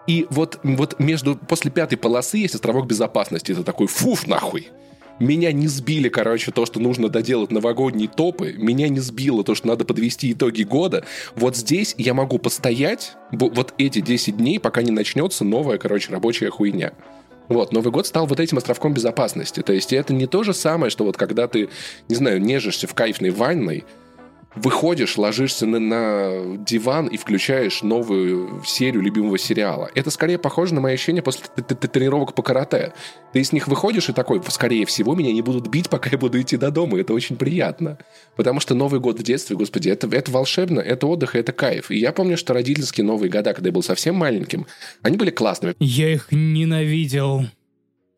и 0.07 0.27
вот, 0.29 0.59
вот 0.63 0.99
между, 0.99 1.35
после 1.35 1.71
пятой 1.71 1.97
полосы 1.97 2.37
есть 2.37 2.55
островок 2.55 2.87
безопасности. 2.87 3.51
Это 3.51 3.63
такой, 3.63 3.87
фуф, 3.87 4.27
нахуй. 4.27 4.69
Меня 5.19 5.53
не 5.53 5.67
сбили, 5.67 6.09
короче, 6.09 6.51
то, 6.51 6.65
что 6.65 6.79
нужно 6.79 7.07
доделать 7.07 7.51
новогодние 7.51 8.09
топы. 8.09 8.53
Меня 8.57 8.89
не 8.89 8.99
сбило 8.99 9.43
то, 9.43 9.55
что 9.55 9.67
надо 9.67 9.85
подвести 9.85 10.31
итоги 10.33 10.63
года. 10.63 11.05
Вот 11.35 11.55
здесь 11.55 11.95
я 11.97 12.13
могу 12.13 12.37
постоять 12.37 13.13
вот 13.31 13.73
эти 13.77 14.01
10 14.01 14.37
дней, 14.37 14.59
пока 14.59 14.81
не 14.81 14.91
начнется 14.91 15.45
новая, 15.45 15.77
короче, 15.77 16.11
рабочая 16.11 16.49
хуйня. 16.49 16.91
Вот, 17.47 17.71
Новый 17.71 17.91
год 17.91 18.07
стал 18.07 18.25
вот 18.25 18.39
этим 18.39 18.57
островком 18.57 18.93
безопасности. 18.93 19.61
То 19.61 19.71
есть 19.71 19.93
это 19.93 20.13
не 20.13 20.25
то 20.25 20.43
же 20.43 20.53
самое, 20.53 20.89
что 20.89 21.05
вот 21.05 21.15
когда 21.15 21.47
ты, 21.47 21.69
не 22.09 22.15
знаю, 22.15 22.41
нежишься 22.41 22.87
в 22.87 22.93
кайфной 22.93 23.29
ванной, 23.29 23.85
выходишь, 24.55 25.17
ложишься 25.17 25.65
на, 25.65 25.79
на 25.79 26.57
диван 26.57 27.07
и 27.07 27.17
включаешь 27.17 27.81
новую 27.83 28.63
серию 28.65 29.01
любимого 29.01 29.37
сериала. 29.37 29.89
Это 29.95 30.09
скорее 30.09 30.37
похоже 30.37 30.73
на 30.73 30.81
мои 30.81 30.93
ощущения 30.93 31.21
после 31.21 31.45
т- 31.53 31.61
т- 31.61 31.75
т- 31.75 31.87
тренировок 31.87 32.33
по 32.33 32.41
карате. 32.41 32.93
Ты 33.33 33.41
из 33.41 33.51
них 33.51 33.67
выходишь 33.67 34.09
и 34.09 34.13
такой, 34.13 34.41
скорее 34.49 34.85
всего, 34.85 35.13
меня 35.15 35.31
не 35.33 35.41
будут 35.41 35.67
бить, 35.67 35.89
пока 35.89 36.09
я 36.09 36.17
буду 36.17 36.39
идти 36.41 36.57
до 36.57 36.71
дома. 36.71 36.99
Это 36.99 37.13
очень 37.13 37.35
приятно. 37.35 37.97
Потому 38.35 38.59
что 38.59 38.75
Новый 38.75 38.99
год 38.99 39.19
в 39.19 39.23
детстве, 39.23 39.55
господи, 39.55 39.89
это, 39.89 40.07
это 40.07 40.31
волшебно, 40.31 40.79
это 40.79 41.07
отдых, 41.07 41.35
это 41.35 41.51
кайф. 41.51 41.91
И 41.91 41.97
я 41.97 42.11
помню, 42.11 42.37
что 42.37 42.53
родительские 42.53 43.05
Новые 43.05 43.29
года, 43.29 43.53
когда 43.53 43.69
я 43.69 43.73
был 43.73 43.83
совсем 43.83 44.15
маленьким, 44.15 44.65
они 45.01 45.17
были 45.17 45.31
классными. 45.31 45.75
Я 45.79 46.13
их 46.13 46.27
ненавидел. 46.31 47.45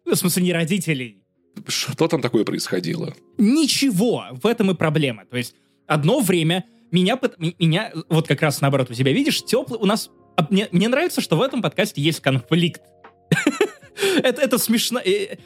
В 0.06 0.16
смысле, 0.16 0.44
не 0.44 0.54
родителей. 0.54 1.24
Что 1.68 2.08
там 2.08 2.22
такое 2.22 2.46
происходило? 2.46 3.16
Ничего, 3.38 4.26
в 4.32 4.46
этом 4.46 4.72
и 4.72 4.76
проблема. 4.76 5.26
То 5.26 5.38
есть, 5.38 5.56
одно 5.88 6.20
время 6.20 6.66
меня, 6.92 7.20
меня 7.60 7.92
вот 8.10 8.28
как 8.28 8.42
раз 8.42 8.62
наоборот, 8.62 8.90
у 8.90 8.94
тебя, 8.94 9.12
видишь, 9.12 9.44
теплый, 9.44 9.80
у 9.80 9.86
нас... 9.86 10.10
Мне, 10.50 10.68
мне 10.72 10.88
нравится, 10.88 11.20
что 11.22 11.36
в 11.36 11.42
этом 11.42 11.62
подкасте 11.62 12.02
есть 12.02 12.20
конфликт. 12.20 12.82
это, 14.24 14.42
это 14.42 14.58
смешно. 14.58 15.00
Э, 15.04 15.38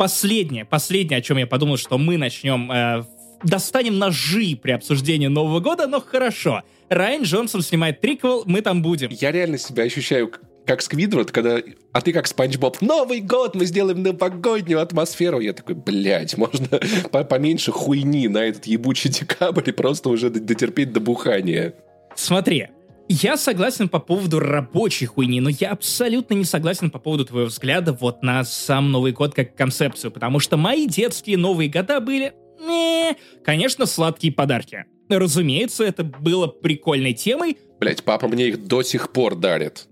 Последнее, 0.00 0.64
последнее, 0.64 1.18
о 1.18 1.20
чем 1.20 1.36
я 1.36 1.46
подумал, 1.46 1.76
что 1.76 1.98
мы 1.98 2.16
начнем... 2.16 2.72
э, 2.72 3.04
достанем 3.44 3.98
ножи 3.98 4.56
при 4.56 4.70
обсуждении 4.70 5.26
Нового 5.26 5.60
года, 5.60 5.86
но 5.86 6.00
хорошо. 6.00 6.62
Райан 6.88 7.24
Джонсон 7.24 7.60
снимает 7.60 8.00
триквел, 8.00 8.44
мы 8.46 8.62
там 8.62 8.80
будем. 8.80 9.10
Я 9.10 9.30
реально 9.30 9.58
себя 9.58 9.82
ощущаю 9.84 10.32
как 10.70 10.82
Сквидвард, 10.82 11.32
когда... 11.32 11.58
А 11.92 12.00
ты 12.00 12.12
как 12.12 12.28
Спанч 12.28 12.56
Боб. 12.56 12.80
Новый 12.80 13.18
год, 13.20 13.56
мы 13.56 13.66
сделаем 13.66 14.04
новогоднюю 14.04 14.80
атмосферу. 14.80 15.40
Я 15.40 15.52
такой, 15.52 15.74
блядь, 15.74 16.36
можно 16.36 16.78
поменьше 17.24 17.72
хуйни 17.72 18.28
на 18.28 18.44
этот 18.44 18.66
ебучий 18.66 19.10
декабрь 19.10 19.68
и 19.68 19.72
просто 19.72 20.10
уже 20.10 20.30
дотерпеть 20.30 20.92
до 20.92 21.00
бухания. 21.00 21.74
Смотри, 22.14 22.68
я 23.08 23.36
согласен 23.36 23.88
по 23.88 23.98
поводу 23.98 24.38
рабочей 24.38 25.06
хуйни, 25.06 25.40
но 25.40 25.48
я 25.48 25.72
абсолютно 25.72 26.34
не 26.34 26.44
согласен 26.44 26.92
по 26.92 27.00
поводу 27.00 27.24
твоего 27.24 27.48
взгляда 27.48 27.92
вот 27.92 28.22
на 28.22 28.44
сам 28.44 28.92
Новый 28.92 29.10
год 29.10 29.34
как 29.34 29.56
концепцию, 29.56 30.12
потому 30.12 30.38
что 30.38 30.56
мои 30.56 30.86
детские 30.86 31.36
Новые 31.36 31.68
года 31.68 31.98
были... 31.98 32.32
Не, 32.60 33.16
конечно, 33.44 33.86
сладкие 33.86 34.32
подарки. 34.32 34.84
Разумеется, 35.08 35.82
это 35.82 36.04
было 36.04 36.46
прикольной 36.46 37.14
темой. 37.14 37.58
Блять, 37.80 38.04
папа 38.04 38.28
мне 38.28 38.50
их 38.50 38.68
до 38.68 38.84
сих 38.84 39.10
пор 39.10 39.34
дарит. 39.34 39.88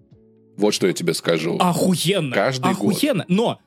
Вот 0.58 0.74
что 0.74 0.86
я 0.86 0.92
тебе 0.92 1.14
скажу. 1.14 1.56
Охуенно. 1.58 2.34
Каждый 2.34 2.70
охуенно. 2.70 3.24
год. 3.26 3.36
Но 3.36 3.58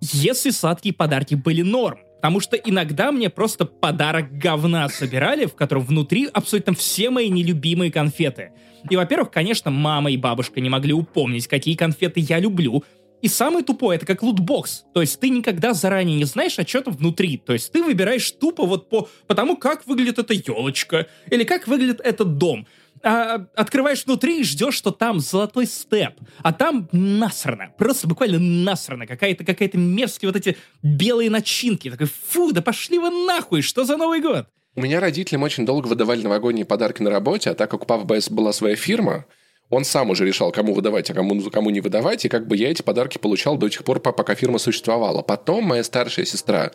если 0.00 0.50
сладкие 0.50 0.92
подарки 0.92 1.34
были 1.34 1.62
норм, 1.62 2.00
Потому 2.20 2.40
что 2.40 2.54
иногда 2.58 3.12
мне 3.12 3.30
просто 3.30 3.64
подарок 3.64 4.36
говна 4.36 4.90
собирали, 4.90 5.46
в 5.46 5.54
котором 5.54 5.84
внутри 5.84 6.28
абсолютно 6.30 6.74
все 6.74 7.08
мои 7.08 7.30
нелюбимые 7.30 7.90
конфеты. 7.90 8.52
И, 8.90 8.96
во-первых, 8.96 9.30
конечно, 9.30 9.70
мама 9.70 10.10
и 10.10 10.18
бабушка 10.18 10.60
не 10.60 10.68
могли 10.68 10.92
упомнить, 10.92 11.46
какие 11.46 11.76
конфеты 11.76 12.20
я 12.20 12.38
люблю. 12.38 12.84
И 13.22 13.28
самое 13.28 13.64
тупое, 13.64 13.96
это 13.96 14.04
как 14.04 14.22
лутбокс. 14.22 14.84
То 14.92 15.00
есть 15.00 15.18
ты 15.18 15.30
никогда 15.30 15.72
заранее 15.72 16.18
не 16.18 16.24
знаешь, 16.24 16.58
а 16.58 16.66
что 16.66 16.82
там 16.82 16.94
внутри. 16.94 17.38
То 17.38 17.54
есть 17.54 17.72
ты 17.72 17.82
выбираешь 17.82 18.30
тупо 18.32 18.66
вот 18.66 18.90
по, 18.90 19.08
по 19.26 19.34
тому, 19.34 19.56
как 19.56 19.86
выглядит 19.86 20.18
эта 20.18 20.34
елочка, 20.34 21.06
или 21.30 21.44
как 21.44 21.68
выглядит 21.68 22.00
этот 22.02 22.36
дом 22.36 22.66
а, 23.02 23.46
открываешь 23.54 24.04
внутри 24.04 24.40
и 24.40 24.44
ждешь, 24.44 24.74
что 24.74 24.90
там 24.90 25.20
золотой 25.20 25.66
степ, 25.66 26.14
а 26.42 26.52
там 26.52 26.88
насрано, 26.92 27.72
просто 27.78 28.06
буквально 28.06 28.38
насрано, 28.38 29.06
какая-то 29.06 29.44
какая-то 29.44 29.78
мерзкие 29.78 30.30
вот 30.30 30.36
эти 30.36 30.56
белые 30.82 31.30
начинки, 31.30 31.90
такой, 31.90 32.06
фу, 32.06 32.52
да 32.52 32.62
пошли 32.62 32.98
вы 32.98 33.10
нахуй, 33.10 33.62
что 33.62 33.84
за 33.84 33.96
Новый 33.96 34.20
год? 34.20 34.46
У 34.76 34.82
меня 34.82 35.00
родителям 35.00 35.42
очень 35.42 35.66
долго 35.66 35.88
выдавали 35.88 36.22
новогодние 36.22 36.64
подарки 36.64 37.02
на 37.02 37.10
работе, 37.10 37.50
а 37.50 37.54
так 37.54 37.70
как 37.70 37.82
у 37.82 37.86
папы 37.86 38.20
была 38.30 38.52
своя 38.52 38.76
фирма, 38.76 39.24
он 39.68 39.84
сам 39.84 40.10
уже 40.10 40.26
решал, 40.26 40.52
кому 40.52 40.74
выдавать, 40.74 41.10
а 41.10 41.14
кому, 41.14 41.40
кому 41.50 41.70
не 41.70 41.80
выдавать, 41.80 42.24
и 42.24 42.28
как 42.28 42.46
бы 42.46 42.56
я 42.56 42.70
эти 42.70 42.82
подарки 42.82 43.18
получал 43.18 43.56
до 43.56 43.68
тех 43.68 43.84
пор, 43.84 44.00
пока 44.00 44.34
фирма 44.34 44.58
существовала. 44.58 45.22
Потом 45.22 45.64
моя 45.64 45.84
старшая 45.84 46.24
сестра 46.24 46.72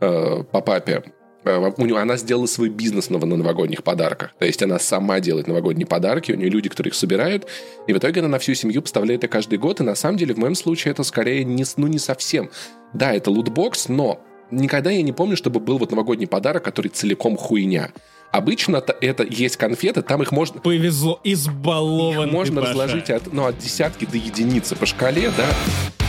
э, 0.00 0.44
по 0.50 0.60
папе 0.60 1.02
она 1.44 2.16
сделала 2.16 2.46
свой 2.46 2.68
бизнес 2.68 3.10
на, 3.10 3.18
новогодних 3.18 3.82
подарках. 3.82 4.34
То 4.38 4.46
есть 4.46 4.62
она 4.62 4.78
сама 4.78 5.20
делает 5.20 5.46
новогодние 5.46 5.86
подарки, 5.86 6.32
у 6.32 6.36
нее 6.36 6.48
люди, 6.48 6.68
которые 6.68 6.90
их 6.90 6.94
собирают, 6.94 7.46
и 7.86 7.92
в 7.92 7.98
итоге 7.98 8.20
она 8.20 8.28
на 8.28 8.38
всю 8.38 8.54
семью 8.54 8.82
поставляет 8.82 9.24
это 9.24 9.28
каждый 9.28 9.58
год, 9.58 9.80
и 9.80 9.84
на 9.84 9.94
самом 9.94 10.16
деле 10.16 10.34
в 10.34 10.38
моем 10.38 10.54
случае 10.54 10.92
это 10.92 11.02
скорее 11.02 11.44
не, 11.44 11.64
ну, 11.76 11.86
не 11.86 11.98
совсем. 11.98 12.50
Да, 12.92 13.12
это 13.12 13.30
лутбокс, 13.30 13.88
но 13.88 14.20
никогда 14.50 14.90
я 14.90 15.02
не 15.02 15.12
помню, 15.12 15.36
чтобы 15.36 15.60
был 15.60 15.78
вот 15.78 15.90
новогодний 15.90 16.26
подарок, 16.26 16.62
который 16.64 16.88
целиком 16.88 17.36
хуйня. 17.36 17.90
Обычно 18.32 18.78
это, 18.78 18.96
это 19.00 19.22
есть 19.22 19.56
конфеты, 19.56 20.02
там 20.02 20.22
их 20.22 20.32
можно... 20.32 20.60
Повезло, 20.60 21.20
избалованный 21.22 22.26
Их 22.26 22.32
можно 22.32 22.62
разложить 22.62 23.10
от, 23.10 23.32
ну, 23.32 23.46
от 23.46 23.58
десятки 23.58 24.06
до 24.06 24.16
единицы 24.16 24.74
по 24.74 24.86
шкале, 24.86 25.30
да. 25.36 26.03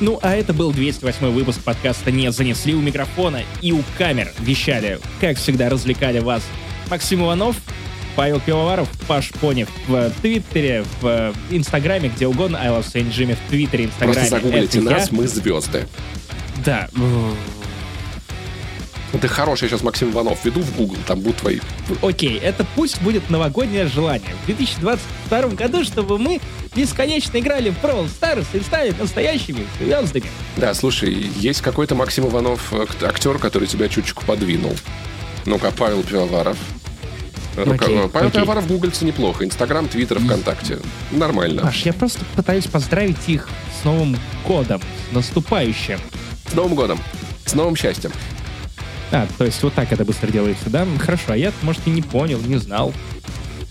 Ну, 0.00 0.18
а 0.22 0.34
это 0.34 0.52
был 0.52 0.72
208 0.72 1.30
выпуск 1.30 1.60
подкаста 1.62 2.12
«Не 2.12 2.30
занесли 2.30 2.74
у 2.74 2.80
микрофона» 2.80 3.42
и 3.62 3.72
у 3.72 3.82
камер 3.96 4.32
вещали, 4.38 5.00
как 5.20 5.38
всегда, 5.38 5.68
развлекали 5.68 6.20
вас 6.20 6.42
Максим 6.88 7.22
Иванов, 7.22 7.56
Павел 8.14 8.40
Пивоваров, 8.40 8.88
Паш 9.06 9.30
Понев 9.40 9.68
в 9.86 10.10
Твиттере, 10.22 10.84
в 11.00 11.32
Инстаграме, 11.50 12.10
где 12.14 12.26
угодно, 12.26 12.58
I 12.58 12.68
love 12.68 12.84
Saint 12.84 13.10
Jimmy 13.10 13.36
в 13.36 13.50
Твиттере, 13.50 13.86
Инстаграме. 13.86 14.14
Просто 14.14 14.30
загуглите 14.30 14.80
нас, 14.80 15.10
я. 15.10 15.16
мы 15.16 15.26
звезды. 15.28 15.86
Да. 16.64 16.88
Ты 19.12 19.26
хороший 19.26 19.68
сейчас 19.68 19.82
Максим 19.82 20.10
Иванов 20.10 20.44
веду 20.44 20.60
в 20.60 20.76
Google, 20.76 20.98
там 21.06 21.20
будут 21.20 21.38
твои. 21.38 21.60
Окей, 22.02 22.38
это 22.38 22.66
пусть 22.76 23.00
будет 23.00 23.30
новогоднее 23.30 23.86
желание. 23.86 24.34
В 24.42 24.46
2022 24.46 25.40
году, 25.50 25.82
чтобы 25.82 26.18
мы 26.18 26.40
бесконечно 26.76 27.38
играли 27.38 27.70
в 27.70 27.82
Brawl 27.82 28.08
Stars 28.08 28.46
и 28.52 28.60
стали 28.60 28.94
настоящими 28.98 29.66
звездами. 29.78 30.26
Да, 30.56 30.74
слушай, 30.74 31.12
есть 31.38 31.62
какой-то 31.62 31.94
Максим 31.94 32.26
Иванов, 32.28 32.72
актер, 33.02 33.38
который 33.38 33.66
тебя 33.66 33.88
чуточку 33.88 34.24
подвинул. 34.24 34.76
Ну-ка, 35.46 35.72
Павел 35.76 36.02
Пивоваров. 36.02 36.58
Okay, 37.56 38.08
Павел 38.10 38.28
okay. 38.28 38.34
Пивоваров 38.34 38.68
гуглится 38.68 39.04
неплохо. 39.04 39.44
Инстаграм, 39.44 39.88
Твиттер, 39.88 40.20
ВКонтакте. 40.20 40.78
Нормально. 41.10 41.62
Паш, 41.62 41.82
я 41.86 41.92
просто 41.92 42.20
пытаюсь 42.36 42.66
поздравить 42.66 43.16
их 43.26 43.48
с 43.80 43.84
Новым 43.84 44.16
годом, 44.46 44.80
с 45.10 45.14
наступающим. 45.14 45.98
С 46.48 46.54
Новым 46.54 46.74
годом. 46.74 47.00
С 47.46 47.54
новым 47.54 47.76
счастьем. 47.76 48.12
А, 49.10 49.26
то 49.38 49.44
есть 49.44 49.62
вот 49.62 49.74
так 49.74 49.92
это 49.92 50.04
быстро 50.04 50.30
делается, 50.30 50.68
да? 50.68 50.86
Хорошо, 50.98 51.24
а 51.28 51.36
я, 51.36 51.52
может, 51.62 51.86
и 51.86 51.90
не 51.90 52.02
понял, 52.02 52.40
не 52.40 52.56
знал. 52.56 52.92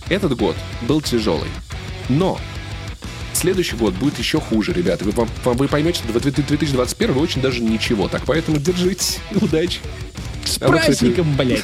Этот 0.10 0.36
год 0.36 0.56
был 0.82 1.02
тяжелый. 1.02 1.50
Но 2.10 2.40
следующий 3.34 3.76
год 3.76 3.94
будет 3.94 4.18
еще 4.18 4.40
хуже, 4.40 4.74
ребята. 4.74 5.06
Вы, 5.06 5.12
вам, 5.12 5.30
вы 5.44 5.68
поймете, 5.68 6.00
что 6.00 6.20
2021 6.20 7.18
очень 7.18 7.42
даже 7.42 7.62
ничего. 7.62 8.08
Так, 8.08 8.24
поэтому 8.26 8.58
держитесь. 8.58 9.20
Удачи. 9.36 9.80
С 10.44 10.58
а 10.62 10.68
праздником, 10.68 11.32
вы, 11.32 11.44
блядь. 11.44 11.64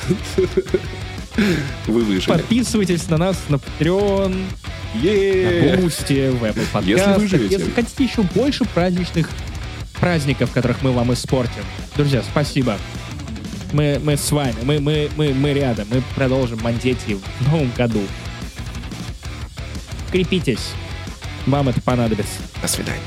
Вы 1.87 2.03
выжили. 2.03 2.27
Подписывайтесь 2.27 3.09
на 3.09 3.17
нас 3.17 3.37
на 3.49 3.55
Patreon, 3.55 4.45
yeah. 5.01 5.71
на 5.71 5.81
Boosty, 5.81 6.29
в 6.29 6.43
Apple 6.43 6.65
Podcast. 6.71 6.85
Если, 6.85 7.13
выживете. 7.13 7.55
Если 7.55 7.71
хотите 7.71 8.03
еще 8.03 8.21
больше 8.21 8.65
праздничных 8.65 9.29
праздников, 9.99 10.51
которых 10.51 10.83
мы 10.83 10.91
вам 10.91 11.11
испортим. 11.13 11.63
Друзья, 11.95 12.21
спасибо 12.21 12.77
мы, 13.73 13.99
мы 14.03 14.15
с 14.15 14.31
вами, 14.31 14.55
мы, 14.63 14.79
мы, 14.79 15.09
мы, 15.17 15.33
мы 15.33 15.53
рядом, 15.53 15.87
мы 15.91 16.01
продолжим 16.15 16.61
мандеть 16.61 16.99
в 17.05 17.51
новом 17.51 17.71
году. 17.71 18.01
Крепитесь. 20.11 20.71
Вам 21.45 21.69
это 21.69 21.81
понадобится. 21.81 22.39
До 22.61 22.67
свидания. 22.67 23.01